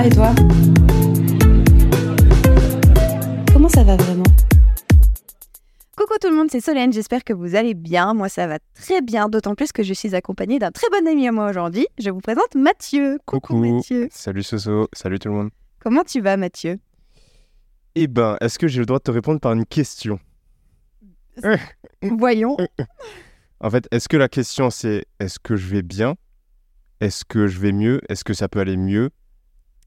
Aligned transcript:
va 0.00 0.06
et 0.06 0.10
toi 0.10 0.34
Comment 3.52 3.68
ça 3.68 3.84
va 3.84 3.96
vraiment 3.96 4.24
Coucou 5.96 6.14
tout 6.20 6.30
le 6.30 6.36
monde, 6.36 6.48
c'est 6.50 6.60
Solène, 6.60 6.92
j'espère 6.92 7.24
que 7.24 7.32
vous 7.32 7.54
allez 7.54 7.74
bien. 7.74 8.14
Moi 8.14 8.28
ça 8.28 8.46
va 8.46 8.58
très 8.74 9.02
bien, 9.02 9.28
d'autant 9.28 9.54
plus 9.54 9.72
que 9.72 9.82
je 9.82 9.92
suis 9.92 10.14
accompagnée 10.14 10.58
d'un 10.58 10.70
très 10.70 10.88
bon 10.90 11.06
ami 11.06 11.28
à 11.28 11.32
moi 11.32 11.50
aujourd'hui. 11.50 11.86
Je 11.98 12.10
vous 12.10 12.20
présente 12.20 12.54
Mathieu. 12.54 13.18
Coucou, 13.26 13.56
Mathieu. 13.56 14.08
Salut 14.10 14.42
Soso, 14.42 14.88
salut 14.92 15.18
tout 15.18 15.28
le 15.28 15.34
monde. 15.34 15.50
Comment 15.80 16.04
tu 16.04 16.20
vas 16.20 16.36
Mathieu 16.36 16.78
Eh 17.94 18.06
ben, 18.06 18.36
est-ce 18.40 18.58
que 18.58 18.68
j'ai 18.68 18.80
le 18.80 18.86
droit 18.86 18.98
de 18.98 19.04
te 19.04 19.10
répondre 19.10 19.40
par 19.40 19.52
une 19.52 19.66
question 19.66 20.18
Voyons. 22.02 22.56
En 23.62 23.68
fait, 23.68 23.86
est-ce 23.90 24.08
que 24.08 24.16
la 24.16 24.30
question 24.30 24.70
c'est 24.70 25.04
est-ce 25.18 25.38
que 25.38 25.54
je 25.54 25.68
vais 25.68 25.82
bien? 25.82 26.14
Est-ce 27.00 27.26
que 27.26 27.46
je 27.46 27.58
vais 27.60 27.72
mieux? 27.72 28.00
Est-ce 28.08 28.24
que 28.24 28.32
ça 28.32 28.48
peut 28.48 28.58
aller 28.58 28.78
mieux? 28.78 29.10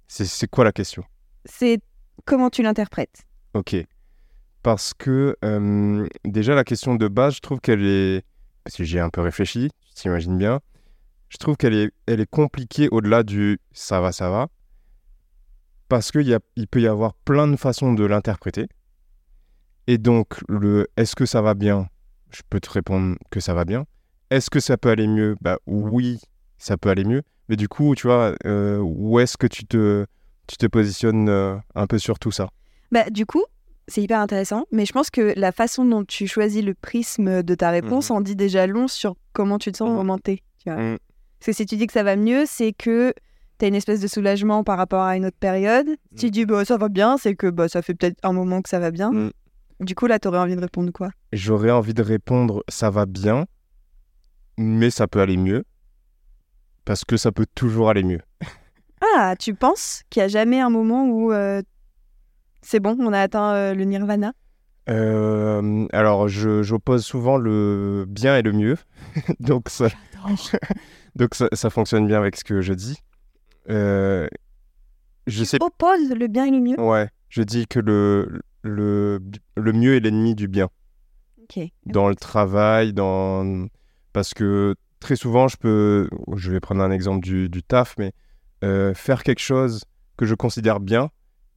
C'est 0.07 0.47
quoi 0.47 0.63
la 0.63 0.71
question? 0.71 1.03
C'est 1.45 1.79
comment 2.25 2.49
tu 2.49 2.61
l'interprètes 2.63 3.23
Ok. 3.53 3.75
Parce 4.61 4.93
que 4.93 5.35
euh, 5.43 6.07
déjà 6.23 6.55
la 6.55 6.63
question 6.63 6.95
de 6.95 7.07
base, 7.07 7.35
je 7.35 7.39
trouve 7.39 7.59
qu'elle 7.59 7.85
est... 7.85 8.23
Parce 8.63 8.77
que 8.77 8.83
j'ai 8.83 8.99
un 8.99 9.09
peu 9.09 9.21
réfléchi, 9.21 9.69
tu 9.87 9.93
t'imagines 9.93 10.37
bien. 10.37 10.61
Je 11.29 11.37
trouve 11.37 11.57
qu'elle 11.57 11.73
est, 11.73 11.91
elle 12.05 12.21
est 12.21 12.29
compliquée 12.29 12.87
au-delà 12.91 13.23
du 13.23 13.59
ça 13.71 13.99
va, 13.99 14.11
ça 14.11 14.29
va. 14.29 14.47
Parce 15.89 16.11
qu'il 16.11 16.39
il 16.55 16.67
peut 16.67 16.81
y 16.81 16.87
avoir 16.87 17.13
plein 17.13 17.47
de 17.47 17.55
façons 17.55 17.93
de 17.93 18.05
l'interpréter. 18.05 18.67
Et 19.87 19.97
donc, 19.97 20.39
le 20.47 20.87
est-ce 20.95 21.15
que 21.15 21.25
ça 21.25 21.41
va 21.41 21.55
bien? 21.55 21.89
Je 22.29 22.41
peux 22.49 22.59
te 22.59 22.69
répondre 22.69 23.17
que 23.31 23.39
ça 23.39 23.53
va 23.53 23.65
bien. 23.65 23.85
Est-ce 24.29 24.49
que 24.49 24.59
ça 24.59 24.77
peut 24.77 24.89
aller 24.89 25.07
mieux? 25.07 25.35
Bah 25.41 25.57
oui, 25.65 26.19
ça 26.57 26.77
peut 26.77 26.89
aller 26.89 27.03
mieux. 27.03 27.23
Mais 27.49 27.55
du 27.55 27.67
coup, 27.67 27.93
tu 27.95 28.07
vois, 28.07 28.35
euh, 28.45 28.77
où 28.79 29.19
est-ce 29.19 29.37
que 29.37 29.47
tu 29.47 29.65
te, 29.65 30.05
tu 30.47 30.57
te 30.57 30.65
positionnes 30.65 31.29
euh, 31.29 31.55
un 31.75 31.87
peu 31.87 31.97
sur 31.99 32.19
tout 32.19 32.31
ça? 32.31 32.49
Bah 32.91 33.09
du 33.09 33.25
coup, 33.25 33.43
c'est 33.87 34.01
hyper 34.01 34.19
intéressant, 34.19 34.65
mais 34.71 34.85
je 34.85 34.93
pense 34.93 35.09
que 35.09 35.33
la 35.37 35.51
façon 35.51 35.83
dont 35.83 36.05
tu 36.05 36.27
choisis 36.27 36.63
le 36.63 36.73
prisme 36.73 37.43
de 37.43 37.55
ta 37.55 37.69
réponse 37.69 38.11
en 38.11 38.21
dit 38.21 38.35
déjà 38.35 38.65
long 38.67 38.87
sur 38.87 39.15
comment 39.33 39.57
tu 39.57 39.71
te 39.71 39.77
sens 39.77 39.89
Mhm. 39.89 39.93
au 39.93 39.97
moment 39.97 40.17
T. 40.19 40.41
Tu 40.63 40.69
vois. 40.71 40.79
Mhm. 40.81 40.97
Parce 41.39 41.47
que 41.47 41.51
si 41.53 41.65
tu 41.65 41.75
dis 41.75 41.87
que 41.87 41.93
ça 41.93 42.03
va 42.03 42.15
mieux, 42.15 42.43
c'est 42.47 42.71
que 42.71 43.13
tu 43.59 43.65
as 43.65 43.67
une 43.67 43.75
espèce 43.75 43.99
de 43.99 44.07
soulagement 44.07 44.63
par 44.63 44.77
rapport 44.77 45.01
à 45.01 45.17
une 45.17 45.25
autre 45.25 45.37
période. 45.37 45.87
Si 46.15 46.25
tu 46.27 46.31
dis 46.31 46.45
bah, 46.45 46.63
ça 46.63 46.77
va 46.77 46.87
bien, 46.87 47.17
c'est 47.17 47.35
que 47.35 47.47
bah, 47.49 47.67
ça 47.67 47.81
fait 47.81 47.93
peut-être 47.93 48.17
un 48.23 48.31
moment 48.31 48.61
que 48.61 48.69
ça 48.69 48.79
va 48.79 48.91
bien. 48.91 49.11
Mhm. 49.11 49.31
Du 49.81 49.95
coup, 49.95 50.05
là, 50.07 50.17
tu 50.19 50.29
aurais 50.29 50.37
envie 50.39 50.55
de 50.55 50.61
répondre 50.61 50.91
quoi? 50.93 51.09
J'aurais 51.33 51.71
envie 51.71 51.93
de 51.93 52.01
répondre 52.03 52.63
ça 52.69 52.89
va 52.89 53.05
bien, 53.05 53.45
mais 54.57 54.89
ça 54.91 55.07
peut 55.07 55.19
aller 55.19 55.35
mieux. 55.35 55.65
Parce 56.85 57.05
que 57.05 57.17
ça 57.17 57.31
peut 57.31 57.45
toujours 57.55 57.89
aller 57.89 58.03
mieux. 58.03 58.21
Ah, 59.15 59.35
tu 59.37 59.53
penses 59.53 60.03
qu'il 60.09 60.21
n'y 60.21 60.25
a 60.25 60.27
jamais 60.27 60.59
un 60.59 60.69
moment 60.69 61.05
où 61.05 61.31
euh, 61.31 61.61
c'est 62.61 62.79
bon, 62.79 62.97
on 62.99 63.13
a 63.13 63.19
atteint 63.19 63.53
euh, 63.53 63.73
le 63.73 63.83
nirvana? 63.83 64.33
Euh, 64.89 65.87
alors, 65.93 66.27
j'oppose 66.27 67.05
souvent 67.05 67.37
le 67.37 68.05
bien 68.07 68.37
et 68.37 68.41
le 68.41 68.51
mieux. 68.51 68.77
donc, 69.39 69.69
ça, 69.69 69.87
donc 71.15 71.35
ça, 71.35 71.47
ça 71.53 71.69
fonctionne 71.69 72.07
bien 72.07 72.17
avec 72.17 72.35
ce 72.35 72.43
que 72.43 72.61
je 72.61 72.73
dis. 72.73 72.97
Euh, 73.69 74.27
je 75.27 75.43
sais 75.43 75.57
Oppose 75.61 76.09
le 76.09 76.27
bien 76.27 76.45
et 76.45 76.51
le 76.51 76.59
mieux? 76.59 76.79
Ouais, 76.79 77.09
je 77.29 77.43
dis 77.43 77.65
que 77.67 77.79
le, 77.79 78.41
le, 78.61 79.21
le 79.55 79.73
mieux 79.73 79.95
est 79.95 79.99
l'ennemi 80.01 80.35
du 80.35 80.47
bien. 80.47 80.69
Ok. 81.41 81.65
Dans 81.85 82.09
le 82.09 82.15
travail, 82.15 82.93
dans... 82.93 83.67
Parce 84.11 84.33
que 84.33 84.75
très 85.03 85.15
souvent, 85.15 85.47
je 85.47 85.57
peux... 85.57 86.09
Je 86.35 86.51
vais 86.51 86.59
prendre 86.59 86.81
un 86.81 86.91
exemple 86.91 87.23
du, 87.23 87.49
du 87.49 87.61
taf, 87.61 87.95
mais 87.99 88.13
euh, 88.63 88.93
faire 88.93 89.23
quelque 89.23 89.41
chose 89.41 89.83
que 90.17 90.25
je 90.25 90.33
considère 90.33 90.79
bien, 90.79 91.09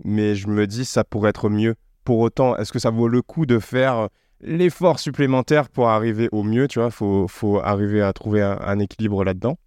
mais 0.04 0.34
je 0.34 0.48
me 0.48 0.66
dis 0.66 0.84
ça 0.84 1.04
pourrait 1.04 1.30
être 1.30 1.48
mieux. 1.48 1.76
Pour 2.04 2.18
autant, 2.18 2.56
est-ce 2.56 2.72
que 2.72 2.78
ça 2.78 2.90
vaut 2.90 3.08
le 3.08 3.22
coup 3.22 3.46
de 3.46 3.58
faire 3.58 4.08
l'effort 4.40 4.98
supplémentaire 4.98 5.68
pour 5.68 5.88
arriver 5.88 6.28
au 6.32 6.42
mieux 6.42 6.68
Tu 6.68 6.78
vois, 6.78 6.90
faut, 6.90 7.28
faut 7.28 7.60
arriver 7.60 8.02
à 8.02 8.12
trouver 8.12 8.42
un, 8.42 8.78
équilibre 8.78 9.24
là-dedans. 9.24 9.58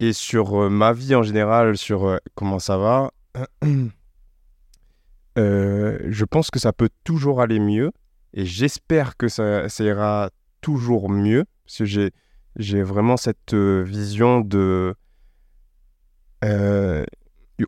Et 0.00 0.12
sur 0.12 0.62
euh, 0.62 0.68
ma 0.68 0.92
vie 0.92 1.14
en 1.14 1.22
général, 1.22 1.76
sur 1.76 2.06
euh, 2.06 2.18
comment 2.34 2.58
ça 2.58 2.76
va, 2.76 3.10
euh, 5.38 5.98
je 6.04 6.24
pense 6.24 6.50
que 6.50 6.58
ça 6.58 6.72
peut 6.72 6.90
toujours 7.04 7.40
aller 7.40 7.60
mieux. 7.60 7.92
Et 8.34 8.44
j'espère 8.44 9.16
que 9.16 9.28
ça, 9.28 9.68
ça 9.68 9.84
ira 9.84 10.30
toujours 10.60 11.08
mieux. 11.08 11.44
Parce 11.64 11.78
que 11.78 11.84
j'ai, 11.86 12.12
j'ai 12.56 12.82
vraiment 12.82 13.16
cette 13.16 13.54
euh, 13.54 13.82
vision 13.82 14.40
de. 14.40 14.94
euh, 16.44 17.04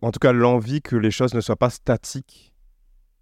en 0.02 0.10
tout 0.10 0.18
cas, 0.18 0.32
l'envie 0.32 0.82
que 0.82 0.96
les 0.96 1.10
choses 1.10 1.34
ne 1.34 1.40
soient 1.40 1.56
pas 1.56 1.70
statiques. 1.70 2.52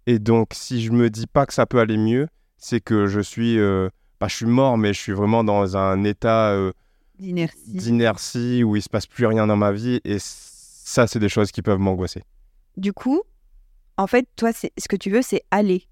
Et 0.05 0.19
donc, 0.19 0.49
si 0.53 0.81
je 0.81 0.91
me 0.91 1.09
dis 1.09 1.27
pas 1.27 1.45
que 1.45 1.53
ça 1.53 1.65
peut 1.65 1.79
aller 1.79 1.97
mieux, 1.97 2.27
c'est 2.57 2.79
que 2.81 3.07
je 3.07 3.19
suis. 3.19 3.59
euh, 3.59 3.89
pas 4.19 4.27
je 4.27 4.35
suis 4.37 4.45
mort, 4.45 4.77
mais 4.77 4.93
je 4.93 4.99
suis 4.99 5.11
vraiment 5.11 5.43
dans 5.43 5.77
un 5.77 6.03
état 6.03 6.49
euh, 6.51 6.71
D'inertie. 7.19 7.73
d'inertie 7.73 8.63
où 8.63 8.75
il 8.75 8.81
se 8.81 8.89
passe 8.89 9.05
plus 9.05 9.25
rien 9.25 9.45
dans 9.47 9.55
ma 9.57 9.71
vie. 9.71 9.99
Et 10.05 10.17
ça, 10.19 11.05
c'est 11.07 11.19
des 11.19 11.29
choses 11.29 11.51
qui 11.51 11.61
peuvent 11.61 11.79
m'angoisser. 11.79 12.23
Du 12.77 12.93
coup, 12.93 13.21
en 13.97 14.07
fait, 14.07 14.27
toi, 14.35 14.51
c'est 14.53 14.71
ce 14.77 14.87
que 14.87 14.95
tu 14.95 15.09
veux, 15.11 15.21
c'est 15.21 15.43
aller. 15.51 15.87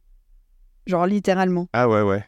Genre 0.87 1.05
littéralement. 1.07 1.67
Ah 1.73 1.89
ouais, 1.89 2.01
ouais. 2.01 2.23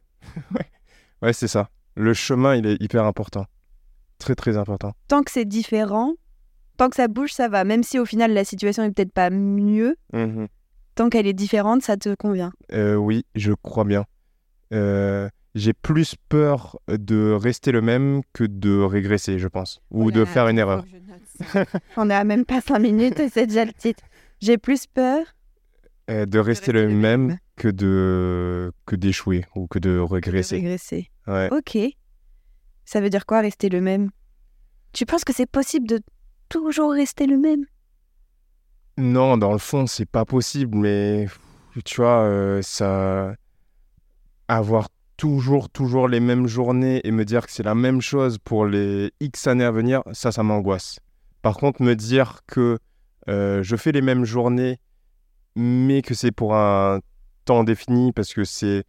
ouais, 0.56 0.66
ouais 1.22 1.34
c'est 1.34 1.48
ça. 1.48 1.70
Le 1.98 2.14
chemin, 2.14 2.56
il 2.56 2.68
est 2.68 2.82
hyper 2.82 3.06
important. 3.06 3.46
Très, 4.20 4.36
très 4.36 4.56
important. 4.56 4.94
Tant 5.08 5.24
que 5.24 5.32
c'est 5.32 5.46
différent, 5.46 6.14
tant 6.78 6.90
que 6.90 6.96
ça 6.96 7.08
bouge, 7.08 7.34
ça 7.34 7.50
va. 7.50 7.64
Même 7.64 7.82
si 7.82 7.98
au 7.98 8.06
final 8.06 8.34
la 8.34 8.44
situation 8.46 8.84
est 8.84 8.92
peut-être 8.92 9.12
pas 9.12 9.32
mieux, 9.32 9.98
tant 10.94 11.10
qu'elle 11.10 11.26
est 11.26 11.34
différente, 11.34 11.82
ça 11.82 11.98
te 11.98 12.14
convient. 12.14 12.52
Euh, 12.72 12.96
oui, 12.96 13.26
je 13.34 13.52
crois 13.52 13.84
bien. 13.84 14.06
Euh, 14.74 15.28
j'ai 15.56 15.74
plus 15.74 16.16
peur 16.30 16.78
de 16.88 17.32
rester 17.32 17.72
le 17.72 17.82
même 17.82 18.22
que 18.32 18.44
de 18.44 18.80
régresser, 18.80 19.40
je 19.40 19.48
pense. 19.48 19.82
Ou 19.90 20.12
de 20.12 20.24
faire 20.24 20.48
une 20.50 20.60
erreur. 20.60 20.86
On 21.98 22.10
à 22.12 22.24
même 22.24 22.46
pas 22.46 22.62
5 22.62 22.78
minutes 22.78 23.20
et 23.20 23.30
c'est 23.30 23.48
déjà 23.48 23.66
le 23.66 23.74
titre. 23.74 24.04
J'ai 24.40 24.60
plus 24.60 24.86
peur. 24.86 25.26
Euh, 26.12 26.26
de 26.26 26.38
rester 26.40 26.72
le 26.72 26.90
même 26.90 27.38
que 27.58 27.68
de 27.68 28.72
que 28.86 28.96
d'échouer 28.96 29.46
ou 29.56 29.68
que 29.68 29.80
de 29.80 29.90
de 29.90 30.00
régresser. 30.00 30.58
régresser. 30.58 31.10
Ouais. 31.28 31.50
Ok. 31.52 31.78
Ça 32.86 33.02
veut 33.02 33.10
dire 33.10 33.26
quoi 33.26 33.42
rester 33.42 33.68
le 33.68 33.82
même? 33.82 34.12
Tu 34.94 35.06
penses 35.06 35.26
que 35.26 35.34
c'est 35.34 35.50
possible 35.50 35.88
de 35.88 36.00
toujours 36.48 36.94
rester 36.94 37.28
le 37.28 37.38
même? 37.38 37.66
Non, 38.98 39.38
dans 39.38 39.52
le 39.52 39.58
fond, 39.58 39.86
c'est 39.86 40.10
pas 40.10 40.26
possible, 40.26 40.78
mais 40.78 41.28
tu 41.84 41.98
vois, 42.02 42.22
euh, 42.22 42.62
ça. 42.62 43.36
Avoir 44.48 44.88
toujours, 45.18 45.70
toujours 45.70 46.08
les 46.08 46.22
mêmes 46.22 46.48
journées 46.48 47.02
et 47.04 47.12
me 47.12 47.26
dire 47.26 47.46
que 47.46 47.52
c'est 47.52 47.64
la 47.64 47.76
même 47.76 48.00
chose 48.02 48.38
pour 48.38 48.66
les 48.66 49.12
X 49.20 49.48
années 49.48 49.66
à 49.66 49.72
venir, 49.72 50.04
ça, 50.14 50.32
ça 50.32 50.42
m'angoisse. 50.42 51.00
Par 51.42 51.58
contre, 51.58 51.82
me 51.82 51.96
dire 51.96 52.42
que 52.48 52.78
euh, 53.28 53.62
je 53.62 53.76
fais 53.76 53.92
les 53.92 54.02
mêmes 54.02 54.24
journées, 54.24 54.80
mais 55.56 56.02
que 56.02 56.14
c'est 56.14 56.32
pour 56.32 56.56
un 56.56 57.02
temps 57.48 57.64
défini 57.64 58.12
parce 58.14 58.34
que 58.34 58.44
c'est, 58.44 58.84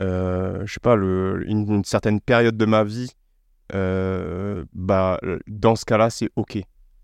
euh, 0.00 0.62
je 0.66 0.72
sais 0.74 0.80
pas, 0.80 0.96
le, 0.96 1.42
une, 1.48 1.66
une 1.76 1.84
certaine 1.84 2.20
période 2.20 2.56
de 2.56 2.64
ma 2.66 2.84
vie, 2.84 3.10
euh, 3.74 4.64
bah, 4.72 5.18
dans 5.46 5.76
ce 5.76 5.84
cas-là, 5.84 6.10
c'est 6.10 6.28
OK. 6.36 6.58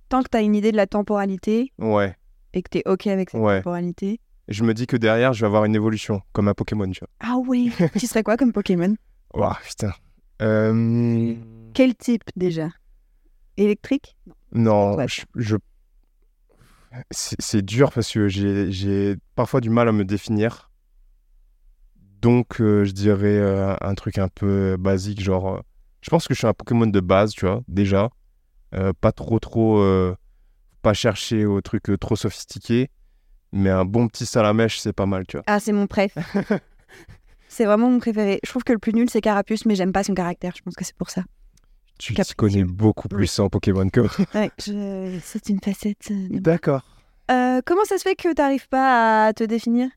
Tant 0.09 0.23
que 0.23 0.29
tu 0.31 0.37
as 0.37 0.43
une 0.43 0.55
idée 0.55 0.73
de 0.73 0.77
la 0.77 0.87
temporalité 0.87 1.73
Ouais. 1.79 2.17
et 2.53 2.63
que 2.63 2.69
tu 2.71 2.79
es 2.79 2.83
ok 2.87 3.07
avec 3.07 3.31
cette 3.31 3.41
Ouais. 3.41 3.59
temporalité. 3.59 4.21
je 4.49 4.63
me 4.65 4.75
dis 4.75 4.87
que 4.87 4.97
derrière, 4.97 5.33
je 5.33 5.41
vais 5.41 5.47
avoir 5.47 5.65
une 5.65 5.75
évolution, 5.75 6.21
comme 6.33 6.49
un 6.49 6.55
Pokémon, 6.55 6.91
tu 6.91 7.01
vois. 7.01 7.09
Ah 7.21 7.37
oui 7.47 7.73
Tu 7.99 8.07
serais 8.07 8.23
quoi 8.23 8.37
comme 8.37 8.53
Pokémon? 8.53 8.95
Ouah, 9.35 9.59
putain. 9.65 9.93
Euh, 10.43 11.35
Quel 11.75 11.95
type 11.97 12.25
déjà? 12.37 12.69
Électrique? 13.57 14.17
Non, 14.53 14.97
je... 15.07 15.23
je- 15.37 15.57
C'est 17.11 17.63
dur 17.63 17.93
parce 17.93 18.11
que 18.13 18.29
j'ai 18.29 18.71
j'ai 18.71 19.17
parfois 19.35 19.61
du 19.61 19.71
mal 19.71 19.89
à 19.89 19.93
me 19.93 20.05
définir. 20.05 20.71
Donc, 22.27 22.61
euh, 22.61 22.85
je 22.85 22.91
dirais 22.91 23.37
euh, 23.39 23.77
un 23.81 23.95
truc 23.95 24.19
un 24.19 24.27
peu 24.27 24.77
basique, 24.77 25.21
genre... 25.21 25.47
euh, 25.55 25.61
je 26.01 26.11
pense 26.11 26.27
que 26.27 26.35
je 26.35 26.39
suis 26.39 26.47
un 26.49 26.53
Pokémon 26.55 26.89
de 26.89 26.99
base, 27.01 27.31
tu 27.33 27.47
vois, 27.47 27.63
déjà. 27.69 28.11
Pas 29.01 29.13
trop, 29.13 29.39
trop... 29.39 29.81
pas 30.83 30.93
chercher 30.93 31.47
au 31.47 31.61
truc 31.61 31.85
trop 32.01 32.17
sophistiqué. 32.17 32.91
Mais 33.53 33.71
un 33.71 33.85
bon 33.85 34.09
petit 34.09 34.27
salamèche, 34.27 34.79
c'est 34.81 34.93
pas 34.93 35.07
mal, 35.07 35.25
tu 35.27 35.37
vois. 35.37 35.45
Ah, 35.47 35.61
c'est 35.61 35.73
mon 35.73 35.87
préf. 35.87 36.17
c'est 37.49 37.65
vraiment 37.65 37.89
mon 37.91 37.99
préféré. 38.01 38.41
Je 38.45 38.51
trouve 38.51 38.65
que 38.65 38.73
le 38.73 38.79
plus 38.81 38.93
nul, 38.93 39.09
c'est 39.09 39.21
Carapuce, 39.21 39.65
mais 39.67 39.77
j'aime 39.77 39.93
pas 39.93 40.03
son 40.03 40.15
caractère. 40.15 40.53
Je 40.57 40.63
pense 40.63 40.75
que 40.75 40.85
c'est 40.85 40.97
pour 40.97 41.11
ça. 41.11 41.23
Tu 41.99 42.13
t'y 42.15 42.35
connais 42.35 42.65
beaucoup 42.65 43.09
plus 43.09 43.39
en 43.39 43.49
Pokémon 43.49 43.89
que 43.89 44.01
moi. 44.01 44.11
Ouais, 44.35 44.51
je- 44.59 45.19
c'est 45.23 45.49
une 45.49 45.61
facette. 45.61 46.13
D'accord. 46.31 46.83
Euh, 47.31 47.61
comment 47.65 47.85
ça 47.85 47.99
se 47.99 48.03
fait 48.03 48.17
que 48.17 48.35
t'arrives 48.35 48.69
pas 48.69 49.27
à 49.29 49.33
te 49.33 49.45
définir? 49.45 49.89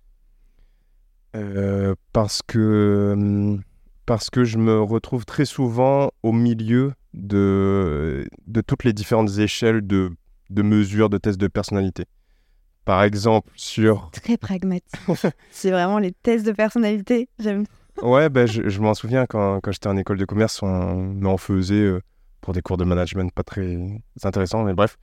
Euh, 1.35 1.95
parce 2.13 2.41
que 2.45 3.11
hum, 3.13 3.61
parce 4.05 4.29
que 4.29 4.43
je 4.43 4.57
me 4.57 4.81
retrouve 4.81 5.25
très 5.25 5.45
souvent 5.45 6.11
au 6.23 6.31
milieu 6.31 6.93
de 7.13 8.27
de 8.47 8.61
toutes 8.61 8.83
les 8.83 8.93
différentes 8.93 9.37
échelles 9.37 9.85
de 9.85 10.11
de 10.49 10.61
mesures, 10.61 11.09
de 11.09 11.17
tests 11.17 11.39
de 11.39 11.47
personnalité. 11.47 12.05
Par 12.85 13.03
exemple, 13.03 13.51
sur. 13.55 14.09
Très 14.11 14.37
pragmatique. 14.37 14.89
c'est 15.51 15.69
vraiment 15.69 15.99
les 15.99 16.11
tests 16.11 16.45
de 16.45 16.51
personnalité. 16.51 17.29
J'aime. 17.37 17.65
Ouais, 18.01 18.29
ben, 18.29 18.47
je, 18.47 18.67
je 18.67 18.81
m'en 18.81 18.93
souviens 18.93 19.25
quand, 19.27 19.59
quand 19.61 19.71
j'étais 19.71 19.87
en 19.87 19.97
école 19.97 20.17
de 20.17 20.25
commerce, 20.25 20.63
on 20.63 21.23
en 21.23 21.37
faisait 21.37 21.75
euh, 21.75 22.01
pour 22.41 22.53
des 22.53 22.61
cours 22.61 22.77
de 22.77 22.85
management 22.85 23.31
pas 23.31 23.43
très 23.43 23.77
intéressants, 24.23 24.63
mais 24.63 24.73
bref. 24.73 24.97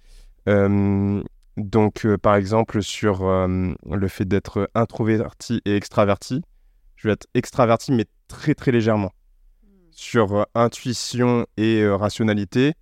Euh, 0.49 1.23
donc, 1.57 2.05
euh, 2.05 2.19
par 2.19 2.37
exemple, 2.37 2.83
sur 2.83 3.27
euh, 3.27 3.73
le 3.91 4.09
fait 4.09 4.25
d'être 4.25 4.71
introverti 4.75 5.63
et 5.65 5.77
extraverti, 5.77 6.43
je 6.97 7.09
vais 7.09 7.15
être 7.15 7.27
extraverti, 7.35 7.93
mais 7.93 8.07
très 8.29 8.55
très 8.55 8.73
légèrement. 8.73 9.13
Sur 9.91 10.35
euh, 10.35 10.45
intuition 10.55 11.47
et 11.57 11.87
rationalité, 11.89 12.75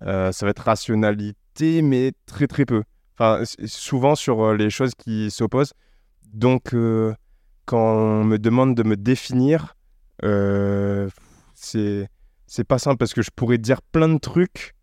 ça 0.00 0.30
va 0.42 0.48
être 0.48 0.64
rationalité, 0.64 1.82
mais 1.82 2.12
très 2.26 2.46
très 2.46 2.66
peu. 2.66 2.82
Enfin, 3.14 3.42
souvent 3.64 4.14
sur 4.14 4.52
les 4.52 4.68
choses 4.68 4.94
qui 4.94 5.30
s'opposent. 5.30 5.72
Donc, 6.34 6.74
quand 7.64 7.96
on 7.96 8.24
me 8.24 8.36
demande 8.38 8.74
de 8.74 8.82
me 8.82 8.96
définir, 8.96 9.74
c'est 11.54 12.08
c'est 12.46 12.64
pas 12.64 12.78
simple 12.78 12.98
parce 12.98 13.14
que 13.14 13.22
je 13.22 13.30
pourrais 13.34 13.58
dire 13.58 13.82
plein 13.82 14.08
de 14.08 14.18
trucs 14.18 14.74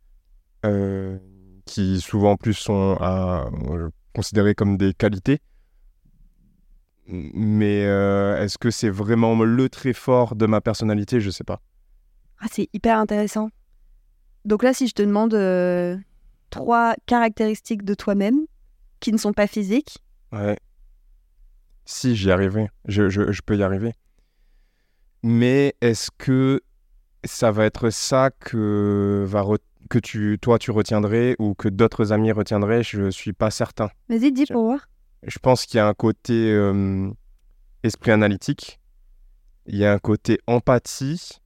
euh, 0.65 1.17
qui 1.65 2.01
souvent 2.01 2.31
en 2.31 2.38
plus 2.38 2.54
sont 2.54 2.98
à, 3.00 3.50
considérés 4.13 4.56
comme 4.56 4.77
des 4.77 4.94
qualités. 4.94 5.39
Mais 7.07 7.86
euh, 7.86 8.42
est-ce 8.42 8.57
que 8.57 8.71
c'est 8.71 8.89
vraiment 8.89 9.36
le 9.44 9.69
trait 9.69 9.94
fort 9.94 10.36
de 10.36 10.45
ma 10.45 10.62
personnalité? 10.62 11.19
Je 11.19 11.30
sais 11.30 11.44
pas. 11.44 11.62
Ah, 12.39 12.45
c'est 12.51 12.69
hyper 12.74 12.98
intéressant. 12.98 13.50
Donc 14.45 14.63
là, 14.63 14.74
si 14.74 14.88
je 14.88 14.94
te 14.94 15.01
demande 15.01 15.33
euh, 15.33 15.98
trois 16.50 16.95
caractéristiques 17.06 17.83
de 17.83 17.94
toi-même 17.94 18.45
qui 19.00 19.12
ne 19.12 19.18
sont 19.18 19.33
pas 19.33 19.48
physiques, 19.48 20.00
Ouais. 20.31 20.57
Si, 21.86 22.15
j'y 22.15 22.31
arriverai. 22.31 22.69
Je, 22.86 23.10
je- 23.10 23.31
je 23.31 23.42
peux 23.42 23.56
y 23.57 23.62
arriver. 23.63 23.94
Mais 25.21 25.75
est-ce 25.81 26.10
que 26.18 26.62
ça 27.24 27.51
va 27.51 27.65
être 27.65 27.89
ça 27.89 28.31
que, 28.31 29.24
va 29.27 29.42
re- 29.42 29.60
que 29.89 30.00
tu, 30.00 30.38
toi, 30.41 30.59
tu 30.59 30.71
retiendrais 30.71 31.35
ou 31.39 31.53
que 31.53 31.69
d'autres 31.69 32.12
amis 32.12 32.31
retiendraient 32.31 32.83
Je 32.83 33.09
suis 33.09 33.33
pas 33.33 33.51
certain. 33.51 33.89
vas-y, 34.09 34.31
dis 34.31 34.45
pour 34.45 34.63
voir. 34.63 34.89
Je 35.25 35.39
pense 35.39 35.65
qu'il 35.65 35.77
y 35.77 35.81
a 35.81 35.88
un 35.88 35.94
côté 35.94 36.51
euh, 36.51 37.09
esprit 37.83 38.12
analytique, 38.12 38.80
il 39.65 39.77
y 39.77 39.85
a 39.85 39.94
un 39.94 40.00
côté 40.00 40.39
empathie, 40.47 41.39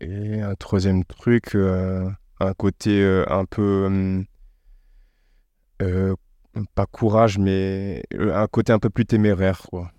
et 0.00 0.40
un 0.40 0.54
troisième 0.54 1.04
truc, 1.04 1.54
euh, 1.54 2.08
un 2.40 2.54
côté 2.54 3.02
euh, 3.02 3.24
un 3.28 3.44
peu, 3.44 4.24
euh, 5.82 6.14
pas 6.74 6.86
courage, 6.86 7.38
mais 7.38 8.02
un 8.16 8.46
côté 8.46 8.72
un 8.72 8.78
peu 8.78 8.90
plus 8.90 9.06
téméraire, 9.06 9.62
quoi. 9.68 9.90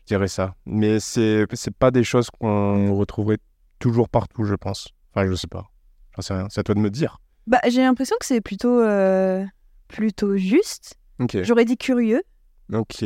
Je 0.00 0.14
dirais 0.14 0.28
ça. 0.28 0.54
Mais 0.64 1.00
c'est 1.00 1.44
c'est 1.52 1.74
pas 1.74 1.90
des 1.90 2.04
choses 2.04 2.30
qu'on 2.30 2.94
retrouverait 2.94 3.38
toujours 3.78 4.08
partout, 4.08 4.44
je 4.44 4.54
pense. 4.54 4.88
Enfin, 5.12 5.28
je 5.28 5.34
sais 5.34 5.48
pas. 5.48 5.66
J'en 6.18 6.22
sais 6.22 6.34
rien. 6.34 6.46
C'est 6.50 6.58
à 6.60 6.64
toi 6.64 6.74
de 6.74 6.80
me 6.80 6.90
dire. 6.90 7.18
Bah, 7.46 7.60
j'ai 7.68 7.80
l'impression 7.82 8.16
que 8.18 8.26
c'est 8.26 8.40
plutôt, 8.40 8.80
euh, 8.80 9.44
plutôt 9.86 10.36
juste. 10.36 10.94
J'aurais 11.42 11.64
dit 11.64 11.76
curieux, 11.76 12.22
Ok. 12.72 13.04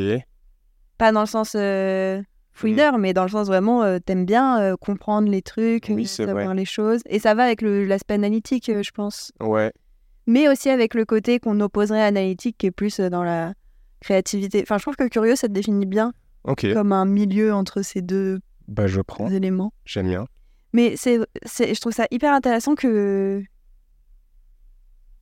pas 0.98 1.12
dans 1.12 1.20
le 1.20 1.26
sens 1.26 1.52
euh, 1.54 2.22
fouineur, 2.52 2.96
mais 2.98 3.12
dans 3.12 3.22
le 3.24 3.28
sens 3.28 3.46
vraiment, 3.48 3.82
euh, 3.82 3.98
t'aimes 3.98 4.24
bien 4.24 4.60
euh, 4.60 4.76
comprendre 4.76 5.28
les 5.30 5.42
trucs, 5.42 5.86
Oui, 5.90 6.06
savoir 6.06 6.54
les 6.54 6.64
choses. 6.64 7.00
Et 7.06 7.18
ça 7.18 7.34
va 7.34 7.44
avec 7.44 7.60
l'aspect 7.62 8.14
analytique, 8.14 8.70
je 8.82 8.90
pense. 8.92 9.30
Ouais. 9.40 9.72
Mais 10.26 10.48
aussi 10.48 10.70
avec 10.70 10.94
le 10.94 11.04
côté 11.04 11.38
qu'on 11.38 11.60
opposerait 11.60 12.02
à 12.02 12.06
analytique, 12.06 12.56
qui 12.58 12.66
est 12.66 12.70
plus 12.70 12.98
dans 13.00 13.22
la 13.24 13.52
créativité. 14.00 14.60
Enfin, 14.62 14.78
je 14.78 14.82
trouve 14.82 14.96
que 14.96 15.06
curieux, 15.08 15.36
ça 15.36 15.48
te 15.48 15.52
définit 15.52 15.86
bien 15.86 16.12
comme 16.72 16.92
un 16.92 17.04
milieu 17.04 17.52
entre 17.52 17.82
ces 17.82 18.00
deux 18.02 18.40
Bah, 18.68 18.86
je 18.86 19.00
prends. 19.02 19.28
éléments. 19.28 19.72
J'aime 19.84 20.08
bien. 20.08 20.26
Mais 20.72 20.96
c'est, 20.96 21.18
c'est, 21.44 21.74
je 21.74 21.80
trouve 21.80 21.92
ça 21.92 22.06
hyper 22.10 22.32
intéressant 22.32 22.74
que 22.74 23.42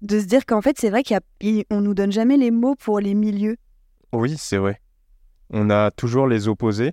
de 0.03 0.21
se 0.21 0.25
dire 0.25 0.47
qu'en 0.47 0.63
fait, 0.63 0.79
c'est 0.79 0.91
vrai 0.91 1.03
qu'on 1.03 1.81
nous 1.81 1.95
donne 1.95 2.13
jamais 2.13 2.37
les 2.37 2.51
mots 2.51 2.75
pour 2.77 3.01
les 3.01 3.15
milieux. 3.15 3.57
Oui, 4.13 4.37
c'est 4.39 4.57
vrai. 4.57 4.81
On 5.51 5.69
a 5.71 5.91
toujours 5.91 6.27
les 6.27 6.49
opposés, 6.49 6.93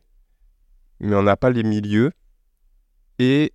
mais 0.99 1.15
on 1.15 1.23
n'a 1.23 1.37
pas 1.37 1.49
les 1.49 1.63
milieux. 1.63 2.11
Et 3.19 3.53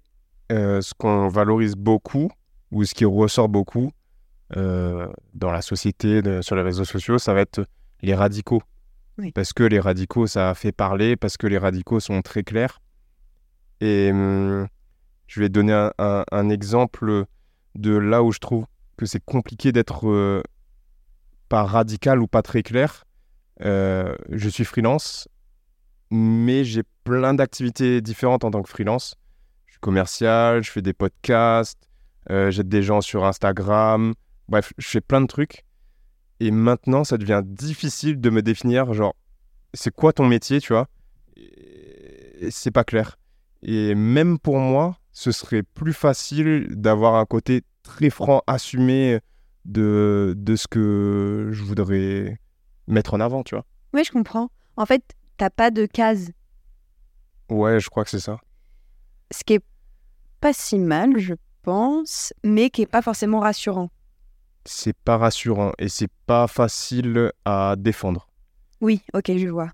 euh, 0.51 0.81
ce 0.81 0.95
qu'on 0.95 1.29
valorise 1.29 1.75
beaucoup, 1.75 2.31
ou 2.71 2.85
ce 2.85 2.95
qui 2.95 3.05
ressort 3.05 3.49
beaucoup 3.49 3.91
euh, 4.57 5.07
dans 5.35 5.51
la 5.51 5.63
société, 5.63 6.23
de- 6.23 6.41
sur 6.43 6.57
les 6.57 6.63
réseaux 6.63 6.85
sociaux, 6.85 7.19
ça 7.19 7.35
va 7.35 7.41
être 7.41 7.67
les 8.01 8.15
radicaux. 8.15 8.63
Oui. 9.19 9.33
Parce 9.33 9.53
que 9.53 9.63
les 9.65 9.81
radicaux, 9.81 10.27
ça 10.27 10.55
fait 10.55 10.73
parler, 10.73 11.17
parce 11.17 11.37
que 11.37 11.47
les 11.47 11.59
radicaux 11.59 12.01
sont 12.01 12.23
très 12.23 12.43
clairs. 12.43 12.81
Et 13.81 14.11
hum, 14.13 14.67
je 15.33 15.41
vais 15.41 15.49
donner 15.49 15.89
un, 15.97 16.49
exemple 16.51 17.25
de 17.75 17.97
là 17.97 18.23
où 18.23 18.33
je 18.33 18.39
trouve 18.39 18.67
que 18.99 19.07
c'est 19.07 19.25
compliqué 19.25 19.73
d'être 19.73 20.07
euh, 20.07 20.43
pas 21.49 21.65
radical 21.65 22.21
ou 22.21 22.27
pas 22.27 22.43
très 22.43 22.63
clair. 22.63 23.07
Euh, 23.63 24.15
je 24.29 24.51
suis 24.51 24.67
freelance, 24.67 25.29
mais 26.11 26.65
j'ai 26.65 26.83
plein 27.05 27.33
d'activités 27.33 28.03
différentes 28.03 28.45
en 28.45 28.51
tant 28.51 28.61
que 28.61 28.69
freelance. 28.69 29.15
Je 29.65 29.73
suis 29.73 29.81
commercial, 29.81 30.63
je 30.63 30.71
fais 30.71 30.83
des 30.83 30.93
podcasts, 30.93 31.89
euh, 32.31 32.51
j'aide 32.51 32.69
des 32.69 32.83
gens 32.83 33.01
sur 33.01 33.25
Instagram. 33.25 34.13
Bref, 34.51 34.75
je 34.77 34.87
fais 34.87 35.01
plein 35.01 35.23
de 35.23 35.27
trucs. 35.27 35.65
Et 36.41 36.51
maintenant, 36.51 37.05
ça 37.05 37.17
devient 37.17 37.41
difficile 37.43 38.21
de 38.21 38.29
me 38.29 38.43
définir, 38.43 38.93
genre, 38.93 39.17
c'est 39.73 39.95
quoi 39.95 40.13
ton 40.13 40.27
métier, 40.27 40.61
tu 40.61 40.75
vois? 40.75 40.89
C'est 42.51 42.71
pas 42.71 42.85
clair. 42.85 43.17
Et 43.63 43.95
même 43.95 44.39
pour 44.39 44.59
moi, 44.59 44.99
ce 45.13 45.33
serait 45.33 45.63
plus 45.63 45.93
facile 45.93 46.67
d'avoir 46.71 47.15
un 47.17 47.25
côté 47.27 47.63
très 47.83 48.11
franc, 48.11 48.43
assumé 48.47 49.21
de, 49.65 50.35
de 50.37 50.57
ce 50.57 50.67
que 50.69 51.51
je 51.53 51.63
voudrais 51.63 52.39
mettre 52.87 53.15
en 53.15 53.21
avant, 53.21 53.43
tu 53.43 53.55
vois. 53.55 53.65
Oui, 53.95 54.03
je 54.05 54.11
comprends. 54.13 54.49
En 54.77 54.87
fait, 54.87 55.03
t'as 55.37 55.51
pas 55.51 55.71
de 55.71 55.87
case, 55.87 56.33
Ouais, 57.51 57.81
je 57.81 57.91
crois 57.91 58.05
que 58.05 58.11
c'est 58.11 58.21
ça. 58.21 58.39
ce 59.31 59.45
qui 59.45 59.55
est 59.55 59.65
pas 60.41 60.53
si 60.53 60.79
mal, 60.79 61.19
je 61.19 61.35
pense, 61.63 62.33
mais 62.43 62.71
qui 62.71 62.83
est 62.83 62.87
pas 62.87 63.03
forcément 63.03 63.41
rassurant. 63.41 63.91
C'est 64.65 64.97
pas 64.97 65.19
rassurant 65.19 65.73
et 65.79 65.89
c'est 65.89 66.11
pas 66.27 66.47
facile 66.47 67.33
à 67.45 67.75
défendre. 67.77 68.29
Oui, 68.81 69.03
ok, 69.13 69.37
je 69.37 69.49
vois. 69.49 69.71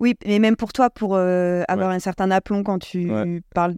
Oui, 0.00 0.14
mais 0.26 0.38
même 0.38 0.56
pour 0.56 0.72
toi, 0.72 0.90
pour 0.90 1.16
euh, 1.16 1.62
avoir 1.68 1.90
un 1.90 1.98
certain 1.98 2.30
aplomb 2.30 2.62
quand 2.62 2.78
tu 2.78 3.10
Ouais. 3.10 3.42
parles 3.54 3.76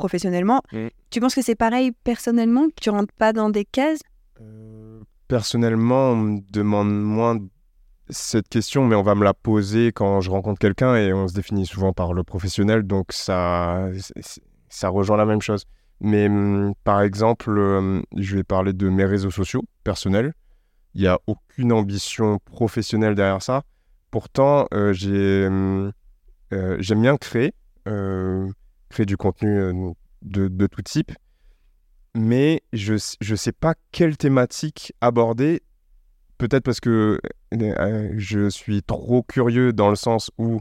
professionnellement, 0.00 0.60
Mm. 0.72 0.88
tu 1.10 1.20
penses 1.20 1.34
que 1.34 1.42
c'est 1.42 1.54
pareil 1.66 1.92
personnellement, 2.04 2.66
que 2.68 2.80
tu 2.80 2.90
rentres 2.90 3.14
pas 3.14 3.32
dans 3.32 3.50
des 3.50 3.64
cases? 3.64 4.00
Euh, 4.40 5.00
personnellement, 5.28 6.10
on 6.12 6.16
me 6.16 6.40
demande 6.52 6.90
moins 6.92 7.38
cette 8.08 8.48
question, 8.48 8.84
mais 8.84 8.96
on 8.96 9.02
va 9.02 9.14
me 9.14 9.24
la 9.24 9.34
poser 9.34 9.92
quand 9.92 10.20
je 10.20 10.30
rencontre 10.30 10.58
quelqu'un 10.58 10.96
et 10.96 11.12
on 11.12 11.28
se 11.28 11.34
définit 11.34 11.66
souvent 11.66 11.92
par 11.92 12.12
le 12.12 12.24
professionnel, 12.24 12.82
donc 12.82 13.12
ça, 13.12 13.88
ça 14.68 14.88
rejoint 14.88 15.16
la 15.16 15.26
même 15.26 15.40
chose. 15.40 15.64
Mais 16.00 16.26
hum, 16.28 16.72
par 16.82 17.02
exemple, 17.02 17.50
hum, 17.50 18.02
je 18.16 18.36
vais 18.36 18.42
parler 18.44 18.72
de 18.72 18.88
mes 18.88 19.04
réseaux 19.04 19.30
sociaux 19.30 19.62
personnels. 19.84 20.32
Il 20.94 21.02
n'y 21.02 21.06
a 21.06 21.18
aucune 21.28 21.72
ambition 21.72 22.38
professionnelle 22.44 23.14
derrière 23.14 23.42
ça. 23.42 23.62
Pourtant, 24.10 24.66
euh, 24.74 24.92
j'ai, 24.92 25.46
hum, 25.46 25.92
euh, 26.52 26.76
j'aime 26.80 27.02
bien 27.02 27.16
créer, 27.16 27.52
euh, 27.86 28.48
créer 28.90 29.06
du 29.06 29.16
contenu 29.16 29.58
euh, 29.58 29.90
de, 30.22 30.48
de 30.48 30.66
tout 30.66 30.82
type 30.82 31.12
mais 32.14 32.62
je 32.72 32.94
ne 32.94 33.36
sais 33.36 33.52
pas 33.52 33.74
quelle 33.92 34.16
thématique 34.16 34.92
aborder. 35.00 35.62
Peut-être 36.38 36.64
parce 36.64 36.80
que 36.80 37.20
euh, 37.52 38.12
je 38.16 38.48
suis 38.48 38.82
trop 38.82 39.22
curieux 39.22 39.72
dans 39.72 39.90
le 39.90 39.96
sens 39.96 40.30
où 40.38 40.60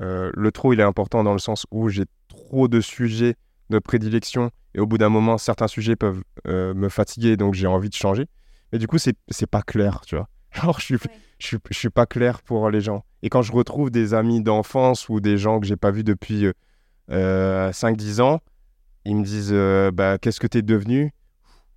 euh, 0.00 0.30
le 0.34 0.52
trop 0.52 0.72
il 0.72 0.80
est 0.80 0.84
important 0.84 1.22
dans 1.22 1.34
le 1.34 1.38
sens 1.38 1.66
où 1.70 1.88
j'ai 1.88 2.04
trop 2.28 2.68
de 2.68 2.80
sujets 2.80 3.34
de 3.68 3.78
prédilection 3.78 4.50
et 4.74 4.80
au 4.80 4.86
bout 4.86 4.96
d'un 4.96 5.10
moment 5.10 5.36
certains 5.36 5.66
sujets 5.66 5.96
peuvent 5.96 6.22
euh, 6.46 6.72
me 6.72 6.88
fatiguer 6.88 7.36
donc 7.36 7.54
j'ai 7.54 7.66
envie 7.66 7.90
de 7.90 7.94
changer. 7.94 8.26
Mais 8.72 8.78
du 8.78 8.86
coup 8.86 8.98
c'est 8.98 9.46
pas 9.50 9.62
clair, 9.62 10.00
tu 10.06 10.16
vois. 10.16 10.28
Genre 10.52 10.80
je 10.80 10.84
suis 10.84 10.98
je 11.38 11.46
suis 11.46 11.58
je 11.70 11.78
suis 11.78 11.90
pas 11.90 12.06
clair 12.06 12.42
pour 12.42 12.70
les 12.70 12.80
gens. 12.80 13.04
Et 13.22 13.28
quand 13.28 13.42
je 13.42 13.52
retrouve 13.52 13.90
des 13.90 14.14
amis 14.14 14.42
d'enfance 14.42 15.10
ou 15.10 15.20
des 15.20 15.36
gens 15.36 15.60
que 15.60 15.66
j'ai 15.66 15.76
pas 15.76 15.90
vus 15.90 16.04
depuis 16.04 16.46
euh, 16.46 16.52
5-10 17.10 18.20
ans, 18.20 18.40
ils 19.04 19.16
me 19.16 19.24
disent 19.24 19.50
euh, 19.52 19.90
bah, 19.90 20.18
Qu'est-ce 20.18 20.40
que 20.40 20.46
t'es 20.46 20.62
devenu? 20.62 21.12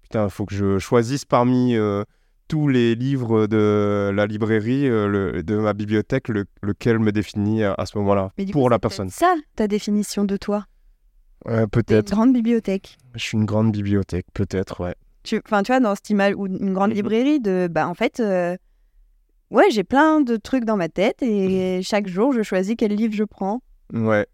Putain, 0.04 0.26
il 0.26 0.30
faut 0.32 0.46
que 0.46 0.54
je 0.56 0.78
choisisse 0.80 1.24
parmi 1.26 1.76
euh, 1.76 2.04
tous 2.48 2.68
les 2.68 2.96
livres 2.96 3.48
de 3.48 4.12
la 4.14 4.26
librairie, 4.26 4.88
euh, 4.90 5.08
le- 5.08 5.44
de 5.44 5.56
ma 5.58 5.74
bibliothèque, 5.74 6.28
le- 6.28 6.46
lequel 6.62 7.00
me 7.00 7.12
définit 7.14 7.64
à, 7.64 7.74
à 7.78 7.86
ce 7.86 7.98
moment-là, 8.00 8.32
pour 8.52 8.64
coup, 8.64 8.70
la 8.70 8.78
personne. 8.80 9.08
peut-être 9.08 9.18
ça, 9.20 9.36
ta 9.56 9.68
définition 9.68 10.26
de 10.26 10.36
toi. 10.38 10.66
Euh, 11.48 11.52
T'es 11.60 11.62
une 11.64 11.70
peut-être. 11.70 12.12
grande 12.12 12.34
bibliothèque. 12.34 12.98
Je 13.16 13.20
suis 13.24 13.38
une 13.38 13.46
grande 13.46 13.72
bibliothèque, 13.72 14.26
peut-être, 14.34 14.84
ouais. 14.84 14.96
Tu, 15.24 15.42
enfin, 15.46 15.64
tu 15.64 15.72
vois, 15.72 15.80
dans 15.80 15.96
cette 15.96 16.10
image, 16.10 16.34
ou 16.36 16.46
une 16.48 16.74
grande 16.74 16.92
librairie, 16.92 17.40
de, 17.40 17.68
bah, 17.72 17.88
en 17.88 17.94
fait, 17.94 18.20
euh, 18.20 18.58
ouais, 19.50 19.70
j'ai 19.72 19.84
plein 19.84 20.20
de 20.22 20.36
trucs 20.36 20.66
dans 20.66 20.78
ma 20.78 20.90
tête 20.90 21.22
et 21.24 21.82
chaque 21.84 22.08
jour, 22.08 22.34
je 22.34 22.42
choisis 22.44 22.76
quel 22.78 22.94
livre 22.96 23.14
je 23.14 23.24
prends. 23.24 23.62
Ouais. 23.94 24.26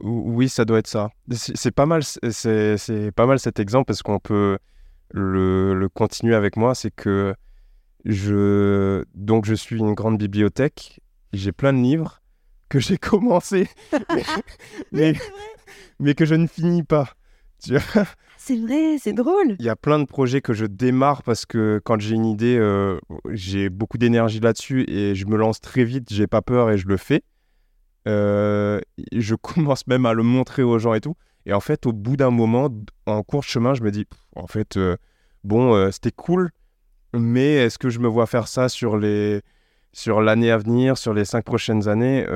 Ou- 0.00 0.32
Oui, 0.34 0.48
ça 0.48 0.64
doit 0.64 0.78
être 0.78 0.86
ça. 0.86 1.10
C'est 1.30 1.70
pas 1.74 1.86
mal, 1.86 2.02
c'est 2.04 3.10
pas 3.14 3.26
mal 3.26 3.38
cet 3.38 3.58
exemple 3.60 3.86
parce 3.86 4.02
qu'on 4.02 4.18
peut 4.18 4.58
le, 5.12 5.74
le 5.74 5.88
continuer 5.88 6.34
avec 6.34 6.56
moi. 6.56 6.74
C'est 6.74 6.90
que 6.90 7.34
je 8.04 9.04
donc 9.14 9.46
je 9.46 9.54
suis 9.54 9.78
une 9.78 9.94
grande 9.94 10.18
bibliothèque. 10.18 11.00
J'ai 11.32 11.52
plein 11.52 11.72
de 11.72 11.78
livres 11.78 12.20
que 12.68 12.78
j'ai 12.78 12.98
commencé, 12.98 13.68
mais, 14.12 14.22
mais, 14.92 15.14
mais 16.00 16.14
que 16.14 16.24
je 16.24 16.34
ne 16.34 16.46
finis 16.46 16.82
pas. 16.82 17.10
C'est 17.58 18.56
vrai, 18.58 18.96
c'est 19.00 19.12
drôle. 19.12 19.56
Il 19.58 19.64
y 19.64 19.68
a 19.68 19.74
plein 19.76 19.98
de 19.98 20.04
projets 20.04 20.40
que 20.40 20.52
je 20.52 20.66
démarre 20.66 21.22
parce 21.24 21.46
que 21.46 21.80
quand 21.84 21.98
j'ai 22.00 22.14
une 22.14 22.26
idée, 22.26 22.56
euh, 22.58 22.98
j'ai 23.32 23.70
beaucoup 23.70 23.98
d'énergie 23.98 24.38
là-dessus 24.40 24.84
et 24.88 25.14
je 25.16 25.26
me 25.26 25.36
lance 25.36 25.60
très 25.60 25.84
vite, 25.84 26.12
j'ai 26.12 26.26
pas 26.28 26.42
peur 26.42 26.70
et 26.70 26.78
je 26.78 26.86
le 26.86 26.96
fais. 26.96 27.22
Euh, 28.06 28.80
je 29.12 29.34
commence 29.40 29.86
même 29.86 30.06
à 30.06 30.12
le 30.14 30.22
montrer 30.22 30.62
aux 30.62 30.78
gens 30.78 30.94
et 30.94 31.00
tout. 31.00 31.16
Et 31.44 31.52
en 31.52 31.60
fait, 31.60 31.86
au 31.86 31.92
bout 31.92 32.16
d'un 32.16 32.30
moment, 32.30 32.68
en 33.06 33.22
cours 33.22 33.40
de 33.40 33.46
chemin, 33.46 33.74
je 33.74 33.82
me 33.82 33.90
dis, 33.90 34.06
en 34.34 34.46
fait, 34.46 34.76
euh, 34.76 34.96
bon, 35.44 35.74
euh, 35.74 35.90
c'était 35.92 36.10
cool, 36.10 36.50
mais 37.12 37.54
est-ce 37.54 37.78
que 37.78 37.88
je 37.88 38.00
me 38.00 38.08
vois 38.08 38.26
faire 38.26 38.48
ça 38.48 38.68
sur 38.68 38.96
les 38.96 39.42
sur 39.92 40.20
l'année 40.20 40.50
à 40.50 40.58
venir, 40.58 40.98
sur 40.98 41.14
les 41.14 41.24
cinq 41.24 41.42
prochaines 41.42 41.88
années? 41.88 42.26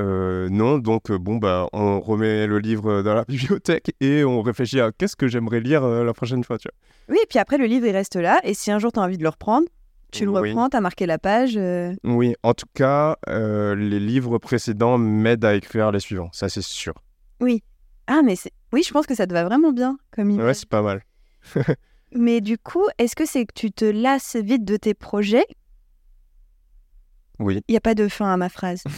Non, 0.49 0.79
donc 0.79 1.11
bon, 1.11 1.35
bah, 1.35 1.67
on 1.73 1.99
remet 1.99 2.47
le 2.47 2.57
livre 2.57 3.03
dans 3.03 3.13
la 3.13 3.23
bibliothèque 3.27 3.93
et 3.99 4.23
on 4.23 4.41
réfléchit 4.41 4.79
à 4.79 4.91
qu'est-ce 4.91 5.15
que 5.15 5.27
j'aimerais 5.27 5.59
lire 5.59 5.85
la 5.85 6.13
prochaine 6.13 6.43
fois. 6.43 6.57
Tu 6.57 6.69
vois. 6.69 7.15
Oui, 7.15 7.19
et 7.21 7.27
puis 7.27 7.37
après, 7.37 7.59
le 7.59 7.65
livre, 7.65 7.85
il 7.85 7.91
reste 7.91 8.15
là. 8.15 8.39
Et 8.43 8.55
si 8.55 8.71
un 8.71 8.79
jour, 8.79 8.91
tu 8.91 8.99
as 8.99 9.03
envie 9.03 9.17
de 9.17 9.23
le 9.23 9.29
reprendre, 9.29 9.67
tu 10.11 10.25
le 10.25 10.31
Oui. 10.31 10.49
reprends, 10.49 10.69
tu 10.69 10.77
as 10.77 10.81
marqué 10.81 11.05
la 11.05 11.17
page. 11.17 11.57
euh, 11.57 11.93
Oui, 12.03 12.35
en 12.43 12.53
tout 12.53 12.65
cas, 12.73 13.17
euh, 13.29 13.75
les 13.75 13.99
livres 13.99 14.37
précédents 14.37 14.97
m'aident 14.97 15.45
à 15.45 15.55
écrire 15.55 15.91
les 15.91 15.99
suivants, 15.99 16.29
ça 16.33 16.49
c'est 16.49 16.61
sûr. 16.63 16.93
Ah, 18.07 18.21
mais 18.23 18.35
oui, 18.73 18.83
je 18.85 18.91
pense 18.91 19.05
que 19.07 19.15
ça 19.15 19.25
te 19.25 19.31
va 19.33 19.45
vraiment 19.45 19.71
bien 19.71 19.97
comme 20.11 20.29
image. 20.31 20.45
Ouais, 20.45 20.53
c'est 20.53 20.67
pas 20.67 20.81
mal. 20.81 21.01
Mais 22.13 22.41
du 22.41 22.57
coup, 22.57 22.85
est-ce 22.97 23.15
que 23.15 23.25
c'est 23.25 23.45
que 23.45 23.53
tu 23.55 23.71
te 23.71 23.85
lasses 23.85 24.35
vite 24.35 24.65
de 24.65 24.75
tes 24.75 24.93
projets? 24.93 25.45
Oui. 27.39 27.61
Il 27.69 27.71
n'y 27.71 27.77
a 27.77 27.81
pas 27.81 27.95
de 27.95 28.09
fin 28.09 28.33
à 28.33 28.37
ma 28.37 28.49
phrase. 28.49 28.83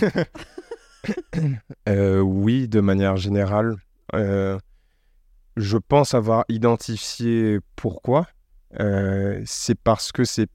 Euh, 1.89 2.21
oui, 2.21 2.69
de 2.69 2.79
manière 2.79 3.17
générale. 3.17 3.75
Je 4.13 5.77
pense 5.77 6.13
avoir 6.13 6.45
identifié 6.47 7.59
pourquoi. 7.75 8.25
C'est 9.45 9.77
parce 9.83 10.11
que 10.13 10.23
c'est 10.23 10.49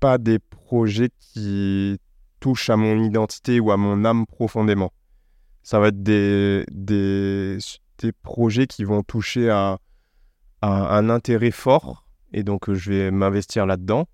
pas 0.00 0.18
des 0.18 0.38
projets 0.38 1.10
qui 1.18 1.98
touchent 2.40 2.70
à 2.70 2.76
mon 2.76 3.02
identité 3.02 3.60
ou 3.60 3.70
à 3.70 3.76
mon 3.76 4.04
âme 4.04 4.26
profondément. 4.26 4.92
Ça 5.62 5.80
va 5.80 5.88
être 5.88 6.02
des, 6.02 6.64
des, 6.70 7.58
des 7.98 8.12
projets 8.12 8.66
qui 8.66 8.84
vont 8.84 9.02
toucher 9.02 9.50
à, 9.50 9.78
un 10.62 11.10
intérêt 11.10 11.52
fort 11.52 12.06
et 12.32 12.42
donc 12.42 12.68
euh, 12.68 12.74
je 12.74 12.90
vais 12.90 13.10
m'investir 13.10 13.66
là-dedans, 13.66 14.08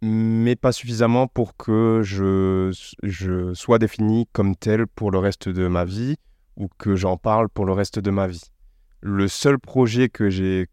mais 0.00 0.56
pas 0.56 0.72
suffisamment 0.72 1.26
pour 1.28 1.56
que 1.56 2.00
je, 2.02 2.74
je 3.02 3.52
sois 3.54 3.78
défini 3.78 4.26
comme 4.32 4.56
tel 4.56 4.86
pour 4.86 5.10
le 5.10 5.18
reste 5.18 5.48
de 5.48 5.68
ma 5.68 5.84
vie 5.84 6.16
ou 6.56 6.68
que 6.78 6.96
j'en 6.96 7.16
parle 7.16 7.48
pour 7.48 7.66
le 7.66 7.72
reste 7.72 7.98
de 7.98 8.10
ma 8.10 8.26
vie. 8.26 8.44
Le 9.00 9.28
seul 9.28 9.58
projet 9.58 10.08
que 10.08 10.30
j'ai 10.30 10.66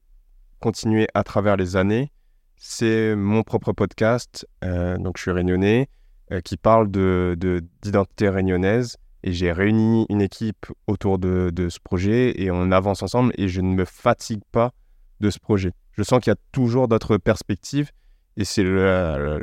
continué 0.59 1.07
à 1.13 1.23
travers 1.23 1.57
les 1.57 1.75
années, 1.75 2.11
c'est 2.59 3.15
mon 3.15 3.41
propre 3.43 3.71
podcast, 3.71 4.45
euh, 4.65 4.97
donc 4.97 5.17
je 5.17 5.23
suis 5.23 5.31
réunionnais, 5.31 5.89
euh, 6.31 6.41
qui 6.41 6.57
parle 6.57 6.91
de, 6.91 7.35
de- 7.39 7.63
d'identité 7.81 8.29
réunionnaise. 8.29 8.97
Et 9.23 9.31
j'ai 9.33 9.51
réuni 9.51 10.05
une 10.09 10.21
équipe 10.21 10.65
autour 10.87 11.19
de, 11.19 11.49
de 11.53 11.67
ce 11.67 11.79
projet 11.79 12.39
et 12.41 12.51
on 12.51 12.71
avance 12.71 13.01
ensemble 13.03 13.33
et 13.37 13.47
je 13.49 13.59
ne 13.59 13.73
me 13.73 13.83
fatigue 13.83 14.41
pas 14.51 14.71
de 15.19 15.29
ce 15.29 15.39
projet. 15.39 15.71
Je 15.91 16.03
sens 16.03 16.19
qu'il 16.21 16.31
y 16.31 16.33
a 16.33 16.39
toujours 16.53 16.87
d'autres 16.87 17.17
perspectives 17.17 17.91
et 18.37 18.45
c'est 18.45 18.63
la, 18.63 19.17
la- 19.17 19.39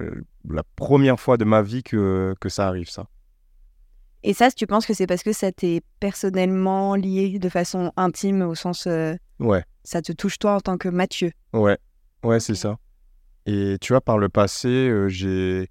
la 0.49 0.63
première 0.77 1.19
fois 1.21 1.37
de 1.37 1.45
ma 1.45 1.61
vie 1.61 1.83
que, 1.83 2.35
que 2.41 2.49
ça 2.49 2.69
arrive, 2.69 2.89
ça. 2.89 3.07
Et 4.23 4.33
ça, 4.33 4.51
tu 4.51 4.67
penses 4.67 4.87
que 4.87 4.95
c'est 4.95 5.07
parce 5.07 5.23
que 5.23 5.33
ça 5.33 5.53
t'est 5.53 5.83
personnellement 6.01 6.95
lié 6.95 7.39
de 7.39 7.49
façon 7.49 7.93
intime, 7.97 8.43
au 8.43 8.55
sens 8.55 8.87
euh, 8.87 9.15
Ouais. 9.41 9.63
ça 9.85 10.01
te 10.03 10.13
touche 10.13 10.39
toi 10.39 10.55
en 10.55 10.61
tant 10.61 10.79
que 10.79 10.89
Mathieu? 10.89 11.33
Ouais, 11.53 11.77
ouais, 12.23 12.41
c'est 12.41 12.55
ça. 12.55 12.79
Et 13.47 13.79
tu 13.81 13.93
vois, 13.93 14.01
par 14.01 14.19
le 14.19 14.29
passé, 14.29 14.69
euh, 14.69 15.09
j'ai, 15.09 15.71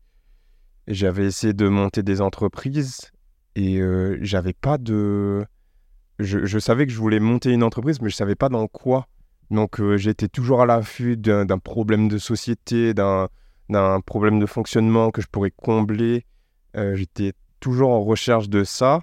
j'avais 0.88 1.25
essayé 1.25 1.53
de 1.53 1.67
monter 1.67 2.03
des 2.03 2.22
entreprises 2.22 3.12
et 3.55 3.79
euh, 3.82 4.17
j'avais 4.22 4.53
pas 4.53 4.77
de. 4.77 5.46
Je, 6.20 6.60
savais 6.60 6.88
que 6.88 6.94
je 6.94 6.98
voulais 6.98 7.20
monter 7.20 7.51
une 7.51 7.63
entreprise, 7.63 8.00
mais 8.01 8.10
je 8.10 8.15
savais 8.15 8.36
pas 8.36 8.48
dans 8.48 8.67
quoi. 8.67 9.08
Donc, 9.51 9.82
euh, 9.82 9.98
j'étais 9.98 10.29
toujours 10.29 10.62
à 10.62 10.65
l'affût 10.65 11.17
d'un, 11.17 11.46
problème 11.60 12.08
de 12.08 12.17
société, 12.17 12.94
d'un, 12.94 13.27
problème 14.05 14.39
de 14.39 14.46
fonctionnement 14.46 15.12
que 15.12 15.22
je 15.22 15.27
pourrais 15.27 15.51
combler. 15.51 16.25
J'étais 16.94 17.34
toujours 17.60 17.91
en 17.91 18.01
recherche 18.01 18.50
de 18.50 18.63
ça, 18.63 19.01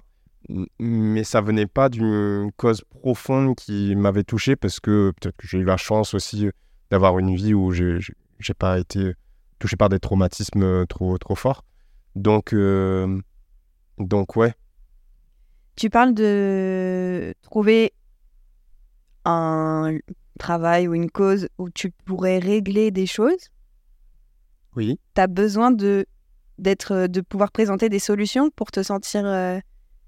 mais 0.79 1.23
ça 1.23 1.41
venait 1.41 1.67
pas 1.67 1.89
d'une 1.89 2.51
cause 2.57 2.83
profonde 2.89 3.55
qui 3.55 3.95
m'avait 3.95 4.23
touché 4.23 4.55
parce 4.55 4.79
que 4.79 5.11
peut-être 5.19 5.37
que 5.37 5.47
j'ai 5.47 5.59
eu 5.59 5.63
la 5.63 5.77
chance 5.77 6.13
aussi 6.15 6.49
d'avoir 6.91 7.17
une 7.19 7.35
vie 7.35 7.53
où 7.53 7.71
j'ai 7.71 7.99
j'ai- 8.39 8.53
pas 8.53 8.79
été 8.79 9.13
touché 9.59 9.75
par 9.75 9.89
des 9.89 9.99
traumatismes 9.99 10.85
trop 10.87 11.17
trop 11.17 11.35
forts. 11.35 11.63
Donc 12.15 12.53
euh, 12.53 13.19
donc 13.97 14.35
ouais, 14.35 14.53
Tu 15.75 15.89
parles 15.89 16.13
de 16.13 17.33
trouver 17.41 17.93
un 19.25 19.97
travail 20.39 20.87
ou 20.87 20.93
une 20.93 21.09
cause 21.09 21.47
où 21.57 21.69
tu 21.69 21.91
pourrais 22.05 22.39
régler 22.39 22.91
des 22.91 23.05
choses? 23.07 23.49
oui, 24.75 24.99
Tu 25.15 25.21
as 25.21 25.27
besoin 25.27 25.69
de, 25.71 26.05
d'être, 26.57 27.05
de 27.07 27.21
pouvoir 27.21 27.51
présenter 27.51 27.89
des 27.89 27.99
solutions 27.99 28.49
pour 28.49 28.71
te 28.71 28.81
sentir. 28.83 29.25
euh, 29.25 29.59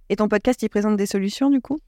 Et 0.10 0.16
ton 0.16 0.28
podcast, 0.28 0.62
il 0.64 0.70
présente 0.70 0.98
des 0.98 1.06
solutions 1.06 1.50
du 1.52 1.62
coup? 1.62 1.80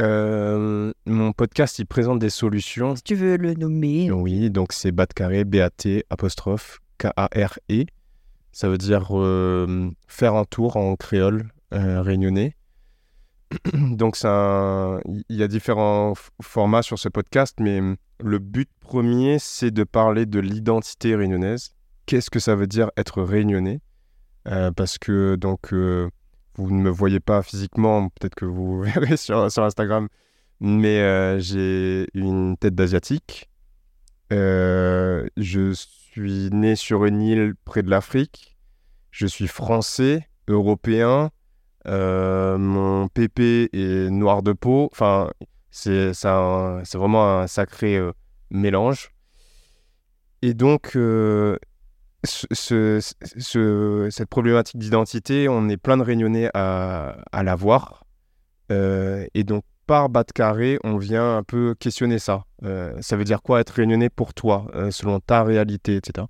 Euh, 0.00 0.92
mon 1.06 1.32
podcast 1.32 1.78
il 1.78 1.86
présente 1.86 2.18
des 2.18 2.30
solutions. 2.30 2.96
Si 2.96 3.02
tu 3.02 3.14
veux 3.14 3.36
le 3.36 3.54
nommer. 3.54 4.10
Oui, 4.10 4.50
donc 4.50 4.72
c'est 4.72 4.92
bat 4.92 5.06
carré 5.06 5.44
B 5.44 5.56
A 5.56 5.70
T 5.70 6.04
apostrophe 6.10 6.80
K 6.98 7.08
A 7.16 7.28
R 7.34 7.58
E. 7.70 7.84
Ça 8.52 8.68
veut 8.68 8.78
dire 8.78 9.08
euh, 9.12 9.90
faire 10.06 10.34
un 10.34 10.44
tour 10.44 10.76
en 10.76 10.96
créole 10.96 11.48
euh, 11.72 12.02
réunionnais. 12.02 12.56
Donc 13.72 14.16
un- 14.24 15.00
il 15.28 15.36
y 15.36 15.42
a 15.42 15.48
différents 15.48 16.14
formats 16.42 16.82
sur 16.82 16.98
ce 16.98 17.08
podcast, 17.08 17.56
mais 17.60 17.78
hum, 17.80 17.96
le 18.20 18.38
but 18.38 18.68
premier 18.80 19.38
c'est 19.38 19.70
de 19.70 19.84
parler 19.84 20.26
de 20.26 20.40
l'identité 20.40 21.14
réunionnaise. 21.14 21.74
Qu'est-ce 22.06 22.30
que 22.30 22.38
ça 22.40 22.54
veut 22.56 22.66
dire 22.66 22.90
être 22.96 23.22
réunionnais? 23.22 23.80
Parce 24.76 24.98
que 24.98 25.36
donc 25.36 25.72
vous 26.56 26.70
ne 26.70 26.80
me 26.80 26.90
voyez 26.90 27.20
pas 27.20 27.42
physiquement, 27.42 28.08
peut-être 28.08 28.34
que 28.34 28.44
vous 28.44 28.82
verrez 28.82 29.16
sur, 29.16 29.38
Instagram, 29.38 30.08
mais 30.60 31.00
euh, 31.00 31.38
j'ai 31.38 32.08
une 32.14 32.56
tête 32.56 32.74
d'asiatique. 32.74 33.50
Euh, 34.32 35.26
je 35.36 35.72
suis 35.72 36.50
né 36.50 36.76
sur 36.76 37.04
une 37.04 37.20
île 37.20 37.54
près 37.64 37.82
de 37.82 37.90
l'Afrique. 37.90 38.56
Je 39.10 39.26
suis 39.26 39.46
français, 39.46 40.28
européen. 40.48 41.30
Euh, 41.86 42.56
mon 42.56 43.08
pépé 43.08 43.68
est 43.72 44.10
noir 44.10 44.42
de 44.42 44.52
peau. 44.52 44.88
Enfin, 44.92 45.30
c'est 45.70 46.12
vraiment 46.94 47.40
un 47.40 47.46
sacré 47.46 48.00
mélange. 48.50 49.10
Et 50.42 50.54
donc, 50.54 50.96
ce- 52.24 52.46
ce- 52.52 53.14
ce- 53.38 54.08
cette 54.10 54.28
problématique 54.28 54.78
d'identité, 54.78 55.48
on 55.48 55.68
est 55.68 55.76
plein 55.76 55.96
de 55.96 56.02
réunionnais 56.02 56.50
à, 56.54 57.16
à 57.32 57.42
la 57.42 57.54
voir. 57.54 58.04
Euh, 58.72 59.26
et 59.34 59.44
donc, 59.44 59.64
par 59.86 60.08
bas 60.08 60.24
de 60.24 60.32
carré, 60.32 60.78
on 60.82 60.96
vient 60.96 61.36
un 61.36 61.42
peu 61.42 61.74
questionner 61.78 62.18
ça. 62.18 62.44
Euh, 62.64 62.96
ça 63.00 63.16
veut 63.16 63.24
dire 63.24 63.42
quoi 63.42 63.60
être 63.60 63.70
réunionnais 63.70 64.08
pour 64.08 64.32
toi, 64.32 64.66
euh, 64.74 64.90
selon 64.90 65.20
ta 65.20 65.42
réalité, 65.42 65.96
etc. 65.96 66.26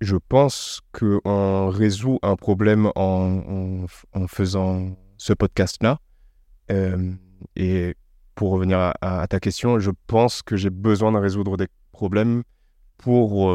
Je 0.00 0.16
pense 0.16 0.80
qu'on 0.92 1.68
résout 1.68 2.18
un 2.22 2.36
problème 2.36 2.90
en, 2.96 3.86
faisant 4.28 4.96
ce 5.16 5.32
podcast-là. 5.32 6.00
Et 7.54 7.94
pour 8.34 8.50
revenir 8.50 8.92
à, 9.00 9.26
ta 9.28 9.40
question, 9.40 9.78
je 9.78 9.90
pense 10.06 10.42
que 10.42 10.56
j'ai 10.56 10.68
besoin 10.68 11.12
de 11.12 11.18
résoudre 11.18 11.56
des 11.56 11.68
problèmes 11.92 12.42
pour, 12.98 13.50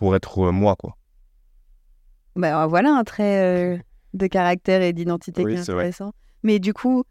pour 0.00 0.16
être 0.16 0.38
euh, 0.48 0.50
moi, 0.50 0.74
quoi. 0.76 0.96
Bah, 2.34 2.66
voilà 2.66 2.92
un 2.96 3.04
trait 3.04 3.74
euh, 3.76 3.78
de 4.14 4.26
caractère 4.26 4.80
et 4.82 4.92
d'identité 4.92 5.44
Oui, 5.44 5.54
qui 5.54 5.60
est 5.60 5.64
vrai. 5.64 5.74
intéressant. 5.74 6.12
Mais 6.42 6.58
du 6.58 6.72
coup, 6.72 7.04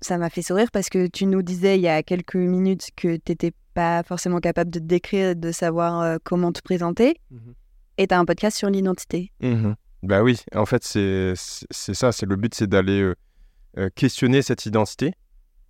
ça 0.00 0.18
m'a 0.18 0.30
fait 0.30 0.40
sourire 0.42 0.68
parce 0.72 0.88
que 0.88 1.08
tu 1.08 1.26
nous 1.26 1.42
disais 1.42 1.76
il 1.78 1.82
y 1.82 1.88
a 1.88 2.02
quelques 2.04 2.36
minutes 2.36 2.90
que 2.96 3.16
tu 3.16 3.32
étais 3.32 3.52
pas 3.74 4.02
forcément 4.04 4.38
capable 4.38 4.70
de 4.70 4.78
te 4.78 4.84
décrire, 4.84 5.34
de 5.34 5.50
savoir 5.50 6.00
euh, 6.00 6.16
comment 6.22 6.52
te 6.52 6.62
présenter. 6.62 7.20
Et 7.98 8.06
tu 8.06 8.14
as 8.14 8.18
un 8.20 8.24
podcast 8.24 8.56
sur 8.56 8.70
l'identité. 8.70 9.32
Mhm. 9.42 9.74
Bah 10.04 10.22
oui, 10.22 10.40
en 10.54 10.66
fait, 10.66 10.84
c'est 10.84 11.34
ça. 11.70 12.12
C'est 12.12 12.26
le 12.26 12.36
but, 12.36 12.54
c'est 12.54 12.66
d'aller 12.68 13.12
euh, 13.78 13.88
questionner 13.94 14.42
cette 14.42 14.64
identité. 14.66 15.14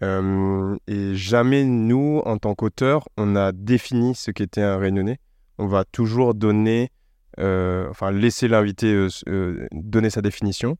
Et 0.03 1.15
jamais 1.15 1.65
nous, 1.65 2.21
en 2.25 2.37
tant 2.37 2.55
qu'auteurs, 2.57 3.09
on 3.17 3.37
a 3.37 3.53
défini 3.53 4.15
ce 4.17 4.31
qu'était 4.33 4.63
un 4.63 4.77
réunionnais. 4.77 5.19
On 5.63 5.67
va 5.69 5.85
toujours 5.85 6.35
donner, 6.35 6.91
euh, 7.39 7.89
enfin, 7.91 8.11
laisser 8.11 8.49
l'invité 8.49 8.93
euh, 8.93 9.09
euh, 9.29 9.67
donner 9.73 10.11
sa 10.11 10.23
définition. 10.23 10.77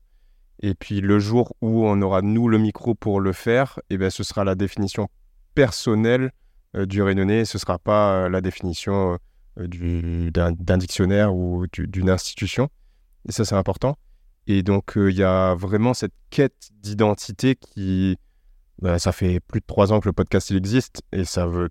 Et 0.61 0.75
puis 0.75 1.01
le 1.01 1.19
jour 1.19 1.55
où 1.61 1.85
on 1.87 2.01
aura 2.01 2.21
nous 2.21 2.47
le 2.49 2.57
micro 2.57 2.95
pour 2.95 3.19
le 3.21 3.31
faire, 3.33 3.79
et 3.89 3.97
ben 3.97 4.09
ce 4.09 4.23
sera 4.23 4.43
la 4.43 4.55
définition 4.55 5.07
personnelle 5.55 6.31
du 6.73 7.01
réunionnais. 7.01 7.45
Ce 7.45 7.57
sera 7.57 7.79
pas 7.79 8.29
la 8.29 8.41
définition 8.41 9.17
du- 9.57 10.31
d'un 10.31 10.77
dictionnaire 10.77 11.33
ou 11.35 11.65
du- 11.71 11.87
d'une 11.87 12.09
institution. 12.09 12.69
Et 13.27 13.31
ça, 13.31 13.45
c'est 13.45 13.55
important. 13.55 13.95
Et 14.47 14.63
donc, 14.63 14.93
il 14.95 15.15
y 15.15 15.23
a 15.23 15.53
vraiment 15.55 15.93
cette 15.93 16.13
quête 16.29 16.69
d'identité 16.81 17.55
qui. 17.55 18.17
bah, 18.81 18.99
ça 18.99 19.11
fait 19.11 19.39
plus 19.39 19.61
de 19.61 19.65
trois 19.65 19.93
ans 19.93 19.99
que 20.01 20.09
le 20.09 20.13
podcast 20.13 20.49
il 20.49 20.57
existe. 20.57 21.01
Et 21.13 21.23
ça 21.25 21.45
veut. 21.47 21.69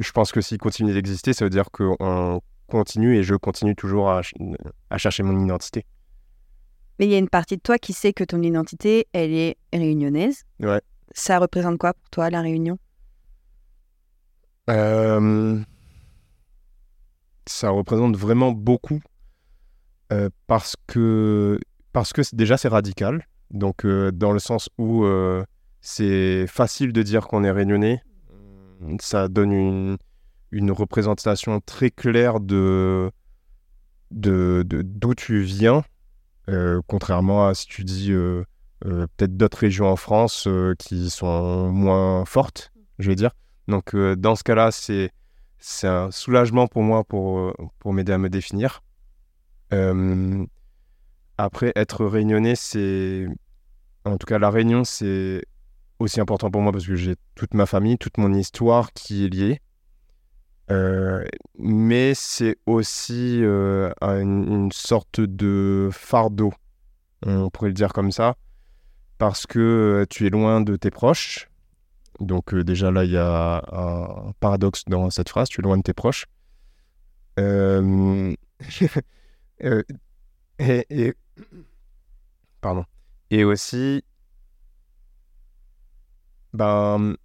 Je 0.00 0.10
pense 0.12 0.32
que 0.32 0.40
s'il 0.40 0.58
continue 0.58 0.92
d'exister, 0.92 1.32
ça 1.34 1.44
veut 1.44 1.50
dire 1.50 1.70
qu'on 1.70 2.40
continue 2.68 3.16
et 3.16 3.22
je 3.22 3.34
continue 3.34 3.76
toujours 3.76 4.10
à, 4.10 4.22
ch- 4.22 4.34
à 4.88 4.98
chercher 4.98 5.22
mon 5.22 5.38
identité. 5.44 5.84
Mais 6.98 7.06
il 7.06 7.12
y 7.12 7.14
a 7.14 7.18
une 7.18 7.28
partie 7.28 7.56
de 7.56 7.62
toi 7.62 7.78
qui 7.78 7.92
sait 7.92 8.12
que 8.12 8.24
ton 8.24 8.42
identité, 8.42 9.06
elle 9.12 9.32
est 9.32 9.56
réunionnaise. 9.72 10.44
Ouais. 10.58 10.80
Ça 11.12 11.38
représente 11.38 11.78
quoi 11.78 11.92
pour 11.94 12.08
toi, 12.10 12.30
la 12.30 12.40
Réunion? 12.40 12.78
Euh, 14.70 15.60
ça 17.46 17.70
représente 17.70 18.16
vraiment 18.16 18.52
beaucoup 18.52 19.00
euh, 20.12 20.30
parce 20.46 20.76
que 20.86 21.58
parce 21.92 22.12
que 22.12 22.22
déjà 22.32 22.56
c'est 22.56 22.68
radical 22.68 23.26
donc 23.50 23.84
euh, 23.84 24.12
dans 24.12 24.30
le 24.30 24.38
sens 24.38 24.68
où 24.78 25.04
c'est 25.80 26.46
facile 26.46 26.92
de 26.92 27.02
dire 27.02 27.26
qu'on 27.26 27.42
est 27.42 27.50
réunionnais 27.50 28.02
ça 29.00 29.28
donne 29.28 29.98
une, 30.52 30.70
représentation 30.72 31.60
très 31.60 31.90
claire 31.90 32.40
de 32.40 33.10
d'où 34.10 35.14
tu 35.14 35.42
viens 35.42 35.84
euh, 36.48 36.80
contrairement 36.86 37.46
à 37.46 37.54
si 37.54 37.66
tu 37.66 37.84
dis 37.84 38.10
euh, 38.10 38.44
euh, 38.84 39.06
peut-être 39.16 39.36
d'autres 39.36 39.58
régions 39.58 39.86
en 39.86 39.96
France 39.96 40.48
qui 40.78 41.10
sont 41.10 41.70
moins 41.70 42.24
fortes 42.24 42.72
je 42.98 43.08
vais 43.08 43.16
dire 43.16 43.30
donc, 43.68 43.94
dans 43.94 44.34
ce 44.34 44.42
cas-là, 44.42 44.72
c'est, 44.72 45.12
c'est 45.58 45.86
un 45.86 46.10
soulagement 46.10 46.66
pour 46.66 46.82
moi 46.82 47.04
pour, 47.04 47.54
pour 47.78 47.92
m'aider 47.92 48.10
à 48.10 48.18
me 48.18 48.28
définir. 48.28 48.82
Après, 51.40 51.72
être 51.74 52.04
réunionnais, 52.04 52.54
c'est. 52.54 53.26
En 54.04 54.18
tout 54.18 54.26
cas, 54.26 54.38
la 54.38 54.50
Réunion, 54.50 54.84
c'est 54.84 55.42
aussi 56.00 56.20
important 56.20 56.50
pour 56.50 56.62
moi 56.62 56.72
parce 56.72 56.86
que 56.86 56.96
j'ai 56.96 57.14
toute 57.34 57.54
ma 57.54 57.66
famille, 57.66 57.98
toute 57.98 58.18
mon 58.18 58.32
histoire 58.32 58.92
qui 58.92 59.24
est 59.24 59.28
liée. 59.28 59.60
Euh, 60.70 61.24
mais 61.58 62.14
c'est 62.14 62.56
aussi 62.66 63.40
euh, 63.42 63.92
une, 64.00 64.70
sorte 64.72 65.20
de 65.20 65.90
fardeau, 65.92 66.52
on 67.26 67.50
pourrait 67.50 67.68
le 67.68 67.74
dire 67.74 67.92
comme 67.92 68.12
ça, 68.12 68.36
parce 69.18 69.46
que 69.46 69.58
euh, 69.58 70.06
tu 70.08 70.26
es 70.26 70.30
loin 70.30 70.60
de 70.60 70.76
tes 70.76 70.90
proches. 70.90 71.48
Donc 72.20 72.54
déjà 72.54 72.90
là, 72.90 73.04
il 73.04 73.10
y 73.10 73.16
a 73.16 73.62
un 73.72 74.32
paradoxe 74.40 74.84
dans 74.86 75.10
cette 75.10 75.28
phrase, 75.28 75.48
tu 75.48 75.60
es 75.60 75.64
loin 75.64 75.76
de 75.76 75.82
tes 75.82 75.94
proches. 75.94 76.26
Et- 80.58 81.14
Pardon. 82.60 82.84
Et 83.30 83.44
aussi, 83.44 84.04
ben, 86.52 87.16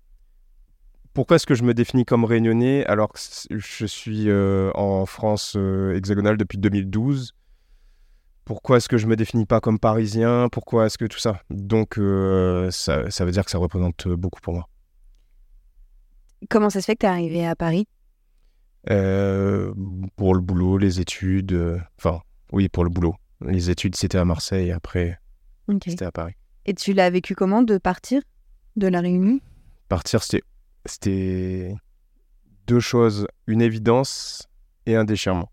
pourquoi 1.15 1.37
est-ce 1.37 1.45
que 1.45 1.55
je 1.55 1.63
me 1.63 1.73
définis 1.73 2.03
comme 2.03 2.25
réunionnais 2.25 2.85
alors 2.87 3.13
que 3.13 3.19
je 3.49 3.85
suis 3.85 4.29
euh, 4.29 4.69
en 4.75 5.05
France 5.05 5.53
euh, 5.55 5.95
hexagonale 5.95 6.35
depuis 6.35 6.57
2012 6.57 7.33
Pourquoi 8.43 8.77
est-ce 8.77 8.89
que 8.89 8.97
je 8.97 9.07
me 9.07 9.15
définis 9.15 9.45
pas 9.45 9.61
comme 9.61 9.79
parisien? 9.79 10.49
Pourquoi 10.51 10.87
est-ce 10.87 10.97
que 10.97 11.05
tout 11.05 11.17
ça? 11.17 11.41
Donc 11.49 11.97
euh, 11.97 12.69
ça, 12.69 13.09
ça 13.09 13.23
veut 13.23 13.31
dire 13.31 13.45
que 13.45 13.51
ça 13.51 13.57
représente 13.57 14.09
beaucoup 14.09 14.41
pour 14.41 14.55
moi. 14.55 14.67
Comment 16.49 16.69
ça 16.69 16.81
se 16.81 16.85
fait 16.85 16.95
que 16.95 16.99
tu 16.99 17.05
es 17.05 17.09
arrivé 17.09 17.47
à 17.47 17.55
Paris? 17.55 17.87
Pour 18.85 20.35
le 20.35 20.41
boulot, 20.41 20.77
les 20.77 20.99
études, 20.99 21.81
enfin, 21.97 22.21
oui, 22.51 22.67
pour 22.67 22.83
le 22.83 22.89
boulot. 22.89 23.15
Les 23.41 23.69
études, 23.69 23.95
c'était 23.95 24.17
à 24.17 24.25
Marseille, 24.25 24.71
après, 24.71 25.17
c'était 25.87 26.05
à 26.05 26.11
Paris. 26.11 26.33
Et 26.65 26.73
tu 26.73 26.91
l'as 26.91 27.09
vécu 27.09 27.35
comment 27.35 27.63
de 27.63 27.77
partir? 27.77 28.21
De 28.75 28.87
la 28.87 29.01
Réunion 29.01 29.39
Partir, 29.89 30.21
c'était, 30.85 31.75
deux 32.67 32.79
choses, 32.79 33.27
une 33.47 33.61
évidence 33.61 34.47
et 34.85 34.95
un 34.95 35.03
déchirement. 35.03 35.51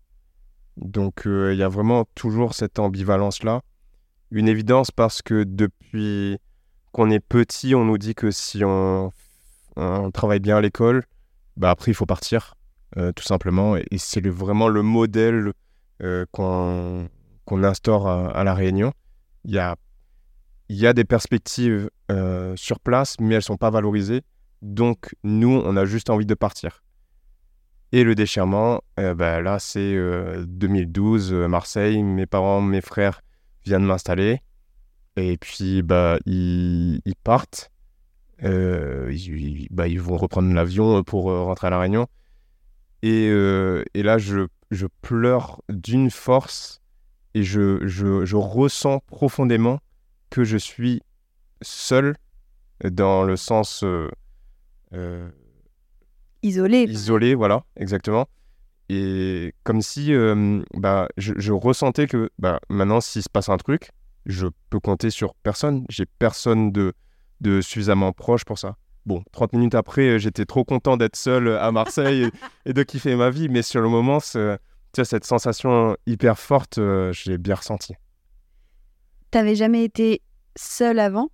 Donc, 0.77 1.27
euh, 1.27 1.53
il 1.53 1.59
y 1.59 1.63
a 1.63 1.67
vraiment 1.67 2.05
toujours 2.15 2.55
cette 2.55 2.79
ambivalence-là. 2.79 3.61
Une 4.31 4.47
évidence 4.47 4.89
parce 4.89 5.21
que 5.21 5.43
depuis 5.43 6.39
qu'on 6.91 7.09
est 7.11 7.19
petit, 7.19 7.75
on 7.75 7.85
nous 7.85 7.97
dit 7.97 8.15
que 8.15 8.31
si 8.31 8.63
on, 8.63 9.11
travaille 10.13 10.39
bien 10.39 10.57
à 10.57 10.61
l'école, 10.61 11.03
bah 11.57 11.69
après, 11.69 11.91
il 11.91 11.95
faut 11.95 12.05
partir, 12.05 12.55
euh, 12.97 13.11
tout 13.11 13.23
simplement. 13.23 13.75
Et, 13.75 13.85
c'est 13.97 14.27
vraiment 14.27 14.67
le 14.67 14.81
modèle 14.81 15.53
euh, 16.01 16.25
qu'on, 16.31 17.07
instaure 17.63 18.07
à, 18.07 18.43
La 18.43 18.53
Réunion. 18.55 18.93
Il 19.45 19.51
y 19.51 19.59
a, 19.59 19.75
il 20.69 20.77
y 20.77 20.87
a 20.87 20.93
des 20.93 21.03
perspectives 21.03 21.89
euh, 22.11 22.55
sur 22.55 22.79
place, 22.79 23.15
mais 23.19 23.35
elles 23.35 23.43
sont 23.43 23.57
pas 23.57 23.69
valorisées. 23.69 24.21
Donc, 24.61 25.15
nous, 25.23 25.61
on 25.63 25.75
a 25.75 25.85
juste 25.85 26.09
envie 26.09 26.25
de 26.25 26.33
partir. 26.33 26.83
Et 27.91 28.03
le 28.03 28.15
déchirement, 28.15 28.81
euh, 28.99 29.13
bah, 29.13 29.41
là, 29.41 29.59
c'est 29.59 29.93
euh, 29.95 30.45
2012, 30.47 31.33
euh, 31.33 31.47
Marseille. 31.47 32.01
Mes 32.01 32.25
parents, 32.25 32.61
mes 32.61 32.81
frères 32.81 33.21
viennent 33.65 33.85
m'installer. 33.85 34.41
Et 35.15 35.37
puis, 35.37 35.83
bah, 35.83 36.17
ils, 36.25 37.01
partent. 37.23 37.69
Euh, 38.43 39.15
bah, 39.69 39.87
ils 39.87 40.01
vont 40.01 40.17
reprendre 40.17 40.51
l'avion 40.53 41.03
pour 41.03 41.29
euh, 41.29 41.43
rentrer 41.43 41.67
à 41.67 41.69
La 41.69 41.79
Réunion. 41.79 42.07
Et, 43.03 43.29
euh, 43.29 43.83
et 43.93 44.01
là, 44.01 44.17
je, 44.17 44.47
je 44.71 44.87
pleure 45.01 45.61
d'une 45.69 46.09
force 46.09 46.81
et 47.35 47.43
je, 47.43 47.85
je, 47.85 48.25
je 48.25 48.35
ressens 48.35 48.99
profondément 49.07 49.79
que 50.33 50.43
je 50.43 50.57
suis 50.57 51.03
seul 51.61 52.15
dans 52.83 53.23
le 53.23 53.37
sens 53.37 53.83
euh, 53.83 54.09
euh, 54.93 55.29
Isolé. 56.41 56.85
isolé, 56.85 57.35
voilà, 57.35 57.65
exactement. 57.77 58.27
Et 58.89 59.53
comme 59.63 59.83
si 59.83 60.11
euh, 60.11 60.63
bah, 60.73 61.07
je, 61.17 61.33
je 61.37 61.51
ressentais 61.53 62.07
que 62.07 62.31
bah, 62.39 62.59
maintenant, 62.67 62.99
s'il 62.99 63.21
se 63.21 63.29
passe 63.29 63.47
un 63.49 63.57
truc, 63.57 63.91
je 64.25 64.47
peux 64.71 64.79
compter 64.79 65.11
sur 65.11 65.35
personne. 65.35 65.85
J'ai 65.87 66.07
personne 66.07 66.71
de, 66.71 66.93
de 67.39 67.61
suffisamment 67.61 68.11
proche 68.11 68.43
pour 68.43 68.57
ça. 68.57 68.75
Bon, 69.05 69.23
30 69.33 69.53
minutes 69.53 69.75
après, 69.75 70.17
j'étais 70.17 70.45
trop 70.45 70.65
content 70.65 70.97
d'être 70.97 71.15
seul 71.15 71.47
à 71.57 71.71
Marseille 71.71 72.23
et, 72.23 72.31
et 72.71 72.73
de 72.73 72.81
kiffer 72.81 73.15
ma 73.15 73.29
vie, 73.29 73.49
mais 73.49 73.61
sur 73.61 73.81
le 73.81 73.89
moment, 73.89 74.19
cette 74.19 75.25
sensation 75.25 75.95
hyper 76.07 76.39
forte, 76.39 76.79
euh, 76.79 77.13
je 77.13 77.29
l'ai 77.29 77.37
bien 77.37 77.53
ressentie. 77.55 77.93
T'avais 79.33 79.55
jamais 79.55 79.83
été 79.83 80.21
seul 80.55 80.99
avant? 80.99 81.31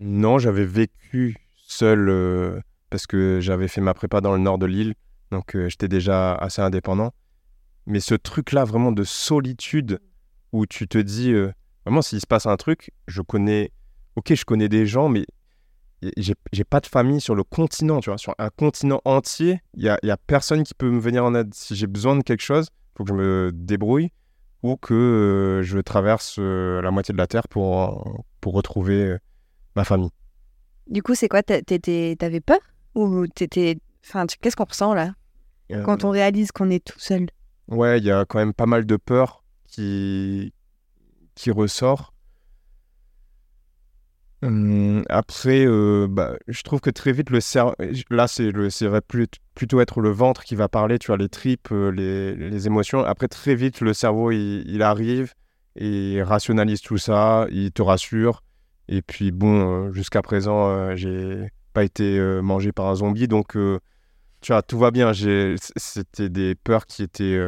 Non, 0.00 0.38
j'avais 0.38 0.64
vécu 0.64 1.36
seul 1.62 2.08
euh, 2.08 2.58
parce 2.88 3.06
que 3.06 3.38
j'avais 3.42 3.68
fait 3.68 3.82
ma 3.82 3.92
prépa 3.92 4.22
dans 4.22 4.32
le 4.32 4.38
nord 4.38 4.56
de 4.56 4.64
l'île, 4.64 4.94
donc 5.30 5.54
euh, 5.54 5.68
j'étais 5.68 5.88
déjà 5.88 6.34
assez 6.36 6.62
indépendant. 6.62 7.12
Mais 7.84 8.00
ce 8.00 8.14
truc-là, 8.14 8.64
vraiment 8.64 8.92
de 8.92 9.04
solitude, 9.04 10.00
où 10.52 10.64
tu 10.64 10.88
te 10.88 10.96
dis, 10.96 11.34
euh, 11.34 11.52
vraiment, 11.84 12.00
s'il 12.00 12.22
se 12.22 12.26
passe 12.26 12.46
un 12.46 12.56
truc, 12.56 12.92
je 13.06 13.20
connais, 13.20 13.70
ok, 14.16 14.32
je 14.34 14.46
connais 14.46 14.70
des 14.70 14.86
gens, 14.86 15.10
mais 15.10 15.26
j'ai 16.16 16.64
pas 16.64 16.80
de 16.80 16.86
famille 16.86 17.20
sur 17.20 17.34
le 17.34 17.44
continent, 17.44 18.00
tu 18.00 18.08
vois, 18.08 18.16
sur 18.16 18.34
un 18.38 18.48
continent 18.48 19.02
entier, 19.04 19.60
il 19.74 19.82
y 19.82 19.90
a, 19.90 20.16
personne 20.16 20.62
qui 20.62 20.72
peut 20.72 20.88
me 20.88 20.98
venir 20.98 21.26
en 21.26 21.34
aide. 21.34 21.52
Si 21.52 21.76
j'ai 21.76 21.86
besoin 21.86 22.16
de 22.16 22.22
quelque 22.22 22.40
chose, 22.40 22.68
faut 22.96 23.04
que 23.04 23.10
je 23.10 23.14
me 23.14 23.50
débrouille 23.52 24.12
ou 24.62 24.76
que 24.76 24.94
euh, 24.94 25.62
je 25.62 25.78
traverse 25.78 26.36
euh, 26.38 26.80
la 26.82 26.90
moitié 26.90 27.12
de 27.12 27.18
la 27.18 27.26
Terre 27.26 27.48
pour, 27.48 28.24
pour 28.40 28.54
retrouver 28.54 29.04
euh, 29.04 29.18
ma 29.76 29.84
famille. 29.84 30.10
Du 30.86 31.02
coup, 31.02 31.14
c'est 31.14 31.28
quoi? 31.28 31.42
T'avais 31.42 32.40
peur? 32.40 32.58
Ou 32.94 33.26
t'étais. 33.28 33.78
Enfin, 34.04 34.26
qu'est-ce 34.40 34.56
qu'on 34.56 34.64
ressent 34.64 34.94
là? 34.94 35.14
Euh, 35.70 35.84
quand 35.84 36.04
on 36.04 36.10
réalise 36.10 36.50
qu'on 36.52 36.68
est 36.70 36.84
tout 36.84 36.98
seul 36.98 37.28
Ouais, 37.68 37.98
il 37.98 38.04
y 38.04 38.10
a 38.10 38.24
quand 38.24 38.38
même 38.38 38.52
pas 38.52 38.66
mal 38.66 38.84
de 38.84 38.96
peur 38.96 39.44
qui, 39.68 40.52
qui 41.36 41.50
ressort. 41.52 42.12
Hum, 44.42 45.04
après, 45.10 45.66
euh, 45.66 46.06
bah, 46.08 46.36
je 46.48 46.62
trouve 46.62 46.80
que 46.80 46.88
très 46.88 47.12
vite, 47.12 47.28
le 47.28 47.40
cerveau. 47.40 47.74
Là, 48.08 48.26
c'est 48.26 48.50
plutôt 49.54 49.80
être 49.80 50.00
le 50.00 50.10
ventre 50.10 50.44
qui 50.44 50.54
va 50.54 50.68
parler, 50.68 50.98
tu 50.98 51.08
vois, 51.08 51.18
les 51.18 51.28
tripes, 51.28 51.68
euh, 51.72 51.90
les, 51.90 52.66
émotions. 52.66 53.04
Après, 53.04 53.28
très 53.28 53.54
vite, 53.54 53.82
le 53.82 53.92
cerveau, 53.92 54.30
il, 54.30 54.82
arrive 54.82 55.34
et 55.76 56.14
il 56.14 56.22
rationalise 56.22 56.80
tout 56.80 56.96
ça, 56.96 57.46
il 57.50 57.70
te 57.72 57.82
rassure. 57.82 58.42
Et 58.88 59.02
puis, 59.02 59.30
bon, 59.30 59.88
euh, 59.88 59.92
jusqu'à 59.92 60.22
présent, 60.22 60.96
j'ai 60.96 61.50
pas 61.74 61.84
été 61.84 62.18
mangé 62.42 62.72
par 62.72 62.86
un 62.86 62.94
zombie. 62.94 63.28
Donc, 63.28 63.52
tu 64.40 64.52
vois, 64.52 64.62
tout 64.62 64.78
va 64.78 64.90
bien. 64.90 65.12
C'était 65.76 66.30
des 66.30 66.54
peurs 66.54 66.86
qui 66.86 67.02
étaient 67.02 67.38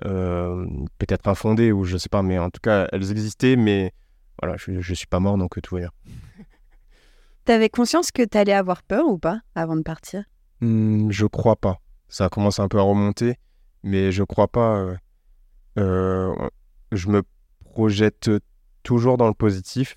peut-être 0.00 1.28
infondées 1.28 1.70
ou 1.70 1.84
je 1.84 1.96
sais 1.96 2.08
pas, 2.08 2.22
mais 2.22 2.38
en 2.40 2.50
tout 2.50 2.60
cas, 2.60 2.88
elles 2.92 3.12
existaient. 3.12 3.54
Mais 3.54 3.92
voilà, 4.42 4.56
je, 4.58 4.80
je 4.80 4.94
suis 4.94 5.06
pas 5.06 5.20
mort, 5.20 5.38
donc 5.38 5.56
euh, 5.58 5.60
tout 5.60 5.76
va 5.76 5.80
bien. 5.82 5.90
T'avais 7.44 7.68
conscience 7.68 8.10
que 8.10 8.22
t'allais 8.24 8.52
avoir 8.52 8.82
peur 8.82 9.06
ou 9.06 9.18
pas 9.18 9.40
avant 9.54 9.76
de 9.76 9.82
partir? 9.82 10.24
Hmm, 10.60 11.10
je 11.10 11.26
crois 11.26 11.56
pas. 11.56 11.78
Ça 12.08 12.28
commence 12.28 12.58
un 12.58 12.68
peu 12.68 12.78
à 12.78 12.82
remonter, 12.82 13.36
mais 13.82 14.10
je 14.12 14.22
crois 14.24 14.48
pas. 14.48 14.76
euh, 14.78 14.96
euh, 15.78 16.34
je 16.92 17.08
me 17.08 17.22
projette 17.64 18.30
toujours 18.82 19.16
dans 19.16 19.28
le 19.28 19.34
positif. 19.34 19.96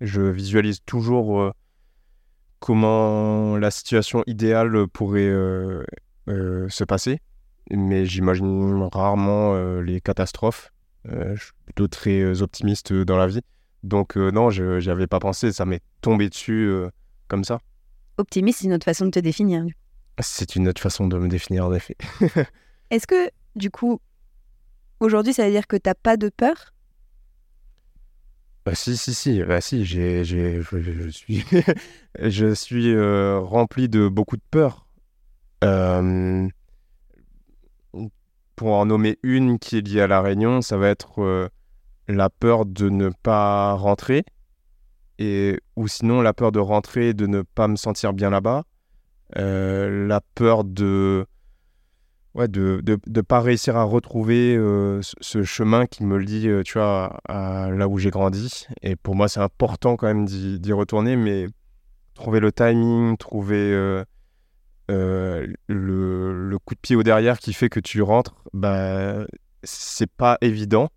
Je 0.00 0.22
visualise 0.22 0.80
toujours 0.86 1.40
euh, 1.40 1.52
comment 2.60 3.56
la 3.56 3.70
situation 3.70 4.22
idéale 4.26 4.86
pourrait 4.88 5.30
se 6.26 6.84
passer, 6.84 7.18
mais 7.70 8.06
j'imagine 8.06 8.88
rarement 8.92 9.80
les 9.80 10.00
catastrophes. 10.00 10.72
Je 11.04 11.36
suis 11.36 11.52
plutôt 11.64 11.88
très 11.88 12.42
optimiste 12.42 12.92
dans 12.92 13.16
la 13.16 13.26
vie. 13.26 13.40
Donc 13.82 14.16
euh, 14.16 14.30
non, 14.30 14.50
je 14.50 14.80
n'y 14.80 14.88
avais 14.88 15.06
pas 15.06 15.20
pensé, 15.20 15.52
ça 15.52 15.64
m'est 15.64 15.82
tombé 16.00 16.28
dessus 16.28 16.66
euh, 16.66 16.90
comme 17.28 17.44
ça. 17.44 17.60
Optimiste, 18.16 18.60
c'est 18.60 18.66
une 18.66 18.74
autre 18.74 18.84
façon 18.84 19.06
de 19.06 19.10
te 19.10 19.20
définir. 19.20 19.64
C'est 20.20 20.56
une 20.56 20.68
autre 20.68 20.80
façon 20.80 21.06
de 21.06 21.16
me 21.18 21.28
définir 21.28 21.66
en 21.66 21.72
effet. 21.72 21.96
Est-ce 22.90 23.06
que, 23.06 23.30
du 23.54 23.70
coup, 23.70 24.00
aujourd'hui, 24.98 25.32
ça 25.32 25.44
veut 25.44 25.52
dire 25.52 25.66
que 25.66 25.76
t'as 25.76 25.94
pas 25.94 26.16
de 26.16 26.28
peur? 26.28 26.74
Bah, 28.66 28.74
si, 28.74 28.96
si, 28.96 29.14
si, 29.14 29.42
bah, 29.44 29.60
si, 29.60 29.84
j'ai, 29.84 30.24
j'ai, 30.24 30.60
je, 30.60 31.08
suis, 31.10 31.44
je 32.20 32.54
suis 32.54 32.92
euh, 32.92 33.38
rempli 33.38 33.88
de 33.88 34.08
beaucoup 34.08 34.36
de 34.36 34.42
peur. 34.50 34.86
Euh, 35.64 36.48
pour 38.56 38.72
en 38.72 38.86
nommer 38.86 39.18
une 39.22 39.58
qui 39.58 39.78
est 39.78 39.86
liée 39.86 40.00
à 40.00 40.06
La 40.08 40.20
Réunion, 40.20 40.62
ça 40.62 40.76
va 40.76 40.88
être 40.88 41.50
la 42.08 42.30
peur 42.30 42.66
de 42.66 42.88
ne 42.88 43.10
pas 43.22 43.74
rentrer, 43.74 44.24
et, 45.18 45.60
ou 45.76 45.88
sinon 45.88 46.22
la 46.22 46.32
peur 46.32 46.52
de 46.52 46.58
rentrer 46.60 47.10
et 47.10 47.14
de 47.14 47.26
ne 47.26 47.42
pas 47.42 47.68
me 47.68 47.76
sentir 47.76 48.12
bien 48.12 48.30
là-bas, 48.30 48.64
Euh, 49.36 50.08
la 50.08 50.22
peur 50.34 50.64
de 50.64 51.26
ouais, 52.34 52.48
de 52.48 52.80
de, 52.82 52.98
de 53.06 53.20
pas 53.20 53.40
réussir 53.42 53.76
à 53.76 53.84
retrouver 53.84 54.56
euh, 54.56 55.02
ce, 55.02 55.42
chemin 55.42 55.84
qui 55.86 56.02
me 56.02 56.16
lie, 56.16 56.48
euh, 56.48 56.62
tu 56.62 56.78
vois, 56.78 57.20
à 57.28 57.68
là 57.70 57.88
où 57.88 57.98
j'ai 57.98 58.08
grandi. 58.10 58.66
Et 58.82 58.96
pour 58.96 59.14
moi, 59.14 59.28
c'est 59.28 59.40
important 59.40 59.96
quand 59.96 60.06
même 60.06 60.24
d'y 60.24 60.72
retourner, 60.72 61.16
mais 61.16 61.46
trouver 62.14 62.40
le 62.40 62.52
timing, 62.52 63.18
trouver 63.18 63.70
le, 64.88 65.54
le 65.68 66.58
coup 66.58 66.74
de 66.74 66.80
pied 66.80 66.96
au 66.96 67.02
derrière 67.02 67.38
qui 67.38 67.52
fait 67.52 67.68
que 67.68 67.80
tu 67.80 68.00
rentres, 68.02 68.34
bah, 68.54 69.26
c'est 69.62 70.10
pas 70.10 70.38
évident. 70.40 70.88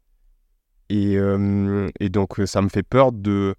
Et, 0.94 1.16
euh, 1.18 1.88
et 2.00 2.10
donc, 2.10 2.40
euh, 2.40 2.46
ça 2.46 2.62
me 2.62 2.68
fait 2.68 2.84
peur 2.84 3.12
de, 3.14 3.56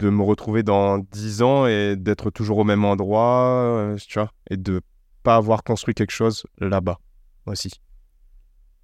de 0.00 0.10
me 0.10 0.22
retrouver 0.22 0.62
dans 0.62 0.98
10 0.98 1.40
ans 1.42 1.66
et 1.66 1.96
d'être 1.96 2.30
toujours 2.30 2.58
au 2.58 2.64
même 2.64 2.84
endroit, 2.84 3.74
euh, 3.78 3.96
tu 3.96 4.18
vois, 4.18 4.30
et 4.50 4.56
de 4.58 4.82
pas 5.22 5.36
avoir 5.36 5.62
construit 5.64 5.94
quelque 5.94 6.10
chose 6.10 6.44
là-bas 6.58 6.98
aussi. 7.46 7.70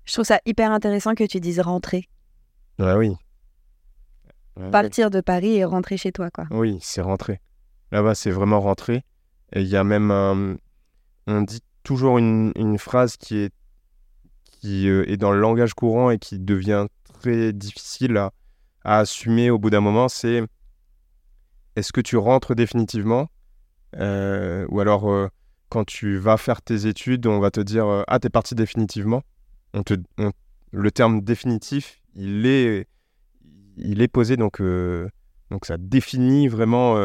Je 0.05 0.13
trouve 0.15 0.25
ça 0.25 0.41
hyper 0.47 0.71
intéressant 0.71 1.15
que 1.15 1.25
tu 1.25 1.41
dises 1.41 1.61
rentrer. 1.61 2.09
Ouais, 2.79 2.95
oui. 2.95 3.13
Ouais, 4.57 4.71
Partir 4.71 5.11
de 5.11 5.21
Paris 5.21 5.57
et 5.57 5.65
rentrer 5.65 5.97
chez 5.99 6.13
toi, 6.13 6.31
quoi. 6.31 6.47
Oui, 6.51 6.79
c'est 6.81 7.03
rentré. 7.03 7.41
Là-bas, 7.93 8.15
c'est 8.15 8.31
vraiment 8.31 8.61
rentré. 8.61 9.05
Et 9.53 9.61
il 9.63 9.69
y 9.69 9.77
a 9.77 9.85
même 9.85 10.11
un- 10.11 10.57
On 11.27 11.43
dit 11.43 11.61
toujours 11.83 12.19
une, 12.19 12.53
une 12.57 12.79
phrase 12.79 13.17
qui 13.17 13.39
est, 13.39 13.53
qui 14.61 14.89
euh, 14.89 15.09
est 15.11 15.17
dans 15.17 15.33
le 15.33 15.41
langage 15.41 15.75
courant 15.75 16.11
et 16.11 16.19
qui 16.19 16.39
devient 16.39 16.87
très 17.21 17.53
difficile 17.53 18.17
à, 18.17 18.33
assumer 18.85 19.51
au 19.51 19.59
bout 19.59 19.71
d'un 19.71 19.81
moment, 19.81 20.09
c'est 20.09 20.43
est-ce 21.75 21.93
que 21.93 22.01
tu 22.01 22.17
rentres 22.17 22.55
définitivement? 22.55 23.29
Euh, 23.97 24.67
Ou 24.69 24.81
alors, 24.81 25.11
euh, 25.11 25.29
quand 25.69 25.85
tu 25.85 26.17
vas 26.17 26.37
faire 26.37 26.63
tes 26.63 26.87
études, 26.87 27.27
on 27.27 27.41
va 27.41 27.51
te 27.51 27.61
dire 27.61 28.05
Ah, 28.07 28.19
t'es 28.21 28.31
parti 28.31 28.55
définitivement. 28.55 29.23
On 29.75 29.83
te, 29.83 29.95
on- 30.19 30.33
le 30.71 30.91
terme 30.91 31.21
définitif, 31.21 32.01
il 32.15 32.47
est, 32.47 32.87
il 33.77 34.01
est 34.03 34.09
posé, 34.09 34.37
donc, 34.37 34.61
donc 35.51 35.65
ça 35.65 35.77
définit 35.79 36.49
vraiment 36.49 36.97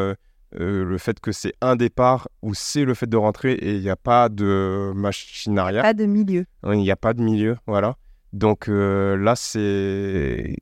euh, 0.60 0.84
le 0.84 0.98
fait 0.98 1.20
que 1.20 1.32
c'est 1.32 1.54
un 1.60 1.76
départ 1.76 2.28
ou 2.42 2.54
c'est 2.54 2.84
le 2.84 2.94
fait 2.94 3.08
de 3.08 3.16
rentrer 3.16 3.52
et 3.52 3.74
il 3.76 3.80
n'y 3.82 3.90
a 3.90 3.96
pas 3.96 4.28
de 4.28 4.92
machine 4.94 5.58
arrière. 5.58 5.82
Pas 5.82 5.94
de 5.94 6.06
milieu. 6.06 6.44
Il 6.64 6.78
n'y 6.78 6.90
a 6.90 6.96
pas 6.96 7.14
de 7.14 7.22
milieu, 7.22 7.56
voilà. 7.66 7.96
Donc 8.32 8.68
euh, 8.68 9.16
là, 9.16 9.34
c'est 9.36 10.56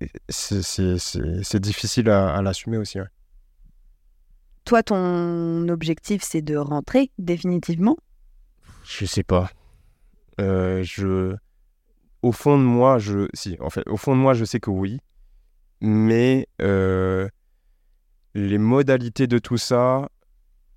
difficile 1.55 2.11
à, 2.11 2.35
à 2.35 2.43
l'assumer 2.43 2.79
aussi. 2.79 3.01
ouais. 3.01 3.07
Toi, 4.65 4.83
ton 4.83 5.69
objectif, 5.69 6.23
c'est 6.23 6.43
de 6.43 6.57
rentrer 6.57 7.11
définitivement? 7.19 7.97
Je 8.85 9.05
sais 9.05 9.25
pas. 9.25 9.51
Euh, 10.41 10.83
je... 10.83 11.35
Au 12.23 12.33
fond 12.33 12.59
de 12.59 12.63
moi, 12.63 12.99
je... 12.99 13.29
Si, 13.35 13.57
en 13.61 13.71
fait, 13.71 13.87
au 13.89 13.97
fond 13.97 14.15
de 14.15 14.21
moi, 14.21 14.35
je 14.35 14.45
sais 14.45 14.61
que 14.61 14.71
oui. 14.71 15.01
Mais 15.81 16.47
euh, 16.61 17.29
les 18.35 18.59
modalités 18.59 19.27
de 19.27 19.39
tout 19.39 19.57
ça, 19.59 20.09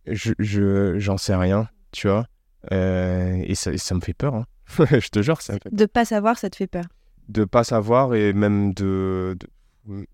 je, 0.08 0.34
je- 0.40 0.98
j'en 1.00 1.18
sais 1.18 1.36
rien, 1.36 1.68
tu 1.92 2.08
vois. 2.08 2.26
Euh, 2.72 3.42
et 3.46 3.56
ça, 3.56 3.78
ça 3.78 3.96
me 3.96 4.00
fait 4.02 4.14
peur, 4.14 4.36
hein. 4.36 4.46
je 4.80 5.10
te 5.10 5.22
jure, 5.22 5.42
ça 5.42 5.54
me 5.54 5.60
fait 5.62 5.74
De 5.74 5.86
pas 5.86 6.06
savoir, 6.06 6.38
ça 6.38 6.50
te 6.50 6.56
fait 6.56 6.68
peur. 6.68 6.86
de 7.30 7.44
pas 7.46 7.64
savoir 7.64 8.16
et 8.16 8.34
même 8.34 8.74
de, 8.74 9.38
de- 9.86 10.08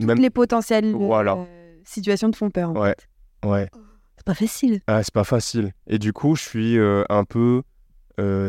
même 0.00 0.18
Les 0.18 0.30
potentielles 0.30 0.92
Voilà. 0.94 1.34
euh, 1.36 1.78
situations 1.84 2.30
te 2.30 2.36
font 2.36 2.50
peur. 2.50 2.70
en 2.70 2.74
Ouais. 2.80 2.94
fait. 3.42 3.48
ouais 3.48 3.70
C'est 4.16 4.24
pas 4.26 4.34
facile. 4.34 4.80
ah, 4.86 5.02
c'est 5.02 5.12
pas 5.14 5.24
facile 5.24 5.72
et 5.86 5.98
du 5.98 6.12
coup 6.12 6.36
je 6.36 6.42
suis 6.42 6.78
euh, 6.78 7.02
un 7.08 7.24
peu 7.24 7.62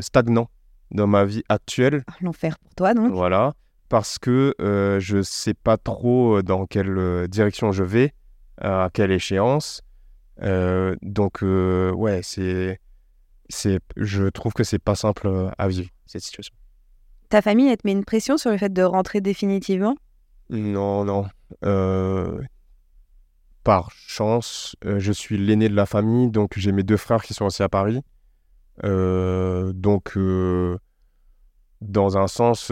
stagnant 0.02 0.50
dans 0.92 1.08
ma 1.08 1.24
vie 1.26 1.44
actuelle 1.50 2.04
Ah, 2.08 2.14
L'enfer 2.22 2.58
pour 2.60 2.74
toi, 2.76 2.94
donc. 2.94 3.12
voilà 3.12 3.54
parce 3.88 4.20
que 4.20 4.54
je 5.00 5.22
sais 5.22 5.54
pas 5.54 5.78
trop 5.78 6.42
dans 6.42 6.66
quelle 6.66 7.28
direction 7.28 7.72
je 7.72 7.84
vais 7.84 8.14
à 8.60 8.90
quelle 8.94 9.12
échéance 9.12 9.82
Euh, 10.42 10.96
donc 11.02 11.44
euh, 11.44 11.92
ouais 11.92 12.22
c'est 12.24 12.80
c'est 13.50 13.80
je 13.98 14.30
trouve 14.30 14.54
que 14.54 14.64
c'est 14.64 14.80
pas 14.80 14.96
simple 14.96 15.28
euh, 15.28 15.50
à 15.58 15.68
vivre 15.68 15.90
cette 16.06 16.22
situation 16.22 16.56
Ta 17.30 17.42
famille, 17.42 17.68
elle 17.70 17.78
te 17.78 17.86
met 17.86 17.92
une 17.92 18.06
pression 18.06 18.38
sur 18.38 18.50
le 18.52 18.58
fait 18.58 18.72
de 18.72 18.82
rentrer 18.84 19.22
définitivement? 19.22 19.96
Non, 20.50 21.06
non. 21.06 21.28
Euh, 21.64 22.42
par 23.64 23.92
chance, 23.92 24.76
euh, 24.86 25.00
je 25.00 25.12
suis 25.12 25.38
l'aîné 25.38 25.70
de 25.70 25.76
la 25.76 25.86
famille, 25.86 26.30
donc 26.32 26.54
j'ai 26.58 26.72
mes 26.72 26.82
deux 26.84 26.98
frères 26.98 27.22
qui 27.22 27.34
sont 27.36 27.46
aussi 27.46 27.62
à 27.62 27.70
Paris. 27.70 28.02
Euh, 28.84 29.74
donc, 29.74 30.18
dans 31.82 32.18
un 32.18 32.28
sens, 32.28 32.72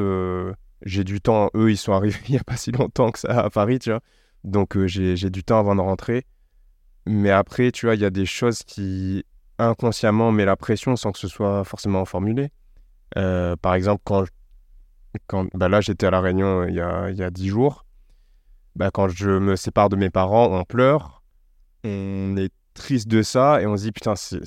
j'ai 0.81 1.03
du 1.03 1.21
temps. 1.21 1.49
Eux, 1.55 1.69
ils 1.71 1.77
sont 1.77 1.93
arrivés 1.93 2.17
il 2.27 2.31
n'y 2.31 2.37
a 2.39 2.43
pas 2.43 2.57
si 2.57 2.71
longtemps 2.71 3.11
que 3.11 3.19
ça 3.19 3.41
à 3.41 3.49
Paris, 3.49 3.77
tu 3.79 3.91
vois. 3.91 4.01
Donc, 4.43 4.77
euh, 4.77 4.87
j'ai, 4.87 5.29
du 5.29 5.43
temps 5.43 5.59
avant 5.59 5.75
de 5.75 5.81
rentrer. 5.81 6.25
Mais 7.05 7.31
après, 7.31 7.71
tu 7.71 7.85
vois, 7.85 7.95
il 7.95 8.01
y 8.01 8.05
a 8.05 8.09
des 8.09 8.25
choses 8.25 8.63
qui 8.63 9.23
inconsciemment 9.59 10.31
mettent 10.31 10.45
la 10.45 10.55
pression 10.55 10.95
sans 10.95 11.11
que 11.11 11.19
ce 11.19 11.27
soit 11.27 11.63
forcément 11.63 12.05
formulé. 12.05 12.51
Euh, 13.17 13.55
par 13.55 13.73
exemple, 13.73 14.01
quand, 14.03 14.25
quand 15.27 15.47
bah 15.53 15.69
là, 15.69 15.81
j'étais 15.81 16.05
à 16.05 16.11
La 16.11 16.21
Réunion 16.21 16.61
euh, 16.61 16.69
il 16.69 16.75
y 16.75 16.81
a, 16.81 17.09
il 17.09 17.17
y 17.17 17.23
a 17.23 17.29
10 17.29 17.47
jours. 17.47 17.85
Bah, 18.75 18.91
quand 18.93 19.07
je 19.09 19.29
me 19.29 19.55
sépare 19.55 19.89
de 19.89 19.95
mes 19.95 20.09
parents, 20.09 20.47
on 20.51 20.63
pleure. 20.63 21.23
On 21.83 22.35
est 22.37 22.53
triste 22.73 23.07
de 23.07 23.23
ça 23.23 23.61
et 23.61 23.65
on 23.65 23.77
se 23.77 23.83
dit, 23.83 23.91
putain, 23.91 24.15
c'est. 24.15 24.41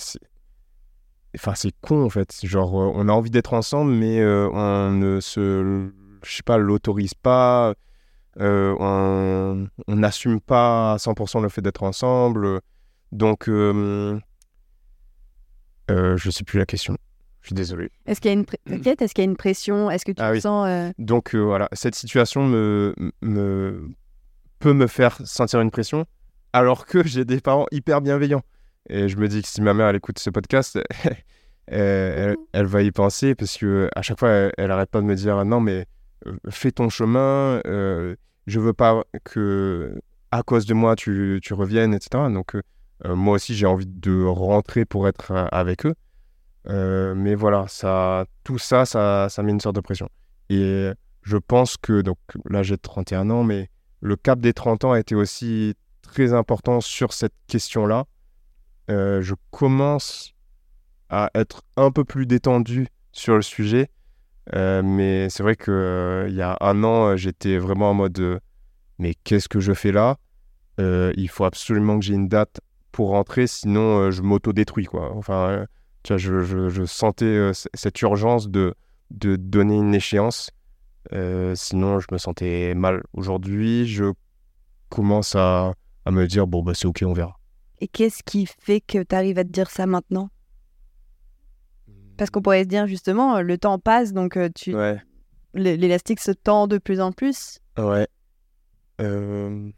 Enfin, 1.35 1.55
c'est 1.55 1.73
con 1.81 2.05
en 2.05 2.11
fait. 2.11 2.41
Genre, 2.43 2.75
on 2.75 3.09
a 3.09 3.13
envie 3.13 3.31
d'être 3.31 3.55
ensemble, 3.55 3.93
mais 3.93 4.25
on 4.25 4.91
ne 4.91 5.21
se. 5.21 5.91
Je 6.23 6.33
sais 6.37 6.43
pas, 6.43 6.59
l'autorise 6.59 7.15
pas. 7.15 7.75
Euh, 8.39 8.77
on 8.79 9.69
n'assume 9.97 10.41
pas 10.41 10.95
à 10.95 10.97
100% 10.97 11.43
le 11.43 11.49
fait 11.49 11.63
d'être 11.63 11.83
ensemble. 11.83 12.61
Donc, 13.13 13.49
euh, 13.49 14.19
euh, 15.91 16.17
je 16.17 16.31
sais 16.31 16.45
plus 16.45 16.59
la 16.59 16.67
question. 16.67 16.97
Je 17.41 17.49
suis 17.49 17.55
désolé. 17.55 17.91
Est-ce 18.07 18.21
qu'il 18.21 18.31
y 18.31 18.35
a 18.35 18.39
une 18.39 18.45
est-ce 18.67 19.15
qu'il 19.15 19.25
y 19.25 19.27
a 19.27 19.31
une 19.31 19.37
pression? 19.37 19.91
Est-ce 19.91 20.05
que 20.05 20.13
tu 20.13 20.23
Ah 20.23 20.31
oui. 20.31 20.41
sens 20.41 20.93
Donc 20.99 21.35
voilà, 21.35 21.69
cette 21.73 21.95
situation 21.95 22.45
me, 22.45 22.95
me, 23.23 23.89
peut 24.59 24.75
me 24.75 24.87
faire 24.87 25.19
sentir 25.25 25.61
une 25.61 25.71
pression 25.71 26.05
alors 26.53 26.85
que 26.85 27.07
j'ai 27.07 27.25
des 27.25 27.41
parents 27.41 27.67
hyper 27.73 28.03
bienveillants. 28.03 28.43
Et 28.89 29.09
je 29.09 29.17
me 29.17 29.27
dis 29.27 29.41
que 29.41 29.49
si 29.49 29.63
ma 29.63 29.73
mère 29.73 29.89
elle 29.89 29.97
écoute 29.97 30.19
ce 30.19 30.29
podcast, 30.29 30.79
elle, 31.67 32.37
elle, 32.53 32.67
va 32.67 32.83
y 32.83 32.91
penser 32.91 33.35
parce 33.35 33.57
que 33.57 33.89
à 33.97 34.03
chaque 34.03 34.19
fois 34.19 34.29
elle, 34.29 34.53
elle 34.59 34.71
arrête 34.71 34.91
pas 34.91 35.01
de 35.01 35.07
me 35.07 35.15
dire 35.15 35.43
non 35.47 35.61
mais 35.61 35.87
fais 36.49 36.73
ton 36.73 36.89
chemin, 36.89 37.61
euh, 37.67 38.17
je 38.47 38.61
veux 38.61 38.73
pas 38.73 39.05
que 39.25 40.01
à 40.31 40.43
cause 40.43 40.67
de 40.67 40.75
moi 40.75 40.97
tu, 40.97 41.41
tu 41.43 41.55
reviennes, 41.55 41.95
etc. 41.95 42.25
Donc 42.33 42.55
euh, 42.55 43.15
moi 43.15 43.35
aussi 43.35 43.55
j'ai 43.55 43.67
envie 43.67 43.87
de 43.87 44.25
rentrer 44.25 44.85
pour 44.85 45.09
être 45.09 45.33
avec 45.53 45.87
eux. 45.87 45.95
mais 46.67 47.35
voilà, 47.35 47.67
ça, 47.69 48.27
tout 48.45 48.59
ça, 48.59 48.85
ça, 48.85 49.29
ça 49.29 49.43
met 49.43 49.53
une 49.53 49.61
sorte 49.61 49.77
de 49.77 49.81
pression. 49.81 50.09
Et 50.49 50.91
je 51.23 51.37
pense 51.37 51.77
que, 51.77 52.01
donc 52.03 52.19
là 52.49 52.63
j'ai 52.63 52.77
31 52.77 53.31
ans, 53.31 53.45
mais 53.45 53.71
le 54.01 54.17
cap 54.17 54.41
des 54.41 54.53
30 54.53 54.85
ans 54.85 54.93
a 54.93 55.01
été 55.01 55.15
aussi 55.15 55.75
très 56.03 56.33
important 56.33 56.81
sur 56.81 57.13
cette 57.13 57.35
question-là. 57.47 58.05
je 58.89 59.35
commence 59.51 60.35
à 61.09 61.31
être 61.35 61.63
un 61.77 61.91
peu 61.91 62.05
plus 62.05 62.27
détendu 62.27 62.87
sur 63.13 63.35
le 63.35 63.43
sujet 63.43 63.83
euh, 63.83 63.87
mais 64.55 65.29
c'est 65.31 65.43
vrai 65.43 65.57
qu'il 65.57 65.73
euh, 65.73 66.27
il 66.29 66.35
y 66.35 66.43
a 66.43 66.57
un 66.61 66.83
an, 66.85 67.11
euh, 67.11 67.17
j'étais 67.17 67.59
vraiment 67.59 67.91
en 67.91 67.95
mode 67.95 68.41
mais 68.99 69.15
qu'est-ce 69.25 69.49
que 69.49 69.61
je 69.61 69.73
fais 69.73 69.93
là? 69.93 70.17
Il 70.79 71.29
faut 71.29 71.45
absolument 71.45 71.99
que 71.99 72.05
j'ai 72.05 72.15
une 72.15 72.29
date 72.29 72.61
pour 72.91 73.11
rentrer, 73.11 73.47
sinon 73.47 74.11
je 74.11 74.23
m'auto-détruis. 74.23 74.87
Quoi. 74.87 75.15
Enfin, 75.15 75.67
tu 76.03 76.15
vois, 76.15 76.19
je, 76.19 76.85
sentais 76.87 77.51
cette 77.75 78.01
urgence 78.01 78.49
de, 78.49 78.75
de 79.11 79.37
donner 79.37 79.77
une 79.77 79.95
échéance. 79.95 80.51
sinon, 81.55 82.01
je 82.01 82.07
me 82.11 82.17
sentais 82.17 82.75
mal. 82.75 83.03
Aujourd'hui, 83.13 83.87
je 83.87 84.13
commence 84.89 85.37
à, 85.37 85.75
à 86.07 86.11
me 86.11 86.27
dire 86.27 86.47
bon, 86.47 86.63
bah, 86.63 86.73
c'est 86.75 86.87
ok, 86.87 87.05
on 87.07 87.13
verra. 87.13 87.39
Et 87.81 87.89
qu'est-ce 87.89 88.23
qui 88.23 88.47
fait 88.47 88.81
que 88.81 89.03
tu 89.03 89.15
arrives 89.15 89.39
à 89.39 89.45
te 89.45 89.51
dire 89.51 89.71
ça 89.71 89.87
maintenant? 89.87 90.31
Parce 92.21 92.29
qu'on 92.29 92.43
pourrait 92.43 92.65
se 92.65 92.69
dire 92.69 92.87
justement, 92.87 93.37
euh, 93.37 93.41
le 93.41 93.57
temps 93.57 93.79
passe, 93.79 94.13
donc 94.13 94.37
euh, 94.37 94.51
tu... 94.55 94.77
l'élastique 95.55 96.21
se 96.21 96.33
tend 96.33 96.67
de 96.67 96.77
plus 96.77 97.01
en 97.01 97.13
plus. 97.13 97.61
Ouais. 97.79 98.07
Euh, 99.01 99.71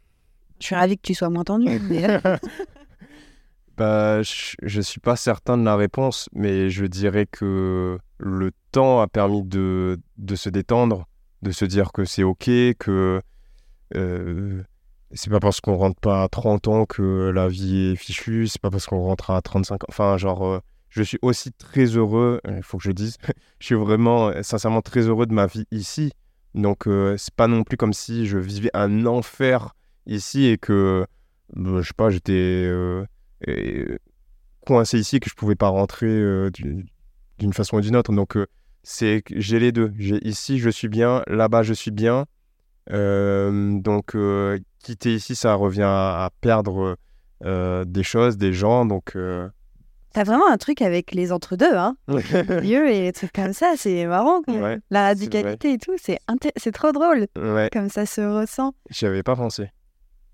je 0.59 0.65
suis 0.65 0.75
ravi 0.75 0.97
que 0.97 1.03
tu 1.03 1.13
sois 1.13 1.29
moins 1.29 1.45
tendu. 1.45 1.67
bah, 3.77 4.21
je, 4.23 4.55
je 4.61 4.81
suis 4.81 4.99
pas 4.99 5.15
certain 5.15 5.57
de 5.57 5.63
la 5.63 5.77
réponse, 5.77 6.27
mais 6.33 6.69
je 6.69 6.83
dirais 6.83 7.27
que 7.27 7.97
le 8.17 8.51
temps 8.73 8.99
a 8.99 9.07
permis 9.07 9.43
de, 9.43 10.01
de 10.17 10.35
se 10.35 10.49
détendre, 10.49 11.07
de 11.43 11.51
se 11.51 11.63
dire 11.63 11.93
que 11.93 12.03
c'est 12.03 12.23
ok, 12.23 12.49
que 12.77 13.21
c'est 13.93 15.29
pas 15.29 15.39
parce 15.39 15.61
qu'on 15.61 15.77
rentre 15.77 16.01
pas 16.01 16.23
à 16.23 16.27
30 16.27 16.67
ans 16.67 16.85
que 16.85 17.31
la 17.33 17.47
vie 17.47 17.93
est 17.93 17.95
fichue, 17.95 18.47
c'est 18.47 18.61
pas 18.61 18.69
parce 18.69 18.85
qu'on 18.85 19.01
rentre 19.01 19.29
à 19.31 19.41
35 19.41 19.75
ans. 19.85 19.87
Enfin, 19.87 20.17
genre, 20.17 20.61
je 20.93 21.01
suis 21.01 21.17
aussi 21.23 21.51
très 21.51 21.85
heureux, 21.85 22.39
il 22.47 22.61
faut 22.61 22.77
que 22.77 22.83
je 22.83 22.91
dise, 22.91 23.17
je 23.59 23.65
suis 23.65 23.75
vraiment 23.75 24.27
euh, 24.29 24.43
sincèrement 24.43 24.81
très 24.81 25.01
heureux 25.01 25.25
de 25.25 25.33
ma 25.33 25.47
vie 25.47 25.65
ici. 25.71 26.11
Donc 26.53 26.87
euh, 26.87 27.17
c'est 27.17 27.33
pas 27.33 27.47
non 27.47 27.63
plus 27.63 27.77
comme 27.77 27.93
si 27.93 28.27
je 28.27 28.37
vivais 28.37 28.69
un 28.75 29.07
enfer 29.07 29.73
ici 30.05 30.45
et 30.45 30.59
que, 30.59 31.07
bah, 31.55 31.81
je 31.81 31.87
sais 31.87 31.93
pas, 31.97 32.11
j'étais 32.11 32.31
euh, 32.67 33.05
coincé 34.67 34.99
ici 34.99 35.15
et 35.15 35.19
que 35.19 35.29
je 35.31 35.35
pouvais 35.35 35.55
pas 35.55 35.69
rentrer 35.69 36.51
d'une 36.51 37.53
façon 37.53 37.77
ou 37.77 37.81
d'une 37.81 37.95
autre. 37.95 38.13
Donc 38.13 38.37
c'est 38.83 39.23
j'ai 39.31 39.57
les 39.57 39.71
deux. 39.71 39.91
J'ai 39.97 40.23
ici 40.27 40.59
je 40.59 40.69
suis 40.69 40.89
bien, 40.89 41.23
là-bas 41.25 41.63
je 41.63 41.73
suis 41.73 41.89
bien. 41.89 42.27
donc 42.91 44.15
quitter 44.77 45.15
ici 45.15 45.33
ça 45.33 45.55
revient 45.55 45.81
à, 45.81 46.25
à 46.25 46.29
perdre 46.39 46.97
des 47.41 48.03
choses, 48.03 48.37
des 48.37 48.53
gens. 48.53 48.85
Donc 48.85 49.17
T'as 50.13 50.23
vraiment 50.23 50.47
un 50.47 50.57
truc 50.57 50.83
avec 50.83 51.11
les 51.11 51.31
entre-deux, 51.31 51.75
hein 51.75 51.97
Lieu 52.07 52.87
et 52.89 53.01
des 53.01 53.11
trucs 53.11 53.33
comme 53.33 53.53
ça, 53.53 53.73
c'est 53.75 54.05
marrant. 54.05 54.41
La 54.91 55.07
radicalité 55.07 55.73
et 55.73 55.77
tout, 55.77 55.95
c'est 56.01 56.19
c'est 56.55 56.71
trop 56.71 56.91
drôle. 56.91 57.27
Comme 57.71 57.89
ça 57.89 58.05
se 58.05 58.21
ressent. 58.21 58.73
J'y 58.89 59.05
avais 59.05 59.23
pas 59.23 59.35
pensé. 59.35 59.69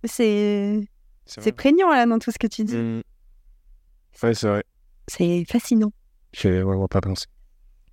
C'est 0.03 0.81
c'est 1.25 1.51
prégnant 1.51 1.89
là 1.89 2.05
dans 2.05 2.19
tout 2.19 2.31
ce 2.31 2.39
que 2.39 2.47
tu 2.47 2.63
dis. 2.63 2.75
Mmh. 2.75 3.01
Ouais, 4.23 4.33
c'est 4.33 4.47
vrai. 4.47 4.63
C'est 5.07 5.45
fascinant. 5.45 5.91
J'avais 6.33 6.61
vraiment 6.61 6.87
pas 6.87 7.01
pensé. 7.01 7.25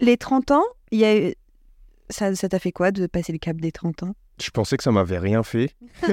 Les 0.01 0.17
30 0.17 0.51
ans, 0.51 0.65
il 0.91 0.99
y 0.99 1.05
a 1.05 1.33
ça 2.11 2.33
t'a 2.35 2.59
fait 2.59 2.73
quoi 2.73 2.91
de 2.91 3.07
passer 3.07 3.33
le 3.33 3.39
cap 3.39 3.57
des 3.57 3.73
30 3.73 4.05
ans? 4.05 4.15
Je 4.41 4.51
pensais 4.51 4.77
que 4.77 4.83
ça 4.83 4.93
m'avait 4.93 5.19
rien 5.19 5.43
fait. 5.43 5.75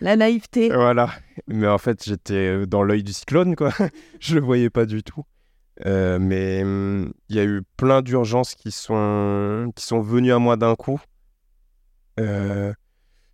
La 0.00 0.16
naïveté. 0.16 0.68
Voilà. 0.68 1.10
Mais 1.46 1.66
en 1.66 1.78
fait, 1.78 2.04
j'étais 2.04 2.34
euh, 2.34 2.66
dans 2.66 2.82
l'œil 2.82 3.02
du 3.02 3.12
cyclone, 3.12 3.56
quoi. 3.56 3.72
je 4.20 4.34
le 4.34 4.40
voyais 4.40 4.70
pas 4.70 4.86
du 4.86 5.02
tout. 5.02 5.24
Euh, 5.84 6.18
mais 6.18 6.62
hum, 6.62 7.12
il 7.28 7.36
y 7.36 7.38
a 7.38 7.44
eu 7.44 7.62
plein 7.76 8.02
d'urgences 8.02 8.54
qui 8.54 8.70
sont, 8.70 9.72
qui 9.74 9.84
sont 9.84 10.00
venues 10.00 10.32
à 10.32 10.38
moi 10.38 10.56
d'un 10.56 10.74
coup. 10.74 11.00
Euh, 12.18 12.72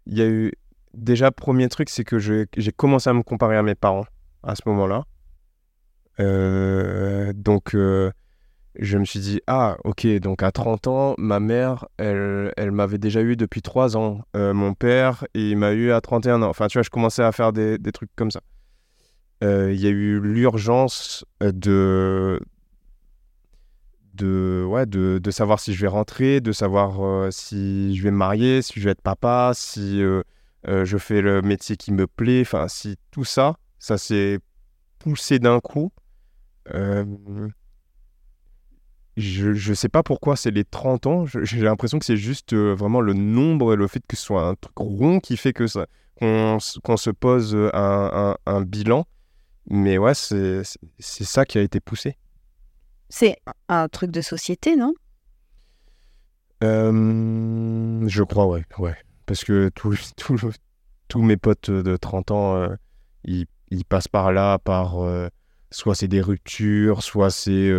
il 0.06 0.18
y 0.18 0.22
a 0.22 0.28
eu. 0.28 0.52
Déjà, 0.94 1.30
premier 1.30 1.68
truc, 1.68 1.88
c'est 1.88 2.04
que 2.04 2.18
j'ai 2.18 2.46
commencé 2.76 3.08
à 3.08 3.14
me 3.14 3.22
comparer 3.22 3.56
à 3.56 3.62
mes 3.62 3.74
parents 3.74 4.04
à 4.42 4.54
ce 4.54 4.62
moment-là. 4.66 5.04
donc, 7.32 7.74
je 8.78 8.96
me 8.96 9.04
suis 9.04 9.20
dit, 9.20 9.40
ah, 9.46 9.76
ok, 9.84 10.06
donc 10.18 10.42
à 10.42 10.50
30 10.50 10.86
ans, 10.86 11.14
ma 11.18 11.40
mère, 11.40 11.86
elle, 11.98 12.52
elle 12.56 12.72
m'avait 12.72 12.98
déjà 12.98 13.20
eu 13.20 13.36
depuis 13.36 13.60
3 13.60 13.96
ans. 13.96 14.22
Euh, 14.34 14.54
mon 14.54 14.74
père, 14.74 15.26
il 15.34 15.56
m'a 15.56 15.72
eu 15.72 15.92
à 15.92 16.00
31 16.00 16.42
ans. 16.42 16.48
Enfin, 16.48 16.68
tu 16.68 16.78
vois, 16.78 16.82
je 16.82 16.90
commençais 16.90 17.22
à 17.22 17.32
faire 17.32 17.52
des, 17.52 17.78
des 17.78 17.92
trucs 17.92 18.10
comme 18.16 18.30
ça. 18.30 18.40
Euh, 19.44 19.72
il 19.72 19.80
y 19.80 19.86
a 19.86 19.90
eu 19.90 20.20
l'urgence 20.20 21.24
de, 21.40 22.40
de, 24.14 24.64
ouais, 24.66 24.86
de, 24.86 25.18
de, 25.22 25.30
savoir 25.30 25.60
si 25.60 25.74
je 25.74 25.80
vais 25.82 25.88
rentrer, 25.88 26.40
de 26.40 26.52
savoir 26.52 27.04
euh, 27.04 27.30
si 27.30 27.94
je 27.96 28.02
vais 28.02 28.10
me 28.10 28.16
marier, 28.16 28.62
si 28.62 28.80
je 28.80 28.84
vais 28.84 28.92
être 28.92 29.02
papa, 29.02 29.52
si 29.54 30.00
je 30.64 30.98
fais 30.98 31.20
le 31.20 31.42
métier 31.42 31.76
qui 31.76 31.92
me 31.92 32.06
plaît. 32.06 32.42
Enfin, 32.42 32.68
si 32.68 32.96
tout 33.10 33.24
ça, 33.24 33.56
ça 33.78 33.98
s'est 33.98 34.38
poussé 34.98 35.38
d'un 35.40 35.60
coup 35.60 35.92
je 39.16 39.70
ne 39.70 39.74
sais 39.74 39.88
pas 39.88 40.02
pourquoi 40.02 40.36
c'est 40.36 40.50
les 40.50 40.64
30 40.64 41.06
ans. 41.06 41.26
J'ai 41.26 41.60
l'impression 41.60 41.98
que 41.98 42.04
c'est 42.04 42.16
juste 42.16 42.54
euh, 42.54 42.74
vraiment 42.74 43.00
le 43.00 43.12
nombre 43.12 43.74
et 43.74 43.76
le 43.76 43.86
fait 43.86 44.02
que 44.06 44.16
ce 44.16 44.22
soit 44.22 44.46
un 44.46 44.54
truc 44.54 44.76
rond 44.76 45.20
qui 45.20 45.36
fait 45.36 45.52
que 45.52 45.66
ça 45.66 45.86
qu'on 46.18 46.60
se 46.60 47.10
pose 47.10 47.54
euh, 47.54 47.68
un, 47.74 48.36
un, 48.46 48.60
bilan. 48.62 49.06
Mais 49.68 49.98
ouais, 49.98 50.14
c'est 50.14 50.62
ça 51.00 51.44
qui 51.44 51.58
a 51.58 51.62
été 51.62 51.80
poussé. 51.80 52.16
C'est 53.08 53.38
un 53.68 53.88
truc 53.88 54.12
de 54.12 54.20
société, 54.20 54.76
non? 54.76 54.94
Euh, 56.62 58.06
Je 58.06 58.22
crois, 58.22 58.46
ouais. 58.46 58.64
ouais. 58.78 58.96
Parce 59.26 59.42
que 59.42 59.70
tous 59.74 59.98
mes 61.16 61.36
potes 61.36 61.70
de 61.70 61.96
30 61.96 62.30
ans, 62.30 62.68
ils, 63.24 63.46
ils, 63.70 63.84
passent 63.84 64.08
par 64.08 64.32
là, 64.32 64.58
par 64.58 64.96
soit 65.72 65.96
c'est 65.96 66.08
des 66.08 66.20
ruptures, 66.20 67.02
soit 67.02 67.30
c'est 67.30 67.70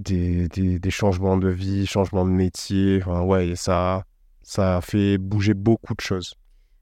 des, 0.00 0.48
des, 0.48 0.90
changements 0.90 1.36
de 1.36 1.48
vie, 1.48 1.86
changements 1.86 2.24
de 2.24 2.30
métier. 2.30 3.00
Enfin, 3.02 3.22
ouais, 3.22 3.54
ça, 3.56 4.04
ça 4.42 4.78
a 4.78 4.80
fait 4.80 5.18
bouger 5.18 5.54
beaucoup 5.54 5.94
de 5.94 6.00
choses. 6.00 6.34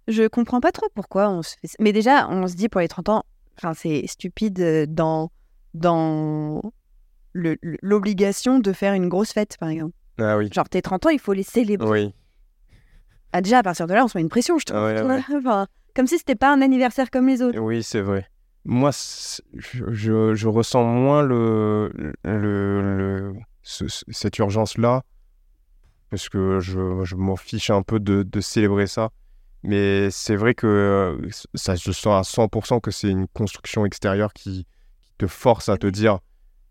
Je 0.07 0.27
comprends 0.27 0.61
pas 0.61 0.73
trop 0.73 0.87
pourquoi 0.95 1.29
on 1.29 1.43
se 1.43 1.55
fait. 1.61 1.69
Mais 1.81 1.93
déjà, 1.93 2.29
on 2.29 2.47
se 2.47 2.55
dit 2.55 2.69
pour 2.69 2.81
les 2.81 2.89
30 2.89 3.09
ans, 3.11 3.25
enfin, 3.59 3.75
c'est 3.75 4.07
stupide 4.07 4.61
euh, 4.61 4.87
dans, 4.89 5.31
dans 5.75 6.63
l'obligation 7.35 8.59
de 8.59 8.73
faire 8.73 8.95
une 8.95 9.09
grosse 9.09 9.33
fête, 9.33 9.57
par 9.59 9.69
exemple. 9.69 9.95
Ah 10.19 10.37
oui. 10.37 10.49
Genre, 10.53 10.69
tes 10.69 10.83
30 10.83 11.07
ans, 11.07 11.11
il 11.11 11.21
faut 11.21 11.35
les 11.35 11.43
célébrer. 11.43 11.89
Oui. 11.89 12.15
Ah, 13.33 13.43
déjà, 13.43 13.59
à 13.59 13.63
partir 13.63 13.87
de 13.87 13.95
là, 13.95 14.05
on 14.05 14.09
se 14.09 14.17
met 14.17 14.23
une 14.23 14.31
pression, 14.31 14.59
je 14.59 14.65
trouve. 14.65 14.79
Ah 14.79 15.19
enfin, 15.37 15.67
comme 15.95 16.07
si 16.07 16.19
c'était 16.19 16.35
pas 16.35 16.53
un 16.53 16.63
anniversaire 16.63 17.11
comme 17.11 17.29
les 17.29 17.43
autres. 17.43 17.59
Oui, 17.59 17.83
c'est 17.83 18.01
vrai 18.01 18.27
moi, 18.69 18.91
je, 19.55 20.35
je, 20.35 20.47
ressens 20.47 20.85
moins 20.85 21.23
le, 21.23 21.91
le, 22.23 23.33
cette 23.63 24.39
urgence-là, 24.39 25.05
parce 26.11 26.29
que 26.29 26.61
je, 26.61 27.03
je 27.03 27.17
m'en 27.17 27.37
fiche 27.37 27.71
un 27.71 27.83
peu 27.83 27.99
de, 27.99 28.23
de 28.23 28.41
célébrer 28.43 28.87
ça. 28.87 29.09
Mais 29.63 30.11
c'est 30.11 30.37
vrai 30.37 30.55
que 30.55 30.67
euh, 30.67 31.31
ça 31.55 31.77
se 31.77 31.93
sent 31.93 32.11
à 32.11 32.21
100% 32.21 32.81
que 32.81 32.91
c'est 32.91 33.09
une 33.09 33.27
construction 33.29 33.87
extérieure 33.87 34.35
qui, 34.35 34.67
qui, 35.01 35.13
te 35.17 35.27
force 35.27 35.71
à 35.71 35.79
te 35.79 35.87
dire 35.87 36.19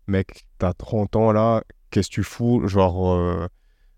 mec, 0.06 0.46
t'as 0.58 0.74
30 0.74 1.16
ans 1.16 1.32
là, 1.32 1.64
qu'est-ce 1.90 2.08
que 2.10 2.14
tu 2.14 2.22
fous? 2.22 2.66
Genre, 2.68 3.12
euh, 3.12 3.48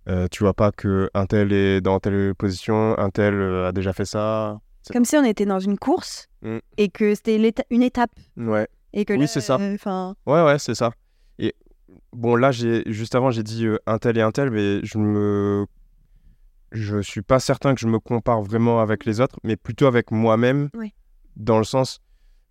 euh, 0.09 0.27
tu 0.31 0.43
vois 0.43 0.55
pas 0.55 0.73
que 0.73 1.11
un 1.13 1.27
tel 1.27 1.53
est 1.53 1.83
dans 1.83 2.01
telle 2.01 2.35
position, 2.35 2.99
un 2.99 3.11
tel 3.11 3.41
a 3.67 3.73
déjà 3.73 3.93
fait 3.93 4.07
ça. 4.07 4.59
Comme 4.93 5.05
si 5.05 5.17
on 5.17 5.25
était 5.25 5.47
dans 5.47 5.61
une 5.61 5.79
course 5.79 6.29
mm. 6.43 6.59
et 6.79 6.89
que 6.89 7.15
c'était 7.15 7.53
une 7.71 7.83
étape. 7.83 8.11
Ouais. 8.37 8.67
Et 8.93 9.05
que 9.05 9.13
oui, 9.15 9.29
c'est 9.29 9.41
ça. 9.41 9.57
Euh, 9.61 9.77
ouais, 10.27 10.43
ouais, 10.45 10.59
c'est 10.59 10.75
ça. 10.75 10.91
Et 11.39 11.55
bon, 12.13 12.35
là, 12.35 12.51
juste 12.51 13.15
avant, 13.15 13.31
j'ai 13.31 13.43
dit 13.43 13.67
euh, 13.67 13.79
un 13.87 13.99
tel 13.99 14.19
et 14.19 14.23
un 14.23 14.33
tel, 14.33 14.51
mais 14.51 14.81
je 14.85 14.99
me. 14.99 15.67
je 16.73 17.01
suis 17.01 17.23
pas 17.23 17.39
certain 17.41 17.75
que 17.75 17.81
je 17.81 17.87
me 17.87 17.99
compare 17.99 18.43
vraiment 18.43 18.81
avec 18.81 19.05
les 19.05 19.21
autres, 19.21 19.39
mais 19.45 19.57
plutôt 19.57 19.87
avec 19.87 20.11
moi-même, 20.11 20.71
Oui. 20.75 20.93
dans 21.37 21.59
le 21.59 21.65
sens, 21.65 22.01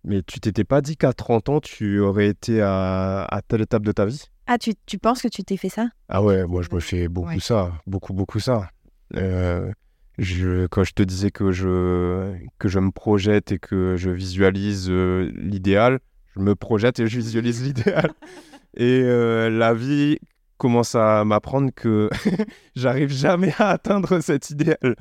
mais 0.04 0.22
tu 0.22 0.40
t'étais 0.40 0.64
pas 0.64 0.80
dit 0.80 0.96
qu'à 0.96 1.12
30 1.12 1.48
ans, 1.50 1.60
tu 1.60 2.00
aurais 2.00 2.28
été 2.28 2.62
à, 2.62 3.24
à 3.24 3.42
telle 3.42 3.60
étape 3.62 3.82
de 3.84 3.92
ta 3.92 4.06
vie? 4.06 4.24
Ah, 4.46 4.56
tu, 4.58 4.72
tu 4.86 4.98
penses 4.98 5.22
que 5.22 5.28
tu 5.28 5.44
t'es 5.44 5.56
fait 5.56 5.68
ça? 5.68 5.88
Ah 6.08 6.22
ouais, 6.22 6.46
moi 6.46 6.62
je 6.62 6.74
me 6.74 6.80
fais 6.80 7.06
beaucoup 7.08 7.28
Ouais. 7.28 7.40
ça, 7.40 7.72
beaucoup, 7.86 8.12
beaucoup 8.14 8.40
ça. 8.40 8.68
Euh, 9.16 9.70
je, 10.20 10.66
quand 10.66 10.84
je 10.84 10.92
te 10.92 11.02
disais 11.02 11.30
que 11.30 11.50
je, 11.50 12.32
que 12.58 12.68
je 12.68 12.78
me 12.78 12.90
projette 12.92 13.50
et 13.52 13.58
que 13.58 13.96
je 13.96 14.10
visualise 14.10 14.86
euh, 14.90 15.32
l'idéal, 15.34 15.98
je 16.36 16.40
me 16.40 16.54
projette 16.54 17.00
et 17.00 17.06
je 17.08 17.16
visualise 17.18 17.62
l'idéal. 17.64 18.10
Et 18.76 19.00
euh, 19.02 19.50
la 19.50 19.74
vie 19.74 20.18
commence 20.56 20.94
à 20.94 21.24
m'apprendre 21.24 21.72
que 21.74 22.08
j'arrive 22.76 23.10
jamais 23.10 23.52
à 23.58 23.70
atteindre 23.70 24.20
cet 24.20 24.50
idéal. 24.50 24.94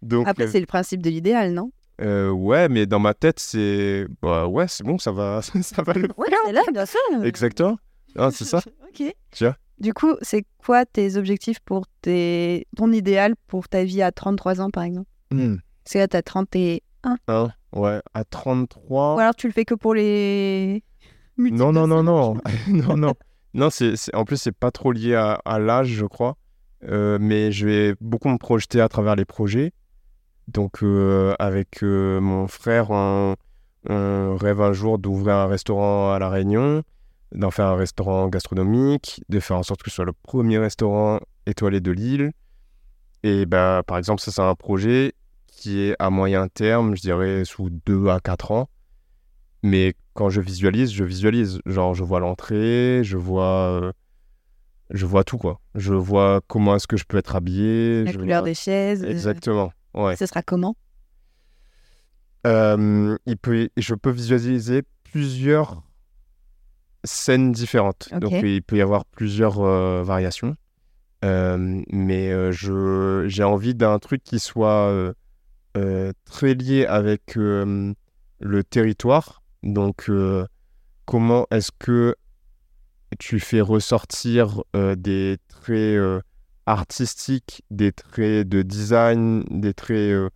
Donc, 0.00 0.28
Après, 0.28 0.46
c'est 0.46 0.60
le 0.60 0.66
principe 0.66 1.02
de 1.02 1.10
l'idéal, 1.10 1.52
non? 1.52 1.72
euh, 2.02 2.30
ouais, 2.30 2.68
mais 2.68 2.86
dans 2.86 3.00
ma 3.00 3.14
tête, 3.14 3.40
c'est. 3.40 4.06
Bah 4.22 4.46
ouais, 4.46 4.68
c'est 4.68 4.84
bon, 4.84 4.98
ça 4.98 5.10
va, 5.10 5.40
ça 5.62 5.82
va 5.82 5.92
le 5.94 6.08
Ouais, 6.16 6.28
faire. 6.30 6.38
c'est 6.46 6.52
là, 6.52 6.62
bien 6.72 6.86
sûr. 6.86 7.00
Exactement. 7.24 7.78
Ah, 8.16 8.30
c'est 8.30 8.44
ça. 8.44 8.60
ok. 8.88 9.12
Tiens. 9.32 9.56
Du 9.78 9.92
coup, 9.92 10.14
c'est 10.22 10.44
quoi 10.58 10.86
tes 10.86 11.16
objectifs 11.16 11.60
pour 11.60 11.86
tes... 12.00 12.66
ton 12.76 12.92
idéal 12.92 13.34
pour 13.46 13.68
ta 13.68 13.84
vie 13.84 14.02
à 14.02 14.10
33 14.12 14.60
ans, 14.60 14.70
par 14.70 14.84
exemple? 14.84 15.08
Hmm. 15.30 15.56
Que 15.90 15.98
là, 15.98 16.08
t'as 16.08 16.22
31. 16.22 17.16
Hein, 17.28 17.48
ouais, 17.72 18.00
à 18.14 18.24
33. 18.24 19.16
Ou 19.16 19.18
alors 19.18 19.34
tu 19.34 19.46
le 19.46 19.52
fais 19.52 19.64
que 19.64 19.74
pour 19.74 19.94
les. 19.94 20.82
Non, 21.38 21.72
non, 21.72 21.86
non, 21.86 22.02
non. 22.02 22.34
non, 22.68 22.96
non. 22.96 23.12
Non, 23.54 23.70
c'est, 23.70 23.96
c'est- 23.96 24.14
en 24.14 24.24
plus, 24.24 24.36
c'est 24.38 24.56
pas 24.56 24.70
trop 24.70 24.92
lié 24.92 25.14
à, 25.14 25.34
à 25.44 25.58
l'âge, 25.58 25.88
je 25.88 26.04
crois. 26.06 26.36
Euh, 26.84 27.18
mais 27.20 27.52
je 27.52 27.66
vais 27.66 27.94
beaucoup 28.00 28.28
me 28.28 28.38
projeter 28.38 28.80
à 28.80 28.88
travers 28.88 29.16
les 29.16 29.24
projets. 29.24 29.72
Donc, 30.48 30.82
euh, 30.82 31.34
avec 31.38 31.82
euh, 31.82 32.20
mon 32.20 32.48
frère, 32.48 32.90
on, 32.90 33.34
on 33.88 34.36
rêve 34.36 34.60
un 34.60 34.72
jour 34.72 34.98
d'ouvrir 34.98 35.34
un 35.36 35.46
restaurant 35.46 36.12
à 36.12 36.18
La 36.18 36.28
Réunion, 36.28 36.82
d'en 37.32 37.50
faire 37.50 37.66
un 37.66 37.76
restaurant 37.76 38.28
gastronomique, 38.28 39.22
de 39.28 39.40
faire 39.40 39.56
en 39.56 39.62
sorte 39.62 39.82
que 39.82 39.90
ce 39.90 39.96
soit 39.96 40.04
le 40.04 40.12
premier 40.12 40.58
restaurant 40.58 41.20
étoilé 41.46 41.80
de 41.80 41.90
l'île. 41.90 42.32
Et 43.22 43.46
bah, 43.46 43.82
par 43.86 43.98
exemple, 43.98 44.20
ça, 44.22 44.30
c'est 44.30 44.42
un 44.42 44.54
projet 44.54 45.12
qui 45.46 45.80
est 45.80 45.96
à 45.98 46.10
moyen 46.10 46.48
terme, 46.48 46.94
je 46.96 47.00
dirais 47.00 47.44
sous 47.44 47.70
2 47.70 48.08
à 48.08 48.20
4 48.20 48.52
ans. 48.52 48.68
Mais 49.62 49.94
quand 50.14 50.28
je 50.30 50.40
visualise, 50.40 50.92
je 50.92 51.02
visualise. 51.02 51.60
Genre, 51.66 51.94
je 51.94 52.04
vois 52.04 52.20
l'entrée, 52.20 53.00
je 53.02 53.16
vois, 53.16 53.80
euh, 53.82 53.92
je 54.90 55.06
vois 55.06 55.24
tout, 55.24 55.38
quoi. 55.38 55.60
Je 55.74 55.94
vois 55.94 56.40
comment 56.46 56.76
est-ce 56.76 56.86
que 56.86 56.96
je 56.96 57.04
peux 57.04 57.16
être 57.16 57.34
habillé. 57.34 58.04
La 58.04 58.12
je 58.12 58.18
couleur 58.18 58.42
des 58.44 58.54
chaises. 58.54 59.02
euh, 59.02 59.08
Exactement, 59.10 59.72
ouais. 59.94 60.14
Ce 60.16 60.26
sera 60.26 60.42
comment? 60.42 60.76
Euh, 62.46 63.16
il 63.26 63.36
peut, 63.36 63.68
je 63.76 63.94
peux 63.94 64.10
visualiser 64.10 64.82
plusieurs 65.02 65.82
scènes 67.06 67.52
différentes. 67.52 68.08
Donc, 68.20 68.32
il 68.32 68.62
peut 68.62 68.76
y 68.76 68.82
avoir 68.82 69.04
plusieurs 69.04 69.60
euh, 69.60 70.02
variations. 70.02 70.56
Euh, 71.24 71.82
mais 71.90 72.30
euh, 72.30 72.52
je, 72.52 73.24
j'ai 73.26 73.42
envie 73.42 73.74
d'un 73.74 73.98
truc 73.98 74.22
qui 74.22 74.38
soit 74.38 75.14
très 76.24 76.54
lié 76.54 76.86
avec 76.86 77.36
le 77.36 77.94
territoire. 78.68 79.42
Donc, 79.62 80.10
comment 81.04 81.46
est-ce 81.50 81.70
que 81.78 82.16
tu 83.18 83.40
fais 83.40 83.60
ressortir 83.60 84.62
des 84.74 85.38
traits 85.48 86.00
artistiques, 86.66 87.62
des 87.70 87.92
traits 87.92 88.48
de 88.48 88.62
design, 88.62 89.44
des 89.50 89.74
traits 89.74 90.30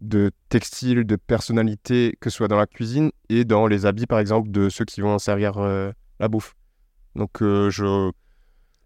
de 0.00 0.30
textile, 0.48 1.04
de 1.04 1.16
personnalité, 1.16 2.16
que 2.20 2.30
ce 2.30 2.36
soit 2.36 2.48
dans 2.48 2.56
la 2.58 2.66
cuisine 2.66 3.10
et 3.28 3.44
dans 3.44 3.66
les 3.66 3.86
habits, 3.86 4.06
par 4.06 4.18
exemple, 4.18 4.50
de 4.50 4.68
ceux 4.68 4.84
qui 4.84 5.00
vont 5.00 5.18
servir 5.18 5.58
euh, 5.58 5.92
la 6.20 6.28
bouffe. 6.28 6.54
Donc, 7.14 7.42
euh, 7.42 7.70
je... 7.70 8.10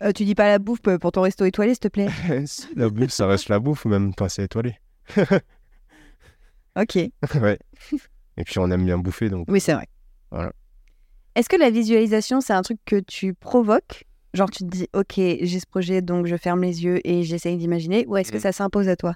Euh, 0.02 0.12
Tu 0.12 0.24
dis 0.24 0.34
pas 0.34 0.46
la 0.48 0.58
bouffe 0.58 0.80
pour 0.80 1.12
ton 1.12 1.22
resto 1.22 1.44
étoilé, 1.44 1.72
s'il 1.74 1.80
te 1.80 1.88
plaît 1.88 2.08
Si, 2.46 2.68
la 2.76 2.88
bouffe, 2.88 3.10
ça 3.10 3.26
reste 3.26 3.48
la 3.48 3.58
bouffe, 3.58 3.84
même 3.86 4.14
quand 4.14 4.28
c'est 4.28 4.44
étoilé. 4.44 4.74
Ok. 6.76 6.96
ouais. 7.42 7.58
Et 8.36 8.44
puis, 8.44 8.58
on 8.58 8.70
aime 8.70 8.84
bien 8.84 8.98
bouffer, 8.98 9.28
donc... 9.28 9.46
Oui, 9.50 9.60
c'est 9.60 9.72
vrai. 9.74 9.88
Voilà. 10.30 10.52
Est-ce 11.34 11.48
que 11.48 11.56
la 11.56 11.70
visualisation, 11.70 12.40
c'est 12.40 12.52
un 12.52 12.62
truc 12.62 12.78
que 12.84 13.00
tu 13.00 13.34
provoques? 13.34 14.04
Genre, 14.34 14.50
tu 14.50 14.58
te 14.64 14.68
dis, 14.68 14.88
ok, 14.92 15.14
j'ai 15.16 15.58
ce 15.60 15.66
projet, 15.66 16.02
donc 16.02 16.26
je 16.26 16.36
ferme 16.36 16.62
les 16.62 16.84
yeux 16.84 17.00
et 17.08 17.22
j'essaye 17.22 17.56
d'imaginer 17.56 18.04
Ou 18.06 18.16
est-ce 18.18 18.30
que 18.30 18.36
Mm. 18.36 18.40
ça 18.40 18.52
s'impose 18.52 18.88
à 18.88 18.96
toi? 18.96 19.14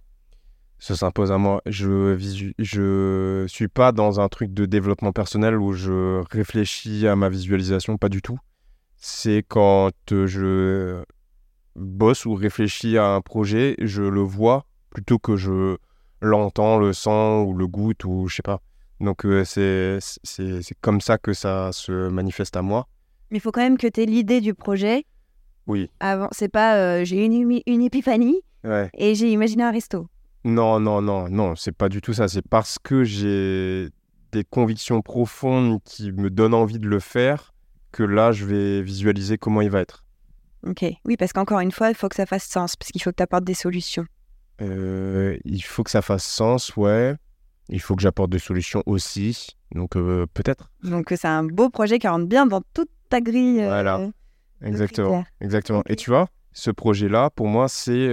Ça 0.83 0.97
s'impose 0.97 1.31
à 1.31 1.39
moi. 1.39 1.63
Je 1.65 2.17
je 2.59 3.45
suis 3.47 3.69
pas 3.69 3.93
dans 3.93 4.19
un 4.19 4.29
truc 4.29 4.53
de 4.53 4.67
développement 4.67 5.13
personnel 5.13 5.57
où 5.57 5.75
je 5.75 6.21
réfléchis 6.33 7.07
à 7.07 7.15
ma 7.15 7.29
visualisation, 7.29 7.99
pas 7.99 8.09
du 8.09 8.21
tout. 8.21 8.37
C'est 8.97 9.45
quand 9.47 9.93
euh, 10.11 10.27
je 10.27 11.05
bosse 11.77 12.27
ou 12.27 12.35
réfléchis 12.35 12.99
à 12.99 13.07
un 13.15 13.21
projet, 13.21 13.77
je 13.81 14.03
le 14.03 14.23
vois 14.23 14.67
plutôt 14.91 15.21
que 15.21 15.37
je 15.37 15.77
l'entends, 16.21 16.79
le 16.81 16.93
sens 16.93 17.47
ou 17.49 17.55
le 17.55 17.69
goûte 17.69 18.05
ou 18.05 18.27
je 18.27 18.35
sais 18.35 18.43
pas. 18.43 18.61
Donc 18.99 19.25
euh, 19.25 19.45
c'est 19.45 19.99
c'est 20.01 20.75
comme 20.81 21.01
ça 21.01 21.17
que 21.17 21.33
ça 21.33 21.71
se 21.73 22.09
manifeste 22.09 22.57
à 22.57 22.63
moi. 22.63 22.89
Mais 23.31 23.39
il 23.39 23.41
faut 23.41 23.53
quand 23.53 23.61
même 23.63 23.79
que 23.79 23.87
tu 23.87 24.01
aies 24.01 24.07
l'idée 24.07 24.41
du 24.41 24.53
projet 24.53 25.05
Oui. 25.69 25.89
avant. 26.01 26.27
C'est 26.33 26.49
pas 26.51 26.75
euh, 26.77 27.05
j'ai 27.05 27.25
une, 27.25 27.61
une 27.67 27.83
épiphanie 27.83 28.41
Ouais. 28.65 28.91
et 28.99 29.15
j'ai 29.15 29.31
imaginé 29.31 29.63
un 29.63 29.71
resto. 29.71 30.09
Non, 30.45 30.81
non, 30.81 31.01
non, 31.03 31.29
non, 31.29 31.55
c'est 31.57 31.73
pas 31.73 31.89
du 31.89 32.01
tout 32.01 32.13
ça. 32.15 32.27
C'est 32.29 32.47
parce 32.47 32.79
que 32.79 33.05
j'ai 33.05 33.89
des 34.33 34.45
convictions 34.45 35.03
profondes 35.03 35.81
qui 35.85 36.11
me 36.13 36.31
donnent 36.31 36.55
envie 36.55 36.79
de 36.79 36.89
le 36.89 36.99
faire 37.01 37.53
que 37.93 38.03
là, 38.03 38.33
je 38.33 38.45
vais 38.47 38.83
visualiser 38.83 39.39
comment 39.39 39.61
il 39.61 39.71
va 39.71 39.81
être. 39.81 40.05
Ok. 40.67 40.85
Oui, 41.05 41.17
parce 41.17 41.33
qu'encore 41.33 41.61
une 41.61 41.71
fois, 41.73 41.91
il 41.91 41.95
faut 41.95 42.09
que 42.09 42.17
ça 42.17 42.27
fasse 42.27 42.45
sens, 42.45 42.75
parce 42.77 42.91
qu'il 42.91 43.03
faut 43.03 43.11
que 43.11 43.17
tu 43.17 43.23
apportes 43.23 43.45
des 43.45 43.55
solutions. 43.55 44.07
Euh, 44.61 45.37
il 45.45 45.61
faut 45.63 45.83
que 45.83 45.91
ça 45.91 46.03
fasse 46.03 46.25
sens, 46.25 46.75
ouais. 46.77 47.15
Il 47.69 47.81
faut 47.81 47.95
que 47.95 48.03
j'apporte 48.03 48.31
des 48.31 48.39
solutions 48.39 48.83
aussi. 48.87 49.57
Donc, 49.75 49.97
euh, 49.97 50.27
peut-être. 50.35 50.71
Donc, 50.83 51.13
euh, 51.13 51.17
c'est 51.19 51.29
un 51.29 51.45
beau 51.45 51.69
projet 51.71 51.99
qui 51.99 52.09
rentre 52.09 52.27
bien 52.27 52.47
dans 52.47 52.63
toute 52.75 52.91
ta 53.09 53.21
grille. 53.21 53.61
euh, 53.61 53.67
Voilà. 53.69 54.09
Exactement. 54.63 55.25
Exactement. 55.41 55.83
Et 55.89 55.97
tu 55.97 56.11
vois, 56.11 56.29
ce 56.53 56.71
projet-là, 56.71 57.31
pour 57.31 57.47
moi, 57.49 57.69
c'est. 57.69 58.09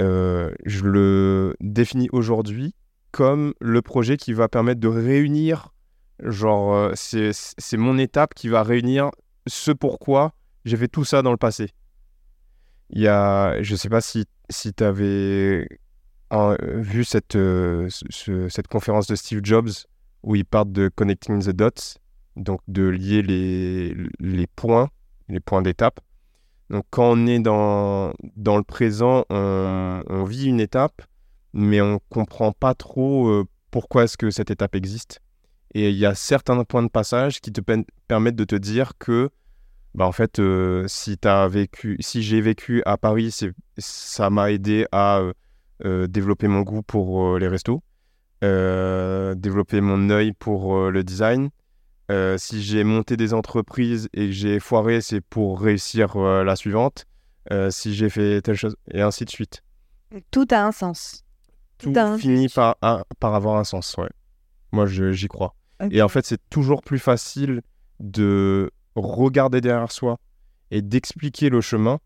Euh, 0.00 0.50
je 0.64 0.84
le 0.84 1.54
définis 1.60 2.08
aujourd'hui 2.12 2.74
comme 3.12 3.54
le 3.60 3.82
projet 3.82 4.16
qui 4.16 4.32
va 4.32 4.48
permettre 4.48 4.80
de 4.80 4.88
réunir. 4.88 5.72
Genre, 6.22 6.74
euh, 6.74 6.92
c'est 6.94 7.76
mon 7.76 7.98
étape 7.98 8.34
qui 8.34 8.48
va 8.48 8.62
réunir 8.62 9.10
ce 9.46 9.70
pourquoi 9.72 10.32
j'ai 10.64 10.76
fait 10.76 10.88
tout 10.88 11.04
ça 11.04 11.22
dans 11.22 11.30
le 11.30 11.36
passé. 11.36 11.70
Il 12.90 13.00
y 13.00 13.08
a. 13.08 13.60
Je 13.62 13.74
sais 13.76 13.88
pas 13.88 14.00
si, 14.00 14.26
si 14.50 14.72
tu 14.74 14.84
avais 14.84 15.66
vu 16.74 17.04
cette, 17.04 17.36
euh, 17.36 17.88
ce- 17.88 18.04
ce- 18.10 18.48
cette 18.48 18.68
conférence 18.68 19.06
de 19.06 19.14
Steve 19.16 19.40
Jobs 19.42 19.70
où 20.22 20.36
il 20.36 20.44
parle 20.44 20.70
de 20.72 20.88
connecting 20.94 21.42
the 21.42 21.50
dots, 21.50 21.98
donc 22.36 22.60
de 22.68 22.84
lier 22.84 23.22
les, 23.22 23.94
les 24.20 24.46
points 24.46 24.88
les 25.28 25.40
points 25.40 25.62
d'étape. 25.62 26.00
Donc 26.70 26.84
quand 26.90 27.10
on 27.10 27.26
est 27.26 27.40
dans, 27.40 28.12
dans 28.36 28.56
le 28.56 28.62
présent, 28.62 29.24
on, 29.28 30.24
vit 30.24 30.46
une 30.46 30.60
étape, 30.60 31.02
mais 31.52 31.80
on 31.80 32.00
comprend 32.08 32.52
pas 32.52 32.74
trop 32.74 33.28
euh, 33.28 33.44
pourquoi 33.72 34.04
est-ce 34.04 34.16
que 34.16 34.30
cette 34.30 34.52
étape 34.52 34.76
existe. 34.76 35.20
Et 35.74 35.90
il 35.90 35.96
y 35.96 36.06
a 36.06 36.14
certains 36.14 36.62
points 36.62 36.84
de 36.84 36.88
passage 36.88 37.40
qui 37.40 37.52
te 37.52 37.60
permettent 38.06 38.36
de 38.36 38.44
te 38.44 38.54
dire 38.54 38.92
que, 38.98 39.30
bah 39.94 40.06
en 40.06 40.12
fait, 40.12 40.38
euh, 40.38 40.86
si 40.86 41.18
j'ai 42.22 42.40
vécu 42.40 42.82
à 42.86 42.96
Paris, 42.96 43.36
ça 43.78 44.30
m'a 44.30 44.52
aidé 44.52 44.86
à 44.92 45.22
euh, 45.84 46.06
développer 46.06 46.46
mon 46.46 46.62
goût 46.62 46.82
pour 46.82 47.36
les 47.38 47.48
restos, 47.48 47.82
développer 48.42 49.80
mon 49.80 50.08
œil 50.10 50.32
pour 50.32 50.90
le 50.90 51.02
design, 51.02 51.50
euh, 52.10 52.36
si 52.38 52.62
j'ai 52.62 52.84
monté 52.84 53.16
des 53.16 53.32
entreprises 53.32 54.08
et 54.12 54.26
que 54.26 54.32
j'ai 54.32 54.58
foiré, 54.60 55.00
c'est 55.00 55.20
pour 55.20 55.60
réussir 55.60 56.16
euh, 56.16 56.44
la 56.44 56.56
suivante. 56.56 57.06
Euh, 57.52 57.70
si 57.70 57.94
j'ai 57.94 58.10
fait 58.10 58.42
telle 58.42 58.56
chose, 58.56 58.76
et 58.92 59.00
ainsi 59.00 59.24
de 59.24 59.30
suite. 59.30 59.62
Tout 60.30 60.46
a 60.50 60.62
un 60.64 60.72
sens. 60.72 61.24
Tout 61.78 61.92
a 61.96 62.02
un 62.02 62.18
finit 62.18 62.48
par, 62.48 62.76
un- 62.82 63.02
par 63.18 63.34
avoir 63.34 63.56
un 63.56 63.64
sens, 63.64 63.96
ouais. 63.96 64.10
Moi, 64.72 64.86
j'y 64.86 65.28
crois. 65.28 65.54
Et 65.90 66.02
en 66.02 66.08
fait, 66.08 66.26
c'est 66.26 66.40
toujours 66.50 66.82
plus 66.82 66.98
facile 66.98 67.62
de 68.00 68.70
regarder 68.94 69.60
derrière 69.62 69.90
soi 69.90 70.18
et 70.70 70.82
d'expliquer 70.82 71.48
le 71.48 71.60
chemin 71.62 71.98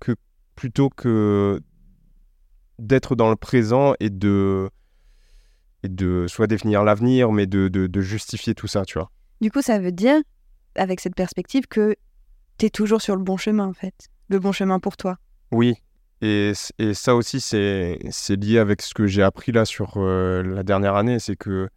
que 0.00 0.14
plutôt 0.54 0.88
que 0.90 1.60
d'être 2.78 3.16
dans 3.16 3.30
le 3.30 3.36
présent 3.36 3.94
et 4.00 4.10
de, 4.10 4.70
et 5.82 5.88
de 5.88 6.26
soit 6.28 6.46
définir 6.46 6.84
l'avenir, 6.84 7.32
mais 7.32 7.46
de, 7.46 7.68
de, 7.68 7.86
de 7.86 8.00
justifier 8.00 8.54
tout 8.54 8.66
ça, 8.68 8.84
tu 8.84 8.98
vois. 8.98 9.10
Du 9.40 9.50
coup, 9.50 9.62
ça 9.62 9.78
veut 9.78 9.92
dire, 9.92 10.16
avec 10.76 11.00
cette 11.00 11.14
perspective, 11.14 11.66
que 11.66 11.96
tu 12.58 12.66
es 12.66 12.70
toujours 12.70 13.02
sur 13.02 13.16
le 13.16 13.22
bon 13.22 13.36
chemin, 13.36 13.66
en 13.66 13.74
fait. 13.74 14.08
Le 14.28 14.38
bon 14.38 14.52
chemin 14.52 14.80
pour 14.80 14.96
toi. 14.96 15.18
Oui, 15.52 15.74
Et, 16.22 16.52
et 16.78 16.94
ça 16.94 17.14
aussi, 17.14 17.40
c'est 17.40 17.98
lié 18.30 18.58
avec 18.58 18.82
ce 18.82 18.94
que 18.94 19.06
j'ai 19.06 19.22
appris 19.22 19.52
là 19.52 19.64
sur 19.64 19.94
euh, 19.96 20.42
la 20.42 20.62
dernière 20.62 20.94
année. 20.96 21.18
C'est 21.18 21.36
que 21.36 21.68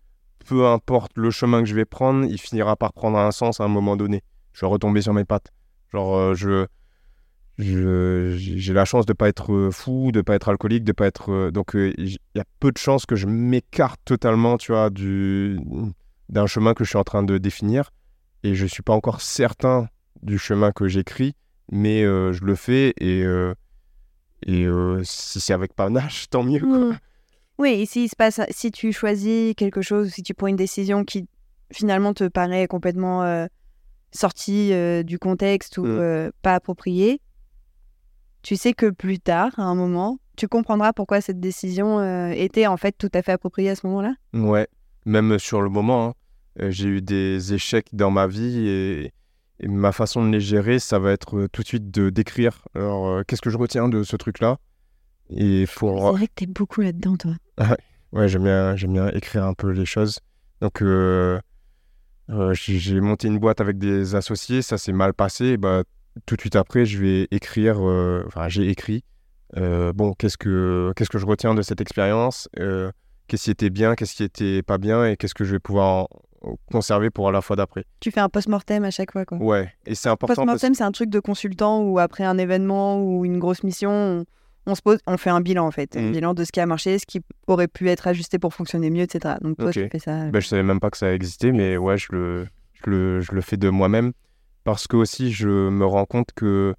peu 0.47 0.65
importe 0.65 1.11
le 1.15 1.31
chemin 1.31 1.61
que 1.61 1.67
je 1.67 1.75
vais 1.75 1.85
prendre, 1.85 2.25
il 2.25 2.39
finira 2.39 2.75
par 2.75 2.93
prendre 2.93 3.17
un 3.17 3.31
sens 3.31 3.59
à 3.59 3.65
un 3.65 3.67
moment 3.67 3.97
donné. 3.97 4.23
Je 4.53 4.61
vais 4.61 4.69
retomber 4.71 5.01
sur 5.01 5.13
mes 5.13 5.25
pattes. 5.25 5.51
Genre, 5.91 6.15
euh, 6.15 6.33
je, 6.33 6.65
j'ai 7.57 8.73
la 8.73 8.85
chance 8.85 9.05
de 9.05 9.13
pas 9.13 9.27
être 9.27 9.51
euh, 9.53 9.71
fou, 9.71 10.11
de 10.13 10.21
pas 10.21 10.35
être 10.35 10.47
alcoolique, 10.47 10.85
de 10.85 10.93
pas 10.93 11.07
être. 11.07 11.51
donc, 11.51 11.71
il 11.75 12.17
y 12.35 12.39
a 12.39 12.45
peu 12.61 12.71
de 12.71 12.77
chances 12.77 13.05
que 13.05 13.17
je 13.17 13.27
m'écarte 13.27 13.99
totalement, 14.05 14.57
tu 14.57 14.71
vois, 14.71 14.89
du, 14.89 15.59
d'un 16.29 16.47
chemin 16.47 16.73
que 16.73 16.83
je 16.83 16.89
suis 16.89 16.97
en 16.97 17.03
train 17.03 17.23
de 17.23 17.37
définir. 17.37 17.91
Et 18.43 18.55
je 18.55 18.65
suis 18.65 18.83
pas 18.83 18.93
encore 18.93 19.21
certain 19.21 19.87
du 20.23 20.37
chemin 20.37 20.71
que 20.71 20.87
j'écris, 20.87 21.35
mais 21.71 22.03
euh, 22.03 22.31
je 22.33 22.43
le 22.45 22.55
fais 22.55 22.93
et. 22.99 23.23
euh, 23.23 23.53
et 24.45 24.63
euh, 24.65 25.01
si 25.03 25.41
c'est 25.41 25.51
avec 25.53 25.73
panache, 25.73 26.29
tant 26.29 26.43
mieux. 26.43 26.61
quoi. 26.61 26.77
Mm. 26.77 26.99
Oui, 27.57 27.69
et 27.71 27.85
s'il 27.85 28.07
se 28.09 28.15
passe, 28.15 28.39
si 28.51 28.71
tu 28.71 28.93
choisis 28.93 29.53
quelque 29.55 29.81
chose, 29.81 30.09
si 30.11 30.23
tu 30.23 30.33
prends 30.33 30.47
une 30.47 30.55
décision 30.55 31.03
qui 31.03 31.27
finalement 31.73 32.13
te 32.13 32.25
paraît 32.29 32.67
complètement 32.67 33.47
sortie 34.11 34.71
du 35.03 35.19
contexte 35.19 35.77
ou 35.77 35.85
Mm. 35.85 36.31
pas 36.41 36.55
appropriée, 36.55 37.19
tu 38.41 38.55
sais 38.55 38.73
que 38.73 38.89
plus 38.89 39.19
tard, 39.19 39.51
à 39.57 39.63
un 39.63 39.75
moment, 39.75 40.19
tu 40.37 40.47
comprendras 40.47 40.93
pourquoi 40.93 41.19
cette 41.19 41.41
décision 41.41 41.99
euh, 41.99 42.29
était 42.29 42.65
en 42.67 42.77
fait 42.77 42.95
tout 42.97 43.09
à 43.13 43.21
fait 43.21 43.33
appropriée 43.33 43.71
à 43.71 43.75
ce 43.75 43.85
moment-là. 43.87 44.13
Ouais, 44.33 44.67
même 45.05 45.37
sur 45.37 45.61
le 45.61 45.69
moment, 45.69 46.07
hein, 46.07 46.13
j'ai 46.57 46.87
eu 46.87 47.01
des 47.01 47.53
échecs 47.53 47.87
dans 47.93 48.11
ma 48.11 48.27
vie 48.27 48.67
et, 48.67 49.13
et 49.59 49.67
ma 49.67 49.91
façon 49.91 50.25
de 50.25 50.31
les 50.31 50.41
gérer, 50.41 50.79
ça 50.79 50.99
va 50.99 51.11
être 51.11 51.37
euh, 51.37 51.47
tout 51.51 51.61
de 51.61 51.67
suite 51.67 51.91
de 51.91 52.09
d'écrire. 52.09 52.63
Alors, 52.75 53.07
euh, 53.07 53.23
qu'est-ce 53.27 53.41
que 53.41 53.49
je 53.49 53.57
retiens 53.57 53.89
de 53.89 54.03
ce 54.03 54.15
truc-là? 54.15 54.57
Et 55.29 55.65
pour... 55.75 56.07
C'est 56.11 56.17
vrai 56.17 56.27
que 56.27 56.33
t'es 56.35 56.45
beaucoup 56.47 56.81
là-dedans, 56.81 57.15
toi. 57.17 57.33
Ouais, 58.11 58.27
j'aime 58.27 58.43
bien, 58.43 58.75
j'aime 58.75 58.93
bien 58.93 59.09
écrire 59.09 59.45
un 59.45 59.53
peu 59.53 59.69
les 59.71 59.85
choses. 59.85 60.19
Donc, 60.61 60.81
euh, 60.81 61.39
euh, 62.29 62.53
j'ai 62.55 62.99
monté 62.99 63.27
une 63.27 63.37
boîte 63.39 63.61
avec 63.61 63.77
des 63.77 64.15
associés, 64.15 64.61
ça 64.61 64.77
s'est 64.77 64.93
mal 64.93 65.13
passé. 65.13 65.45
et 65.45 65.57
Bah, 65.57 65.83
tout 66.25 66.35
de 66.35 66.41
suite 66.41 66.55
après, 66.55 66.85
je 66.85 66.97
vais 66.97 67.27
écrire, 67.31 67.77
euh, 67.87 68.23
enfin, 68.27 68.49
j'ai 68.49 68.67
écrit, 68.69 69.03
euh, 69.57 69.93
bon, 69.93 70.13
qu'est-ce 70.13 70.37
que, 70.37 70.91
qu'est-ce 70.95 71.09
que 71.09 71.19
je 71.19 71.25
retiens 71.25 71.53
de 71.53 71.61
cette 71.61 71.81
expérience? 71.81 72.49
Euh, 72.59 72.91
Qu'est-ce 73.27 73.43
qui 73.43 73.51
était 73.51 73.69
bien, 73.69 73.93
qu'est-ce 73.93 74.15
qui 74.15 74.23
était 74.23 74.63
pas 74.63 74.79
bien? 74.79 75.05
Et 75.05 75.15
qu'est-ce 75.15 75.35
que 75.35 75.43
je 75.43 75.51
vais 75.51 75.59
pouvoir 75.59 75.87
en- 75.87 76.07
conserver 76.71 77.09
pour 77.09 77.31
la 77.31 77.41
fois 77.41 77.55
d'après. 77.55 77.85
Tu 77.99 78.11
fais 78.11 78.19
un 78.19 78.29
post-mortem 78.29 78.83
à 78.83 78.91
chaque 78.91 79.11
fois, 79.11 79.25
quoi. 79.25 79.37
Ouais, 79.37 79.71
et 79.85 79.95
c'est 79.95 80.09
important 80.09 80.33
parce 80.35 80.45
Post-mortem, 80.45 80.73
c'est 80.75 80.83
un 80.83 80.91
truc 80.91 81.09
de 81.09 81.19
consultant 81.19 81.81
où 81.83 81.99
après 81.99 82.23
un 82.23 82.37
événement 82.37 83.01
ou 83.01 83.25
une 83.25 83.39
grosse 83.39 83.63
mission, 83.63 83.91
on, 83.91 84.25
on 84.65 84.75
se 84.75 84.81
pose, 84.81 84.99
on 85.07 85.17
fait 85.17 85.29
un 85.31 85.41
bilan 85.41 85.65
en 85.67 85.71
fait, 85.71 85.95
un 85.97 86.01
Mhm. 86.01 86.11
bilan 86.11 86.33
de 86.33 86.43
ce 86.43 86.51
qui 86.51 86.59
a 86.59 86.65
marché, 86.65 86.97
ce 86.99 87.05
qui 87.05 87.21
aurait 87.47 87.67
pu 87.67 87.89
être 87.89 88.07
ajusté 88.07 88.39
pour 88.39 88.53
fonctionner 88.53 88.89
mieux, 88.89 89.03
etc. 89.03 89.35
Donc 89.41 89.57
toi, 89.57 89.67
Ok. 89.67 89.73
tu 89.73 89.89
fais 89.89 89.99
ça. 89.99 90.29
Ben, 90.29 90.39
je 90.39 90.47
savais 90.47 90.63
même 90.63 90.79
pas 90.79 90.89
que 90.89 90.97
ça 90.97 91.13
existait, 91.13 91.51
mais 91.51 91.77
ouais, 91.77 91.97
je 91.97 92.07
le, 92.11 92.47
je 92.73 92.89
le, 92.89 93.21
je 93.21 93.31
le 93.33 93.41
fais 93.41 93.57
de 93.57 93.69
moi-même. 93.69 94.11
Parce 94.63 94.87
que 94.87 94.95
aussi, 94.97 95.31
je 95.31 95.47
me 95.47 95.85
rends 95.85 96.05
compte 96.05 96.29
que 96.35 96.75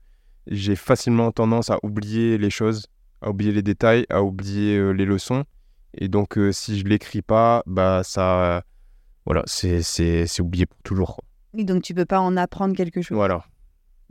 j'ai 0.47 0.77
facilement 0.77 1.33
tendance 1.33 1.71
à 1.71 1.79
oublier 1.83 2.39
les 2.39 2.51
choses, 2.51 2.87
à 3.23 3.31
oublier 3.31 3.53
les 3.53 3.63
détails, 3.63 4.07
à 4.11 4.23
oublier 4.23 4.77
euh, 4.77 4.91
les 4.93 5.05
leçons. 5.07 5.45
Et 5.95 6.09
donc, 6.09 6.39
euh, 6.39 6.53
si 6.53 6.79
je 6.79 6.85
l'écris 6.85 7.23
pas, 7.23 7.63
bah 7.67 8.03
ça, 8.05 8.63
voilà, 9.33 9.45
c'est, 9.47 10.41
oublié 10.41 10.67
pour 10.67 10.79
toujours. 10.83 11.21
Et 11.57 11.65
donc 11.65 11.83
tu 11.83 11.95
peux 11.95 12.05
pas 12.05 12.21
en 12.21 12.37
apprendre 12.37 12.75
quelque 12.77 13.01
chose. 13.01 13.17
Voilà. 13.17 13.45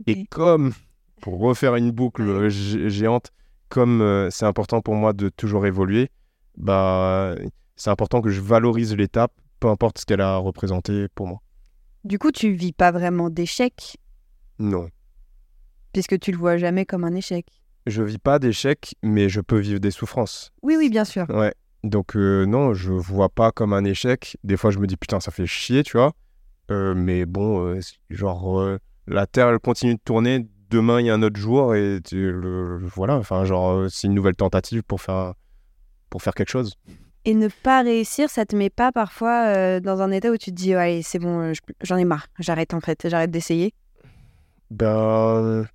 Et 0.06 0.24
comme, 0.26 0.72
pour 1.20 1.38
refaire 1.40 1.74
une 1.76 1.90
boucle 1.90 2.48
gé- 2.48 2.88
géante, 2.88 3.30
comme 3.68 4.00
euh, 4.00 4.30
c'est 4.30 4.46
important 4.46 4.80
pour 4.80 4.94
moi 4.94 5.12
de 5.12 5.28
toujours 5.28 5.66
évoluer, 5.66 6.08
bah, 6.56 7.34
c'est 7.76 7.90
important 7.90 8.22
que 8.22 8.30
je 8.30 8.40
valorise 8.40 8.94
l'étape, 8.96 9.32
peu 9.60 9.68
importe 9.68 9.98
ce 9.98 10.06
qu'elle 10.06 10.22
a 10.22 10.36
représenté 10.38 11.08
pour 11.14 11.26
moi. 11.26 11.40
Du 12.04 12.18
coup, 12.18 12.32
tu 12.32 12.52
vis 12.52 12.72
pas 12.72 12.90
vraiment 12.90 13.28
d'échec? 13.28 13.98
Non. 14.58 14.88
puisque 15.92 16.18
tu 16.18 16.32
le 16.32 16.38
vois 16.38 16.56
jamais 16.56 16.86
comme 16.86 17.04
un 17.04 17.14
échec. 17.14 17.46
Je 17.86 18.02
vis 18.02 18.18
pas 18.18 18.38
d'échecs, 18.38 18.94
mais 19.02 19.28
je 19.28 19.40
peux 19.40 19.58
vivre 19.58 19.80
des 19.80 19.90
souffrances. 19.90 20.50
Oui, 20.62 20.76
oui, 20.78 20.88
bien 20.90 21.04
sûr. 21.04 21.28
Ouais. 21.30 21.54
Donc, 21.82 22.14
euh, 22.16 22.44
non, 22.44 22.74
je 22.74 22.92
vois 22.92 23.28
pas 23.30 23.52
comme 23.52 23.72
un 23.72 23.84
échec. 23.84 24.36
Des 24.44 24.56
fois, 24.56 24.70
je 24.70 24.78
me 24.78 24.86
dis, 24.86 24.96
putain, 24.96 25.20
ça 25.20 25.30
fait 25.30 25.46
chier, 25.46 25.82
tu 25.82 25.96
vois. 25.96 26.12
Euh, 26.70 26.94
mais 26.94 27.24
bon, 27.24 27.64
euh, 27.66 27.80
genre, 28.10 28.78
la 29.06 29.26
Terre, 29.26 29.48
elle 29.48 29.58
continue 29.58 29.94
de 29.94 30.00
tourner. 30.04 30.46
Demain, 30.68 31.00
il 31.00 31.06
y 31.06 31.10
a 31.10 31.14
un 31.14 31.22
autre 31.22 31.40
jour. 31.40 31.74
Et 31.74 32.00
le, 32.12 32.78
voilà, 32.94 33.16
enfin, 33.16 33.44
genre, 33.44 33.90
c'est 33.90 34.06
une 34.06 34.14
nouvelle 34.14 34.36
tentative 34.36 34.82
pour 34.82 35.00
faire, 35.00 35.34
pour 36.10 36.22
faire 36.22 36.34
quelque 36.34 36.50
chose. 36.50 36.74
Et 37.24 37.34
ne 37.34 37.48
pas 37.48 37.82
réussir, 37.82 38.30
ça 38.30 38.46
te 38.46 38.54
met 38.56 38.70
pas 38.70 38.92
parfois 38.92 39.80
dans 39.80 40.00
un 40.00 40.10
état 40.10 40.30
où 40.30 40.36
tu 40.36 40.50
te 40.50 40.56
dis, 40.56 40.74
allez, 40.74 41.02
c'est 41.02 41.18
bon, 41.18 41.52
je- 41.52 41.60
j'en 41.82 41.96
ai 41.96 42.04
marre, 42.04 42.26
j'arrête 42.38 42.72
en 42.72 42.80
fait, 42.80 43.08
j'arrête 43.08 43.30
d'essayer. 43.30 43.74
Ben, 44.70 45.66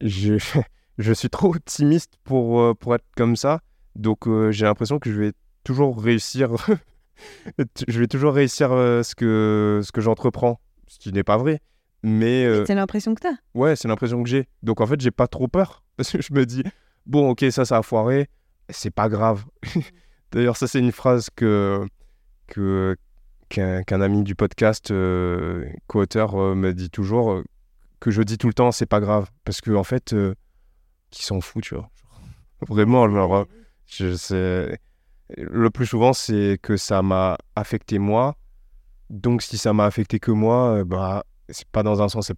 je, 0.00 0.34
je 0.98 1.12
suis 1.12 1.28
trop 1.30 1.54
optimiste 1.54 2.14
pour, 2.24 2.76
pour 2.78 2.94
être 2.94 3.04
comme 3.16 3.36
ça. 3.36 3.60
Donc, 3.98 4.28
euh, 4.28 4.52
j'ai 4.52 4.64
l'impression 4.64 4.98
que 5.00 5.12
je 5.12 5.20
vais 5.20 5.32
toujours 5.64 6.00
réussir. 6.00 6.54
je 7.88 7.98
vais 7.98 8.06
toujours 8.06 8.32
réussir 8.32 8.70
euh, 8.72 9.02
ce 9.02 9.14
que, 9.14 9.80
ce 9.84 9.90
que 9.92 10.00
j'entreprends. 10.00 10.60
Ce 10.86 10.98
qui 10.98 11.12
n'est 11.12 11.24
pas 11.24 11.36
vrai. 11.36 11.60
Mais 12.04 12.46
euh, 12.46 12.64
C'est 12.64 12.76
l'impression 12.76 13.14
que 13.14 13.20
t'as. 13.20 13.34
ouais, 13.54 13.74
c'est 13.74 13.88
l'impression 13.88 14.22
que 14.22 14.28
j'ai. 14.28 14.48
Donc, 14.62 14.80
en 14.80 14.86
fait, 14.86 15.00
j'ai 15.00 15.10
pas 15.10 15.26
trop 15.26 15.48
peur. 15.48 15.82
Parce 15.96 16.12
que 16.12 16.22
je 16.22 16.32
me 16.32 16.46
dis, 16.46 16.62
bon, 17.06 17.30
ok, 17.30 17.44
ça, 17.50 17.64
ça 17.64 17.78
a 17.78 17.82
foiré. 17.82 18.28
C'est 18.70 18.92
pas 18.92 19.08
grave. 19.08 19.44
D'ailleurs, 20.32 20.56
ça, 20.56 20.68
c'est 20.68 20.78
une 20.78 20.92
phrase 20.92 21.28
que, 21.34 21.84
que, 22.46 22.96
qu'un, 23.48 24.00
ami 24.00 24.22
du 24.22 24.36
podcast, 24.36 24.92
co-auteur, 25.88 26.36
me 26.54 26.72
dit 26.72 26.90
toujours. 26.90 27.42
que 27.98 28.10
je 28.12 28.22
dis 28.22 28.38
tout 28.38 28.46
le 28.46 28.54
temps, 28.54 28.70
c'est 28.70 28.86
pas 28.86 29.00
grave. 29.00 29.28
Parce 29.44 29.60
que, 29.60 29.72
en 29.72 29.84
fait, 29.84 30.14
qui 31.10 31.24
s'en 31.24 31.40
fout, 31.40 31.64
tu 31.64 31.74
vois. 31.74 31.90
Vraiment, 32.68 33.08
genre, 33.10 33.46
je 33.88 34.14
sais. 34.14 34.78
Le 35.36 35.70
plus 35.70 35.86
souvent, 35.86 36.12
c'est 36.12 36.58
que 36.62 36.76
ça 36.76 37.02
m'a 37.02 37.36
affecté 37.56 37.98
moi. 37.98 38.36
Donc, 39.10 39.42
si 39.42 39.58
ça 39.58 39.72
m'a 39.72 39.84
affecté 39.86 40.18
que 40.20 40.30
moi, 40.30 40.78
euh, 40.78 40.84
bah, 40.84 41.24
c'est 41.48 41.68
pas 41.68 41.82
dans 41.82 42.00
un 42.02 42.08
sens. 42.08 42.32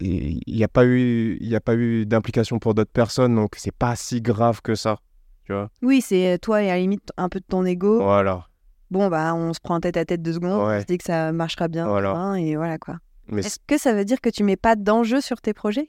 Il 0.00 0.40
n'y 0.46 0.64
a 0.64 0.68
pas 0.68 0.86
eu, 0.86 1.36
il 1.40 1.48
y 1.48 1.56
a 1.56 1.60
pas 1.60 1.74
eu 1.74 2.06
d'implication 2.06 2.58
pour 2.58 2.72
d'autres 2.74 2.90
personnes, 2.92 3.34
donc 3.34 3.54
c'est 3.58 3.74
pas 3.74 3.94
si 3.96 4.22
grave 4.22 4.62
que 4.62 4.74
ça. 4.74 4.96
Tu 5.44 5.52
vois 5.52 5.70
Oui, 5.82 6.00
c'est 6.00 6.34
euh, 6.34 6.38
toi 6.38 6.62
et 6.62 6.70
à 6.70 6.74
la 6.74 6.80
limite 6.80 7.12
un 7.18 7.28
peu 7.28 7.40
de 7.40 7.44
ton 7.46 7.64
ego. 7.66 8.02
Voilà. 8.02 8.46
Bon, 8.90 9.08
bah, 9.08 9.34
on 9.34 9.52
se 9.52 9.60
prend 9.60 9.78
tête 9.80 9.96
à 9.98 10.04
tête 10.06 10.22
deux 10.22 10.32
secondes, 10.34 10.52
on 10.60 10.80
se 10.80 10.86
dit 10.86 10.96
que 10.96 11.04
ça 11.04 11.32
marchera 11.32 11.68
bien, 11.68 11.86
Voilà. 11.86 12.12
hein, 12.12 12.34
et 12.36 12.56
voilà 12.56 12.78
quoi. 12.78 12.98
Est-ce 13.36 13.58
que 13.66 13.76
ça 13.76 13.92
veut 13.92 14.04
dire 14.04 14.20
que 14.20 14.30
tu 14.30 14.44
mets 14.44 14.56
pas 14.56 14.76
d'enjeu 14.76 15.20
sur 15.20 15.40
tes 15.40 15.52
projets? 15.52 15.88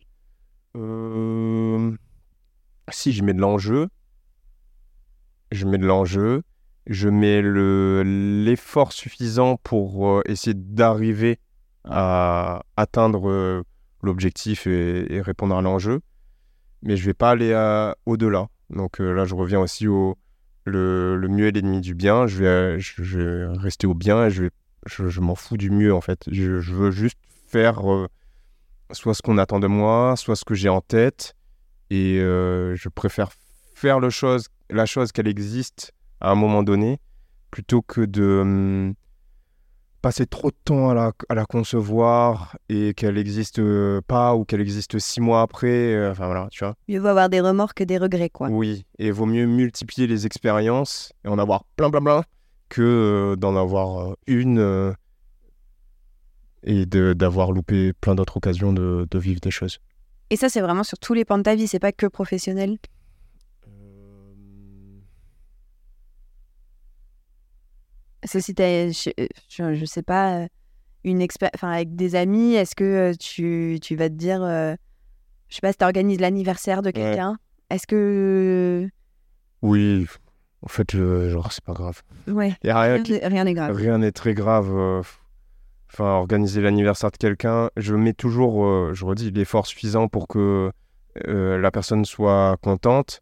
Euh, 0.76 1.92
Si 2.90 3.12
je 3.14 3.24
mets 3.24 3.34
de 3.34 3.40
l'enjeu, 3.40 3.88
je 5.52 5.66
mets 5.66 5.78
de 5.78 5.86
l'enjeu, 5.86 6.44
je 6.88 7.10
mets 7.10 7.42
le 7.42 8.04
l'effort 8.04 8.94
suffisant 8.94 9.58
pour 9.58 10.08
euh, 10.08 10.22
essayer 10.26 10.54
d'arriver 10.56 11.40
à 11.84 12.64
atteindre 12.76 13.30
euh, 13.30 13.64
l'objectif 14.02 14.68
et, 14.68 15.22
répondre 15.22 15.56
à 15.56 15.62
l'enjeu, 15.62 16.02
mais 16.82 16.98
je 16.98 17.06
vais 17.06 17.14
pas 17.14 17.32
aller 17.32 17.54
à- 17.54 17.96
au-delà. 18.06 18.48
Donc 18.70 19.00
euh, 19.00 19.14
là, 19.14 19.26
je 19.26 19.36
reviens 19.36 19.60
aussi 19.60 19.88
au 19.88 20.18
le, 20.66 21.28
mieux 21.30 21.48
est 21.48 21.52
l'ennemi 21.52 21.82
du 21.82 21.96
bien. 21.96 22.28
Je 22.28 22.44
vais, 22.44 23.58
rester 23.58 23.88
au 23.88 23.94
bien 23.94 24.28
et 24.28 24.30
je 24.30 25.20
m'en 25.22 25.36
fous 25.36 25.58
du 25.58 25.70
mieux 25.70 25.94
en 25.94 26.02
fait. 26.02 26.24
Je, 26.30 26.74
veux 26.74 26.92
juste 26.92 27.18
faire 27.48 27.90
euh, 27.92 28.08
soit 28.92 29.14
ce 29.14 29.22
qu'on 29.22 29.38
attend 29.38 29.60
de 29.60 29.68
moi, 29.68 30.16
soit 30.18 30.36
ce 30.36 30.46
que 30.46 30.56
j'ai 30.56 30.70
en 30.70 30.82
tête. 30.82 31.36
Et 31.90 32.20
euh, 32.20 32.76
je 32.76 32.90
préfère 32.90 33.30
faire 33.74 34.00
le 34.00 34.10
chose, 34.10 34.48
la 34.70 34.86
chose 34.86 35.12
qu'elle 35.12 35.28
existe 35.28 35.92
à 36.22 36.32
un 36.32 36.36
moment 36.36 36.64
donné, 36.64 37.00
plutôt 37.52 37.82
que 37.82 38.02
de 38.02 38.40
hum, 38.42 38.94
passer 40.02 40.26
trop 40.26 40.50
de 40.52 40.56
temps 40.64 40.90
à 40.90 40.94
la, 40.94 41.12
à 41.30 41.36
la 41.36 41.46
concevoir 41.46 42.58
et 42.70 42.94
qu'elle 42.94 43.16
n'existe 43.16 43.62
pas 44.08 44.36
ou 44.36 44.46
qu'elle 44.46 44.62
existe 44.62 45.00
six 45.00 45.22
mois 45.22 45.42
après. 45.42 45.68
euh, 45.94 46.12
enfin 46.12 46.26
voilà, 46.28 46.48
tu 46.52 46.64
vois. 46.64 46.76
Mieux 46.88 47.00
vaut 47.00 47.08
avoir 47.08 47.30
des 47.30 47.42
remords 47.42 47.74
que 47.74 47.84
des 47.84 47.98
regrets, 47.98 48.30
quoi. 48.30 48.48
Oui, 48.50 48.86
et 49.00 49.12
vaut 49.12 49.26
mieux 49.26 49.46
multiplier 49.46 50.08
les 50.08 50.26
expériences 50.26 51.12
et 51.26 51.28
en 51.28 51.40
avoir 51.40 51.64
plein, 51.76 51.90
plein, 51.90 52.02
plein, 52.02 52.24
que 52.70 52.82
euh, 52.82 53.36
d'en 53.36 53.56
avoir 53.56 54.12
euh, 54.12 54.16
une 54.28 54.60
euh, 54.60 54.94
et 56.64 56.86
de- 56.86 57.14
d'avoir 57.14 57.52
loupé 57.52 57.94
plein 57.94 58.16
d'autres 58.16 58.38
occasions 58.38 58.74
de, 58.74 59.08
de 59.10 59.20
vivre 59.20 59.40
des 59.40 59.52
choses. 59.52 59.80
Et 60.30 60.36
ça, 60.36 60.50
c'est 60.50 60.62
vraiment 60.62 60.84
sur 60.84 61.00
tous 61.00 61.14
les 61.14 61.24
pans 61.26 61.38
de 61.38 61.44
ta 61.44 61.56
vie, 61.56 61.68
c'est 61.68 61.80
pas 61.80 61.92
que 61.94 62.06
professionnel? 62.08 62.78
C'est 68.28 68.42
si 68.42 68.54
t'as, 68.54 68.90
je, 68.92 69.10
je, 69.50 69.74
je 69.74 69.86
sais 69.86 70.04
pas, 70.04 70.42
euh, 70.44 70.48
une 71.04 71.26
enfin 71.56 71.72
avec 71.72 71.96
des 71.96 72.16
amis, 72.16 72.54
est-ce 72.56 72.76
que 72.76 72.84
euh, 72.84 73.14
tu, 73.20 73.80
tu 73.82 73.96
vas 73.96 74.10
te 74.10 74.14
dire, 74.16 74.44
euh, 74.44 74.76
Je 75.50 75.56
sais 75.56 75.62
pas 75.62 75.72
si 75.72 75.78
tu 75.78 75.86
organises 75.86 76.20
l'anniversaire 76.20 76.82
de 76.82 76.92
quelqu'un. 76.92 77.38
Est-ce 77.70 77.88
que. 77.88 78.88
Oui, 79.62 80.06
en 80.62 80.68
fait, 80.68 80.94
euh, 80.96 81.30
genre, 81.30 81.52
c'est 81.52 81.64
pas 81.64 81.74
grave. 81.74 82.02
Ouais. 82.28 82.54
Y 82.64 82.70
a 82.70 82.80
rien 82.82 83.02
qui- 83.04 83.14
n'est- 83.14 83.28
rien 83.28 83.44
n'est 83.46 83.54
grave. 83.54 83.76
Rien 83.76 83.98
n'est 83.98 84.12
très 84.12 84.34
grave. 84.34 84.70
euh, 84.72 85.02
Enfin, 85.94 86.16
organiser 86.16 86.60
l'anniversaire 86.62 87.12
de 87.12 87.18
quelqu'un, 87.18 87.70
je 87.78 87.96
mets 87.96 88.12
toujours, 88.14 88.66
euh, 88.66 88.92
je 88.94 89.06
redis, 89.06 89.32
l'effort 89.32 89.66
suffisant 89.66 90.10
pour 90.10 90.28
que 90.28 90.70
euh, 91.28 91.58
la 91.58 91.72
personne 91.72 92.04
soit 92.04 92.58
contente. 92.62 93.22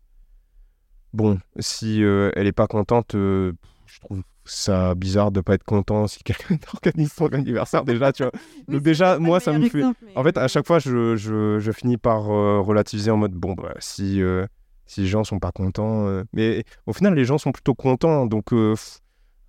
Bon, 1.14 1.38
si 1.60 2.04
euh, 2.04 2.32
elle 2.36 2.48
est 2.48 2.52
pas 2.52 2.66
contente, 2.68 3.14
euh, 3.14 3.54
je 3.86 4.00
trouve 4.00 4.24
ça 4.46 4.94
bizarre 4.96 5.32
de 5.32 5.42
pas 5.42 5.56
être 5.56 5.64
content 5.64 6.08
si 6.08 6.24
quelqu'un 6.24 6.58
organise 6.74 7.12
son 7.14 7.28
anniversaire 7.34 7.84
déjà, 7.84 8.14
tu 8.14 8.24
vois. 8.24 8.32
Donc 8.68 8.82
déjà, 8.84 9.18
moi, 9.20 9.40
ça 9.40 9.52
me 9.58 9.68
fait... 9.68 9.84
En 10.16 10.24
fait, 10.24 10.38
à 10.38 10.48
chaque 10.48 10.68
fois, 10.68 10.80
je, 10.80 11.16
je, 11.16 11.60
je 11.60 11.72
finis 11.72 11.98
par 11.98 12.32
euh, 12.32 12.62
relativiser 12.62 13.10
en 13.12 13.18
mode 13.18 13.34
bon, 13.34 13.54
bah, 13.54 13.74
si, 13.80 14.22
euh, 14.22 14.46
si 14.86 15.02
les 15.02 15.08
gens 15.08 15.24
sont 15.24 15.40
pas 15.40 15.52
contents. 15.52 16.08
euh, 16.08 16.24
Mais 16.34 16.64
au 16.86 16.94
final, 16.94 17.16
les 17.16 17.26
gens 17.26 17.38
sont 17.40 17.52
plutôt 17.52 17.74
contents. 17.74 18.28
Donc, 18.28 18.54
euh, 18.54 18.74
pff, 18.74 19.00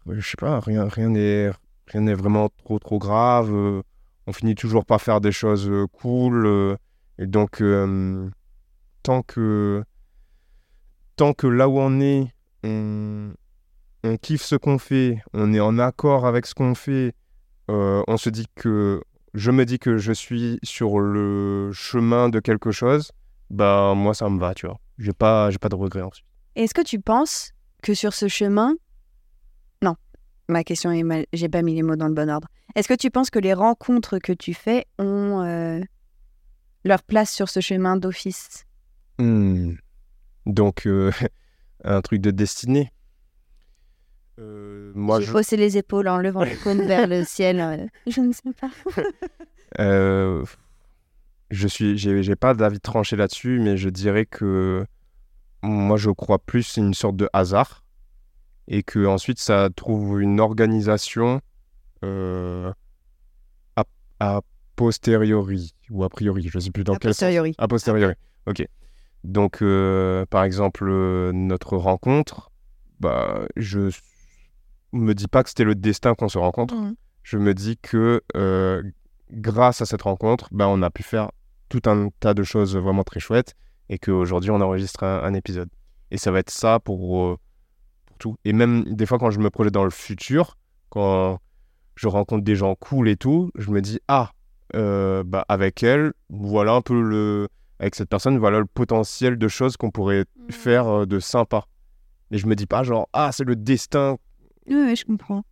je 0.09 0.27
sais 0.27 0.37
pas, 0.39 0.61
rien 0.61 0.89
rien 0.89 1.11
n'est 1.11 1.51
rien 1.89 2.01
n'est 2.01 2.15
vraiment 2.15 2.49
trop, 2.65 2.79
trop 2.79 2.99
grave. 2.99 3.53
on 4.27 4.33
finit 4.33 4.55
toujours 4.55 4.85
par 4.87 5.01
faire 5.03 5.21
des 5.21 5.33
choses 5.33 5.71
cool. 5.93 6.77
et 7.19 7.27
donc, 7.27 7.63
tant, 9.03 9.23
que, 9.23 9.85
tant 11.17 11.33
que 11.33 11.47
là 11.47 11.69
où 11.69 11.79
on 11.79 12.01
est, 12.01 12.29
on, 12.65 13.33
on 14.07 14.17
kiffe 14.17 14.43
ce 14.43 14.57
qu'on 14.57 14.79
fait, 14.79 15.19
on 15.33 15.53
est 15.53 15.61
en 15.61 15.79
accord 15.79 16.27
avec 16.27 16.47
ce 16.47 16.55
qu'on 16.55 16.75
fait, 16.75 17.15
euh, 17.71 18.03
on 18.07 18.17
se 18.17 18.31
dit 18.31 18.47
que 18.55 19.03
je 19.35 19.51
me 19.51 19.65
dis 19.65 19.79
que 19.79 19.99
je 19.99 20.13
suis 20.13 20.59
sur 20.63 20.99
le 20.99 21.71
chemin 21.73 22.29
de 22.29 22.41
quelque 22.41 22.71
chose, 22.71 23.13
bah 23.51 23.95
moi 23.95 24.15
ça 24.15 24.29
me 24.29 24.39
va, 24.39 24.55
tu 24.55 24.67
vois. 24.67 24.79
J'ai 24.99 25.13
pas, 25.13 25.51
j'ai 25.51 25.59
pas 25.59 25.69
de 25.69 25.75
regrets 25.75 26.03
ensuite. 26.03 26.27
Est-ce 26.55 26.73
que 26.73 26.83
tu 26.83 27.01
penses 27.01 27.53
que 27.83 27.95
sur 27.95 28.15
ce 28.15 28.29
chemin. 28.29 28.75
Non, 29.83 29.95
ma 30.49 30.65
question 30.65 30.91
est 30.91 31.03
mal. 31.03 31.27
J'ai 31.33 31.49
pas 31.49 31.63
mis 31.63 31.75
les 31.75 31.83
mots 31.83 31.97
dans 31.97 32.09
le 32.09 32.15
bon 32.15 32.29
ordre. 32.29 32.49
Est-ce 32.75 32.89
que 32.89 32.95
tu 32.95 33.11
penses 33.11 33.31
que 33.31 33.39
les 33.39 33.55
rencontres 33.55 34.19
que 34.19 34.33
tu 34.33 34.55
fais 34.55 34.87
ont 34.99 35.43
euh, 35.43 35.81
leur 36.85 37.03
place 37.03 37.31
sur 37.31 37.49
ce 37.49 37.61
chemin 37.61 37.97
d'office? 37.97 38.65
Hmm. 39.19 39.75
Donc 40.47 40.87
euh, 40.87 41.13
un 41.85 42.01
truc 42.01 42.21
de 42.21 42.31
destinée. 42.31 42.93
Euh, 44.39 44.93
moi 44.95 45.21
J'ai 45.21 45.27
je, 45.27 45.33
haussé 45.35 45.57
les 45.57 45.79
épaules 45.79 46.09
en 46.09 46.19
levant 46.19 46.43
les 46.45 46.57
cônes 46.57 46.83
vers 46.87 47.07
le 47.07 47.25
ciel. 47.25 47.61
euh, 47.61 47.87
Je 48.07 48.21
ne 48.21 48.33
sais 48.33 48.53
pas. 48.61 48.71
euh, 49.81 50.45
je 51.51 51.69
suis, 51.69 51.97
j'ai, 51.97 52.23
j'ai 52.23 52.37
pas 52.37 52.55
d'avis 52.55 52.81
tranché 52.81 53.17
là-dessus, 53.17 53.61
mais 53.61 53.77
je 53.77 53.89
dirais 53.89 54.27
que 54.27 54.85
moi 55.63 55.97
je 55.97 56.11
crois 56.11 56.39
plus 56.39 56.77
une 56.77 56.95
sorte 56.95 57.17
de 57.17 57.29
hasard 57.33 57.85
et 58.69 58.83
que 58.83 59.07
ensuite 59.07 59.39
ça 59.39 59.69
trouve 59.75 60.21
une 60.21 60.41
organisation 60.41 61.41
euh, 62.05 62.73
a, 63.77 63.85
a 64.21 64.41
posteriori 64.77 65.73
ou 65.91 66.05
a 66.05 66.09
priori, 66.11 66.49
je 66.53 66.59
sais 66.59 66.71
plus 66.71 66.85
dans 66.85 66.95
A 66.95 66.99
quel 66.99 67.15
sens. 67.15 67.21
posteriori. 67.21 67.55
A 67.59 67.69
posteriori. 67.69 68.15
Ok. 68.47 68.67
Donc, 69.25 69.63
euh, 69.63 70.25
par 70.27 70.45
exemple, 70.45 70.89
notre 71.33 71.77
rencontre, 71.77 72.51
bah, 73.01 73.47
je 73.57 73.89
me 74.93 75.15
dis 75.15 75.29
pas 75.29 75.43
que 75.43 75.49
c'était 75.49 75.65
le 75.65 75.75
destin 75.75 76.15
qu'on 76.15 76.29
se 76.29 76.39
rencontre. 76.39 76.75
Mhm. 76.75 76.95
Je 77.23 77.39
me 77.39 77.55
dis 77.55 77.77
que 77.77 78.23
euh, 78.37 78.83
grâce 79.31 79.83
à 79.83 79.87
cette 79.87 80.03
rencontre, 80.03 80.49
bah, 80.53 80.69
on 80.69 80.83
a 80.83 80.91
pu 80.91 81.03
faire 81.03 81.31
tout 81.69 81.83
un 81.87 82.11
tas 82.21 82.35
de 82.35 82.43
choses 82.43 82.77
vraiment 82.77 83.03
très 83.03 83.21
chouettes 83.21 83.55
et 83.89 83.99
qu'aujourd'hui, 83.99 84.51
on 84.51 84.61
enregistre 84.61 85.05
un, 85.05 85.23
un 85.23 85.35
épisode. 85.35 85.69
Et 86.11 86.19
ça 86.19 86.31
va 86.31 86.39
être 86.39 86.51
ça 86.51 86.79
pour, 86.79 87.25
euh, 87.25 87.39
pour 88.07 88.19
tout. 88.19 88.37
Et 88.45 88.53
même 88.53 88.85
des 88.85 89.07
fois, 89.07 89.19
quand 89.19 89.31
je 89.31 89.41
me 89.41 89.51
projette 89.51 89.75
dans 89.75 89.85
le 89.85 89.91
futur, 89.91 90.57
quand 90.89 91.39
je 91.97 92.09
rencontre 92.09 92.45
des 92.45 92.57
gens 92.57 92.75
cool 92.77 93.09
et 93.09 93.17
tout, 93.17 93.51
je 93.57 93.71
me 93.71 93.81
dis, 93.81 93.99
ah, 94.07 94.31
euh, 94.75 95.25
bah, 95.25 95.45
avec 95.49 95.83
elle, 95.83 96.13
voilà 96.29 96.73
un 96.73 96.83
peu 96.83 97.01
le. 97.01 97.49
Avec 97.79 97.95
cette 97.95 98.09
personne, 98.09 98.39
voilà 98.39 98.59
le 98.59 98.65
potentiel 98.65 99.37
de 99.37 99.49
choses 99.49 99.77
qu'on 99.77 99.91
pourrait 99.91 100.25
faire 100.51 100.87
euh, 100.89 101.07
de 101.07 101.21
sympa. 101.21 101.67
Et 102.31 102.39
je 102.39 102.47
me 102.47 102.57
dis 102.57 102.67
pas, 102.67 102.83
genre, 102.83 103.09
ah, 103.13 103.31
c'est 103.33 103.45
le 103.45 103.55
destin. 103.55 104.17
Oui, 104.69 104.75
oui, 104.77 104.97
je 104.97 105.05
comprends. 105.05 105.43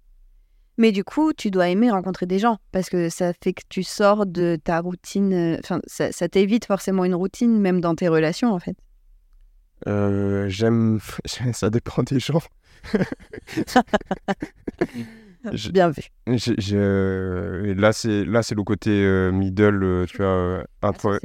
Mais 0.76 0.90
du 0.90 1.04
coup, 1.04 1.32
tu 1.32 1.50
dois 1.52 1.68
aimer 1.68 1.90
rencontrer 1.90 2.26
des 2.26 2.38
gens 2.40 2.58
parce 2.72 2.90
que 2.90 3.08
ça 3.08 3.32
fait 3.32 3.52
que 3.52 3.62
tu 3.68 3.82
sors 3.84 4.26
de 4.26 4.56
ta 4.62 4.80
routine. 4.80 5.32
euh, 5.32 5.56
Enfin, 5.62 5.80
ça, 5.86 6.10
ça 6.10 6.28
t'évite 6.28 6.64
forcément 6.66 7.04
une 7.04 7.14
routine, 7.14 7.60
même 7.60 7.80
dans 7.80 7.94
tes 7.94 8.08
relations, 8.08 8.52
en 8.52 8.58
fait. 8.58 8.76
Euh, 9.86 10.48
J'aime. 10.48 10.98
ça 11.52 11.70
dépend 11.70 12.02
des 12.02 12.18
gens. 12.18 12.40
Je- 15.52 15.70
Bien 15.70 15.90
vu. 15.90 16.02
Je- 16.26 16.54
je- 16.58 17.64
et 17.66 17.74
Là, 17.74 17.92
c'est 17.92 18.24
là, 18.24 18.42
c'est 18.42 18.54
le 18.54 18.62
côté 18.64 18.90
euh, 18.90 19.30
middle, 19.30 19.82
euh, 19.84 20.06
tu 20.06 20.16
vois, 20.16 20.64
intro- 20.82 21.18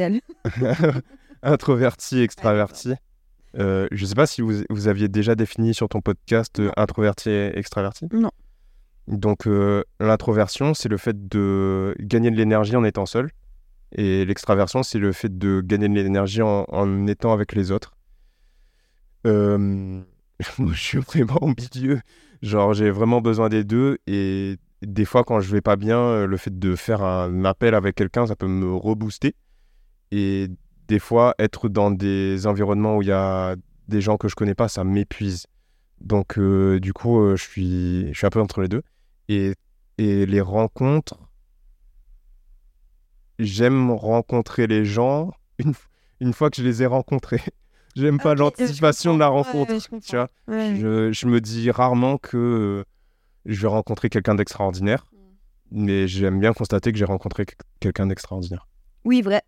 introverti, 1.42 2.20
extraverti. 2.22 2.94
Euh, 3.58 3.88
je 3.92 4.06
sais 4.06 4.16
pas 4.16 4.28
si 4.28 4.42
vous, 4.42 4.64
vous 4.70 4.88
aviez 4.88 5.08
déjà 5.08 5.36
défini 5.36 5.74
sur 5.74 5.90
ton 5.90 6.02
podcast 6.02 6.60
euh, 6.60 6.72
introverti 6.78 7.30
et 7.30 7.58
extraverti. 7.58 8.08
Non. 8.14 8.32
Donc, 9.08 9.48
euh, 9.48 9.84
l'introversion, 10.00 10.74
c'est 10.74 10.90
le 10.90 10.98
fait 10.98 11.28
de 11.28 11.96
gagner 12.00 12.30
de 12.30 12.36
l'énergie 12.36 12.76
en 12.76 12.84
étant 12.84 13.06
seul. 13.06 13.32
Et 13.92 14.24
l'extraversion, 14.26 14.84
c'est 14.84 15.00
le 15.00 15.12
fait 15.12 15.36
de 15.36 15.62
gagner 15.62 15.90
de 15.90 15.94
l'énergie 15.94 16.44
en, 16.44 16.66
en 16.68 17.08
étant 17.08 17.34
avec 17.34 17.54
les 17.54 17.72
autres. 17.72 17.96
Je 19.26 20.04
suis 20.74 21.00
vraiment 21.00 21.40
au 21.42 21.48
milieu. 21.48 22.00
Genre, 22.42 22.74
j'ai 22.74 22.90
vraiment 22.90 23.20
besoin 23.20 23.50
des 23.50 23.66
deux. 23.66 23.98
Et 24.08 24.56
des 24.82 25.04
fois, 25.04 25.26
quand 25.26 25.42
je 25.42 25.52
vais 25.52 25.60
pas 25.60 25.76
bien, 25.76 26.26
le 26.26 26.38
fait 26.38 26.58
de 26.58 26.76
faire 26.76 27.04
un 27.04 27.44
appel 27.44 27.76
avec 27.76 27.96
quelqu'un, 27.96 28.26
ça 28.26 28.38
peut 28.38 28.48
me 28.48 28.74
rebooster. 28.74 29.36
Et 30.12 30.48
des 30.90 31.00
fois, 31.00 31.36
être 31.40 31.70
dans 31.70 31.92
des 31.92 32.46
environnements 32.48 32.98
où 32.98 33.02
il 33.02 33.08
y 33.08 33.12
a 33.14 33.56
des 33.88 34.02
gens 34.02 34.18
que 34.18 34.28
je 34.28 34.36
connais 34.36 34.56
pas, 34.56 34.68
ça 34.68 34.84
m'épuise. 34.84 35.46
Donc, 36.02 36.38
euh, 36.38 36.80
du 36.80 36.92
coup, 36.94 37.20
euh, 37.22 37.36
je, 37.38 37.44
suis, 37.44 38.08
je 38.12 38.18
suis 38.18 38.28
un 38.28 38.30
peu 38.30 38.42
entre 38.42 38.62
les 38.62 38.68
deux. 38.68 38.82
Et, 39.30 39.54
et 39.98 40.26
les 40.26 40.42
rencontres, 40.42 41.18
j'aime 43.38 43.92
rencontrer 43.92 44.68
les 44.68 44.86
gens 44.86 45.32
une, 45.60 45.74
une 46.20 46.34
fois 46.34 46.50
que 46.50 46.58
je 46.58 46.64
les 46.64 46.84
ai 46.84 46.86
rencontrés. 46.86 47.42
J'aime 47.96 48.20
pas 48.20 48.36
l'anticipation 48.36 49.16
de 49.16 49.20
la 49.20 49.28
rencontre. 49.28 49.74
ouais, 49.74 49.80
je 49.80 49.88
tu 50.08 50.16
vois 50.16 50.30
Ouais. 50.48 50.76
je, 50.80 51.12
je 51.12 51.26
me 51.28 51.42
dis 51.42 51.70
rarement 51.72 52.18
que 52.18 52.38
euh, 52.38 52.84
je 53.46 53.60
vais 53.62 53.68
rencontrer 53.68 54.10
quelqu'un 54.10 54.36
d'extraordinaire, 54.36 55.06
mais 55.72 56.08
j'aime 56.08 56.40
bien 56.40 56.54
constater 56.54 56.92
que 56.92 56.98
j'ai 57.00 57.06
rencontré 57.06 57.46
que- 57.48 57.56
quelqu'un 57.80 58.06
d'extraordinaire. 58.08 58.68
Oui, 59.06 59.22
vrai. 59.24 59.42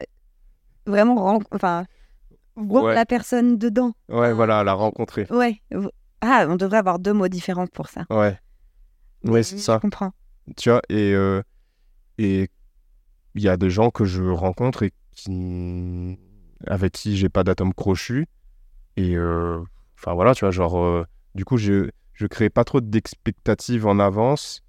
Vraiment, 0.85 1.39
enfin, 1.51 1.85
voir 2.55 2.83
Ouais. 2.85 2.95
la 2.95 3.05
personne 3.05 3.57
dedans. 3.57 3.93
Ouais, 4.09 4.33
voilà, 4.33 4.63
la 4.63 4.73
rencontrer. 4.73 5.27
Ouais. 5.29 5.61
Ah, 6.21 6.45
on 6.49 6.55
devrait 6.55 6.77
avoir 6.77 6.99
deux 6.99 7.13
mots 7.13 7.27
différents 7.27 7.67
pour 7.67 7.87
ça. 7.89 8.05
Ouais. 8.09 8.37
Ouais, 9.23 9.43
c'est 9.43 9.57
Je 9.57 9.61
ça. 9.61 9.79
comprends. 9.79 10.11
Tu 10.57 10.69
vois, 10.69 10.81
et 10.89 11.13
euh, 11.13 11.41
et 12.17 12.49
il 13.35 13.41
y 13.41 13.47
a 13.47 13.57
des 13.57 13.69
gens 13.69 13.89
que 13.91 14.05
je 14.05 14.23
rencontre 14.23 14.83
et 14.83 14.91
qui 15.11 16.17
avec 16.67 16.93
qui 16.93 17.15
j'ai 17.17 17.29
pas 17.29 17.43
d'atome 17.43 17.73
crochu 17.73 18.27
et 18.97 19.15
euh, 19.15 19.59
enfin 19.97 20.13
voilà, 20.13 20.33
tu 20.33 20.43
vois, 20.45 20.51
genre 20.51 20.77
euh, 20.79 21.05
du 21.35 21.45
coup 21.45 21.57
je 21.57 21.89
je 22.13 22.27
crée 22.27 22.49
pas 22.49 22.63
trop 22.63 22.81
d'expectatives 22.81 23.85
en 23.87 23.99
avance 23.99 24.61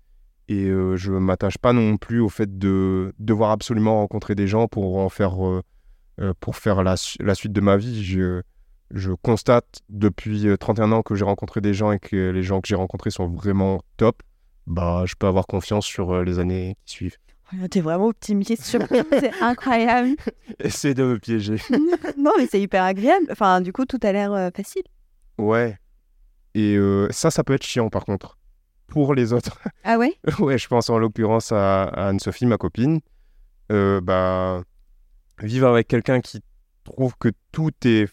et 0.49 0.67
je 0.69 1.13
m'attache 1.13 1.57
pas 1.59 1.73
non 1.73 1.97
plus 1.97 2.21
au 2.21 2.29
fait 2.29 2.59
de 2.59 3.15
devoir 3.19 3.51
absolument 3.53 3.97
rencontrer 4.01 4.35
des 4.35 4.47
gens 4.47 4.69
pour 4.69 4.99
en 4.99 5.09
faire 5.09 5.37
pour 6.41 6.57
faire 6.57 6.83
la, 6.83 6.97
su- 6.97 7.19
la 7.23 7.35
suite 7.35 7.53
de 7.53 7.61
ma 7.61 7.77
vie. 7.77 8.05
Je 8.05 8.43
je 8.95 9.11
constate 9.13 9.81
depuis 9.89 10.47
euh, 10.49 10.59
31 10.59 10.93
ans 10.93 11.03
que 11.03 11.15
j'ai 11.15 11.25
rencontré 11.25 11.63
des 11.63 11.73
gens 11.73 11.93
et 11.93 11.99
que 11.99 12.29
les 12.31 12.43
gens 12.43 12.61
que 12.61 12.69
j'ai 12.69 12.75
rencontrés 12.75 13.11
sont 13.11 13.27
vraiment 13.27 13.81
top. 13.97 14.23
Bah, 14.67 15.05
je 15.07 15.15
peux 15.19 15.27
avoir 15.27 15.47
confiance 15.47 15.87
sur 15.87 16.11
euh, 16.13 16.23
les 16.25 16.39
années 16.39 16.77
qui 16.85 16.93
suivent. 16.95 17.17
Oh, 17.55 17.69
T'es 17.69 17.81
vraiment 17.81 18.09
optimiste 18.09 18.63
sur 18.63 18.81
c'est 18.89 19.33
incroyable. 19.43 20.11
Essaye 20.61 20.95
de 20.95 21.05
me 21.05 21.19
piéger. 21.19 21.57
non, 22.19 22.33
mais 22.39 22.47
c'est 22.47 22.61
hyper 22.61 22.83
agréable. 22.85 23.27
Enfin, 23.31 23.63
du 23.63 23.73
coup, 23.73 23.87
tout 23.87 23.99
a 24.03 24.13
l'air 24.13 24.33
euh, 24.35 24.51
facile. 24.55 24.83
Ouais. 25.39 25.79
Et 26.55 26.77
euh, 26.77 27.09
ça, 27.11 27.31
ça 27.31 27.45
peut 27.45 27.55
être 27.55 27.65
chiant 27.65 27.89
par 27.89 28.05
contre. 28.05 28.37
Pour 28.89 29.15
les 29.15 29.33
autres. 29.33 29.59
Ah 29.85 29.97
ouais? 29.97 30.15
Ouais, 30.39 30.59
je 30.59 30.69
pense 30.69 30.91
en 30.91 30.99
l'occurrence 30.99 31.51
à, 31.51 31.85
à 31.85 32.09
Anne-Sophie, 32.09 32.45
ma 32.45 32.59
copine. 32.59 33.01
Euh, 33.71 34.03
bah, 34.03 34.63
vivre 35.43 35.69
avec 35.69 35.89
quelqu'un 35.89 36.21
qui 36.21 36.41
trouve 36.85 37.15
que 37.19 37.29
tout 37.53 37.71
est 37.85 38.09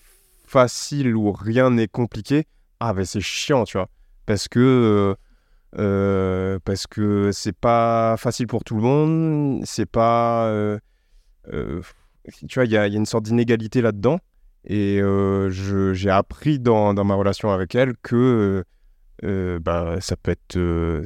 facile 0.46 1.16
ou 1.16 1.32
rien 1.32 1.70
n'est 1.72 1.88
compliqué, 1.88 2.46
ah 2.80 2.94
ben 2.94 3.06
c'est 3.06 3.22
chiant, 3.22 3.64
tu 3.66 3.78
vois. 3.78 3.90
Parce 4.26 4.48
que 4.48 4.60
euh, 4.60 5.16
euh, 5.80 6.60
parce 6.66 6.88
que 6.88 7.32
c'est 7.32 7.56
pas 7.56 8.16
facile 8.18 8.48
pour 8.48 8.64
tout 8.64 8.76
le 8.76 8.82
monde, 8.82 9.62
c'est 9.66 9.86
pas 9.86 10.48
euh, 10.48 10.80
euh, 11.54 11.82
tu 12.48 12.56
vois, 12.60 12.66
il 12.66 12.72
y 12.72 12.78
a, 12.78 12.88
il 12.88 12.94
y 12.94 12.96
a 12.96 13.00
une 13.00 13.06
sorte 13.06 13.26
d'inégalité 13.26 13.82
là-dedans. 13.82 14.20
Et 14.66 15.00
j'ai 15.50 16.10
appris 16.10 16.60
dans, 16.60 16.94
dans 16.94 17.04
ma 17.06 17.16
relation 17.16 17.50
avec 17.52 17.76
elle 17.76 17.96
que 18.04 18.64
bah, 19.24 19.96
ça, 20.02 20.16
peut 20.18 20.32
être, 20.32 21.04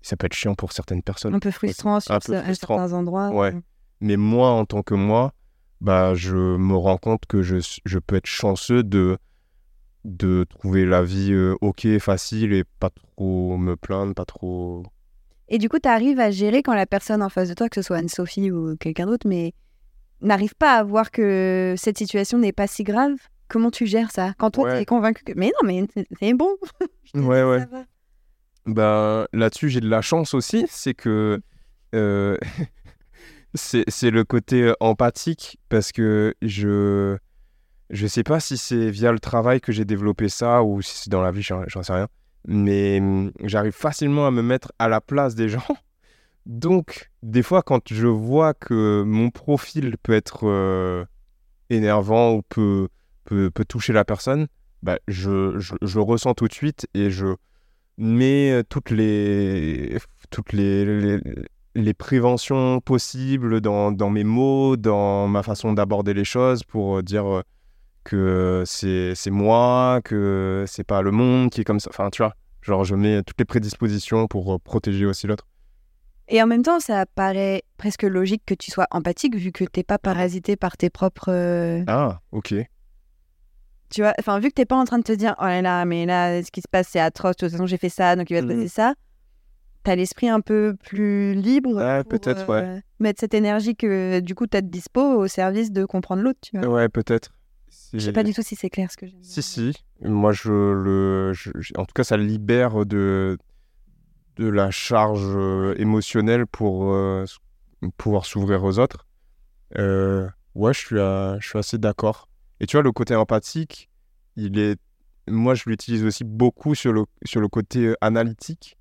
ça 0.00 0.16
peut 0.16 0.26
être 0.26 0.34
chiant 0.34 0.54
pour 0.54 0.72
certaines 0.72 1.02
personnes. 1.02 1.34
Un 1.34 1.38
peu 1.40 1.50
frustrant 1.50 1.98
sur 2.00 2.14
Un 2.14 2.18
peu 2.20 2.32
ce- 2.32 2.38
à 2.38 2.54
certains 2.54 2.92
endroits. 2.92 3.30
Ouais. 3.30 3.52
Mais 4.00 4.16
moi, 4.16 4.50
en 4.50 4.64
tant 4.64 4.82
que 4.82 4.94
moi, 4.94 5.32
bah, 5.80 6.14
je 6.14 6.36
me 6.36 6.74
rends 6.76 6.98
compte 6.98 7.26
que 7.26 7.42
je, 7.42 7.56
je 7.84 7.98
peux 7.98 8.16
être 8.16 8.26
chanceux 8.26 8.82
de, 8.82 9.18
de 10.04 10.44
trouver 10.48 10.86
la 10.86 11.02
vie 11.02 11.32
euh, 11.32 11.54
ok, 11.60 11.86
facile 11.98 12.52
et 12.52 12.64
pas 12.78 12.90
trop 12.90 13.56
me 13.56 13.76
plaindre, 13.76 14.14
pas 14.14 14.24
trop. 14.24 14.82
Et 15.48 15.58
du 15.58 15.68
coup, 15.68 15.78
tu 15.78 15.88
arrives 15.88 16.20
à 16.20 16.30
gérer 16.30 16.62
quand 16.62 16.74
la 16.74 16.86
personne 16.86 17.22
en 17.22 17.28
face 17.28 17.48
de 17.48 17.54
toi, 17.54 17.68
que 17.68 17.74
ce 17.76 17.82
soit 17.86 17.96
Anne-Sophie 17.98 18.50
ou 18.50 18.76
quelqu'un 18.76 19.06
d'autre, 19.06 19.26
mais 19.28 19.52
n'arrive 20.20 20.54
pas 20.54 20.76
à 20.76 20.82
voir 20.84 21.10
que 21.10 21.74
cette 21.76 21.98
situation 21.98 22.38
n'est 22.38 22.52
pas 22.52 22.66
si 22.66 22.84
grave? 22.84 23.14
Comment 23.48 23.70
tu 23.72 23.84
gères 23.86 24.12
ça? 24.12 24.32
Quand 24.38 24.50
toi, 24.52 24.64
Ouais. 24.64 24.76
tu 24.76 24.82
es 24.82 24.84
convaincu 24.86 25.24
que. 25.24 25.32
Mais 25.34 25.50
non, 25.60 25.66
mais 25.68 25.84
c'est- 26.20 26.34
bon. 26.34 26.56
Ouais, 27.14 27.42
ouais. 27.42 27.66
Ben, 28.66 29.26
là-dessus, 29.32 29.68
j'ai 29.70 29.80
de 29.80 29.88
la 29.88 30.02
chance 30.02 30.34
aussi, 30.34 30.66
c'est 30.68 30.94
que 30.94 31.40
euh, 31.94 32.36
c'est 33.54 34.10
le 34.10 34.24
côté 34.24 34.62
euh, 34.62 34.74
empathique 34.80 35.58
parce 35.68 35.92
que 35.92 36.34
je 36.42 37.16
je 37.90 38.06
sais 38.06 38.22
pas 38.22 38.38
si 38.38 38.56
c'est 38.56 38.90
via 38.90 39.10
le 39.10 39.18
travail 39.18 39.60
que 39.60 39.72
j'ai 39.72 39.84
développé 39.84 40.28
ça 40.28 40.62
ou 40.62 40.80
si 40.80 40.96
c'est 40.96 41.10
dans 41.10 41.22
la 41.22 41.32
vie, 41.32 41.42
j'en 41.42 41.82
sais 41.82 41.92
rien. 41.92 42.08
Mais 42.46 43.00
hum, 43.00 43.32
j'arrive 43.42 43.72
facilement 43.72 44.26
à 44.26 44.30
me 44.30 44.42
mettre 44.42 44.72
à 44.78 44.88
la 44.88 45.00
place 45.00 45.34
des 45.34 45.48
gens. 45.48 45.76
Donc, 46.46 47.10
des 47.22 47.42
fois, 47.42 47.62
quand 47.62 47.92
je 47.92 48.06
vois 48.06 48.54
que 48.54 49.02
mon 49.04 49.30
profil 49.30 49.96
peut 50.02 50.14
être 50.14 50.48
euh, 50.48 51.04
énervant 51.68 52.34
ou 52.34 52.42
peut, 52.42 52.88
peut, 53.24 53.50
peut 53.50 53.64
toucher 53.64 53.92
la 53.92 54.04
personne, 54.04 54.46
bah, 54.82 54.98
je, 55.08 55.58
je, 55.58 55.74
je 55.82 55.98
ressens 55.98 56.34
tout 56.34 56.48
de 56.48 56.54
suite 56.54 56.86
et 56.94 57.10
je 57.10 57.34
mets 57.98 58.52
euh, 58.52 58.62
toutes 58.68 58.90
les, 58.90 59.98
toutes 60.30 60.52
les, 60.52 61.20
les 61.74 61.94
préventions 61.94 62.80
possibles 62.80 63.60
dans, 63.60 63.92
dans 63.92 64.10
mes 64.10 64.24
mots, 64.24 64.76
dans 64.76 65.28
ma 65.28 65.42
façon 65.42 65.72
d'aborder 65.72 66.14
les 66.14 66.24
choses 66.24 66.64
pour 66.64 66.98
euh, 66.98 67.02
dire 67.02 67.26
euh, 67.26 67.42
que 68.04 68.62
c'est 68.66 69.14
c'est 69.14 69.30
moi, 69.30 70.00
que 70.04 70.64
c'est 70.66 70.84
pas 70.84 71.02
le 71.02 71.10
monde 71.12 71.50
qui 71.50 71.60
est 71.60 71.64
comme 71.64 71.80
ça. 71.80 71.90
Enfin, 71.90 72.10
tu 72.10 72.22
vois, 72.22 72.34
genre 72.62 72.84
je 72.84 72.94
mets 72.96 73.22
toutes 73.22 73.38
les 73.38 73.44
prédispositions 73.44 74.26
pour 74.26 74.54
euh, 74.54 74.58
protéger 74.58 75.06
aussi 75.06 75.26
l'autre. 75.26 75.46
Et 76.32 76.40
en 76.42 76.46
même 76.46 76.62
temps, 76.62 76.78
ça 76.80 77.06
paraît 77.06 77.62
presque 77.76 78.04
logique 78.04 78.42
que 78.46 78.54
tu 78.54 78.70
sois 78.70 78.86
empathique 78.92 79.34
vu 79.34 79.50
que 79.50 79.64
t'es 79.64 79.82
pas 79.82 79.98
parasité 79.98 80.54
par 80.56 80.76
tes 80.76 80.88
propres. 80.88 81.82
Ah, 81.88 82.20
ok. 82.32 82.54
Tu 83.92 84.02
vois, 84.02 84.14
enfin, 84.20 84.38
vu 84.38 84.48
que 84.50 84.54
t'es 84.54 84.64
pas 84.64 84.76
en 84.76 84.84
train 84.84 84.98
de 84.98 85.02
te 85.02 85.10
dire, 85.12 85.34
oh 85.40 85.44
là 85.44 85.60
là, 85.60 85.84
mais 85.84 86.06
là, 86.06 86.40
ce 86.44 86.52
qui 86.52 86.60
se 86.60 86.68
passe, 86.70 86.86
c'est 86.88 87.00
atroce, 87.00 87.34
de 87.36 87.46
toute 87.46 87.50
façon, 87.50 87.66
j'ai 87.66 87.76
fait 87.78 87.88
ça, 87.88 88.14
donc 88.14 88.30
il 88.30 88.34
va 88.34 88.40
se 88.42 88.46
Mhm. 88.46 88.54
passer 88.54 88.68
ça. 88.68 88.94
T'as 89.82 89.96
l'esprit 89.96 90.28
un 90.28 90.40
peu 90.40 90.76
plus 90.84 91.34
libre. 91.34 91.74
Ouais, 91.76 92.04
pour, 92.04 92.20
peut-être, 92.20 92.50
euh, 92.50 92.80
Mettre 92.98 93.20
cette 93.20 93.32
énergie 93.34 93.76
que, 93.76 94.20
du 94.20 94.34
coup, 94.34 94.46
t'as 94.46 94.60
de 94.60 94.68
dispo 94.68 95.00
au 95.00 95.26
service 95.26 95.72
de 95.72 95.84
comprendre 95.86 96.22
l'autre, 96.22 96.38
tu 96.42 96.58
vois. 96.58 96.68
Ouais, 96.68 96.88
peut-être. 96.88 97.30
Je 97.92 97.98
sais 97.98 98.12
pas 98.12 98.22
du 98.22 98.34
tout 98.34 98.42
si 98.42 98.56
c'est 98.56 98.68
clair 98.70 98.90
ce 98.90 98.96
que 98.96 99.06
j'ai 99.06 99.16
dit. 99.16 99.28
Si, 99.28 99.42
si. 99.42 99.72
Moi, 100.02 100.32
je 100.32 100.50
le. 100.52 101.32
je- 101.32 101.50
je- 101.58 101.72
en 101.76 101.84
tout 101.86 101.92
cas, 101.94 102.04
ça 102.04 102.16
libère 102.16 102.84
de, 102.84 103.38
de 104.36 104.48
la 104.48 104.70
charge 104.70 105.24
euh, 105.34 105.74
émotionnelle 105.78 106.46
pour 106.46 106.92
euh, 106.92 107.24
pouvoir 107.96 108.26
s'ouvrir 108.26 108.62
aux 108.64 108.78
autres. 108.78 109.06
Ouais, 110.54 110.74
je 110.74 110.78
suis, 110.78 110.98
à- 111.00 111.38
je 111.40 111.48
suis 111.48 111.58
assez 111.58 111.78
d'accord. 111.78 112.28
Et 112.60 112.66
tu 112.66 112.76
vois, 112.76 112.82
le 112.82 112.92
côté 112.92 113.14
empathique, 113.14 113.88
il 114.36 114.58
est. 114.58 114.78
Moi, 115.28 115.54
je 115.54 115.64
l'utilise 115.66 116.04
aussi 116.04 116.24
beaucoup 116.24 116.74
sur 116.74 116.92
le, 116.92 117.04
sur 117.24 117.40
le 117.40 117.48
côté 117.48 117.94
analytique. 118.00 118.76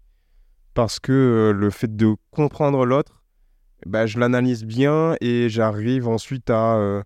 Parce 0.73 0.99
que 0.99 1.11
euh, 1.11 1.51
le 1.53 1.69
fait 1.69 1.95
de 1.95 2.15
comprendre 2.31 2.85
l'autre, 2.85 3.21
bah, 3.85 4.05
je 4.05 4.19
l'analyse 4.19 4.63
bien 4.65 5.15
et 5.21 5.49
j'arrive 5.49 6.07
ensuite 6.07 6.49
à. 6.49 6.75
euh, 6.77 7.03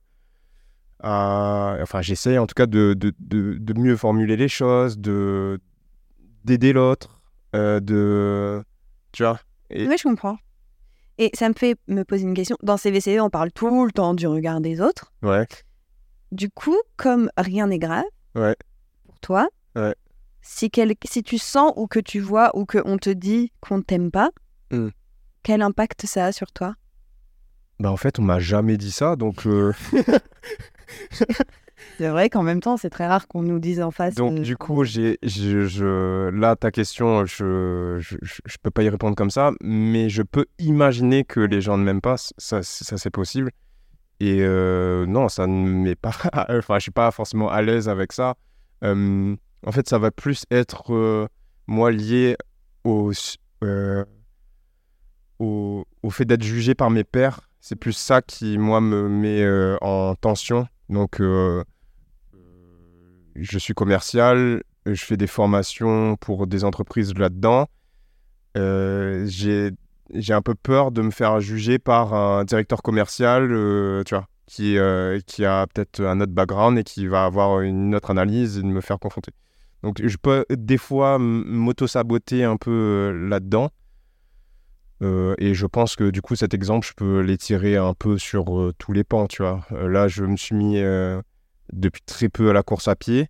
à- 1.02 1.78
enfin 1.82 2.02
j'essaie 2.02 2.38
en 2.38 2.48
tout 2.48 2.54
cas 2.56 2.66
de, 2.66 2.94
de, 2.94 3.14
de, 3.20 3.58
de 3.60 3.80
mieux 3.80 3.98
formuler 3.98 4.38
les 4.38 4.48
choses, 4.48 4.98
de 4.98 5.60
d'aider 6.46 6.74
l'autre, 6.74 7.22
euh, 7.56 7.80
de 7.80 8.64
tu 9.12 9.24
vois. 9.24 9.40
Et- 9.70 9.88
Oui, 9.88 9.96
je 9.98 10.04
comprends. 10.04 10.38
Et 11.18 11.30
ça 11.36 11.48
me 11.48 11.54
fait 11.54 11.76
me 11.88 12.04
poser 12.04 12.24
une 12.24 12.34
question. 12.34 12.58
Dans 12.64 12.76
CVCE, 12.78 13.20
on 13.22 13.30
parle 13.30 13.52
tout 13.52 13.86
le 13.86 13.92
temps 13.92 14.14
du 14.14 14.28
regard 14.28 14.62
des 14.62 14.82
autres. 14.82 15.14
Ouais. 15.22 15.46
Du 16.32 16.50
coup, 16.50 16.76
comme 16.98 17.30
rien 17.38 17.68
n'est 17.68 17.80
grave 17.80 18.04
Ouais. 18.36 18.56
pour 19.06 19.20
toi, 19.20 19.48
Ouais. 19.76 19.94
Si, 20.44 20.70
quel- 20.70 20.94
si 21.06 21.24
tu 21.24 21.40
sens 21.40 21.74
ou 21.76 21.88
que 21.88 22.00
tu 22.00 22.20
vois 22.20 22.56
ou 22.56 22.66
qu'on 22.66 22.98
te 22.98 23.10
dit 23.10 23.52
qu'on 23.62 23.78
ne 23.78 23.82
t'aime 23.84 24.12
pas, 24.12 24.30
Hmm. 24.72 24.90
quel 25.42 25.62
impact 25.64 26.06
ça 26.06 26.26
a 26.26 26.32
sur 26.32 26.52
toi? 26.52 26.76
Bah 27.80 27.92
en 27.92 27.98
fait 27.98 28.20
on 28.20 28.22
m'a 28.22 28.40
jamais 28.40 28.78
dit 28.78 28.92
ça 28.92 29.16
donc 29.16 29.48
euh, 29.48 29.74
C'est 31.98 32.08
vrai 32.10 32.30
qu'en 32.30 32.44
même 32.44 32.60
temps, 32.62 32.78
c'est 32.78 32.90
très 32.90 33.06
rare 33.08 33.28
qu'on 33.28 33.42
nous 33.44 33.60
dise 33.60 33.82
en 33.82 33.92
face. 33.92 34.16
donc 34.16 34.40
euh, 34.40 34.42
du 34.42 34.56
coup 34.58 34.84
j'ai 34.84 35.18
je, 35.24 35.66
je- 35.66 36.30
là 36.30 36.56
ta 36.56 36.72
question 36.72 37.26
je, 37.26 37.98
je 38.00 38.18
je 38.22 38.40
je 38.46 38.58
peux 38.62 38.72
pas 38.72 38.84
y 38.84 38.90
répondre 38.90 39.16
comme 39.16 39.30
ça 39.30 39.52
mais 39.62 40.10
je 40.10 40.22
peux 40.24 40.46
imaginer 40.60 41.24
que 41.24 41.40
les 41.40 41.62
gens 41.62 41.78
ne 41.78 41.84
m'aiment 41.84 42.02
pas 42.02 42.16
ça 42.18 42.64
ça 42.64 42.98
c'est 42.98 43.10
possible 43.10 43.52
et 44.20 44.40
euh, 44.42 45.06
non 45.06 45.30
ça 45.30 45.46
ne 45.48 45.68
m'est 45.70 45.96
pas 45.96 46.12
enfin 46.50 46.76
je 46.76 46.84
suis 46.84 46.92
pas 46.92 47.12
forcément 47.12 47.50
à 47.50 47.62
l'aise 47.62 47.88
avec 47.90 48.12
ça 48.14 48.36
Euh, 48.84 49.36
en 49.66 49.72
fait 49.72 49.88
ça 49.88 49.98
va 49.98 50.12
plus 50.12 50.46
être 50.52 50.94
euh, 50.94 51.28
moi 51.68 51.92
lié 51.92 52.38
au 52.84 53.12
euh, 53.64 54.06
au, 55.40 55.86
au 56.02 56.10
fait 56.10 56.26
d'être 56.26 56.44
jugé 56.44 56.76
par 56.76 56.90
mes 56.90 57.04
pairs 57.04 57.50
c'est 57.60 57.76
plus 57.76 57.94
ça 57.94 58.22
qui 58.22 58.58
moi 58.58 58.82
me 58.82 59.08
met 59.08 59.42
euh, 59.42 59.78
en 59.82 60.16
tension 60.16 60.68
donc 60.90 61.22
je 63.36 63.58
suis 63.58 63.74
commercial, 63.74 64.62
je 64.86 65.04
fais 65.04 65.18
des 65.18 65.26
formations 65.26 66.18
pour 66.18 66.46
des 66.46 66.64
entreprises 66.64 67.16
là-dedans. 67.16 67.66
J'ai 68.56 69.72
un 70.30 70.42
peu 70.44 70.54
peur 70.54 70.92
de 70.92 71.02
me 71.02 71.10
faire 71.10 71.40
juger 71.40 71.80
par 71.80 72.14
un 72.14 72.44
directeur 72.44 72.84
commercial, 72.84 73.48
tu 74.06 74.14
vois, 74.14 74.28
qui, 74.46 74.78
qui 75.26 75.46
a 75.46 75.66
peut-être 75.66 76.02
un 76.02 76.22
autre 76.22 76.34
background 76.34 76.78
et 76.78 76.84
qui 76.84 77.08
va 77.08 77.26
avoir 77.26 77.62
une 77.62 77.96
autre 77.96 78.12
analyse 78.12 78.60
et 78.60 78.62
de 78.62 78.68
me 78.68 78.82
faire 78.82 79.00
confronter. 79.00 79.32
Donc 79.84 80.02
je 80.04 80.18
peux 80.18 80.46
des 80.50 80.78
fois 80.78 81.20
m'auto-saboter 81.20 82.44
un 82.44 82.58
peu 82.58 82.72
euh, 82.72 83.30
là-dedans. 83.30 83.70
Euh, 85.04 85.36
et 85.38 85.54
je 85.54 85.66
pense 85.66 85.96
que 85.96 86.10
du 86.10 86.22
coup 86.22 86.36
cet 86.36 86.54
exemple, 86.54 86.88
je 86.88 86.94
peux 86.94 87.20
l'étirer 87.20 87.76
un 87.76 87.94
peu 87.94 88.18
sur 88.18 88.58
euh, 88.58 88.74
tous 88.78 88.94
les 88.94 89.04
pans, 89.04 89.28
tu 89.28 89.42
vois. 89.42 89.66
Euh, 89.72 89.90
là, 89.90 90.08
je 90.08 90.24
me 90.24 90.38
suis 90.38 90.56
mis 90.56 90.82
depuis 91.72 92.02
très 92.06 92.30
peu 92.30 92.50
à 92.50 92.54
la 92.54 92.64
course 92.64 92.88
à 92.88 92.96
pied. 92.96 93.30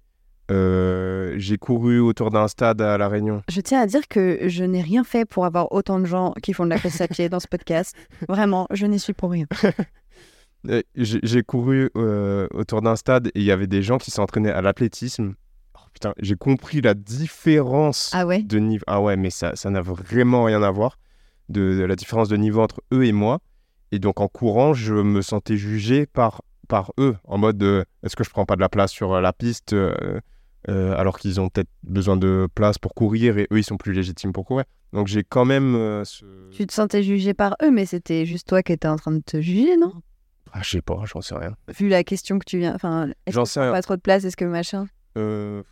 J'ai 0.49 1.57
couru 1.57 1.99
autour 1.99 2.29
d'un 2.29 2.47
stade 2.47 2.79
à 2.81 2.97
La 2.97 3.07
Réunion. 3.07 3.41
Je 3.49 3.59
tiens 3.59 3.81
à 3.81 3.87
dire 3.87 4.07
que 4.07 4.47
je 4.47 4.63
n'ai 4.63 4.81
rien 4.81 5.03
fait 5.03 5.25
pour 5.25 5.45
avoir 5.45 5.71
autant 5.71 5.99
de 5.99 6.05
gens 6.05 6.33
qui 6.43 6.53
font 6.53 6.65
de 6.65 6.69
la 6.69 6.77
course 6.77 7.01
à 7.01 7.07
pied 7.07 7.27
dans 7.27 7.39
ce 7.39 7.47
podcast. 7.47 7.95
Vraiment, 8.29 8.67
je 8.69 8.85
n'y 8.85 8.99
suis 8.99 9.13
pour 9.13 9.31
rien. 9.31 9.47
J'ai 10.95 11.41
couru 11.41 11.89
autour 11.95 12.83
d'un 12.83 12.95
stade 12.95 13.27
et 13.27 13.39
il 13.39 13.43
y 13.43 13.51
avait 13.51 13.67
des 13.67 13.81
gens 13.81 13.97
qui 13.97 14.11
s'entraînaient 14.11 14.51
à 14.51 14.61
l'athlétisme. 14.61 15.33
Putain, 16.03 16.13
j'ai 16.21 16.35
compris 16.35 16.81
la 16.81 16.93
différence 16.95 18.11
Ah 18.13 18.25
ouais? 18.25 18.41
de 18.43 18.59
niveau. 18.59 18.83
Ah 18.87 19.01
ouais, 19.01 19.15
mais 19.15 19.29
ça 19.29 19.55
ça 19.55 19.69
n'a 19.69 19.81
vraiment 19.81 20.43
rien 20.43 20.61
à 20.61 20.69
voir 20.69 20.97
de, 21.49 21.77
de 21.77 21.83
la 21.83 21.95
différence 21.95 22.27
de 22.27 22.35
niveau 22.35 22.61
entre 22.61 22.81
eux 22.93 23.05
et 23.05 23.13
moi. 23.13 23.39
Et 23.93 23.99
donc 23.99 24.19
en 24.19 24.27
courant, 24.27 24.73
je 24.73 24.93
me 24.95 25.21
sentais 25.21 25.55
jugé 25.55 26.05
par 26.05 26.41
par 26.67 26.91
eux 26.99 27.15
en 27.23 27.37
mode 27.37 27.61
euh, 27.63 27.83
est-ce 28.03 28.15
que 28.17 28.23
je 28.25 28.29
prends 28.31 28.45
pas 28.45 28.55
de 28.57 28.61
la 28.61 28.67
place 28.69 28.91
sur 28.91 29.13
euh, 29.13 29.21
la 29.21 29.31
piste 29.31 29.71
euh, 29.73 30.19
euh, 30.69 30.93
alors 30.97 31.19
qu'ils 31.19 31.39
ont 31.39 31.47
peut-être 31.49 31.69
besoin 31.83 32.17
de 32.17 32.47
place 32.53 32.77
pour 32.77 32.93
courir 32.93 33.37
et 33.37 33.47
eux 33.51 33.59
ils 33.59 33.63
sont 33.63 33.77
plus 33.77 33.93
légitimes 33.93 34.33
pour 34.33 34.45
courir. 34.45 34.65
Donc 34.91 35.07
j'ai 35.07 35.23
quand 35.23 35.45
même 35.45 36.01
ce... 36.03 36.25
Tu 36.51 36.67
te 36.67 36.73
sentais 36.73 37.01
jugé 37.03 37.33
par 37.33 37.55
eux, 37.63 37.71
mais 37.71 37.85
c'était 37.85 38.25
juste 38.25 38.47
toi 38.49 38.61
qui 38.61 38.73
étais 38.73 38.87
en 38.89 38.97
train 38.97 39.11
de 39.11 39.21
te 39.25 39.39
juger, 39.41 39.77
non? 39.77 39.93
Ah, 40.51 40.59
je 40.63 40.69
sais 40.71 40.81
pas, 40.81 40.99
j'en 41.05 41.21
sais 41.21 41.35
rien. 41.35 41.55
Vu 41.79 41.87
la 41.89 42.03
question 42.03 42.37
que 42.39 42.45
tu 42.45 42.59
viens. 42.59 42.75
Enfin, 42.75 43.07
est-ce 43.25 43.35
J'en 43.35 43.43
que 43.43 43.49
sais 43.49 43.61
rien. 43.61 43.71
pas 43.71 43.81
trop 43.81 43.95
de 43.95 44.01
place 44.01 44.23
Est-ce 44.23 44.37
que 44.37 44.45
machin? 44.45 44.85
Euh, 45.17 45.63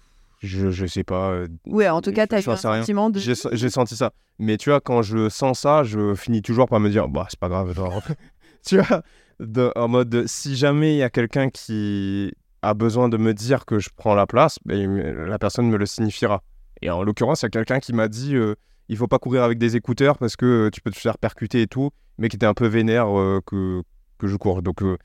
je 0.41 0.69
je 0.71 0.85
sais 0.85 1.03
pas. 1.03 1.31
euh, 1.31 1.47
Ouais, 1.67 1.87
en 1.89 2.01
tout 2.01 2.11
cas, 2.11 2.27
t'as 2.27 2.39
eu 2.39 2.41
J'en 2.41 2.53
un 2.53 2.57
sentiment 2.57 3.09
de. 3.09 3.19
J'ai 3.19 3.69
senti 3.69 3.95
ça. 3.95 4.11
Mais 4.39 4.57
tu 4.57 4.69
vois, 4.69 4.81
quand 4.81 5.01
je 5.01 5.29
sens 5.29 5.59
ça, 5.59 5.83
je 5.83 6.15
finis 6.15 6.41
toujours 6.41 6.67
par 6.67 6.79
me 6.79 6.89
dire, 6.89 7.07
bah, 7.07 7.27
c'est 7.29 7.39
pas 7.39 7.49
grave. 7.49 7.73
genre. 7.75 8.01
tu 8.65 8.79
vois, 8.79 9.03
de- 9.39 9.71
en 9.75 9.87
mode, 9.87 10.09
de, 10.09 10.23
si 10.27 10.55
jamais 10.55 10.95
il 10.95 10.97
y 10.97 11.03
a 11.03 11.09
quelqu'un 11.09 11.49
qui 11.49 12.31
a 12.63 12.73
besoin 12.73 13.09
de 13.09 13.17
me 13.17 13.33
dire 13.33 13.65
que 13.65 13.79
je 13.79 13.89
prends 13.95 14.15
la 14.15 14.25
place, 14.27 14.57
me- 14.65 15.25
la 15.27 15.39
personne 15.39 15.67
me 15.69 15.77
le 15.77 15.85
signifiera. 15.85 16.43
Et 16.81 16.89
en 16.89 17.03
l'occurrence, 17.03 17.41
il 17.41 17.45
y 17.45 17.47
a 17.47 17.49
quelqu'un 17.49 17.79
qui 17.79 17.93
m'a 17.93 18.07
dit, 18.07 18.35
euh, 18.35 18.55
il 18.89 18.97
faut 18.97 19.07
pas 19.07 19.19
courir 19.19 19.43
avec 19.43 19.57
des 19.59 19.75
écouteurs 19.75 20.17
parce 20.17 20.35
que 20.35 20.45
euh, 20.67 20.69
tu 20.71 20.81
peux 20.81 20.89
te 20.91 20.97
faire 20.97 21.17
percuter 21.19 21.61
et 21.61 21.67
tout, 21.67 21.91
mais 22.17 22.27
qui 22.29 22.35
était 22.35 22.45
un 22.47 22.53
peu 22.55 22.65
vénère 22.67 23.07
euh, 23.17 23.39
que, 23.45 23.81
que 24.17 24.27
je 24.27 24.35
cours. 24.37 24.61
Donc, 24.63 24.81
euh, 24.81 24.97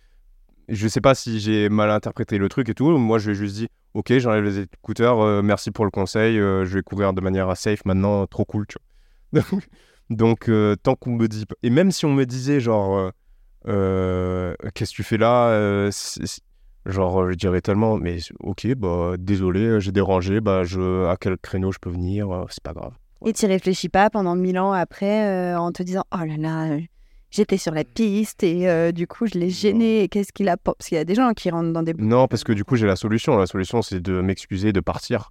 je 0.69 0.89
sais 0.89 1.01
pas 1.01 1.15
si 1.15 1.41
j'ai 1.41 1.69
mal 1.69 1.91
interprété 1.91 2.39
le 2.39 2.49
truc 2.49 2.69
et 2.69 2.75
tout. 2.75 2.97
Moi, 2.99 3.19
je 3.19 3.31
vais 3.31 3.35
juste 3.37 3.57
dire, 3.57 3.69
ok, 3.95 4.13
j'enlève 4.19 4.45
les 4.45 4.61
écouteurs, 4.61 5.21
euh, 5.21 5.43
merci 5.43 5.71
pour 5.71 5.85
le 5.85 5.91
conseil, 5.91 6.39
euh, 6.39 6.65
je 6.65 6.75
vais 6.75 6.83
courir 6.83 7.13
de 7.13 7.21
manière 7.21 7.57
safe 7.57 7.85
maintenant, 7.85 8.27
trop 8.27 8.45
cool, 8.45 8.67
tu 8.67 8.77
vois. 9.33 9.43
Donc, 10.11 10.49
euh, 10.49 10.77
tant 10.77 10.95
qu'on 10.95 11.13
me 11.13 11.27
dit, 11.27 11.45
et 11.63 11.71
même 11.71 11.91
si 11.91 12.05
on 12.05 12.13
me 12.13 12.27
disait, 12.27 12.61
genre, 12.61 13.11
qu'est-ce 13.65 14.91
que 14.91 14.97
tu 14.97 15.03
fais 15.03 15.19
là 15.19 15.91
Genre, 16.85 17.33
je 17.33 17.37
dirais 17.37 17.61
tellement, 17.61 17.97
mais 17.97 18.19
ok, 18.39 18.75
bah, 18.77 19.15
désolé, 19.19 19.81
j'ai 19.81 19.91
dérangé, 19.91 20.41
bah, 20.41 20.63
je, 20.63 21.07
à 21.07 21.17
quel 21.17 21.37
créneau 21.37 21.73
je 21.73 21.79
peux 21.81 21.91
venir, 21.91 22.45
c'est 22.49 22.63
pas 22.63 22.75
grave. 22.75 22.93
Et 23.25 23.33
tu 23.33 23.47
réfléchis 23.47 23.89
pas 23.89 24.09
pendant 24.09 24.37
mille 24.37 24.59
ans 24.59 24.71
après 24.71 25.57
en 25.57 25.73
te 25.73 25.83
disant 25.83 26.05
Oh 26.15 26.25
là 26.25 26.37
là, 26.37 26.79
j'étais 27.37 27.57
sur 27.59 27.73
la 27.73 27.85
piste 27.85 28.43
et 28.43 28.69
euh, 28.69 28.91
du 28.93 29.07
coup 29.07 29.27
je 29.27 29.39
l'ai 29.39 29.51
gêné 29.51 30.09
qu'est-ce 30.09 30.33
qu'il 30.33 30.49
a. 30.49 30.57
Parce 30.57 30.89
qu'il 30.89 30.97
y 30.97 31.01
a 31.01 31.05
des 31.05 31.15
gens 31.15 31.33
qui 31.35 31.51
rentrent 31.51 31.73
dans 31.73 31.83
des. 31.83 31.95
Non, 31.95 32.27
parce 32.29 32.43
que 32.45 32.53
du 32.53 32.65
coup, 32.65 32.77
j'ai 32.77 32.87
la 32.87 32.97
solution. 32.97 33.37
La 33.37 33.47
solution, 33.47 33.83
c'est 33.83 34.01
de 34.01 34.21
m'excuser, 34.21 34.73
de 34.73 34.81
partir. 34.81 35.31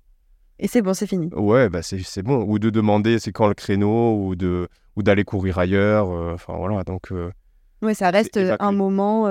Et 0.59 0.67
c'est 0.69 0.81
bon, 0.81 0.93
c'est 0.93 1.07
fini. 1.07 1.29
Ouais, 1.33 1.67
bah 1.69 1.81
c'est 1.81 2.21
bon. 2.23 2.43
Ou 2.47 2.59
de 2.59 2.69
demander 2.69 3.19
c'est 3.19 3.31
quand 3.33 3.47
le 3.47 3.53
créneau, 3.55 4.15
ou 4.25 4.35
de 4.35 4.69
ou 4.95 5.03
d'aller 5.03 5.25
courir 5.25 5.57
ailleurs. 5.59 6.09
euh, 6.11 6.33
Enfin 6.35 6.55
voilà, 6.57 6.83
donc 6.83 7.11
euh, 7.11 7.29
Ouais, 7.81 7.93
ça 7.93 8.09
reste 8.09 8.39
un 8.59 8.71
moment 8.71 9.23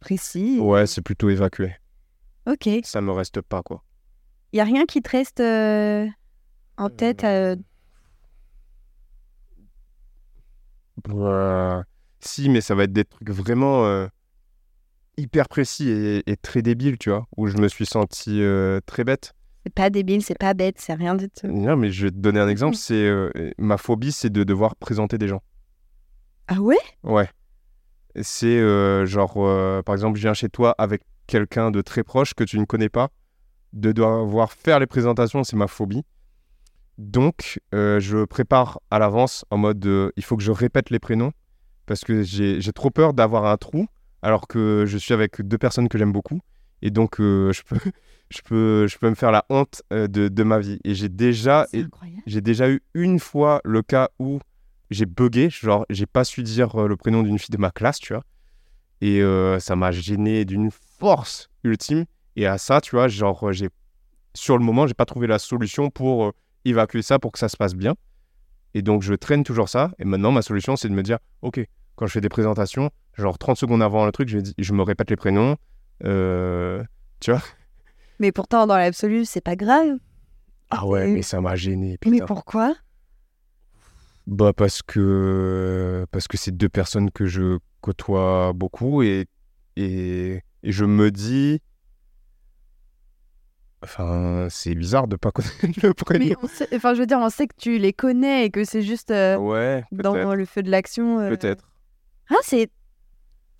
précis. 0.00 0.58
ouais, 0.60 0.86
c'est 0.86 1.02
plutôt 1.02 1.28
évacué. 1.30 1.74
Ok. 2.46 2.66
Il 2.66 2.84
Ça 2.86 3.00
me 3.00 3.10
reste 3.10 3.40
pas 3.40 3.62
quoi. 3.62 3.82
y 4.52 4.60
a 4.60 4.64
rien 4.64 4.84
qui 4.86 5.02
te 5.02 5.10
reste 5.10 5.40
en 6.76 6.88
tête 6.90 7.24
Euh, 11.08 11.82
si, 12.26 12.48
mais 12.48 12.60
ça 12.60 12.74
va 12.74 12.84
être 12.84 12.92
des 12.92 13.04
trucs 13.04 13.30
vraiment 13.30 13.84
euh, 13.86 14.06
hyper 15.16 15.48
précis 15.48 15.88
et, 15.88 16.30
et 16.30 16.36
très 16.36 16.62
débiles, 16.62 16.98
tu 16.98 17.10
vois, 17.10 17.26
où 17.36 17.46
je 17.46 17.56
me 17.56 17.68
suis 17.68 17.86
senti 17.86 18.42
euh, 18.42 18.80
très 18.86 19.04
bête. 19.04 19.32
C'est 19.64 19.72
pas 19.74 19.90
débile, 19.90 20.22
c'est 20.22 20.38
pas 20.38 20.54
bête, 20.54 20.76
c'est 20.78 20.94
rien 20.94 21.14
du 21.14 21.30
tout. 21.30 21.46
Non, 21.46 21.76
mais 21.76 21.90
je 21.90 22.06
vais 22.06 22.10
te 22.10 22.16
donner 22.16 22.40
un 22.40 22.48
exemple. 22.48 22.76
C'est 22.76 22.94
euh, 22.94 23.30
ma 23.56 23.78
phobie, 23.78 24.12
c'est 24.12 24.30
de 24.30 24.44
devoir 24.44 24.76
présenter 24.76 25.16
des 25.16 25.28
gens. 25.28 25.42
Ah 26.48 26.60
ouais? 26.60 26.76
Ouais. 27.02 27.28
C'est 28.20 28.60
genre, 29.06 29.34
par 29.84 29.94
exemple, 29.94 30.18
je 30.18 30.22
viens 30.22 30.34
chez 30.34 30.48
toi 30.48 30.74
avec 30.78 31.02
quelqu'un 31.26 31.70
de 31.70 31.80
très 31.80 32.04
proche 32.04 32.34
que 32.34 32.44
tu 32.44 32.58
ne 32.58 32.64
connais 32.64 32.90
pas. 32.90 33.08
De 33.72 33.90
devoir 33.90 34.52
faire 34.52 34.78
les 34.78 34.86
présentations, 34.86 35.42
c'est 35.42 35.56
ma 35.56 35.66
phobie. 35.66 36.04
Donc, 36.98 37.60
euh, 37.74 37.98
je 37.98 38.24
prépare 38.24 38.80
à 38.90 38.98
l'avance 38.98 39.44
en 39.50 39.56
mode 39.56 39.84
euh, 39.86 40.12
il 40.16 40.24
faut 40.24 40.36
que 40.36 40.42
je 40.42 40.52
répète 40.52 40.90
les 40.90 41.00
prénoms 41.00 41.32
parce 41.86 42.02
que 42.02 42.22
j'ai 42.22 42.72
trop 42.72 42.90
peur 42.90 43.14
d'avoir 43.14 43.46
un 43.46 43.56
trou 43.56 43.86
alors 44.22 44.48
que 44.48 44.84
je 44.86 44.96
suis 44.96 45.12
avec 45.12 45.42
deux 45.42 45.58
personnes 45.58 45.88
que 45.88 45.98
j'aime 45.98 46.12
beaucoup. 46.12 46.40
Et 46.80 46.90
donc, 46.90 47.20
euh, 47.20 47.52
je, 47.52 47.62
peux, 47.62 47.76
je, 48.30 48.40
peux, 48.42 48.86
je 48.86 48.98
peux 48.98 49.10
me 49.10 49.14
faire 49.14 49.30
la 49.30 49.44
honte 49.50 49.82
euh, 49.92 50.06
de, 50.08 50.28
de 50.28 50.42
ma 50.42 50.58
vie. 50.58 50.80
Et 50.84 50.94
j'ai 50.94 51.08
déjà, 51.08 51.66
j'ai 52.26 52.40
eu 52.68 52.82
une 52.94 53.18
fois 53.18 53.60
le 53.64 53.82
cas 53.82 54.08
où 54.18 54.38
j'ai 54.90 55.06
bugué, 55.06 55.50
genre 55.50 55.84
j'ai 55.90 56.06
pas 56.06 56.24
su 56.24 56.42
dire 56.42 56.74
euh, 56.80 56.88
le 56.88 56.96
prénom 56.96 57.22
d'une 57.22 57.38
fille 57.38 57.54
de 57.54 57.60
ma 57.60 57.70
classe, 57.70 57.98
tu 57.98 58.14
vois. 58.14 58.22
Et 59.00 59.20
euh, 59.22 59.58
ça 59.60 59.76
m'a 59.76 59.90
gêné 59.90 60.44
d'une 60.44 60.70
force 60.70 61.50
ultime. 61.62 62.04
Et 62.36 62.46
à 62.46 62.58
ça, 62.58 62.80
tu 62.80 62.96
vois, 62.96 63.08
genre 63.08 63.52
j'ai 63.52 63.68
sur 64.34 64.58
le 64.58 64.64
moment, 64.64 64.86
j'ai 64.86 64.94
pas 64.94 65.04
trouvé 65.04 65.26
la 65.26 65.38
solution 65.38 65.90
pour 65.90 66.32
évacuer 66.64 67.02
ça 67.02 67.18
pour 67.18 67.32
que 67.32 67.38
ça 67.38 67.48
se 67.48 67.56
passe 67.56 67.74
bien. 67.74 67.94
Et 68.74 68.82
donc 68.82 69.02
je 69.02 69.14
traîne 69.14 69.44
toujours 69.44 69.68
ça. 69.68 69.92
Et 69.98 70.04
maintenant, 70.04 70.32
ma 70.32 70.42
solution, 70.42 70.76
c'est 70.76 70.88
de 70.88 70.94
me 70.94 71.02
dire, 71.02 71.18
ok, 71.42 71.64
quand 71.96 72.06
je 72.06 72.12
fais 72.12 72.20
des 72.20 72.28
présentations, 72.28 72.90
genre 73.14 73.38
30 73.38 73.56
secondes 73.56 73.82
avant 73.82 74.04
le 74.04 74.12
truc, 74.12 74.28
je, 74.28 74.38
je 74.58 74.72
me 74.72 74.82
répète 74.82 75.10
les 75.10 75.16
prénoms. 75.16 75.56
Euh, 76.04 76.82
tu 77.20 77.30
vois? 77.30 77.42
Mais 78.18 78.32
pourtant, 78.32 78.66
dans 78.66 78.76
l'absolu, 78.76 79.24
c'est 79.24 79.40
pas 79.40 79.56
grave. 79.56 79.98
Ah 80.70 80.86
ouais, 80.86 81.06
mais 81.06 81.22
ça 81.22 81.40
m'a 81.40 81.56
gêné. 81.56 81.98
Mais 82.06 82.20
pourquoi? 82.26 82.74
Bah 84.26 84.52
parce 84.54 84.80
que 84.82 86.06
parce 86.10 86.28
que 86.28 86.38
c'est 86.38 86.56
deux 86.56 86.70
personnes 86.70 87.10
que 87.10 87.26
je 87.26 87.58
côtoie 87.82 88.52
beaucoup 88.54 89.02
et 89.02 89.26
et, 89.76 90.40
et 90.62 90.72
je 90.72 90.84
me 90.86 91.10
dis 91.10 91.60
enfin 93.84 94.46
c'est 94.50 94.74
bizarre 94.74 95.06
de 95.06 95.16
pas 95.16 95.30
connaître 95.30 95.54
le 95.82 95.94
prénom. 95.94 96.26
Mais 96.26 96.34
on 96.42 96.48
sait- 96.48 96.68
enfin, 96.74 96.94
je 96.94 97.00
veux 97.00 97.06
dire, 97.06 97.18
on 97.20 97.30
sait 97.30 97.46
que 97.46 97.54
tu 97.56 97.78
les 97.78 97.92
connais 97.92 98.46
et 98.46 98.50
que 98.50 98.64
c'est 98.64 98.82
juste 98.82 99.10
euh, 99.10 99.36
Ouais, 99.36 99.84
dans 99.92 100.34
le 100.34 100.44
feu 100.44 100.62
de 100.62 100.70
l'action. 100.70 101.20
euh. 101.20 101.28
Peut-être. 101.30 101.64
Ah, 102.30 102.34
c'est. 102.42 102.70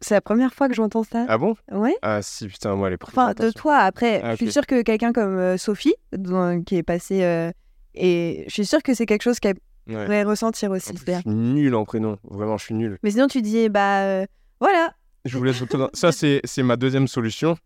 C'est 0.00 0.14
la 0.14 0.20
première 0.20 0.52
fois 0.52 0.68
que 0.68 0.74
j'entends 0.74 1.04
ça. 1.04 1.24
Ah 1.28 1.38
bon? 1.38 1.54
Ouais. 1.72 1.94
Ah 2.02 2.20
si 2.20 2.46
putain 2.48 2.74
moi 2.74 2.90
les 2.90 2.96
Enfin, 3.00 3.32
de 3.32 3.50
toi, 3.50 3.76
après, 3.78 4.20
Ah, 4.22 4.32
je 4.32 4.36
suis 4.36 4.52
sûre 4.52 4.66
que 4.66 4.82
quelqu'un 4.82 5.12
comme 5.12 5.36
euh, 5.38 5.56
Sophie, 5.56 5.94
dont- 6.12 6.62
qui 6.62 6.76
est 6.76 6.82
passée. 6.82 7.22
euh, 7.22 7.50
et 7.94 8.44
je 8.48 8.52
suis 8.52 8.66
sûre 8.66 8.82
que 8.82 8.92
c'est 8.92 9.06
quelque 9.06 9.22
chose 9.22 9.38
qu'elle 9.40 9.56
Ouais. 9.86 10.04
pourrait 10.04 10.22
ressentir 10.24 10.70
En 10.70 10.74
aussi. 10.74 10.92
plus, 10.94 11.12
je 11.12 11.20
suis 11.20 11.30
nul 11.30 11.74
en 11.74 11.84
prénom, 11.84 12.18
vraiment 12.24 12.56
je 12.58 12.64
suis 12.64 12.74
nul. 12.74 12.98
Mais 13.02 13.10
sinon, 13.12 13.26
tu 13.28 13.40
dis, 13.42 13.68
bah 13.68 14.00
euh, 14.00 14.26
voilà. 14.60 14.94
Je 15.26 15.36
vous 15.38 15.44
laisse. 15.44 15.62
Ça 15.94 16.10
c'est 16.12 16.40
c'est 16.44 16.62
ma 16.62 16.76
deuxième 16.76 17.06
solution. 17.06 17.56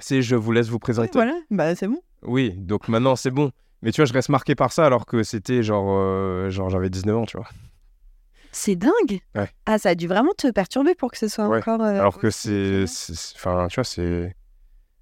C'est 0.00 0.22
je 0.22 0.36
vous 0.36 0.52
laisse 0.52 0.68
vous 0.68 0.78
présenter. 0.78 1.10
Voilà, 1.14 1.34
bah 1.50 1.74
c'est 1.74 1.88
bon. 1.88 2.00
Oui, 2.22 2.52
donc 2.52 2.88
maintenant 2.88 3.16
c'est 3.16 3.30
bon. 3.30 3.50
Mais 3.82 3.92
tu 3.92 4.00
vois, 4.00 4.06
je 4.06 4.12
reste 4.12 4.28
marqué 4.28 4.54
par 4.54 4.72
ça 4.72 4.86
alors 4.86 5.06
que 5.06 5.22
c'était 5.22 5.62
genre 5.62 5.86
euh, 5.98 6.50
genre 6.50 6.68
j'avais 6.70 6.90
19 6.90 7.16
ans, 7.16 7.26
tu 7.26 7.36
vois. 7.36 7.46
C'est 8.50 8.76
dingue. 8.76 9.20
Ouais. 9.34 9.48
Ah, 9.66 9.78
ça 9.78 9.90
a 9.90 9.94
dû 9.94 10.08
vraiment 10.08 10.32
te 10.36 10.50
perturber 10.50 10.94
pour 10.94 11.10
que 11.12 11.18
ce 11.18 11.28
soit 11.28 11.48
Ouais. 11.48 11.58
encore. 11.58 11.80
euh, 11.82 12.00
Alors 12.00 12.18
que 12.18 12.30
c'est 12.30 12.84
enfin 13.36 13.66
tu 13.68 13.76
vois, 13.76 13.84
c'est 13.84 14.34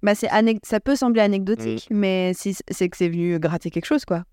Bah, 0.03 0.13
c'est 0.15 0.29
ça 0.63 0.79
peut 0.79 0.95
sembler 0.95 1.21
anecdotique, 1.21 1.87
Mm. 1.89 1.95
mais 1.97 2.31
si 2.35 2.55
c'est 2.69 2.89
que 2.89 2.97
c'est 2.97 3.09
venu 3.09 3.39
gratter 3.39 3.69
quelque 3.71 3.85
chose, 3.85 4.05
quoi. 4.05 4.23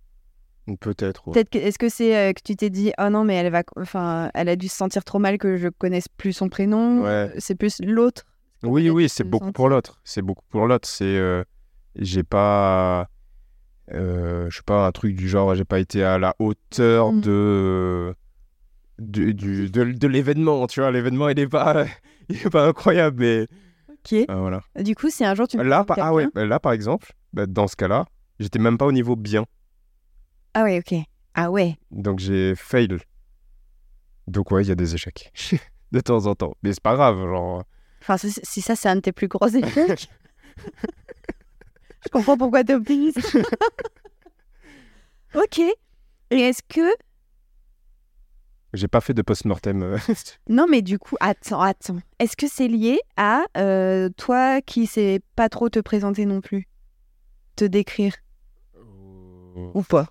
peut-être 0.80 1.26
ouais. 1.28 1.34
Peut-être 1.34 1.50
que 1.50 1.58
est-ce 1.58 1.78
que 1.78 1.88
c'est 1.88 2.16
euh, 2.16 2.32
que 2.32 2.40
tu 2.44 2.56
t'es 2.56 2.70
dit 2.70 2.92
oh 2.98 3.08
non 3.10 3.24
mais 3.24 3.34
elle 3.34 3.50
va 3.52 3.62
enfin 3.78 4.30
elle 4.34 4.48
a 4.48 4.56
dû 4.56 4.68
se 4.68 4.76
sentir 4.76 5.04
trop 5.04 5.18
mal 5.18 5.36
que 5.38 5.56
je 5.56 5.68
connaisse 5.68 6.08
plus 6.08 6.32
son 6.32 6.48
prénom. 6.48 7.02
Ouais. 7.02 7.32
C'est 7.38 7.54
plus 7.54 7.80
l'autre. 7.82 8.24
Oui, 8.64 8.90
oui, 8.90 9.08
c'est 9.08 9.24
beaucoup 9.24 9.52
pour 9.52 9.68
l'autre. 9.68 10.00
C'est 10.04 10.22
beaucoup 10.22 10.44
pour 10.48 10.66
l'autre. 10.66 10.88
C'est, 10.88 11.04
euh, 11.04 11.44
j'ai 11.96 12.22
pas, 12.22 13.08
euh, 13.92 14.48
je 14.50 14.56
sais 14.56 14.62
pas, 14.64 14.86
un 14.86 14.92
truc 14.92 15.14
du 15.14 15.28
genre, 15.28 15.54
j'ai 15.54 15.64
pas 15.64 15.78
été 15.80 16.02
à 16.02 16.18
la 16.18 16.34
hauteur 16.38 17.12
Mm. 17.12 17.20
de, 17.20 18.14
du, 18.98 19.34
du- 19.34 19.70
de, 19.70 19.84
de 19.84 20.08
l'événement. 20.08 20.66
Tu 20.66 20.80
vois, 20.80 20.90
l'événement, 20.90 21.28
il 21.28 21.38
est 21.38 21.48
pas, 21.48 21.84
il 22.28 22.36
est 22.36 22.50
pas 22.50 22.66
incroyable, 22.68 23.20
mais 23.20 23.46
Ok. 23.88 24.12
euh, 24.30 24.34
voilà. 24.36 24.60
Du 24.82 24.94
coup, 24.94 25.10
si 25.10 25.24
un 25.24 25.34
jour 25.34 25.46
tu 25.48 25.56
Là, 25.62 25.84
par, 25.84 25.98
ah 26.00 26.12
ouais, 26.14 26.26
là, 26.34 26.58
par 26.60 26.72
exemple, 26.72 27.12
bah, 27.32 27.46
dans 27.46 27.66
ce 27.68 27.76
cas-là, 27.76 28.06
j'étais 28.40 28.58
même 28.58 28.78
pas 28.78 28.86
au 28.86 28.92
niveau 28.92 29.16
bien, 29.16 29.44
Ah 30.54 30.62
ouais, 30.64 30.78
ok. 30.78 30.98
Ah 31.34 31.50
ouais. 31.50 31.76
donc 31.90 32.18
j'ai 32.20 32.54
fail. 32.54 32.88
Donc 34.26 34.50
ouais, 34.52 34.62
il 34.64 34.68
y 34.68 34.72
a 34.72 34.74
des 34.74 34.94
échecs 34.94 35.32
de 35.92 36.00
temps 36.00 36.26
en 36.26 36.34
temps, 36.34 36.54
mais 36.62 36.72
c'est 36.72 36.82
pas 36.82 36.94
grave, 36.94 37.18
genre. 37.18 37.64
Enfin 38.06 38.18
si, 38.18 38.60
ça 38.60 38.76
c'est 38.76 38.88
un 38.88 38.96
de 38.96 39.00
tes 39.00 39.12
plus 39.12 39.28
gros 39.28 39.48
échecs. 39.48 40.10
je 42.04 42.08
comprends 42.10 42.36
pourquoi 42.36 42.62
t'es 42.62 42.74
optimiste. 42.74 43.18
ok. 45.34 45.58
Et 46.30 46.40
est-ce 46.40 46.62
que 46.68 46.80
J'ai 48.74 48.88
pas 48.88 49.00
fait 49.00 49.14
de 49.14 49.22
post-mortem. 49.22 49.82
euh, 49.82 49.98
non 50.48 50.66
mais 50.68 50.82
du 50.82 50.98
coup 50.98 51.16
attends 51.20 51.60
attends. 51.60 51.98
Est-ce 52.18 52.36
que 52.36 52.48
c'est 52.48 52.68
lié 52.68 53.00
à 53.16 53.44
euh, 53.56 54.08
toi 54.16 54.60
qui 54.60 54.86
sais 54.86 55.20
pas 55.36 55.48
trop 55.48 55.68
te 55.70 55.78
présenter 55.78 56.26
non 56.26 56.40
plus, 56.40 56.68
te 57.56 57.64
décrire? 57.64 58.14
Ou 58.76 59.82
pas? 59.82 60.08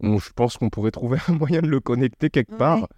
Bon, 0.00 0.18
je 0.18 0.30
pense 0.32 0.56
qu'on 0.58 0.68
pourrait 0.70 0.90
trouver 0.90 1.18
un 1.28 1.32
moyen 1.32 1.60
de 1.62 1.66
le 1.66 1.80
connecter 1.80 2.28
quelque 2.30 2.52
Ouais. 2.52 2.58
part. 2.58 2.88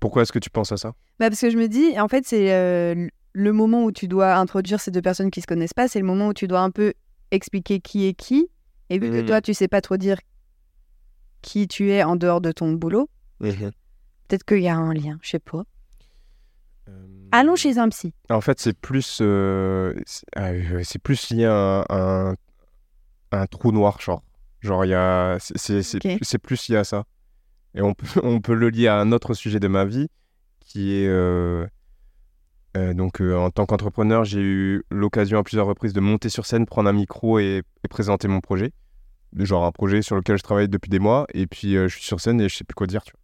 Pourquoi 0.00 0.22
est-ce 0.22 0.32
que 0.32 0.38
tu 0.38 0.50
penses 0.50 0.72
à 0.72 0.76
ça? 0.76 0.90
Bah 1.18 1.28
parce 1.28 1.40
que 1.40 1.50
je 1.50 1.56
me 1.58 1.68
dis, 1.68 1.98
en 1.98 2.08
fait, 2.08 2.24
c'est 2.26 2.52
euh, 2.52 3.08
le 3.32 3.52
moment 3.52 3.84
où 3.84 3.92
tu 3.92 4.08
dois 4.08 4.34
introduire 4.36 4.80
ces 4.80 4.90
deux 4.90 5.02
personnes 5.02 5.30
qui 5.30 5.40
se 5.40 5.46
connaissent 5.46 5.74
pas, 5.74 5.88
c'est 5.88 5.98
le 6.00 6.06
moment 6.06 6.28
où 6.28 6.34
tu 6.34 6.48
dois 6.48 6.60
un 6.60 6.70
peu 6.70 6.94
expliquer 7.30 7.80
qui 7.80 8.06
est 8.06 8.14
qui. 8.14 8.50
Et 8.90 8.98
vu 8.98 9.10
que 9.10 9.20
Mhm. 9.20 9.26
toi, 9.26 9.40
tu 9.42 9.52
sais 9.54 9.68
pas 9.68 9.80
trop 9.80 9.96
dire 9.96 10.16
qui 11.42 11.68
tu 11.68 11.90
es 11.92 12.02
en 12.02 12.16
dehors 12.16 12.40
de 12.40 12.52
ton 12.52 12.72
boulot, 12.72 13.08
peut-être 13.40 14.44
qu'il 14.44 14.60
y 14.62 14.68
a 14.68 14.76
un 14.76 14.92
lien, 14.94 15.18
je 15.22 15.30
sais 15.30 15.38
pas. 15.38 15.62
Allons 17.30 17.56
chez 17.56 17.76
un 17.78 17.88
psy. 17.90 18.14
En 18.30 18.40
fait, 18.40 18.58
c'est 18.58 18.76
plus, 18.76 19.18
euh, 19.20 19.94
c'est 20.06 20.24
ah, 20.34 20.48
euh, 20.52 20.80
c'est 20.82 20.98
plus 20.98 21.30
lié 21.30 21.44
à 21.44 21.84
un, 23.32 23.46
trou 23.46 23.70
noir, 23.72 24.00
genre. 24.00 24.22
Genre, 24.60 24.84
il 24.86 24.88
y 24.88 24.94
a, 24.94 25.36
c'est- 25.38 25.58
c'est 25.58 25.82
c'est 25.82 25.98
Ok. 25.98 26.16
plus- 26.16 26.24
c'est 26.24 26.38
plus 26.38 26.68
lié 26.68 26.76
à 26.78 26.84
ça. 26.84 27.04
Et 27.74 27.82
on 27.82 27.94
peut, 27.94 28.06
on 28.22 28.40
peut 28.40 28.54
le 28.54 28.70
lier 28.70 28.88
à 28.88 28.98
un 28.98 29.12
autre 29.12 29.34
sujet 29.34 29.60
de 29.60 29.68
ma 29.68 29.84
vie, 29.84 30.08
qui 30.60 30.92
est 30.92 31.08
euh, 31.08 31.66
euh, 32.76 32.94
donc 32.94 33.20
euh, 33.20 33.36
en 33.36 33.50
tant 33.50 33.66
qu'entrepreneur, 33.66 34.24
j'ai 34.24 34.40
eu 34.40 34.82
l'occasion 34.90 35.38
à 35.38 35.42
plusieurs 35.42 35.66
reprises 35.66 35.92
de 35.92 36.00
monter 36.00 36.28
sur 36.28 36.46
scène, 36.46 36.66
prendre 36.66 36.88
un 36.88 36.92
micro 36.92 37.38
et, 37.38 37.62
et 37.84 37.88
présenter 37.88 38.28
mon 38.28 38.40
projet. 38.40 38.72
Genre 39.36 39.64
un 39.64 39.72
projet 39.72 40.02
sur 40.02 40.16
lequel 40.16 40.38
je 40.38 40.42
travaille 40.42 40.68
depuis 40.68 40.88
des 40.88 40.98
mois, 40.98 41.26
et 41.34 41.46
puis 41.46 41.74
je 41.74 41.88
suis 41.88 42.04
sur 42.04 42.20
scène 42.20 42.40
et 42.40 42.48
je 42.48 42.56
sais 42.56 42.64
plus 42.64 42.74
quoi 42.74 42.86
dire. 42.86 43.02
Tu 43.02 43.12
vois. 43.12 43.20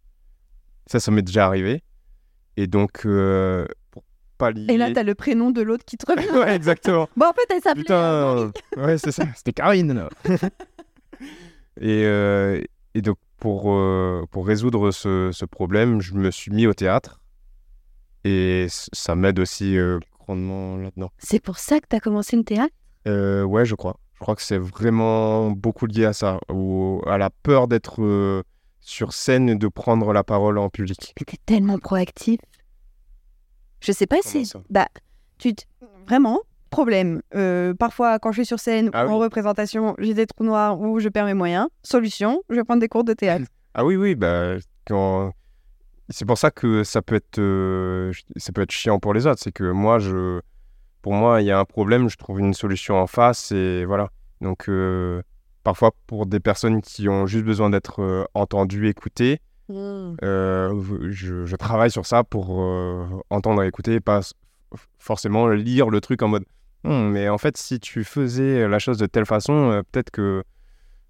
Ça, 0.87 0.99
ça 0.99 1.11
m'est 1.11 1.23
déjà 1.23 1.45
arrivé. 1.47 1.83
Et 2.57 2.67
donc, 2.67 3.07
pour 3.89 4.03
pallier. 4.37 4.71
Et 4.71 4.77
là, 4.77 4.91
t'as 4.91 5.01
le 5.01 5.15
prénom 5.15 5.49
de 5.49 5.61
l'autre 5.63 5.83
qui 5.83 5.97
te 5.97 6.05
revient. 6.09 6.29
ouais, 6.37 6.55
exactement. 6.55 7.09
Bon, 7.17 7.25
en 7.25 7.33
fait, 7.33 7.47
elle 7.49 7.61
s'appelait. 7.61 7.81
Putain, 7.81 8.51
ouais, 8.77 8.99
c'est 8.99 9.11
ça. 9.11 9.25
C'était 9.35 9.53
Karine, 9.53 9.93
là. 9.93 10.09
et, 11.81 12.03
et 12.93 13.01
donc, 13.01 13.17
pour, 13.37 13.71
euh, 13.73 14.23
pour 14.31 14.45
résoudre 14.47 14.91
ce, 14.91 15.29
ce 15.31 15.45
problème, 15.45 16.01
je 16.01 16.13
me 16.13 16.31
suis 16.31 16.51
mis 16.51 16.67
au 16.67 16.73
théâtre. 16.73 17.19
Et 18.23 18.67
ça 18.69 19.15
m'aide 19.15 19.39
aussi 19.39 19.77
euh, 19.77 19.99
grandement 20.19 20.77
là-dedans. 20.77 21.11
C'est 21.19 21.39
pour 21.39 21.57
ça 21.59 21.79
que 21.79 21.85
t'as 21.87 21.99
commencé 21.99 22.35
le 22.35 22.43
théâtre? 22.43 22.73
Euh, 23.07 23.43
ouais, 23.43 23.65
je 23.65 23.75
crois. 23.75 23.99
Je 24.13 24.19
crois 24.19 24.35
que 24.35 24.41
c'est 24.41 24.57
vraiment 24.57 25.51
beaucoup 25.51 25.85
lié 25.85 26.05
à 26.05 26.13
ça, 26.13 26.39
ou 26.49 27.01
à 27.05 27.17
la 27.17 27.29
peur 27.29 27.67
d'être 27.67 28.43
sur 28.79 29.13
scène 29.13 29.49
et 29.49 29.55
de 29.55 29.67
prendre 29.67 30.13
la 30.13 30.23
parole 30.23 30.57
en 30.57 30.69
public. 30.69 31.13
Mais 31.19 31.25
t'es 31.25 31.37
tellement 31.45 31.77
proactif. 31.77 32.39
Je 33.81 33.91
sais 33.91 34.07
pas 34.07 34.17
Comment 34.23 34.43
si. 34.45 34.53
Bah, 34.69 34.87
tu. 35.37 35.53
te- 35.53 35.63
Vraiment, 36.07 36.41
problème. 36.75 37.21
Euh, 37.33 37.73
parfois, 37.73 38.19
quand 38.19 38.31
je 38.31 38.41
suis 38.41 38.45
sur 38.45 38.59
scène 38.59 38.89
Ah 38.93 39.05
ou 39.05 39.11
en 39.11 39.17
oui. 39.17 39.23
représentation, 39.23 39.95
j'ai 39.97 40.13
des 40.13 40.27
trous 40.27 40.43
noirs 40.43 40.79
ou 40.79 40.99
je 40.99 41.09
perds 41.09 41.25
mes 41.25 41.33
moyens. 41.33 41.67
Solution, 41.83 42.41
je 42.49 42.55
vais 42.55 42.63
prendre 42.63 42.81
des 42.81 42.89
cours 42.89 43.05
de 43.05 43.13
théâtre. 43.13 43.45
Ah 43.73 43.83
oui, 43.85 43.95
oui, 43.95 44.15
bah, 44.15 44.55
quand... 44.87 45.31
c'est 46.09 46.25
pour 46.25 46.37
ça 46.37 46.51
que 46.51 46.83
ça 46.83 47.01
peut 47.01 47.15
être, 47.15 47.39
euh, 47.39 48.11
ça 48.37 48.51
peut 48.51 48.61
être 48.61 48.71
chiant 48.71 48.99
pour 48.99 49.13
les 49.13 49.25
autres. 49.25 49.41
C'est 49.41 49.51
que 49.53 49.71
moi, 49.71 49.99
je, 49.99 50.41
pour 51.01 51.13
moi, 51.13 51.41
il 51.41 51.45
y 51.45 51.51
a 51.51 51.59
un 51.59 51.65
problème, 51.65 52.09
je 52.09 52.17
trouve 52.17 52.39
une 52.39 52.53
solution 52.53 52.95
en 52.99 53.07
face 53.07 53.51
et 53.51 53.85
voilà. 53.85 54.09
Donc, 54.41 54.67
euh, 54.67 55.21
parfois, 55.63 55.91
pour 56.07 56.25
des 56.25 56.39
personnes 56.39 56.81
qui 56.81 57.07
ont 57.09 57.25
juste 57.25 57.45
besoin 57.45 57.69
d'être 57.69 58.01
euh, 58.01 58.25
entendues, 58.33 58.89
écoutées, 58.89 59.39
euh, 59.69 60.83
je, 61.09 61.45
je 61.45 61.55
travaille 61.55 61.89
sur 61.89 62.05
ça 62.05 62.23
pour 62.23 62.61
euh, 62.61 63.05
entendre 63.29 63.63
et 63.63 63.67
écouter, 63.67 63.99
pas 63.99 64.19
forcément 64.99 65.47
lire 65.47 65.89
le 65.89 66.01
truc 66.01 66.21
en 66.21 66.27
mode 66.27 66.45
Hum, 66.85 67.11
mais 67.11 67.29
en 67.29 67.37
fait, 67.37 67.57
si 67.57 67.79
tu 67.79 68.03
faisais 68.03 68.67
la 68.67 68.79
chose 68.79 68.97
de 68.97 69.05
telle 69.07 69.25
façon, 69.25 69.71
euh, 69.71 69.81
peut-être 69.91 70.11
que. 70.11 70.43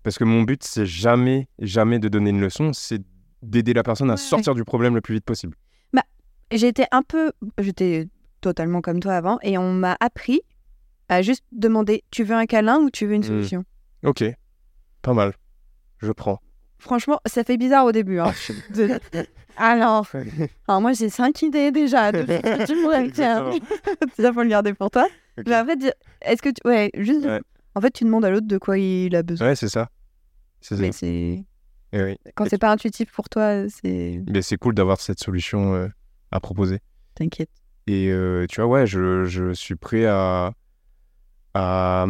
Parce 0.03 0.17
que 0.17 0.23
mon 0.23 0.43
but, 0.43 0.63
c'est 0.63 0.85
jamais, 0.85 1.47
jamais 1.59 1.99
de 1.99 2.07
donner 2.07 2.29
une 2.29 2.39
leçon, 2.39 2.71
c'est 2.73 3.01
d'aider 3.41 3.73
la 3.73 3.83
personne 3.83 4.09
à 4.09 4.13
Ouais, 4.13 4.17
sortir 4.19 4.53
du 4.55 4.63
problème 4.63 4.95
le 4.95 5.01
plus 5.01 5.15
vite 5.15 5.25
possible. 5.25 5.55
J'étais 6.51 6.85
un 6.91 7.01
peu. 7.01 7.31
J'étais 7.57 8.07
totalement 8.39 8.79
comme 8.81 8.99
toi 8.99 9.13
avant 9.15 9.39
et 9.41 9.57
on 9.57 9.73
m'a 9.73 9.97
appris 9.99 10.41
à 11.09 11.23
juste 11.23 11.43
demander 11.51 12.03
tu 12.11 12.23
veux 12.23 12.35
un 12.35 12.45
câlin 12.45 12.77
ou 12.77 12.91
tu 12.91 13.07
veux 13.07 13.13
une 13.15 13.21
Mm. 13.23 13.27
solution? 13.27 13.63
Ok, 14.03 14.23
pas 15.01 15.13
mal. 15.13 15.33
Je 15.97 16.11
prends. 16.11 16.39
Franchement, 16.79 17.19
ça 17.25 17.43
fait 17.43 17.57
bizarre 17.57 17.85
au 17.85 17.91
début. 17.91 18.19
hein. 18.19 18.31
De- 18.75 18.99
Alors, 19.57 20.05
alors, 20.67 20.81
moi 20.81 20.91
j'ai 20.93 21.09
cinq 21.09 21.41
idées 21.41 21.71
déjà. 21.71 22.11
de 22.11 22.23
tu 22.65 22.81
pourrais 22.81 23.09
faire. 23.09 23.49
Ça 24.19 24.33
faut 24.33 24.43
le 24.43 24.49
garder 24.49 24.73
pour 24.73 24.91
toi. 24.91 25.07
Mais 25.47 25.55
en 25.55 25.65
fait, 25.65 25.95
est-ce 26.21 26.41
que 26.41 26.49
tu... 26.49 26.67
ouais, 26.67 26.91
juste. 26.97 27.25
Ouais. 27.25 27.41
En 27.73 27.81
fait, 27.81 27.91
tu 27.91 28.03
demandes 28.03 28.25
à 28.25 28.29
l'autre 28.29 28.47
de 28.47 28.57
quoi 28.57 28.77
il 28.77 29.15
a 29.15 29.23
besoin. 29.23 29.47
Ouais, 29.49 29.55
c'est 29.55 29.69
ça. 29.69 29.89
C'est. 30.61 30.77
Mais 30.77 30.91
c'est 30.91 31.43
Eh 31.93 32.03
oui. 32.03 32.17
quand 32.35 32.47
c'est 32.49 32.57
pas 32.57 32.71
intuitif 32.71 33.11
pour 33.11 33.29
toi, 33.29 33.67
c'est 33.69 34.21
Mais 34.29 34.41
c'est 34.41 34.57
cool 34.57 34.73
d'avoir 34.75 34.99
cette 34.99 35.19
solution 35.19 35.73
euh, 35.75 35.87
à 36.31 36.39
proposer. 36.39 36.79
t'inquiète. 37.15 37.49
Et 37.87 38.09
euh, 38.11 38.45
tu 38.49 38.61
vois, 38.61 38.69
ouais, 38.69 38.87
je, 38.87 39.25
je 39.25 39.53
suis 39.53 39.75
prêt 39.75 40.05
à, 40.05 40.51
à, 41.53 42.05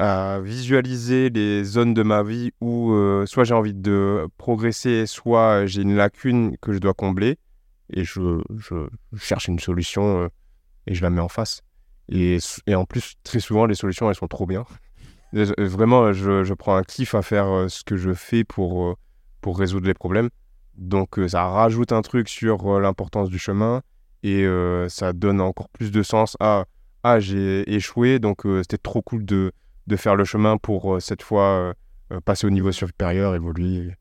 à 0.00 0.40
visualiser 0.40 1.30
les 1.30 1.62
zones 1.62 1.94
de 1.94 2.02
ma 2.02 2.22
vie 2.22 2.52
où 2.60 2.92
euh, 2.92 3.26
soit 3.26 3.44
j'ai 3.44 3.54
envie 3.54 3.74
de 3.74 4.26
progresser, 4.38 5.06
soit 5.06 5.66
j'ai 5.66 5.82
une 5.82 5.94
lacune 5.94 6.56
que 6.58 6.72
je 6.72 6.78
dois 6.78 6.94
combler. 6.94 7.38
Et 7.92 8.04
je, 8.04 8.40
cherche 9.16 9.48
une 9.48 9.58
solution 9.58 10.22
euh, 10.22 10.28
et 10.86 10.94
je 10.94 11.02
la 11.02 11.10
mets 11.10 11.20
en 11.20 11.28
face. 11.28 11.62
Et, 12.08 12.38
en 12.72 12.84
plus, 12.84 13.14
très 13.24 13.40
souvent, 13.40 13.66
les 13.66 13.74
solutions, 13.74 14.08
elles 14.08 14.16
sont 14.16 14.28
trop 14.28 14.46
bien. 14.46 14.64
Vraiment, 15.32 16.12
je, 16.12 16.54
prends 16.54 16.76
un 16.76 16.82
kiff 16.82 17.14
à 17.14 17.22
faire 17.22 17.46
euh, 17.46 17.68
ce 17.68 17.84
que 17.84 17.96
je 17.96 18.14
fais 18.14 18.42
pour, 18.42 18.84
euh, 18.84 18.94
pour 19.40 19.58
résoudre 19.58 19.86
les 19.86 19.94
problèmes. 19.94 20.30
Donc, 20.76 21.18
euh, 21.18 21.28
ça 21.28 21.46
rajoute 21.46 21.92
un 21.92 22.02
truc 22.02 22.28
sur 22.28 22.74
euh, 22.74 22.80
l'importance 22.80 23.28
du 23.28 23.38
chemin 23.38 23.82
et 24.22 24.44
euh, 24.44 24.88
ça 24.88 25.12
donne 25.12 25.40
encore 25.40 25.68
plus 25.68 25.90
de 25.90 26.02
sens 26.02 26.36
à 26.40 26.66
ah 27.02 27.18
j'ai 27.20 27.70
échoué 27.72 28.18
donc 28.18 28.44
euh, 28.44 28.60
c'était 28.62 28.76
trop 28.76 29.00
cool 29.00 29.24
de, 29.24 29.52
de 29.90 29.96
faire 29.96 30.16
le 30.16 30.24
chemin 30.24 30.56
pour 30.56 30.94
euh, 30.94 31.00
cette 31.00 31.22
fois 31.22 31.44
euh, 31.44 31.74
euh, 32.12 32.20
passer 32.20 32.46
au 32.46 32.50
niveau 32.50 32.72
supérieur 32.72 33.34
évoluer 33.34 33.92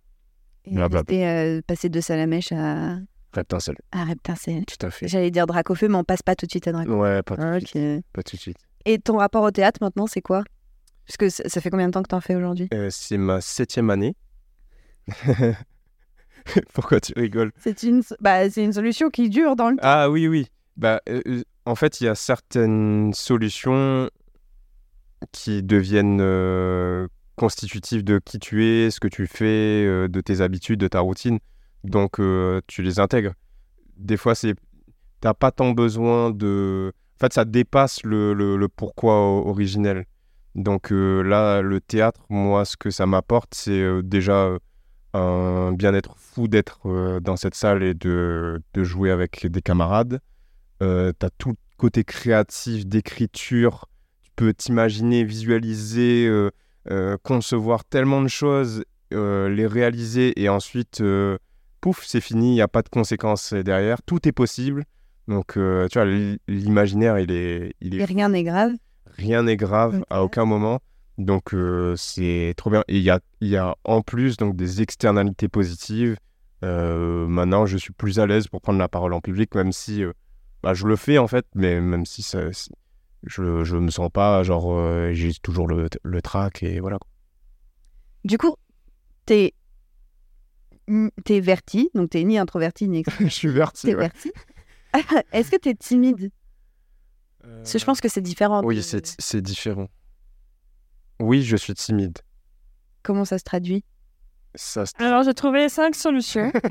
Et 0.65 1.61
passer 1.67 1.89
de 1.89 1.99
Salamèche 1.99 2.51
à, 2.51 2.99
reptincelle. 3.33 3.75
à 3.91 4.05
Reptincelle. 4.05 4.65
tout 4.65 4.85
à 4.85 4.91
fait. 4.91 5.07
J'allais 5.07 5.31
dire 5.31 5.47
Dracofeu, 5.47 5.87
mais 5.89 5.95
on 5.97 6.03
passe 6.03 6.21
pas 6.21 6.35
tout 6.35 6.45
de 6.45 6.51
suite 6.51 6.67
à 6.67 6.71
Dracofeu. 6.71 6.95
ouais 6.95 7.23
pas 7.23 7.35
tout 7.35 7.65
suite. 7.65 8.05
Pas 8.13 8.23
tout 8.23 8.35
de 8.35 8.41
suite. 8.41 8.57
Et 8.85 8.99
ton 8.99 9.17
rapport 9.17 9.43
au 9.43 9.51
théâtre 9.51 9.79
maintenant, 9.81 10.07
c'est 10.07 10.21
quoi? 10.21 10.43
Parce 11.05 11.17
que 11.17 11.29
ça 11.29 11.59
fait 11.59 11.71
combien 11.71 11.87
de 11.87 11.91
temps 11.91 12.03
que 12.03 12.07
t'en 12.07 12.21
fais 12.21 12.35
aujourd'hui? 12.35 12.69
Euh, 12.71 12.89
c'est 12.91 13.17
ma 13.17 13.41
septième 13.41 13.89
année. 13.89 14.15
Pourquoi 16.73 16.99
tu 16.99 17.13
rigoles? 17.15 17.51
C'est 17.57 17.81
une, 17.83 18.03
bah, 18.19 18.47
c'est 18.49 18.63
une 18.63 18.73
solution 18.73 19.09
qui 19.09 19.29
dure 19.29 19.55
dans 19.55 19.71
le 19.71 19.77
temps. 19.77 19.81
Ah 19.83 20.09
oui, 20.11 20.27
oui. 20.27 20.47
Bah, 20.77 21.01
euh, 21.09 21.41
en 21.65 21.75
fait, 21.75 21.99
il 21.99 22.05
y 22.05 22.07
a 22.07 22.15
certaines 22.15 23.11
solutions 23.13 24.09
qui 25.31 25.63
deviennent 25.63 26.21
euh, 26.21 27.07
constitutives 27.35 28.03
de 28.03 28.19
qui 28.23 28.39
tu 28.39 28.65
es, 28.65 28.91
ce 28.91 28.99
que 28.99 29.07
tu 29.07 29.27
fais, 29.27 29.85
euh, 29.85 30.07
de 30.07 30.21
tes 30.21 30.41
habitudes, 30.41 30.79
de 30.79 30.87
ta 30.87 30.99
routine. 30.99 31.39
Donc, 31.83 32.19
euh, 32.19 32.61
tu 32.67 32.83
les 32.83 32.99
intègres. 32.99 33.33
Des 33.97 34.17
fois, 34.17 34.35
c'est 34.35 34.55
t'as 35.21 35.33
pas 35.33 35.51
tant 35.51 35.71
besoin 35.71 36.31
de... 36.31 36.93
En 37.17 37.19
fait, 37.19 37.33
ça 37.33 37.43
dépasse 37.43 38.03
le, 38.03 38.33
le- 38.33 38.67
pourquoi 38.69 39.13
originel. 39.15 40.05
Donc 40.55 40.93
euh, 40.93 41.21
là, 41.21 41.61
le 41.61 41.81
théâtre, 41.81 42.21
moi, 42.29 42.63
ce 42.63 42.77
que 42.77 42.89
ça 42.89 43.05
m'apporte, 43.05 43.53
c'est 43.53 44.01
déjà 44.03 44.51
un 45.13 45.73
bien-être 45.73 46.15
fou 46.17 46.47
d'être 46.47 47.19
dans 47.19 47.35
cette 47.35 47.55
salle 47.55 47.83
et 47.83 47.93
de, 47.93 48.61
de 48.73 48.83
jouer 48.85 49.11
avec 49.11 49.45
des 49.47 49.61
camarades. 49.61 50.21
Euh, 50.81 51.11
tu 51.19 51.25
as 51.25 51.29
tout 51.37 51.49
le 51.49 51.55
côté 51.75 52.05
créatif 52.05 52.87
d'écriture. 52.87 53.88
Peux 54.39 54.53
t'imaginer, 54.53 55.25
visualiser, 55.25 56.25
euh, 56.25 56.49
euh, 56.89 57.17
concevoir 57.23 57.83
tellement 57.83 58.21
de 58.21 58.29
choses, 58.29 58.85
euh, 59.13 59.49
les 59.49 59.67
réaliser 59.67 60.31
et 60.41 60.47
ensuite, 60.47 61.03
pouf, 61.81 62.05
c'est 62.05 62.21
fini, 62.21 62.51
il 62.51 62.53
n'y 62.53 62.61
a 62.61 62.69
pas 62.69 62.81
de 62.81 62.87
conséquences 62.87 63.53
derrière. 63.53 64.01
Tout 64.01 64.25
est 64.29 64.31
possible. 64.31 64.85
Donc, 65.27 65.55
tu 65.55 65.99
vois, 65.99 66.05
l'imaginaire, 66.47 67.19
il 67.19 67.31
est, 67.31 67.73
il 67.81 67.95
est 67.95 67.99
Et 67.99 68.05
rien 68.05 68.29
n'est 68.29 68.43
grave. 68.43 68.71
rien 69.17 69.43
n'est 69.43 69.57
grave 69.57 70.05
à 70.09 70.23
aucun 70.23 70.45
moment. 70.45 70.79
Donc 71.17 71.53
c'est 71.97 72.53
trop 72.55 72.69
bien. 72.69 72.85
Et 72.87 72.95
il 72.95 73.03
y 73.03 73.09
a, 73.09 73.19
y 73.41 73.57
a 73.57 73.75
en 73.83 74.01
plus 74.01 74.37
donc 74.37 74.55
des 74.55 74.81
externalités 74.81 75.49
positives. 75.49 76.15
Euh, 76.63 77.27
maintenant, 77.27 77.65
je 77.65 77.77
suis 77.77 77.93
plus 77.93 78.19
à 78.19 78.25
l'aise 78.25 78.47
pour 78.47 78.61
prendre 78.61 78.79
la 78.79 78.87
parole 78.87 79.13
en 79.13 79.21
public, 79.21 79.55
même 79.55 79.71
si 79.71 80.03
euh, 80.03 80.13
bah, 80.63 80.73
je 80.73 80.87
le 80.87 80.95
fais 80.95 81.17
en 81.17 81.27
fait, 81.27 81.45
mais 81.55 81.79
même 81.79 82.05
si 82.05 82.21
ça, 82.21 82.39
je, 83.23 83.63
je 83.63 83.77
me 83.77 83.89
sens 83.91 84.09
pas 84.11 84.43
genre 84.43 84.71
euh, 84.71 85.11
j'ai 85.13 85.33
toujours 85.41 85.67
le, 85.67 85.87
le 86.03 86.21
trac 86.21 86.63
et 86.63 86.79
voilà. 86.79 86.97
Du 88.25 88.37
coup, 88.37 88.55
t'es 89.25 89.53
t'es 91.23 91.39
verti, 91.39 91.91
donc 91.93 92.09
t'es 92.09 92.23
ni 92.23 92.37
introverti 92.37 92.87
ni 92.89 92.99
extraverti. 92.99 93.29
je 93.29 93.35
suis 93.35 93.47
verti. 93.49 93.87
T'es 93.87 93.95
ouais. 93.95 94.01
verti. 94.01 94.31
Est-ce 95.31 95.51
que 95.51 95.57
t'es 95.57 95.75
timide? 95.75 96.31
Parce 97.41 97.73
que 97.73 97.79
je 97.79 97.85
pense 97.85 98.01
que 98.01 98.09
c'est 98.09 98.21
différent. 98.21 98.63
Oui, 98.63 98.77
de- 98.77 98.81
c'est 98.81 99.15
c'est 99.19 99.41
différent. 99.41 99.87
Oui, 101.19 101.43
je 101.43 101.55
suis 101.55 101.73
timide. 101.73 102.17
Comment 103.03 103.25
ça 103.25 103.37
se 103.37 103.43
traduit? 103.43 103.83
Ça 104.55 104.85
se 104.85 104.93
Alors, 104.97 105.23
j'ai 105.23 105.33
trouvé 105.33 105.69
cinq 105.69 105.95
solutions. 105.95 106.51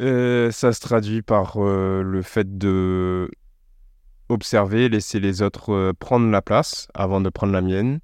Euh, 0.00 0.50
ça 0.50 0.72
se 0.72 0.80
traduit 0.80 1.22
par 1.22 1.58
euh, 1.58 2.02
le 2.02 2.22
fait 2.22 2.58
de 2.58 3.30
observer, 4.28 4.88
laisser 4.88 5.20
les 5.20 5.42
autres 5.42 5.72
euh, 5.72 5.92
prendre 5.92 6.30
la 6.30 6.42
place 6.42 6.88
avant 6.94 7.20
de 7.20 7.28
prendre 7.28 7.52
la 7.52 7.60
mienne. 7.60 8.00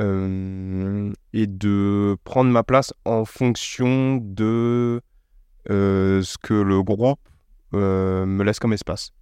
Euh, 0.00 1.12
et 1.32 1.46
de 1.46 2.16
prendre 2.24 2.50
ma 2.50 2.62
place 2.62 2.94
en 3.04 3.24
fonction 3.24 4.16
de 4.16 5.02
euh, 5.70 6.22
ce 6.22 6.38
que 6.38 6.54
le 6.54 6.82
groupe 6.82 7.20
euh, 7.74 8.24
me 8.24 8.42
laisse 8.42 8.58
comme 8.58 8.72
espace. 8.72 9.12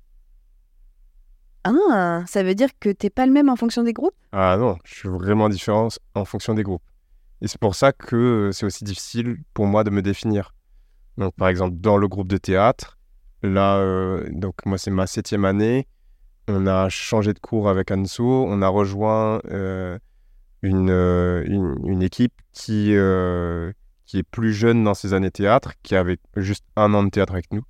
Ah, 1.65 2.23
ça 2.27 2.43
veut 2.43 2.55
dire 2.55 2.71
que 2.79 2.89
t'es 2.89 3.11
pas 3.11 3.27
le 3.27 3.33
même 3.33 3.49
en 3.49 3.57
fonction 3.57 3.83
des 3.83 3.93
groupes? 3.93 4.15
Ah 4.33 4.57
non, 4.57 4.79
je 4.85 4.95
suis 4.95 5.09
vraiment 5.09 5.49
différent 5.49 5.89
en 6.15 6.25
fonction 6.25 6.55
des 6.55 6.63
groupes. 6.63 6.83
Et 7.43 7.49
c'est 7.49 7.61
pour 7.61 7.75
ça 7.75 7.93
que 7.93 8.51
c'est 8.53 8.65
aussi 8.65 8.85
difficile 8.85 9.39
pour 9.53 9.67
moi 9.67 9.85
de 9.85 9.91
me 9.91 10.03
définir. 10.03 10.55
Donc, 11.19 11.35
par 11.35 11.49
exemple, 11.49 11.77
dans 11.79 11.99
le 11.99 12.09
groupe 12.09 12.29
de 12.29 12.39
théâtre, 12.39 12.97
là, 13.43 13.79
euh, 13.79 14.29
donc 14.31 14.55
moi, 14.67 14.79
c'est 14.79 14.91
ma 14.91 15.07
septième 15.07 15.45
année. 15.45 15.87
On 16.49 16.67
a 16.67 16.89
changé 16.89 17.33
de 17.33 17.39
cours 17.39 17.69
avec 17.69 17.91
Anso. 17.91 18.45
On 18.47 18.63
a 18.63 18.69
rejoint 18.69 19.41
euh, 19.51 19.99
une, 20.63 20.91
euh, 20.91 21.45
une, 21.47 21.77
une 21.85 22.03
équipe 22.03 22.35
qui, 22.53 22.95
qui 24.07 24.19
est 24.19 24.29
plus 24.31 24.53
jeune 24.53 24.83
dans 24.85 24.95
ses 24.95 25.15
années 25.15 25.31
théâtre, 25.31 25.73
qui 25.83 25.95
avait 25.95 26.19
juste 26.37 26.65
un 26.77 26.93
an 26.95 27.05
de 27.05 27.11
théâtre 27.11 27.35
avec 27.35 27.53
nous. 27.53 27.63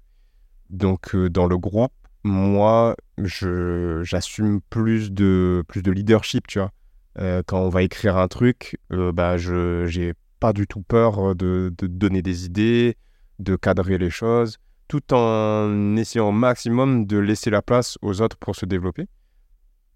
Donc, 0.70 1.14
dans 1.16 1.46
le 1.46 1.58
groupe, 1.58 1.92
moi, 2.22 2.96
j'assume 3.18 4.60
plus 4.70 5.12
de, 5.12 5.64
plus 5.68 5.82
de 5.82 5.90
leadership, 5.90 6.46
tu 6.46 6.58
vois. 6.60 6.72
Quand 7.46 7.60
on 7.60 7.68
va 7.68 7.82
écrire 7.82 8.16
un 8.16 8.28
truc, 8.28 8.78
euh, 8.92 9.12
bah, 9.12 9.36
je 9.36 9.84
j'ai 9.86 10.14
pas 10.38 10.52
du 10.54 10.66
tout 10.66 10.80
peur 10.80 11.34
de, 11.34 11.74
de 11.76 11.86
donner 11.86 12.22
des 12.22 12.46
idées, 12.46 12.96
de 13.40 13.56
cadrer 13.56 13.98
les 13.98 14.08
choses, 14.10 14.56
tout 14.90 15.14
en 15.14 15.96
essayant 15.96 16.30
au 16.30 16.32
maximum 16.32 17.06
de 17.06 17.16
laisser 17.16 17.48
la 17.48 17.62
place 17.62 17.96
aux 18.02 18.20
autres 18.20 18.36
pour 18.36 18.56
se 18.56 18.66
développer. 18.66 19.06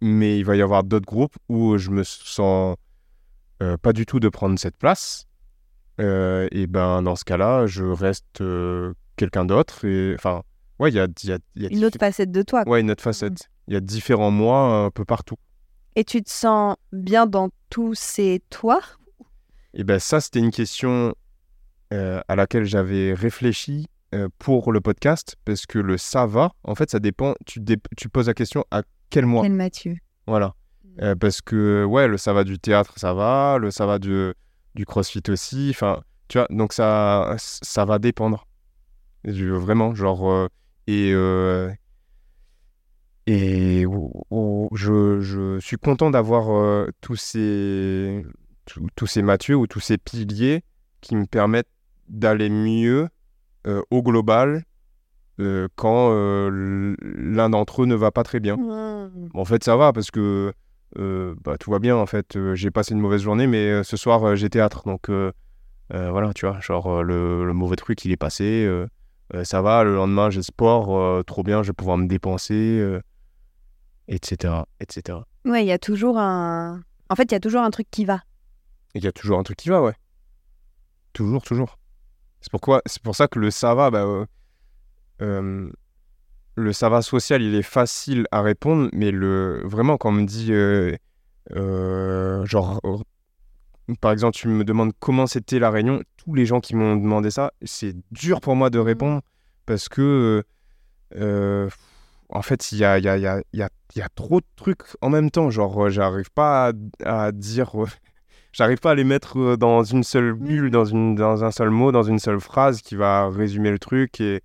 Mais 0.00 0.38
il 0.38 0.44
va 0.44 0.54
y 0.54 0.62
avoir 0.62 0.84
d'autres 0.84 1.04
groupes 1.06 1.34
où 1.48 1.76
je 1.78 1.90
me 1.90 2.04
sens 2.04 2.76
euh, 3.60 3.76
pas 3.76 3.92
du 3.92 4.06
tout 4.06 4.20
de 4.20 4.28
prendre 4.28 4.56
cette 4.56 4.76
place. 4.76 5.26
Euh, 6.00 6.46
et 6.52 6.68
ben 6.68 7.02
dans 7.02 7.16
ce 7.16 7.24
cas-là, 7.24 7.66
je 7.66 7.84
reste 7.84 8.40
euh, 8.40 8.94
quelqu'un 9.16 9.44
d'autre. 9.44 9.84
Et 9.84 10.14
enfin, 10.14 10.42
ouais, 10.78 10.90
il 10.90 10.94
y 10.94 11.00
a, 11.00 11.08
y 11.24 11.32
a- 11.32 11.38
y 11.56 11.66
a 11.66 11.70
Une 11.72 11.84
autre 11.84 11.98
facette 11.98 12.30
de 12.30 12.42
toi. 12.42 12.62
Ouais, 12.68 12.80
une 12.80 12.90
autre 12.92 13.02
facette. 13.02 13.50
Il 13.66 13.74
y 13.74 13.76
a 13.76 13.80
différents 13.80 14.30
moi 14.30 14.84
un 14.84 14.90
peu 14.90 15.04
partout. 15.04 15.36
Et 15.96 16.04
tu 16.04 16.22
te 16.22 16.30
sens 16.30 16.76
bien 16.92 17.26
dans 17.26 17.50
tous 17.68 17.94
ces 17.94 18.42
toi? 18.48 18.80
Et 19.74 19.82
ben 19.82 19.98
ça, 19.98 20.20
c'était 20.20 20.38
une 20.40 20.52
question 20.52 21.14
à 21.90 22.34
laquelle 22.34 22.64
j'avais 22.64 23.14
réfléchi 23.14 23.86
pour 24.38 24.72
le 24.72 24.80
podcast, 24.80 25.36
parce 25.44 25.66
que 25.66 25.78
le 25.78 25.96
ça 25.98 26.26
va, 26.26 26.52
en 26.64 26.74
fait, 26.74 26.90
ça 26.90 26.98
dépend. 27.00 27.34
Tu, 27.46 27.60
dé- 27.60 27.78
tu 27.96 28.08
poses 28.08 28.26
la 28.28 28.34
question 28.34 28.64
à 28.70 28.82
quel 29.10 29.26
mois? 29.26 29.42
Quel 29.42 29.52
Mathieu? 29.52 29.96
Voilà. 30.26 30.54
Euh, 31.00 31.14
parce 31.16 31.40
que, 31.40 31.84
ouais, 31.84 32.06
le 32.08 32.16
ça 32.18 32.32
va 32.32 32.44
du 32.44 32.58
théâtre, 32.58 32.94
ça 32.96 33.14
va. 33.14 33.58
Le 33.58 33.70
ça 33.70 33.86
va 33.86 33.98
du, 33.98 34.32
du 34.74 34.86
crossfit 34.86 35.22
aussi. 35.28 35.68
Enfin, 35.70 36.00
tu 36.28 36.38
vois, 36.38 36.46
donc 36.50 36.72
ça, 36.72 37.34
ça 37.38 37.84
va 37.84 37.98
dépendre. 37.98 38.46
Je- 39.24 39.46
vraiment, 39.46 39.94
genre. 39.94 40.30
euh, 40.30 40.48
et. 40.86 41.12
euh, 41.12 41.70
et 43.26 43.86
oh, 43.86 44.12
oh, 44.30 44.68
je, 44.74 45.20
je 45.20 45.58
suis 45.60 45.76
content 45.78 46.10
d'avoir 46.10 46.50
euh, 46.54 46.88
tous 47.00 47.16
ces 47.16 48.22
tous 48.66 48.86
tous 48.96 49.06
ces 49.06 49.22
Mathieu 49.22 49.56
ou 49.56 49.66
tous 49.66 49.80
ces 49.80 49.96
piliers 49.96 50.62
qui 51.00 51.16
me 51.16 51.24
permettent 51.24 51.68
d'aller 52.08 52.50
mieux 52.50 53.08
euh, 53.66 53.82
au 53.90 54.02
global 54.02 54.64
euh, 55.40 55.68
quand 55.74 56.10
euh, 56.10 56.94
l'un 57.00 57.48
d'entre 57.50 57.82
eux 57.82 57.86
ne 57.86 57.94
va 57.94 58.10
pas 58.10 58.22
très 58.22 58.40
bien. 58.40 58.56
Bon, 58.56 59.10
en 59.32 59.44
fait, 59.44 59.64
ça 59.64 59.76
va 59.76 59.92
parce 59.92 60.10
que 60.10 60.52
bah, 60.96 61.56
tout 61.58 61.70
va 61.70 61.78
bien. 61.78 61.96
En 61.96 62.06
fait, 62.06 62.38
j'ai 62.54 62.70
passé 62.70 62.94
une 62.94 63.00
mauvaise 63.00 63.22
journée, 63.22 63.46
mais 63.46 63.82
ce 63.82 63.96
soir, 63.96 64.36
j'ai 64.36 64.48
théâtre. 64.50 64.84
Donc 64.86 65.10
voilà, 65.90 66.32
tu 66.34 66.46
vois, 66.46 66.60
genre 66.60 67.02
le, 67.02 67.44
le 67.44 67.52
mauvais 67.52 67.76
truc, 67.76 68.04
il 68.04 68.12
est 68.12 68.16
passé. 68.16 68.68
ça 69.42 69.62
va. 69.62 69.82
Le 69.82 69.94
lendemain, 69.94 70.30
j'ai 70.30 70.42
sport. 70.42 71.24
trop 71.24 71.42
bien, 71.42 71.62
je 71.62 71.68
vais 71.68 71.74
pouvoir 71.74 71.98
me 71.98 72.06
dépenser, 72.06 73.00
etc., 74.08 74.54
etc. 74.80 75.18
Ouais, 75.44 75.64
il 75.64 75.68
y 75.68 75.72
a 75.72 75.78
toujours 75.78 76.18
un. 76.18 76.82
En 77.10 77.16
fait, 77.16 77.24
il 77.24 77.32
y 77.32 77.36
a 77.36 77.40
toujours 77.40 77.62
un 77.62 77.70
truc 77.70 77.88
qui 77.90 78.04
va. 78.04 78.20
Il 78.94 79.02
y 79.02 79.08
a 79.08 79.12
toujours 79.12 79.38
un 79.38 79.42
truc 79.42 79.56
qui 79.56 79.68
va, 79.68 79.82
ouais. 79.82 79.94
Toujours, 81.12 81.42
toujours. 81.42 81.78
C'est 82.44 82.50
pourquoi, 82.50 82.82
c'est 82.84 83.00
pour 83.02 83.16
ça 83.16 83.26
que 83.26 83.38
le 83.38 83.50
ça 83.50 83.74
va, 83.74 83.90
bah, 83.90 84.04
euh, 84.04 84.26
euh, 85.22 85.70
le 86.56 86.72
ça 86.74 86.90
va 86.90 87.00
social, 87.00 87.40
il 87.40 87.54
est 87.54 87.62
facile 87.62 88.26
à 88.32 88.42
répondre, 88.42 88.90
mais 88.92 89.10
le 89.10 89.62
vraiment 89.64 89.96
quand 89.96 90.10
on 90.10 90.12
me 90.12 90.26
dit, 90.26 90.52
euh, 90.52 92.44
genre, 92.44 92.82
par 94.02 94.12
exemple, 94.12 94.36
tu 94.36 94.48
me 94.48 94.62
demandes 94.62 94.92
comment 95.00 95.26
c'était 95.26 95.58
la 95.58 95.70
réunion, 95.70 96.02
tous 96.18 96.34
les 96.34 96.44
gens 96.44 96.60
qui 96.60 96.76
m'ont 96.76 96.96
demandé 96.96 97.30
ça, 97.30 97.50
c'est 97.62 97.96
dur 98.10 98.42
pour 98.42 98.56
moi 98.56 98.68
de 98.68 98.78
répondre 98.78 99.22
parce 99.64 99.88
que, 99.88 100.44
en 101.16 102.42
fait, 102.42 102.72
il 102.72 102.78
y 102.78 102.84
a, 102.84 102.98
y, 102.98 103.38
y, 103.54 103.62
y 103.96 104.02
trop 104.14 104.40
de 104.42 104.46
trucs 104.56 104.82
en 105.00 105.08
même 105.08 105.30
temps, 105.30 105.48
genre, 105.48 105.88
j'arrive 105.88 106.30
pas 106.30 106.72
à, 107.02 107.24
à 107.24 107.32
dire. 107.32 107.72
J'arrive 108.56 108.78
pas 108.78 108.92
à 108.92 108.94
les 108.94 109.02
mettre 109.04 109.36
euh, 109.38 109.56
dans 109.56 109.82
une 109.82 110.04
seule 110.04 110.32
bulle, 110.32 110.70
dans, 110.70 110.84
une, 110.84 111.16
dans 111.16 111.42
un 111.42 111.50
seul 111.50 111.70
mot, 111.70 111.90
dans 111.90 112.04
une 112.04 112.20
seule 112.20 112.38
phrase 112.40 112.82
qui 112.82 112.94
va 112.94 113.28
résumer 113.28 113.70
le 113.72 113.80
truc 113.80 114.20
et, 114.20 114.42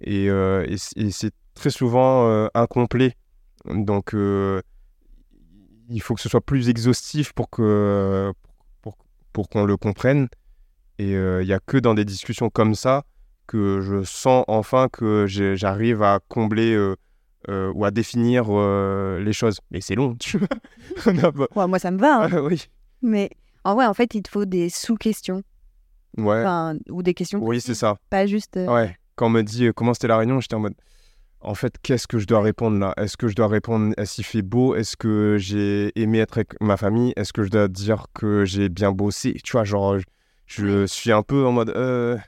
et, 0.00 0.30
euh, 0.30 0.64
et 0.68 0.76
c- 0.78 0.92
et 0.96 1.10
c'est 1.10 1.32
très 1.54 1.70
souvent 1.70 2.28
euh, 2.28 2.46
incomplet. 2.54 3.16
Donc 3.66 4.14
euh, 4.14 4.62
il 5.88 6.00
faut 6.00 6.14
que 6.14 6.20
ce 6.20 6.28
soit 6.28 6.40
plus 6.40 6.68
exhaustif 6.68 7.32
pour 7.32 7.50
que 7.50 8.32
pour, 8.82 8.96
pour 9.32 9.48
qu'on 9.48 9.64
le 9.64 9.76
comprenne. 9.76 10.28
Et 11.00 11.12
il 11.12 11.46
y 11.46 11.52
a 11.52 11.60
que 11.60 11.78
dans 11.78 11.94
des 11.94 12.04
discussions 12.04 12.50
comme 12.50 12.74
ça 12.74 13.04
que 13.46 13.80
je 13.80 14.02
sens 14.02 14.44
enfin 14.48 14.88
que 14.92 15.26
j'arrive 15.26 16.02
à 16.02 16.18
combler 16.28 16.74
euh, 16.74 17.72
ou 17.74 17.84
à 17.84 17.90
définir 17.90 18.46
euh, 18.50 19.20
les 19.20 19.32
choses. 19.32 19.58
Mais 19.70 19.80
c'est 19.80 19.94
long, 19.94 20.14
tu 20.16 20.38
vois. 20.38 20.48
Ouais, 21.56 21.66
moi, 21.68 21.78
ça 21.78 21.90
me 21.90 21.98
va. 21.98 22.24
hein. 22.24 22.30
Oui. 22.42 22.68
Mais 23.00 23.30
en 23.70 23.74
vrai, 23.74 23.86
en 23.86 23.94
fait, 23.94 24.14
il 24.14 24.22
te 24.22 24.30
faut 24.30 24.44
des 24.44 24.68
sous-questions. 24.68 25.42
Ouais. 26.16 26.40
Enfin, 26.40 26.76
ou 26.90 27.02
des 27.02 27.14
questions. 27.14 27.38
Oui, 27.42 27.60
c'est 27.60 27.74
ça. 27.74 27.96
Pas 28.10 28.26
juste. 28.26 28.56
euh, 28.56 28.66
Ouais, 28.66 28.96
quand 29.14 29.26
on 29.26 29.30
me 29.30 29.42
dit 29.42 29.66
euh, 29.66 29.72
comment 29.72 29.94
c'était 29.94 30.08
la 30.08 30.16
réunion, 30.16 30.40
j'étais 30.40 30.54
en 30.56 30.60
mode 30.60 30.74
en 31.40 31.54
fait, 31.54 31.74
qu'est-ce 31.82 32.08
que 32.08 32.18
je 32.18 32.26
dois 32.26 32.40
répondre 32.40 32.78
là? 32.80 32.92
Est-ce 32.96 33.16
que 33.16 33.28
je 33.28 33.36
dois 33.36 33.46
répondre 33.46 33.94
est-ce 33.96 34.16
qu'il 34.16 34.24
fait 34.24 34.42
beau? 34.42 34.74
Est-ce 34.74 34.96
que 34.96 35.36
j'ai 35.38 35.92
aimé 36.00 36.18
être 36.18 36.38
avec 36.38 36.60
ma 36.60 36.76
famille? 36.76 37.12
Est-ce 37.14 37.32
que 37.32 37.44
je 37.44 37.48
dois 37.50 37.68
dire 37.68 38.06
que 38.12 38.44
j'ai 38.44 38.68
bien 38.68 38.90
bossé? 38.90 39.34
Tu 39.44 39.52
vois, 39.52 39.62
genre, 39.62 39.98
je, 39.98 40.66
je 40.66 40.86
suis 40.86 41.12
un 41.12 41.22
peu 41.22 41.46
en 41.46 41.52
mode 41.52 41.70
euh, 41.76 42.18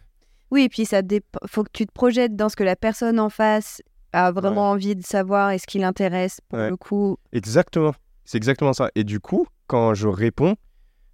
Oui, 0.53 0.63
et 0.63 0.69
puis 0.69 0.85
ça 0.85 1.03
dépend. 1.03 1.41
Faut 1.47 1.65
que 1.65 1.71
tu 1.73 1.87
te 1.87 1.93
projettes 1.93 2.37
dans 2.37 2.49
ce 2.49 2.55
que 2.55 2.63
la 2.63 2.77
personne 2.77 3.19
en 3.19 3.31
face 3.31 3.83
a 4.13 4.31
vraiment 4.31 4.71
envie 4.71 4.95
de 4.95 5.03
savoir 5.05 5.51
et 5.51 5.59
ce 5.59 5.67
qui 5.67 5.79
l'intéresse. 5.81 6.41
Pour 6.49 6.61
Ouais. 6.61 6.71
le 6.71 6.77
coup, 6.77 7.17
exactement. 7.33 7.95
C'est 8.25 8.37
exactement 8.37 8.73
ça. 8.75 8.91
Et 8.95 9.03
du 9.03 9.19
coup, 9.19 9.49
quand 9.67 9.93
je 9.95 10.07
réponds, 10.07 10.55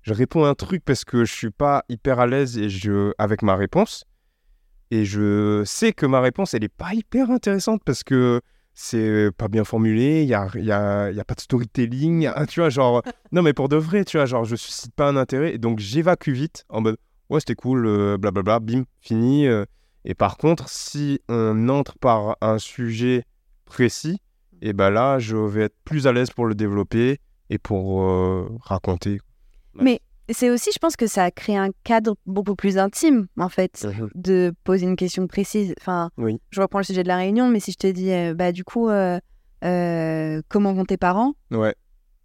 je 0.07 0.15
réponds 0.15 0.45
un 0.45 0.55
truc 0.55 0.85
parce 0.85 1.05
que 1.05 1.25
je 1.25 1.33
suis 1.35 1.51
pas 1.51 1.85
hyper 1.89 2.21
à 2.21 2.29
l'aise 2.29 2.57
et 2.59 2.69
je 2.71 3.13
avec 3.19 3.43
ma 3.43 3.57
réponse. 3.57 4.05
Et 4.93 5.05
je 5.05 5.63
sais 5.65 5.93
que 5.93 6.07
ma 6.07 6.21
réponse, 6.21 6.55
elle 6.55 6.63
est 6.63 6.69
pas 6.69 6.95
hyper 6.95 7.29
intéressante 7.33 7.83
parce 7.85 8.05
que 8.05 8.41
c'est 8.73 9.31
pas 9.37 9.49
bien 9.49 9.65
formulé, 9.65 10.23
il 10.23 10.29
y 10.29 10.35
a, 10.35 10.49
il 10.55 10.65
y 10.65 10.71
a, 10.71 11.11
y 11.11 11.19
a 11.19 11.25
pas 11.25 11.35
de 11.35 11.41
storytelling, 11.41 12.27
a- 12.27 12.47
tu 12.47 12.61
vois, 12.61 12.69
genre... 12.69 13.03
Non, 13.33 13.43
mais 13.43 13.53
pour 13.53 13.69
de 13.69 13.75
vrai, 13.77 14.05
tu 14.05 14.17
vois, 14.17 14.27
genre, 14.27 14.45
je 14.45 14.55
suscite 14.55 14.95
pas 14.95 15.09
un 15.09 15.17
intérêt, 15.17 15.55
et 15.55 15.59
donc 15.59 15.81
j'évacue 15.81 16.31
vite, 16.31 16.65
en 16.69 16.83
mode, 16.83 16.99
ouais, 17.31 17.41
c'était 17.41 17.55
cool, 17.57 17.85
euh, 17.87 18.17
blablabla, 18.17 18.61
bim, 18.61 18.85
fini. 19.01 19.49
euh. 19.49 19.65
Et 20.05 20.15
par 20.15 20.37
contre, 20.37 20.69
si 20.69 21.21
on 21.29 21.69
entre 21.69 21.99
par 21.99 22.37
un 22.41 22.59
sujet 22.59 23.25
précis, 23.65 24.21
et 24.63 24.73
ben 24.73 24.91
là, 24.91 25.19
je 25.19 25.37
vais 25.37 25.63
être 25.65 25.77
plus 25.85 26.07
à 26.07 26.13
l'aise 26.13 26.31
pour 26.31 26.47
le 26.47 26.55
développer 26.55 27.19
et 27.51 27.59
pour 27.59 28.03
euh, 28.03 28.49
raconter. 28.63 29.19
Ouais. 29.77 29.85
Mais 29.85 30.01
c'est 30.31 30.51
aussi, 30.51 30.71
je 30.75 30.79
pense 30.79 30.97
que 30.97 31.07
ça 31.07 31.31
crée 31.31 31.57
un 31.57 31.69
cadre 31.85 32.17
beaucoup 32.27 32.57
plus 32.57 32.79
intime, 32.79 33.27
en 33.39 33.49
fait, 33.49 33.87
de 34.15 34.53
poser 34.65 34.87
une 34.87 34.97
question 34.97 35.27
précise. 35.27 35.75
Enfin, 35.81 36.11
Oui. 36.19 36.41
je 36.51 36.61
reprends 36.61 36.79
le 36.79 36.85
sujet 36.85 37.03
de 37.03 37.09
la 37.09 37.17
réunion, 37.17 37.49
mais 37.49 37.61
si 37.61 37.73
je 37.73 37.77
te 37.77 37.87
dis, 37.87 38.11
euh, 38.11 38.35
bah, 38.35 38.51
du 38.53 38.65
coup, 38.65 38.89
euh, 38.89 39.19
euh, 39.65 40.43
comment 40.49 40.73
vont 40.75 40.85
tes 40.85 40.97
parents? 40.97 41.35
Ouais. 41.51 41.75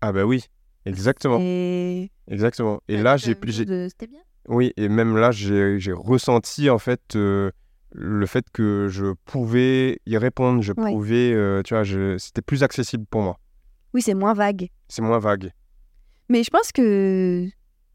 Ah 0.01 0.11
bah 0.11 0.25
oui, 0.25 0.45
exactement, 0.85 1.37
Et 1.39 2.09
exactement. 2.27 2.81
Et 2.87 2.97
là, 2.97 3.17
j'ai... 3.17 3.35
de- 3.35 3.87
C'était 3.89 4.07
bien. 4.07 4.19
Oui, 4.47 4.73
et 4.77 4.89
même 4.89 5.15
là, 5.15 5.29
j'ai 5.29 5.79
j'ai 5.79 5.93
ressenti 5.93 6.71
en 6.71 6.79
fait 6.79 7.15
euh, 7.15 7.51
le 7.91 8.25
fait 8.25 8.45
que 8.51 8.87
je 8.89 9.13
pouvais 9.25 9.99
y 10.07 10.17
répondre, 10.17 10.63
je 10.63 10.73
Ouais. 10.75 10.91
pouvais, 10.91 11.31
euh, 11.33 11.61
tu 11.61 11.75
vois, 11.75 11.83
je- 11.83 12.17
c'était 12.17 12.41
plus 12.41 12.63
accessible 12.63 13.05
pour 13.11 13.21
moi. 13.21 13.37
Oui, 13.93 14.01
c'est 14.01 14.15
moins 14.15 14.33
vague. 14.33 14.69
C'est 14.87 15.03
moins 15.03 15.19
vague. 15.19 15.51
Mais 16.31 16.43
je 16.43 16.49
pense 16.49 16.71
que 16.71 17.45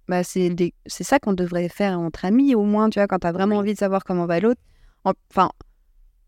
bah, 0.09 0.23
c'est 0.23 0.51
des- 0.51 0.75
ça 0.87 1.19
qu'on 1.19 1.33
devrait 1.33 1.71
faire 1.71 1.99
entre 1.99 2.27
amis, 2.27 2.55
au 2.55 2.65
moins, 2.65 2.91
tu 2.91 2.99
vois, 2.99 3.07
quand 3.07 3.19
tu 3.21 3.27
as 3.27 3.33
vraiment 3.33 3.57
envie 3.57 3.73
de 3.73 3.79
savoir 3.79 4.05
comment 4.05 4.27
va 4.27 4.41
l'autre. 4.41 4.61
En- 5.05 5.15
Enfin, 5.31 5.51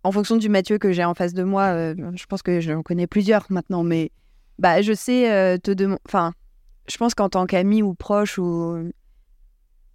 en 0.05 0.11
fonction 0.11 0.37
du 0.39 0.49
Mathieu 0.49 0.79
que 0.79 0.91
j'ai 0.91 1.05
en 1.05 1.13
face 1.13 1.35
de 1.35 1.43
moi, 1.43 1.65
euh, 1.75 1.95
je 2.15 2.25
pense 2.25 2.41
que 2.43 2.61
j'en 2.61 2.83
connais 2.83 3.07
plusieurs 3.07 3.45
maintenant, 3.51 3.83
mais 3.85 4.11
bah, 4.59 4.81
je 4.81 4.95
sais 4.95 5.31
euh, 5.31 5.59
te 5.59 5.71
demander. 5.71 6.01
Enfin, 6.07 6.33
je 6.89 6.97
pense 6.97 7.15
qu'en 7.15 7.29
tant 7.29 7.45
qu'ami 7.45 7.83
ou 7.83 7.93
proche, 7.95 8.39
ou... 8.39 8.91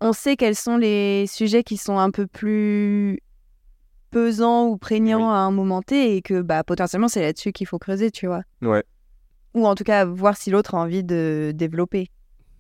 on 0.02 0.14
sait 0.14 0.36
quels 0.36 0.56
sont 0.56 0.78
les 0.78 1.26
sujets 1.28 1.64
qui 1.64 1.78
sont 1.78 1.98
un 1.98 2.12
peu 2.12 2.28
plus 2.28 3.20
pesants 4.12 4.68
ou 4.68 4.78
prégnants 4.78 5.18
Oui. 5.30 5.34
à 5.36 5.40
un 5.40 5.52
moment 5.52 5.82
T 5.82 6.16
et 6.16 6.22
que 6.22 6.42
bah, 6.44 6.64
potentiellement 6.64 7.08
c'est 7.08 7.22
là-dessus 7.22 7.52
qu'il 7.54 7.66
faut 7.66 7.80
creuser, 7.80 8.12
tu 8.12 8.28
vois 8.28 8.44
Ouais, 8.62 8.84
ou 9.54 9.68
en 9.68 9.76
tout 9.76 9.84
cas 9.84 10.06
voir 10.06 10.38
si 10.38 10.50
l'autre 10.50 10.76
a 10.76 10.80
envie 10.80 11.04
de 11.04 11.52
développer. 11.56 12.10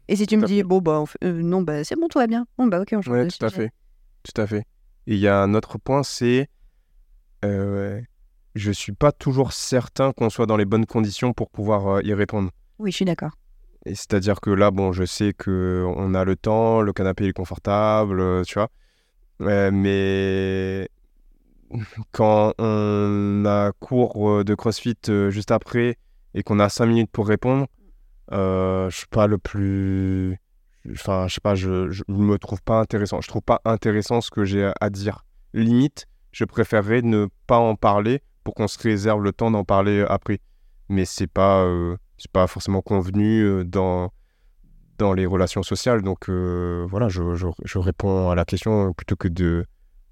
Et 0.07 0.15
si 0.15 0.27
tu 0.27 0.37
me 0.37 0.45
dis, 0.45 0.57
fait. 0.57 0.63
bon, 0.63 0.79
bah, 0.79 1.03
fait- 1.05 1.25
euh, 1.25 1.41
non, 1.41 1.61
bah, 1.61 1.83
c'est 1.83 1.95
bon, 1.95 2.07
tout 2.07 2.19
va 2.19 2.27
bien. 2.27 2.45
Bon, 2.57 2.67
bah, 2.67 2.81
ok, 2.81 2.89
on 2.93 3.01
change 3.01 3.13
ouais, 3.13 3.25
de 3.25 3.29
tout 3.29 3.45
à 3.45 3.49
fait. 3.49 3.71
Tout 4.23 4.41
à 4.41 4.47
fait. 4.47 4.65
Et 5.07 5.15
il 5.15 5.19
y 5.19 5.27
a 5.27 5.41
un 5.41 5.53
autre 5.53 5.77
point, 5.77 6.03
c'est 6.03 6.49
euh, 7.45 7.99
je 8.55 8.71
suis 8.71 8.91
pas 8.91 9.11
toujours 9.11 9.53
certain 9.53 10.11
qu'on 10.11 10.29
soit 10.29 10.45
dans 10.45 10.57
les 10.57 10.65
bonnes 10.65 10.85
conditions 10.85 11.33
pour 11.33 11.49
pouvoir 11.49 11.87
euh, 11.87 12.01
y 12.03 12.13
répondre. 12.13 12.51
Oui, 12.79 12.91
je 12.91 12.97
suis 12.97 13.05
d'accord. 13.05 13.31
Et 13.85 13.95
c'est-à-dire 13.95 14.39
que 14.39 14.49
là, 14.49 14.71
bon, 14.71 14.93
je 14.93 15.03
sais 15.03 15.33
que 15.33 15.85
on 15.97 16.13
a 16.13 16.23
le 16.23 16.35
temps, 16.35 16.81
le 16.81 16.93
canapé 16.93 17.25
est 17.27 17.33
confortable, 17.33 18.19
euh, 18.21 18.43
tu 18.43 18.53
vois. 18.55 18.69
Euh, 19.41 19.71
mais 19.71 20.89
quand 22.11 22.53
on 22.59 23.43
a 23.45 23.71
cours 23.79 24.45
de 24.45 24.55
CrossFit 24.55 24.95
juste 25.29 25.51
après 25.51 25.97
et 26.34 26.43
qu'on 26.43 26.59
a 26.59 26.69
5 26.69 26.86
minutes 26.86 27.11
pour 27.11 27.27
répondre, 27.27 27.67
euh, 28.31 28.89
je 28.89 28.97
suis 28.97 29.07
pas 29.07 29.27
le 29.27 29.38
plus. 29.38 30.38
Enfin, 30.91 31.27
je 31.27 31.36
sais 31.36 31.41
pas, 31.41 31.55
je, 31.55 31.89
je 31.91 32.03
me 32.09 32.38
trouve 32.38 32.61
pas 32.61 32.79
intéressant. 32.79 33.21
Je 33.21 33.27
trouve 33.27 33.41
pas 33.41 33.61
intéressant 33.65 34.21
ce 34.21 34.31
que 34.31 34.43
j'ai 34.43 34.71
à 34.79 34.89
dire. 34.89 35.25
Limite, 35.53 36.07
je 36.31 36.45
préférerais 36.45 37.01
ne 37.01 37.27
pas 37.47 37.57
en 37.57 37.75
parler 37.75 38.21
pour 38.43 38.53
qu'on 38.55 38.67
se 38.67 38.79
réserve 38.79 39.23
le 39.23 39.31
temps 39.31 39.51
d'en 39.51 39.63
parler 39.63 40.05
après. 40.07 40.39
Mais 40.89 41.05
c'est 41.05 41.27
pas, 41.27 41.63
euh, 41.63 41.95
c'est 42.17 42.31
pas 42.31 42.47
forcément 42.47 42.81
convenu 42.81 43.41
euh, 43.41 43.63
dans, 43.63 44.11
dans 44.97 45.13
les 45.13 45.25
relations 45.25 45.63
sociales. 45.63 46.01
Donc 46.01 46.29
euh, 46.29 46.86
voilà, 46.89 47.07
je, 47.07 47.21
je 47.63 47.77
réponds 47.77 48.29
à 48.29 48.36
la 48.36 48.45
question 48.45 48.91
plutôt 48.93 49.15
que 49.15 49.27
de, 49.27 49.65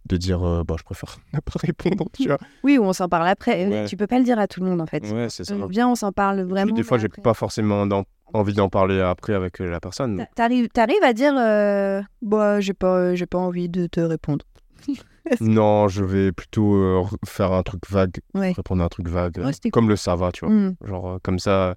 de 0.07 0.17
dire 0.17 0.43
euh, 0.45 0.63
bah, 0.63 0.75
je 0.79 0.83
préfère 0.83 1.17
ne 1.33 1.39
pas 1.39 1.53
répondre. 1.59 2.05
Tu 2.13 2.27
vois. 2.27 2.37
Oui, 2.63 2.77
ou 2.77 2.83
on 2.83 2.93
s'en 2.93 3.07
parle 3.07 3.27
après. 3.27 3.67
Ouais. 3.67 3.85
Tu 3.85 3.97
peux 3.97 4.07
pas 4.07 4.17
le 4.17 4.23
dire 4.25 4.39
à 4.39 4.47
tout 4.47 4.59
le 4.61 4.67
monde 4.69 4.81
en 4.81 4.85
fait. 4.85 5.03
Ouais, 5.11 5.27
c'est 5.29 5.43
ça. 5.43 5.53
Euh, 5.53 5.67
Viens, 5.69 5.89
on 5.89 5.95
s'en 5.95 6.11
parle 6.11 6.37
Puis 6.37 6.45
vraiment. 6.49 6.73
des 6.73 6.83
fois, 6.83 6.97
j'ai 6.97 7.09
pas 7.09 7.33
forcément 7.33 7.85
envie 8.33 8.53
d'en 8.53 8.69
parler 8.69 8.99
après 9.01 9.33
avec 9.33 9.59
euh, 9.61 9.69
la 9.69 9.79
personne. 9.79 10.17
T'a- 10.17 10.25
T'arrives, 10.35 10.69
t'arrives 10.69 11.03
à 11.03 11.13
dire, 11.13 11.33
euh, 11.37 12.01
bah, 12.21 12.59
j'ai 12.61 12.73
pas, 12.73 13.13
j'ai 13.15 13.25
pas 13.25 13.37
envie 13.37 13.69
de 13.69 13.87
te 13.87 13.99
répondre. 13.99 14.45
Non, 15.39 15.87
je 15.87 16.03
vais 16.03 16.31
plutôt 16.31 16.73
euh, 16.75 17.03
faire 17.27 17.51
un 17.53 17.61
truc 17.61 17.83
vague, 17.89 18.17
Ouais. 18.33 18.53
répondre 18.53 18.81
à 18.81 18.85
un 18.85 18.89
truc 18.89 19.07
vague, 19.07 19.39
comme 19.71 19.87
le 19.87 19.95
ça 19.95 20.15
va, 20.15 20.31
tu 20.31 20.45
vois. 20.45 20.53
Mm. 20.53 20.75
Genre, 20.83 21.09
euh, 21.11 21.17
comme 21.21 21.37
ça, 21.37 21.75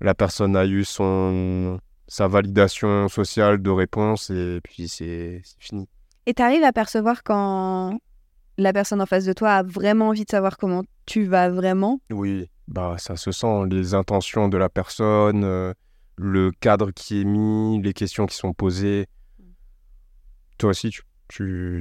la 0.00 0.14
personne 0.14 0.56
a 0.56 0.64
eu 0.64 0.84
son 0.84 1.80
sa 2.06 2.28
validation 2.28 3.08
sociale 3.08 3.60
de 3.60 3.70
réponse 3.70 4.30
et 4.30 4.60
puis 4.62 4.88
c'est 4.88 5.42
fini. 5.58 5.88
Et 6.28 6.34
t'arrives 6.34 6.62
à 6.62 6.74
percevoir 6.74 7.22
quand 7.22 7.98
la 8.58 8.74
personne 8.74 9.00
en 9.00 9.06
face 9.06 9.24
de 9.24 9.32
toi 9.32 9.50
a 9.52 9.62
vraiment 9.62 10.08
envie 10.08 10.26
de 10.26 10.30
savoir 10.30 10.58
comment 10.58 10.82
tu 11.06 11.24
vas 11.24 11.48
vraiment? 11.48 12.02
Oui, 12.10 12.50
bah 12.66 12.96
ça 12.98 13.16
se 13.16 13.32
sent, 13.32 13.64
les 13.70 13.94
intentions 13.94 14.50
de 14.50 14.58
la 14.58 14.68
personne, 14.68 15.42
euh, 15.42 15.72
le 16.18 16.50
cadre 16.50 16.90
qui 16.90 17.22
est 17.22 17.24
mis, 17.24 17.80
les 17.80 17.94
questions 17.94 18.26
qui 18.26 18.36
sont 18.36 18.52
posées. 18.52 19.06
Toi 20.58 20.68
aussi, 20.68 20.90
tu, 20.90 21.02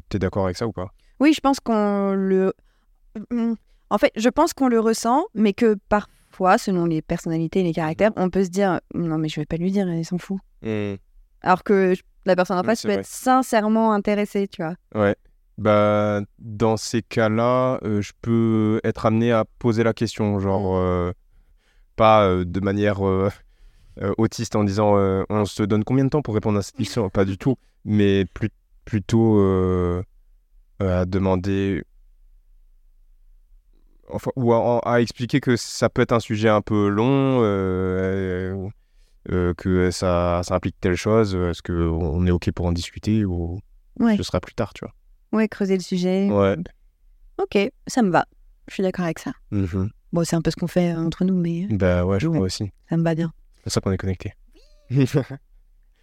tu 0.08 0.16
es 0.16 0.18
d'accord 0.18 0.46
avec 0.46 0.56
ça 0.56 0.66
ou 0.66 0.72
pas? 0.72 0.94
Oui, 1.20 1.34
je 1.34 1.42
pense 1.42 1.60
qu'on 1.60 2.14
le. 2.14 2.54
Mm. 3.30 3.56
En 3.90 3.98
fait, 3.98 4.14
je 4.16 4.30
pense 4.30 4.54
qu'on 4.54 4.70
le 4.70 4.80
ressent, 4.80 5.26
mais 5.34 5.52
que 5.52 5.76
parfois, 5.90 6.58
selon 6.58 6.86
les 6.86 7.02
personnalités 7.02 7.60
et 7.60 7.64
les 7.64 7.74
caractères, 7.74 8.12
on 8.16 8.30
peut 8.30 8.46
se 8.46 8.50
dire 8.50 8.80
non, 8.94 9.18
mais 9.18 9.28
je 9.28 9.42
vais 9.42 9.46
pas 9.46 9.58
lui 9.58 9.72
dire, 9.72 9.90
il 9.90 10.06
s'en 10.06 10.18
fout. 10.18 10.40
Alors 11.42 11.66
que 11.66 11.96
la 12.28 12.36
personne 12.36 12.58
en 12.60 12.64
face 12.64 12.84
peut 12.84 12.90
vrai. 12.90 13.00
être 13.00 13.08
sincèrement 13.08 13.94
intéressée, 13.94 14.48
tu 14.48 14.62
vois. 14.62 14.76
Ouais. 14.94 15.16
Bah, 15.58 16.22
dans 16.38 16.78
ces 16.78 17.02
cas-là, 17.02 17.80
euh, 17.84 18.02
je 18.02 18.14
peux 18.22 18.80
être 18.84 19.08
amené 19.08 19.32
à 19.32 19.44
poser 19.58 19.84
la 19.84 19.94
question, 19.94 20.40
genre, 20.40 20.78
euh, 20.78 21.12
pas 21.96 22.28
euh, 22.28 22.46
de 22.46 22.60
manière 22.60 23.00
autiste 24.18 24.56
en 24.56 24.64
disant 24.64 24.94
on 25.30 25.46
se 25.46 25.64
donne 25.64 25.84
combien 25.84 26.06
de 26.06 26.10
temps 26.10 26.22
pour 26.22 26.36
répondre 26.36 26.60
à 26.60 26.62
cette 26.62 26.76
question? 26.76 27.10
Pas 27.10 27.26
du 27.26 27.38
tout, 27.40 27.56
mais 27.86 28.26
plus- 28.26 28.52
plutôt 28.86 29.42
à 30.80 31.06
demander. 31.06 31.84
Enfin, 34.10 34.32
ou 34.36 34.54
à, 34.54 34.80
à 34.88 35.02
expliquer 35.02 35.42
que 35.42 35.58
ça 35.58 35.90
peut 35.90 36.02
être 36.04 36.14
un 36.14 36.20
sujet 36.20 36.50
un 36.50 36.62
peu 36.62 36.88
long, 36.88 37.42
euh, 39.30 39.34
euh, 39.36 39.50
euh, 39.50 39.54
que 39.54 39.92
ça, 39.92 40.42
ça 40.44 40.56
implique 40.56 40.76
telle 40.80 40.96
chose, 40.96 41.36
est-ce 41.36 41.62
qu'on 41.62 42.26
est 42.26 42.32
OK 42.32 42.52
pour 42.52 42.66
en 42.66 42.72
discuter 42.72 43.26
ou 43.26 43.60
Ouais. 44.00 44.16
ce 44.18 44.24
sera 44.24 44.40
plus 44.40 44.54
tard, 44.54 44.74
tu 44.74 44.86
vois 44.86 44.94
Ouais, 45.34 45.48
creuser 45.48 45.76
le 45.76 45.82
sujet. 45.84 46.30
Ouais. 46.30 46.56
Ok, 47.40 47.58
ça 47.88 48.02
me 48.02 48.10
va. 48.10 48.26
Je 48.68 48.76
suis 48.76 48.84
d'accord 48.84 49.06
avec 49.06 49.20
ça. 49.20 49.32
Mhm. 49.52 49.90
Bon, 50.14 50.24
c'est 50.24 50.36
un 50.36 50.42
peu 50.42 50.52
ce 50.52 50.56
qu'on 50.56 50.68
fait 50.68 50.94
euh, 50.94 50.98
entre 51.00 51.26
nous, 51.26 51.36
mais 51.36 51.68
Bah 51.70 52.06
ouais, 52.06 52.20
je 52.20 52.28
Ouais. 52.28 52.36
crois 52.36 52.46
aussi. 52.46 52.72
ça 52.90 52.96
me 52.98 53.04
va 53.04 53.16
bien. 53.16 53.32
C'est 53.56 53.64
pour 53.64 53.72
ça 53.74 53.82
qu'on 53.82 53.92
est 53.92 53.98
connectés. 53.98 54.34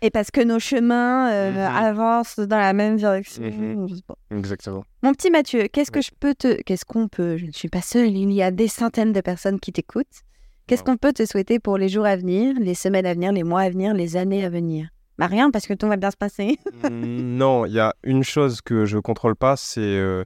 Et 0.02 0.10
parce 0.10 0.30
que 0.30 0.42
nos 0.42 0.58
chemins 0.58 1.30
euh, 1.32 1.50
Mhm. 1.52 1.58
avancent 1.58 2.38
dans 2.38 2.58
la 2.58 2.72
même 2.74 2.96
direction. 2.96 3.42
Mhm. 3.44 4.00
pas. 4.06 4.16
Exactement. 4.36 4.84
Mon 5.02 5.12
petit 5.14 5.30
Mathieu, 5.30 5.68
qu'est-ce 5.72 5.90
que 5.90 6.02
je 6.02 6.10
peux 6.20 6.34
te... 6.34 6.60
Qu'est-ce 6.62 6.84
qu'on 6.84 7.08
peut... 7.08 7.38
Je 7.38 7.46
ne 7.46 7.52
suis 7.52 7.68
pas 7.70 7.80
seule, 7.80 8.08
il 8.14 8.32
y 8.32 8.42
a 8.42 8.50
des 8.50 8.68
centaines 8.68 9.12
de 9.12 9.20
personnes 9.22 9.58
qui 9.60 9.72
t'écoutent. 9.72 10.22
Qu'est-ce 10.66 10.82
qu'on 10.82 10.96
peut 10.96 11.12
te 11.12 11.26
souhaiter 11.26 11.58
pour 11.58 11.76
les 11.76 11.88
jours 11.88 12.06
à 12.06 12.16
venir, 12.16 12.54
les 12.58 12.74
semaines 12.74 13.04
à 13.06 13.12
venir, 13.12 13.32
les 13.32 13.42
mois 13.42 13.62
à 13.62 13.70
venir, 13.70 13.92
les 13.92 14.16
années 14.16 14.44
à 14.44 14.48
venir? 14.48 14.88
Bah 15.18 15.26
rien, 15.26 15.50
parce 15.50 15.66
que 15.66 15.74
tout 15.74 15.86
va 15.86 15.96
bien 15.96 16.10
se 16.10 16.16
passer. 16.16 16.58
Non, 16.90 17.66
il 17.66 17.72
y 17.72 17.80
a 17.80 17.94
une 18.02 18.24
chose 18.24 18.60
que 18.62 18.84
je 18.84 18.98
contrôle 18.98 19.36
pas, 19.36 19.56
c'est 19.56 19.80
euh, 19.80 20.24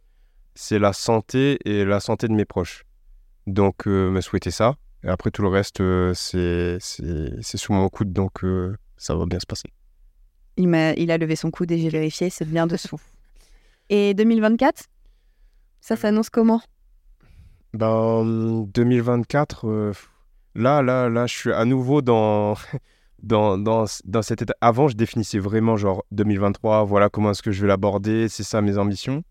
c'est 0.55 0.79
la 0.79 0.93
santé 0.93 1.59
et 1.65 1.85
la 1.85 2.01
santé 2.01 2.29
de 2.29 2.33
mes 2.33 2.45
proches. 2.45 2.85
Donc, 3.47 3.87
euh, 3.87 4.11
me 4.11 4.21
souhaiter 4.21 4.51
ça. 4.51 4.77
Et 5.05 5.09
après, 5.09 5.31
tout 5.31 5.43
le 5.43 5.49
reste, 5.49 5.81
euh, 5.81 6.13
c'est 6.15 6.79
sous 7.57 7.73
mon 7.73 7.89
coude, 7.89 8.13
donc 8.13 8.43
ça 8.97 9.15
va 9.15 9.27
bien 9.27 9.39
se 9.39 9.47
passer. 9.47 9.69
Il, 10.57 10.69
m'a... 10.69 10.93
il 10.95 11.11
a 11.11 11.19
levé 11.19 11.37
son 11.37 11.51
coude 11.51 11.71
et 11.71 11.79
j'ai 11.79 11.89
vérifié, 11.89 12.31
c'est 12.31 12.45
bien 12.45 12.67
dessous. 12.67 13.01
Et 13.91 14.13
2024 14.15 14.85
Ça 15.81 15.97
s'annonce 15.97 16.29
comment? 16.29 16.61
Ben, 17.73 18.65
2024, 18.75 19.67
euh, 19.67 19.93
là, 20.55 20.83
là, 20.83 21.09
là, 21.09 21.27
je 21.27 21.35
suis 21.35 21.53
à 21.53 21.65
nouveau 21.65 22.03
dans, 22.03 22.55
dans, 23.23 23.59
dans, 23.59 23.85
dans 24.05 24.23
cet 24.23 24.43
état. 24.43 24.55
Avant, 24.61 24.89
je 24.89 24.97
définissais 24.97 25.39
vraiment, 25.39 25.77
genre, 25.77 26.05
2023, 26.13 26.85
voilà 26.85 27.09
comment 27.09 27.31
est-ce 27.31 27.43
que 27.43 27.53
je 27.53 27.63
vais 27.63 27.69
l'aborder, 27.69 28.29
c'est 28.29 28.43
ça 28.45 28.61
mes 28.61 28.79
ambitions. 28.79 29.23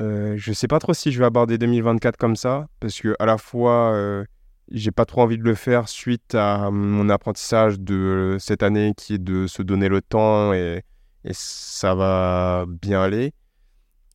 Euh, 0.00 0.34
je 0.36 0.52
sais 0.52 0.68
pas 0.68 0.78
trop 0.78 0.92
si 0.92 1.10
je 1.10 1.18
vais 1.18 1.24
aborder 1.24 1.56
2024 1.56 2.16
comme 2.16 2.36
ça, 2.36 2.66
parce 2.80 3.00
que 3.00 3.16
à 3.18 3.24
la 3.24 3.38
fois, 3.38 3.92
euh, 3.94 4.24
j'ai 4.70 4.90
pas 4.90 5.04
trop 5.04 5.22
envie 5.22 5.38
de 5.38 5.44
le 5.44 5.54
faire 5.54 5.88
suite 5.88 6.34
à 6.34 6.70
mon 6.70 7.08
apprentissage 7.08 7.80
de 7.80 8.36
cette 8.38 8.62
année 8.62 8.92
qui 8.96 9.14
est 9.14 9.18
de 9.18 9.46
se 9.46 9.62
donner 9.62 9.88
le 9.88 10.02
temps 10.02 10.52
et, 10.52 10.82
et 11.24 11.30
ça 11.32 11.94
va 11.94 12.66
bien 12.68 13.00
aller. 13.00 13.32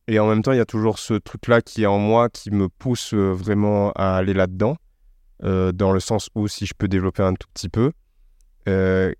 Et 0.08 0.18
en 0.18 0.26
même 0.26 0.42
temps, 0.42 0.52
il 0.52 0.58
y 0.58 0.60
a 0.60 0.66
toujours 0.66 0.98
ce 0.98 1.14
truc-là 1.14 1.62
qui 1.62 1.84
est 1.84 1.86
en 1.86 1.98
moi 1.98 2.28
qui 2.28 2.50
me 2.50 2.68
pousse 2.68 3.14
euh, 3.14 3.32
vraiment 3.32 3.92
à 3.92 4.16
aller 4.16 4.34
là-dedans, 4.34 4.72
euh, 4.72 4.81
dans 5.42 5.92
le 5.92 6.00
sens 6.00 6.30
où 6.34 6.48
si 6.48 6.66
je 6.66 6.74
peux 6.76 6.88
développer 6.88 7.22
un 7.22 7.34
tout 7.34 7.48
petit 7.52 7.68
peu, 7.68 7.92
euh, 8.68 9.12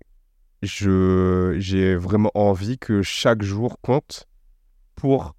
je, 0.61 1.55
j'ai 1.59 1.95
vraiment 1.95 2.31
envie 2.35 2.77
que 2.77 3.01
chaque 3.01 3.41
jour 3.43 3.79
compte 3.81 4.27
pour 4.95 5.35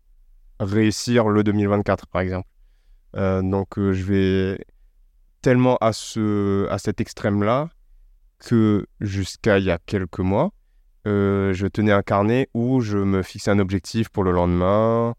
réussir 0.61 1.28
le 1.28 1.43
2024, 1.43 2.06
par 2.06 2.20
exemple. 2.20 2.48
Euh, 3.16 3.43
donc, 3.43 3.78
euh, 3.78 3.93
je 3.93 4.05
vais 4.05 4.65
tellement 5.40 5.77
à, 5.81 5.93
ce, 5.93 6.69
à 6.69 6.78
cet 6.78 7.01
extrême-là 7.01 7.69
que 8.39 8.86
jusqu'à 9.01 9.59
il 9.59 9.65
y 9.65 9.70
a 9.70 9.78
quelques 9.78 10.19
mois, 10.19 10.52
euh, 11.06 11.52
je 11.52 11.66
tenais 11.66 11.93
un 11.93 12.02
carnet 12.02 12.48
où 12.55 12.81
je 12.81 12.98
me 12.98 13.23
fixais 13.23 13.51
un 13.51 13.59
objectif 13.59 14.09
pour 14.09 14.24
le 14.24 14.32
lendemain, 14.32 15.15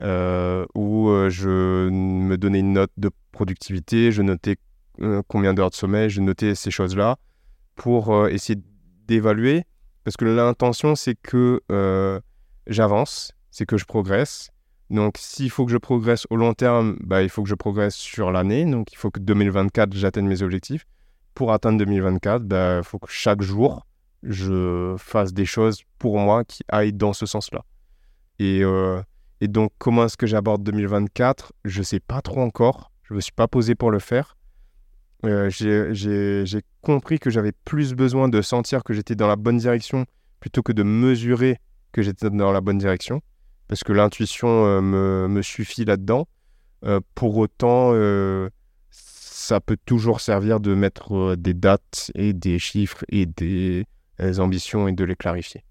euh, 0.00 0.66
où 0.74 1.08
euh, 1.08 1.28
je 1.28 1.88
me 1.88 2.36
donnais 2.36 2.60
une 2.60 2.72
note 2.72 2.92
de 2.96 3.10
productivité, 3.30 4.10
je 4.10 4.22
notais 4.22 4.56
euh, 4.56 4.63
combien 5.28 5.54
d'heures 5.54 5.70
de 5.70 5.74
sommeil, 5.74 6.10
je 6.10 6.20
notais 6.20 6.54
ces 6.54 6.70
choses-là 6.70 7.16
pour 7.74 8.14
euh, 8.14 8.28
essayer 8.28 8.60
d'évaluer, 9.06 9.64
parce 10.04 10.16
que 10.16 10.24
l'intention 10.24 10.94
c'est 10.94 11.14
que 11.14 11.60
euh, 11.70 12.20
j'avance, 12.66 13.32
c'est 13.50 13.66
que 13.66 13.76
je 13.76 13.84
progresse. 13.84 14.50
Donc 14.90 15.16
s'il 15.18 15.50
faut 15.50 15.64
que 15.64 15.72
je 15.72 15.78
progresse 15.78 16.26
au 16.30 16.36
long 16.36 16.54
terme, 16.54 16.96
bah, 17.00 17.22
il 17.22 17.28
faut 17.28 17.42
que 17.42 17.48
je 17.48 17.54
progresse 17.54 17.94
sur 17.94 18.30
l'année, 18.30 18.64
donc 18.64 18.92
il 18.92 18.96
faut 18.96 19.10
que 19.10 19.20
2024 19.20 19.92
j'atteigne 19.94 20.26
mes 20.26 20.42
objectifs. 20.42 20.86
Pour 21.34 21.52
atteindre 21.52 21.78
2024, 21.78 22.44
bah, 22.44 22.78
il 22.78 22.84
faut 22.84 22.98
que 22.98 23.10
chaque 23.10 23.42
jour 23.42 23.84
je 24.22 24.94
fasse 24.98 25.32
des 25.32 25.44
choses 25.44 25.82
pour 25.98 26.18
moi 26.18 26.44
qui 26.44 26.62
aillent 26.68 26.92
dans 26.92 27.12
ce 27.12 27.26
sens-là. 27.26 27.64
Et, 28.38 28.60
euh, 28.62 29.02
donc, 29.42 29.72
comment 29.78 30.06
est-ce 30.06 30.16
que 30.16 30.26
j'aborde 30.26 30.62
2024 30.62 31.52
Je 31.64 31.82
sais 31.82 32.00
pas 32.00 32.22
trop 32.22 32.40
encore. 32.40 32.90
Je 33.02 33.12
me 33.12 33.20
suis 33.20 33.32
pas 33.32 33.46
posé 33.46 33.74
pour 33.74 33.90
le 33.90 33.98
faire. 33.98 34.36
Euh, 35.24 35.48
j'ai- 35.50 36.60
compris 36.82 37.18
que 37.18 37.30
j'avais 37.30 37.52
plus 37.64 37.94
besoin 37.94 38.28
de 38.28 38.42
sentir 38.42 38.84
que 38.84 38.92
j'étais 38.92 39.14
dans 39.14 39.26
la 39.26 39.36
bonne 39.36 39.56
direction 39.56 40.04
plutôt 40.38 40.62
que 40.62 40.72
de 40.72 40.82
mesurer 40.82 41.58
que 41.92 42.02
j'étais 42.02 42.28
dans 42.28 42.52
la 42.52 42.60
bonne 42.60 42.76
direction. 42.76 43.22
Parce 43.68 43.82
que 43.84 43.92
l'intuition 43.94 44.66
euh, 44.66 44.80
me, 44.82 45.26
me 45.28 45.40
suffit 45.40 45.86
là-dedans. 45.86 46.28
Euh, 46.84 47.00
pour 47.14 47.38
autant, 47.38 47.92
euh, 47.94 48.50
ça 48.90 49.60
peut 49.60 49.78
toujours 49.86 50.20
servir 50.20 50.60
de 50.60 50.74
mettre 50.74 51.14
euh, 51.16 51.36
des 51.36 51.54
dates 51.54 52.10
et 52.14 52.34
des 52.34 52.58
chiffres 52.58 53.04
et 53.08 53.24
des 53.24 53.86
euh, 54.20 54.36
ambitions 54.38 54.86
et 54.88 54.92
de 54.92 55.04
les 55.04 55.16
clarifier. 55.16 55.64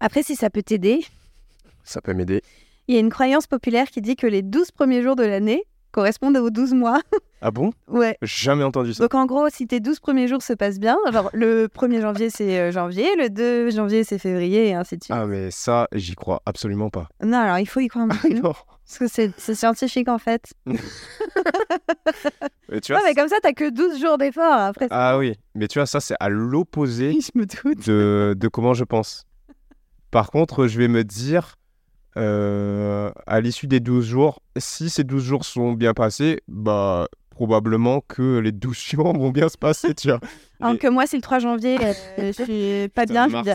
Après, 0.00 0.24
si 0.24 0.34
ça 0.34 0.50
peut 0.50 0.62
t'aider, 0.64 1.04
Ça 1.84 2.00
peut 2.00 2.14
m'aider. 2.14 2.42
il 2.88 2.94
y 2.94 2.98
a 2.98 3.00
une 3.00 3.10
croyance 3.10 3.46
populaire 3.46 3.88
qui 3.90 4.00
dit 4.02 4.16
que 4.16 4.26
les 4.26 4.42
12 4.42 4.72
premiers 4.72 5.02
jours 5.02 5.14
de 5.14 5.22
l'année 5.24 5.62
correspondent 5.94 6.36
aux 6.36 6.50
12 6.50 6.74
mois. 6.74 7.00
Ah 7.46 7.50
bon? 7.50 7.74
Ouais. 7.88 8.16
Jamais 8.22 8.64
entendu 8.64 8.94
ça. 8.94 9.02
Donc 9.04 9.14
en 9.14 9.26
gros, 9.26 9.50
si 9.50 9.66
tes 9.66 9.78
12 9.78 10.00
premiers 10.00 10.28
jours 10.28 10.40
se 10.40 10.54
passent 10.54 10.80
bien, 10.80 10.96
genre 11.12 11.28
le 11.34 11.66
1er 11.68 12.00
janvier 12.00 12.30
c'est 12.30 12.58
euh, 12.58 12.72
janvier, 12.72 13.06
le 13.18 13.28
2 13.28 13.68
janvier 13.68 14.02
c'est 14.02 14.18
février 14.18 14.68
et 14.68 14.74
ainsi 14.74 14.96
de 14.96 15.04
suite. 15.04 15.14
Ah, 15.14 15.26
mais 15.26 15.50
ça, 15.50 15.86
j'y 15.92 16.14
crois 16.14 16.40
absolument 16.46 16.88
pas. 16.88 17.06
Non, 17.22 17.36
alors 17.36 17.58
il 17.58 17.66
faut 17.66 17.80
y 17.80 17.88
croire 17.88 18.06
un 18.06 18.16
peu, 18.16 18.30
non. 18.30 18.54
parce 18.86 18.98
que 18.98 19.06
c'est 19.08 19.54
scientifique 19.54 20.08
en 20.08 20.16
fait. 20.16 20.54
Mais 22.70 22.80
tu 22.80 22.92
vois, 22.92 23.02
mais 23.04 23.14
comme 23.14 23.28
ça, 23.28 23.36
t'as 23.42 23.52
que 23.52 23.68
12 23.68 24.00
jours 24.00 24.16
d'effort 24.16 24.52
après. 24.52 24.88
Ah 24.90 25.18
oui, 25.18 25.34
mais 25.54 25.68
tu 25.68 25.78
vois, 25.78 25.86
ça, 25.86 26.00
c'est 26.00 26.16
à 26.20 26.30
l'opposé 26.30 27.12
de, 27.86 28.34
de 28.36 28.48
comment 28.48 28.72
je 28.72 28.84
pense. 28.84 29.26
Par 30.10 30.30
contre, 30.30 30.66
je 30.66 30.78
vais 30.78 30.88
me 30.88 31.04
dire, 31.04 31.56
à 32.16 33.40
l'issue 33.40 33.66
des 33.66 33.80
12 33.80 34.04
jours, 34.06 34.40
si 34.56 34.90
ces 34.90 35.04
12 35.04 35.22
jours 35.22 35.44
sont 35.44 35.72
bien 35.72 35.94
passés, 35.94 36.40
bah, 36.48 37.08
probablement 37.34 38.00
que 38.06 38.38
les 38.38 38.52
12 38.52 38.76
suivants 38.76 39.12
vont 39.18 39.30
bien 39.30 39.48
se 39.48 39.58
passer, 39.58 39.94
tu 39.94 40.08
vois. 40.08 40.20
Alors 40.60 40.78
que 40.78 40.88
moi, 40.88 41.06
si 41.06 41.16
le 41.16 41.22
3 41.22 41.40
janvier, 41.40 41.76
euh, 41.80 41.92
je 42.38 42.42
suis 42.44 42.88
pas 42.88 43.04
bien, 43.06 43.28
je 43.28 43.42
dis 43.42 43.50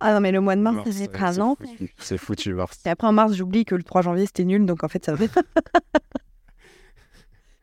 Ah 0.00 0.14
non, 0.14 0.20
mais 0.20 0.32
le 0.32 0.40
mois 0.40 0.56
de 0.56 0.60
mars, 0.62 0.76
mars, 0.76 0.88
c'est 0.90 1.12
pas 1.12 1.32
c'est 1.32 1.38
non. 1.38 1.54
foutu. 1.56 1.94
C'est 1.98 2.18
foutu, 2.18 2.54
Mars. 2.54 2.80
Et 2.84 2.88
après 2.88 3.06
en 3.06 3.12
mars, 3.12 3.34
j'oublie 3.34 3.64
que 3.64 3.74
le 3.76 3.82
3 3.84 4.02
janvier 4.02 4.26
c'était 4.26 4.44
nul, 4.44 4.66
donc 4.66 4.82
en 4.82 4.88
fait 4.88 5.04
ça 5.04 5.14
va. 5.14 5.24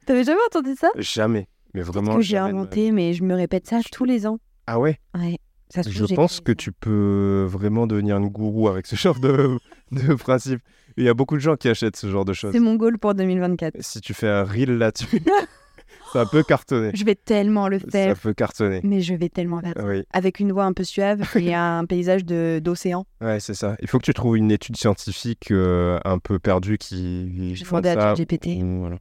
T'avais 0.05 0.23
jamais 0.23 0.39
entendu 0.47 0.75
ça? 0.79 0.89
Jamais. 0.97 1.47
Mais 1.73 1.81
vraiment. 1.81 2.15
Que 2.15 2.21
j'ai 2.21 2.37
inventé, 2.37 2.91
mais 2.91 3.13
je 3.13 3.23
me 3.23 3.33
répète 3.33 3.67
ça 3.67 3.79
tous 3.91 4.05
les 4.05 4.27
ans. 4.27 4.37
Ah 4.67 4.79
ouais? 4.79 4.99
Ouais. 5.15 5.39
Ça 5.69 5.81
se 5.81 5.89
Je 5.89 6.05
pense 6.13 6.41
que 6.41 6.51
tu 6.51 6.71
peux 6.71 7.47
vraiment 7.49 7.87
devenir 7.87 8.17
une 8.17 8.29
gourou 8.29 8.67
avec 8.69 8.85
ce 8.85 8.95
genre 8.95 9.19
de, 9.19 9.57
de 9.91 10.13
principe. 10.15 10.61
Il 10.97 11.03
y 11.03 11.09
a 11.09 11.13
beaucoup 11.13 11.35
de 11.35 11.41
gens 11.41 11.55
qui 11.55 11.67
achètent 11.69 11.95
ce 11.97 12.07
genre 12.09 12.25
de 12.25 12.33
choses. 12.33 12.51
C'est 12.53 12.59
mon 12.59 12.75
goal 12.75 12.97
pour 12.97 13.13
2024. 13.15 13.75
Si 13.81 13.99
tu 14.01 14.13
fais 14.13 14.27
un 14.29 14.43
reel 14.43 14.77
là-dessus, 14.77 15.21
ça 16.13 16.25
peut 16.25 16.43
cartonner. 16.43 16.91
Je 16.93 17.03
vais 17.03 17.15
tellement 17.15 17.67
le 17.67 17.79
Ça 17.79 17.87
faire, 17.91 18.17
peut 18.19 18.33
cartonner. 18.33 18.79
mais 18.83 19.01
je 19.01 19.13
vais 19.13 19.27
tellement 19.29 19.61
le 19.63 19.73
faire. 19.73 19.85
Oui, 19.85 20.03
Avec 20.13 20.39
une 20.39 20.51
voix 20.53 20.63
un 20.65 20.73
peu 20.73 20.83
suave 20.85 21.21
et 21.35 21.53
un 21.53 21.85
paysage 21.85 22.23
d'océan. 22.25 23.05
ouais, 23.21 23.39
c'est 23.41 23.53
ça. 23.53 23.75
Il 23.81 23.87
faut 23.89 23.97
que 23.99 24.05
tu 24.05 24.13
trouves 24.13 24.37
une 24.37 24.51
étude 24.51 24.77
scientifique 24.77 25.51
euh, 25.51 25.99
un 26.05 26.17
peu 26.19 26.39
perdue 26.39 26.77
qui. 26.77 27.55
Je 27.55 27.63
demandais 27.65 27.89
à 27.89 28.15
ça. 28.15 28.23
Mm, 28.23 28.79
Voilà, 28.79 28.97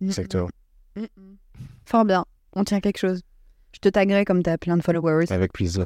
exactement. 0.00 0.48
Fort 1.84 2.04
bien, 2.06 2.24
on 2.54 2.64
tient 2.64 2.80
quelque 2.80 2.98
chose. 2.98 3.20
Je 3.72 3.80
te 3.80 3.88
taguerai 3.90 4.24
comme 4.24 4.42
t'as 4.42 4.56
plein 4.56 4.76
de 4.78 4.82
followers. 4.82 5.26
Avec 5.30 5.52
plaisir. 5.52 5.84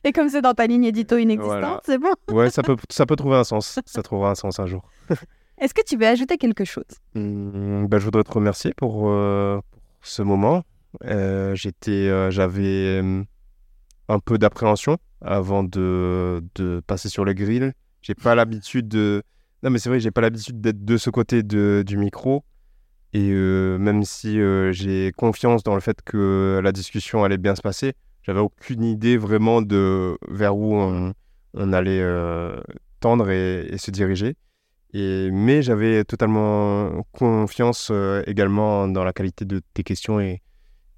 Et 0.04 0.12
comme 0.12 0.28
c'est 0.28 0.42
dans 0.42 0.54
ta 0.54 0.66
ligne 0.66 0.84
édito 0.84 1.16
inexistante, 1.18 1.60
Voilà. 1.60 1.80
c'est 1.84 1.98
bon. 1.98 2.12
Ouais, 2.34 2.50
ça 2.50 2.62
peut, 2.62 2.76
ça 2.88 3.06
peut 3.06 3.16
trouver 3.16 3.36
un 3.36 3.44
sens. 3.44 3.78
Ça 3.84 4.02
trouvera 4.02 4.30
un 4.30 4.34
sens 4.34 4.58
un 4.60 4.66
jour. 4.66 4.82
Est-ce 5.58 5.74
que 5.74 5.82
tu 5.84 5.96
veux 5.96 6.06
ajouter 6.06 6.38
quelque 6.38 6.64
chose? 6.64 6.84
Bah, 7.14 7.98
je 7.98 8.04
voudrais 8.04 8.24
te 8.24 8.32
remercier 8.32 8.72
pour, 8.74 9.10
euh, 9.10 9.60
pour 10.00 10.06
ce 10.06 10.22
moment. 10.22 10.64
Euh, 11.04 11.54
j'étais, 11.54 11.90
euh, 12.08 12.30
j'avais 12.30 13.00
euh, 13.02 13.22
un 14.08 14.18
peu 14.18 14.38
d'appréhension 14.38 14.96
avant 15.20 15.62
de, 15.62 16.42
de 16.54 16.80
passer 16.86 17.08
sur 17.10 17.24
le 17.26 17.34
grill. 17.34 17.74
J'ai 18.00 18.14
pas 18.14 18.34
l'habitude 18.34 18.88
de. 18.88 19.22
Non, 19.62 19.68
mais 19.68 19.78
c'est 19.78 19.90
vrai, 19.90 20.00
j'ai 20.00 20.10
pas 20.10 20.22
l'habitude 20.22 20.62
d'être 20.62 20.82
de 20.82 20.96
ce 20.96 21.10
côté 21.10 21.42
de, 21.42 21.84
du 21.86 21.98
micro. 21.98 22.42
Et 23.12 23.30
euh, 23.30 23.76
même 23.76 24.02
si 24.04 24.40
euh, 24.40 24.72
j'ai 24.72 25.12
confiance 25.16 25.62
dans 25.62 25.74
le 25.74 25.80
fait 25.82 26.00
que 26.02 26.60
la 26.64 26.72
discussion 26.72 27.22
allait 27.24 27.36
bien 27.38 27.54
se 27.54 27.60
passer, 27.60 27.92
j'avais 28.22 28.40
aucune 28.40 28.84
idée 28.84 29.16
vraiment 29.16 29.62
de 29.62 30.16
vers 30.28 30.56
où 30.56 30.74
on, 30.74 31.14
on 31.54 31.72
allait 31.72 32.00
euh, 32.00 32.60
tendre 33.00 33.30
et, 33.30 33.66
et 33.70 33.78
se 33.78 33.90
diriger. 33.90 34.36
Et, 34.92 35.30
mais 35.30 35.62
j'avais 35.62 36.04
totalement 36.04 37.04
confiance 37.12 37.88
euh, 37.92 38.22
également 38.26 38.88
dans 38.88 39.04
la 39.04 39.12
qualité 39.12 39.44
de 39.44 39.60
tes 39.72 39.82
questions 39.84 40.20
et, 40.20 40.42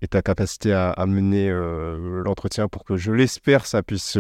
et 0.01 0.09
ta 0.09 0.23
capacité 0.23 0.73
à, 0.73 0.91
à 0.91 1.07
mener 1.07 1.51
euh, 1.51 2.23
l'entretien 2.25 2.69
pour 2.69 2.85
que, 2.85 2.97
je 2.97 3.13
l'espère, 3.13 3.67
ça 3.67 3.83
puisse 3.83 4.19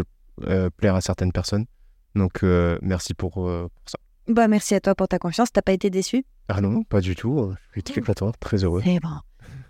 plaire 0.77 0.95
à 0.95 1.01
certaines 1.01 1.33
personnes. 1.33 1.67
Donc, 2.15 2.43
merci 2.83 3.15
pour, 3.15 3.35
pour 3.35 3.71
ça. 3.87 3.99
Bah 4.29 4.49
merci 4.49 4.75
à 4.75 4.81
toi 4.81 4.95
pour 4.95 5.09
ta 5.09 5.19
confiance, 5.19 5.53
t'as 5.53 5.63
pas 5.63 5.73
été 5.73 5.91
déçu? 5.91 6.25
Ah 6.49 6.61
non, 6.61 6.85
pas 6.85 7.01
du 7.01 7.15
tout. 7.15 7.53
Je 7.69 7.73
suis 7.73 7.83
très 7.83 8.01
content, 8.01 8.33
très 8.39 8.65
heureux. 8.65 8.83
C'est 8.85 9.01
bon, 9.01 9.19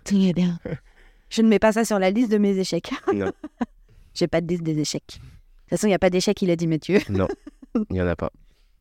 tout 0.05 0.15
est 0.15 0.33
bien. 0.33 0.59
Je 1.33 1.41
ne 1.41 1.47
mets 1.47 1.57
pas 1.57 1.71
ça 1.71 1.83
sur 1.83 1.97
la 1.97 2.11
liste 2.11 2.31
de 2.31 2.37
mes 2.37 2.55
échecs. 2.59 2.91
Non, 3.11 3.31
J'ai 4.13 4.27
pas 4.27 4.39
de 4.39 4.47
liste 4.47 4.61
des 4.61 4.77
échecs. 4.79 5.01
De 5.07 5.15
toute 5.15 5.69
façon, 5.71 5.87
il 5.87 5.89
n'y 5.89 5.95
a 5.95 5.99
pas 5.99 6.11
d'échec, 6.11 6.39
il 6.43 6.51
a 6.51 6.55
dit 6.55 6.67
Mathieu. 6.67 6.99
non, 7.09 7.27
il 7.75 7.85
n'y 7.89 8.01
en 8.01 8.07
a 8.07 8.15
pas. 8.15 8.29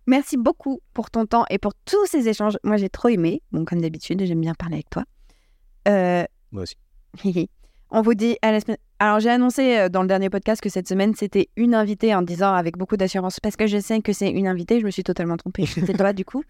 Merci 0.06 0.36
beaucoup 0.36 0.80
pour 0.92 1.10
ton 1.10 1.24
temps 1.24 1.46
et 1.48 1.56
pour 1.56 1.72
tous 1.86 2.04
ces 2.04 2.28
échanges. 2.28 2.58
Moi, 2.62 2.76
j'ai 2.76 2.90
trop 2.90 3.08
aimé. 3.08 3.40
Bon, 3.52 3.64
comme 3.64 3.80
d'habitude, 3.80 4.22
j'aime 4.26 4.42
bien 4.42 4.52
parler 4.52 4.74
avec 4.74 4.90
toi. 4.90 5.04
Euh, 5.88 6.24
Moi 6.50 6.64
aussi. 6.64 6.76
On 7.90 8.02
vous 8.02 8.14
dit 8.14 8.36
à 8.42 8.52
la 8.52 8.60
semaine. 8.60 8.76
Alors, 8.98 9.20
j'ai 9.20 9.30
annoncé 9.30 9.78
euh, 9.78 9.88
dans 9.88 10.02
le 10.02 10.08
dernier 10.08 10.28
podcast 10.28 10.60
que 10.60 10.68
cette 10.68 10.88
semaine, 10.88 11.14
c'était 11.14 11.48
une 11.56 11.74
invitée 11.74 12.14
en 12.14 12.20
disant 12.20 12.52
avec 12.52 12.76
beaucoup 12.76 12.98
d'assurance 12.98 13.40
parce 13.40 13.56
que 13.56 13.66
je 13.66 13.78
sais 13.78 14.00
que 14.02 14.12
c'est 14.12 14.30
une 14.30 14.46
invitée. 14.46 14.78
Je 14.78 14.84
me 14.84 14.90
suis 14.90 15.04
totalement 15.04 15.38
trompée. 15.38 15.64
C'est 15.64 15.96
toi, 15.96 16.12
du 16.12 16.26
coup. 16.26 16.44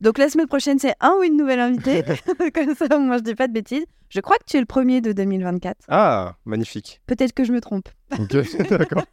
Donc, 0.00 0.18
la 0.18 0.28
semaine 0.28 0.46
prochaine, 0.46 0.78
c'est 0.78 0.94
un 1.00 1.14
ou 1.18 1.22
une 1.22 1.36
nouvelle 1.36 1.60
invitée. 1.60 2.02
Comme 2.54 2.74
ça, 2.74 2.98
moi, 2.98 3.18
je 3.18 3.22
dis 3.22 3.34
pas 3.34 3.48
de 3.48 3.52
bêtises. 3.52 3.84
Je 4.10 4.20
crois 4.20 4.36
que 4.38 4.44
tu 4.46 4.56
es 4.56 4.60
le 4.60 4.66
premier 4.66 5.00
de 5.00 5.12
2024. 5.12 5.76
Ah, 5.88 6.36
magnifique. 6.44 7.00
Peut-être 7.06 7.32
que 7.32 7.44
je 7.44 7.52
me 7.52 7.60
trompe. 7.60 7.88
Ok, 8.18 8.36
d'accord. 8.70 9.04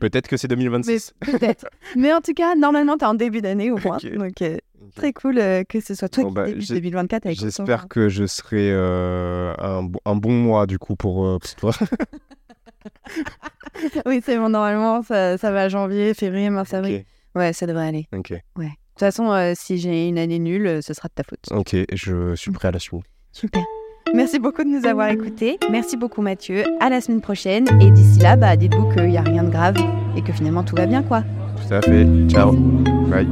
Peut-être 0.00 0.28
que 0.28 0.36
c'est 0.36 0.48
Mais 0.48 0.56
2026. 0.56 1.12
peut-être. 1.20 1.66
Mais 1.96 2.12
en 2.12 2.20
tout 2.20 2.32
cas, 2.32 2.54
normalement, 2.54 2.96
tu 2.96 3.04
es 3.04 3.08
en 3.08 3.14
début 3.14 3.40
d'année 3.42 3.70
au 3.70 3.78
moins. 3.78 3.98
Donc, 3.98 4.42
euh, 4.42 4.56
Ok. 4.80 4.94
très 4.94 5.12
cool 5.12 5.38
euh, 5.38 5.64
que 5.68 5.80
ce 5.80 5.94
soit 5.94 6.08
toi 6.08 6.22
Bon, 6.22 6.28
qui 6.30 6.34
bah, 6.36 6.46
débute 6.46 6.62
j'ai- 6.62 6.74
2024 6.74 7.26
avec 7.26 7.38
J'espère 7.38 7.82
de- 7.82 7.88
que 7.88 8.08
je 8.08 8.24
serai 8.26 8.70
euh, 8.72 9.52
un, 9.58 9.82
bo- 9.82 10.00
un 10.04 10.14
bon 10.14 10.32
mois 10.32 10.66
du 10.66 10.78
coup 10.78 10.94
pour, 10.96 11.38
pour 11.40 11.54
toi. 11.56 11.72
Oui, 14.06 14.20
c'est 14.24 14.36
bon. 14.38 14.48
Normalement, 14.48 15.02
ça, 15.02 15.38
ça 15.38 15.50
va 15.52 15.68
janvier, 15.68 16.14
février, 16.14 16.50
mars, 16.50 16.72
avril. 16.74 17.04
Ouais, 17.34 17.52
ça 17.52 17.66
devrait 17.66 17.88
aller. 17.88 18.08
Ok, 18.16 18.32
Ouais. 18.56 18.72
De 18.98 19.06
toute 19.06 19.14
façon, 19.14 19.30
euh, 19.30 19.52
si 19.54 19.78
j'ai 19.78 20.08
une 20.08 20.18
année 20.18 20.40
nulle, 20.40 20.82
ce 20.82 20.92
sera 20.92 21.06
de 21.06 21.14
ta 21.14 21.22
faute. 21.22 21.38
ok, 21.52 21.76
je 21.92 22.34
suis 22.34 22.50
prêt 22.50 22.66
à 22.66 22.72
la 22.72 22.80
suivre. 22.80 23.04
Super. 23.30 23.62
Merci 24.12 24.40
beaucoup 24.40 24.64
de 24.64 24.68
nous 24.68 24.88
avoir 24.88 25.08
écoutés. 25.08 25.56
Merci 25.70 25.96
beaucoup 25.96 26.20
Mathieu. 26.20 26.64
À 26.80 26.88
la 26.88 27.00
semaine 27.00 27.20
prochaine. 27.20 27.66
Et 27.80 27.92
d'ici 27.92 28.18
là, 28.18 28.34
bah, 28.34 28.56
dites-vous 28.56 28.92
qu'il 28.92 29.06
n'y 29.06 29.16
a 29.16 29.22
rien 29.22 29.44
de 29.44 29.50
grave 29.50 29.76
et 30.16 30.22
que 30.22 30.32
finalement 30.32 30.64
tout 30.64 30.74
va 30.74 30.86
bien, 30.86 31.04
quoi. 31.04 31.22
Tout 31.22 31.74
à 31.74 31.80
fait. 31.80 32.08
Ciao. 32.28 32.50
Bye. 33.08 33.28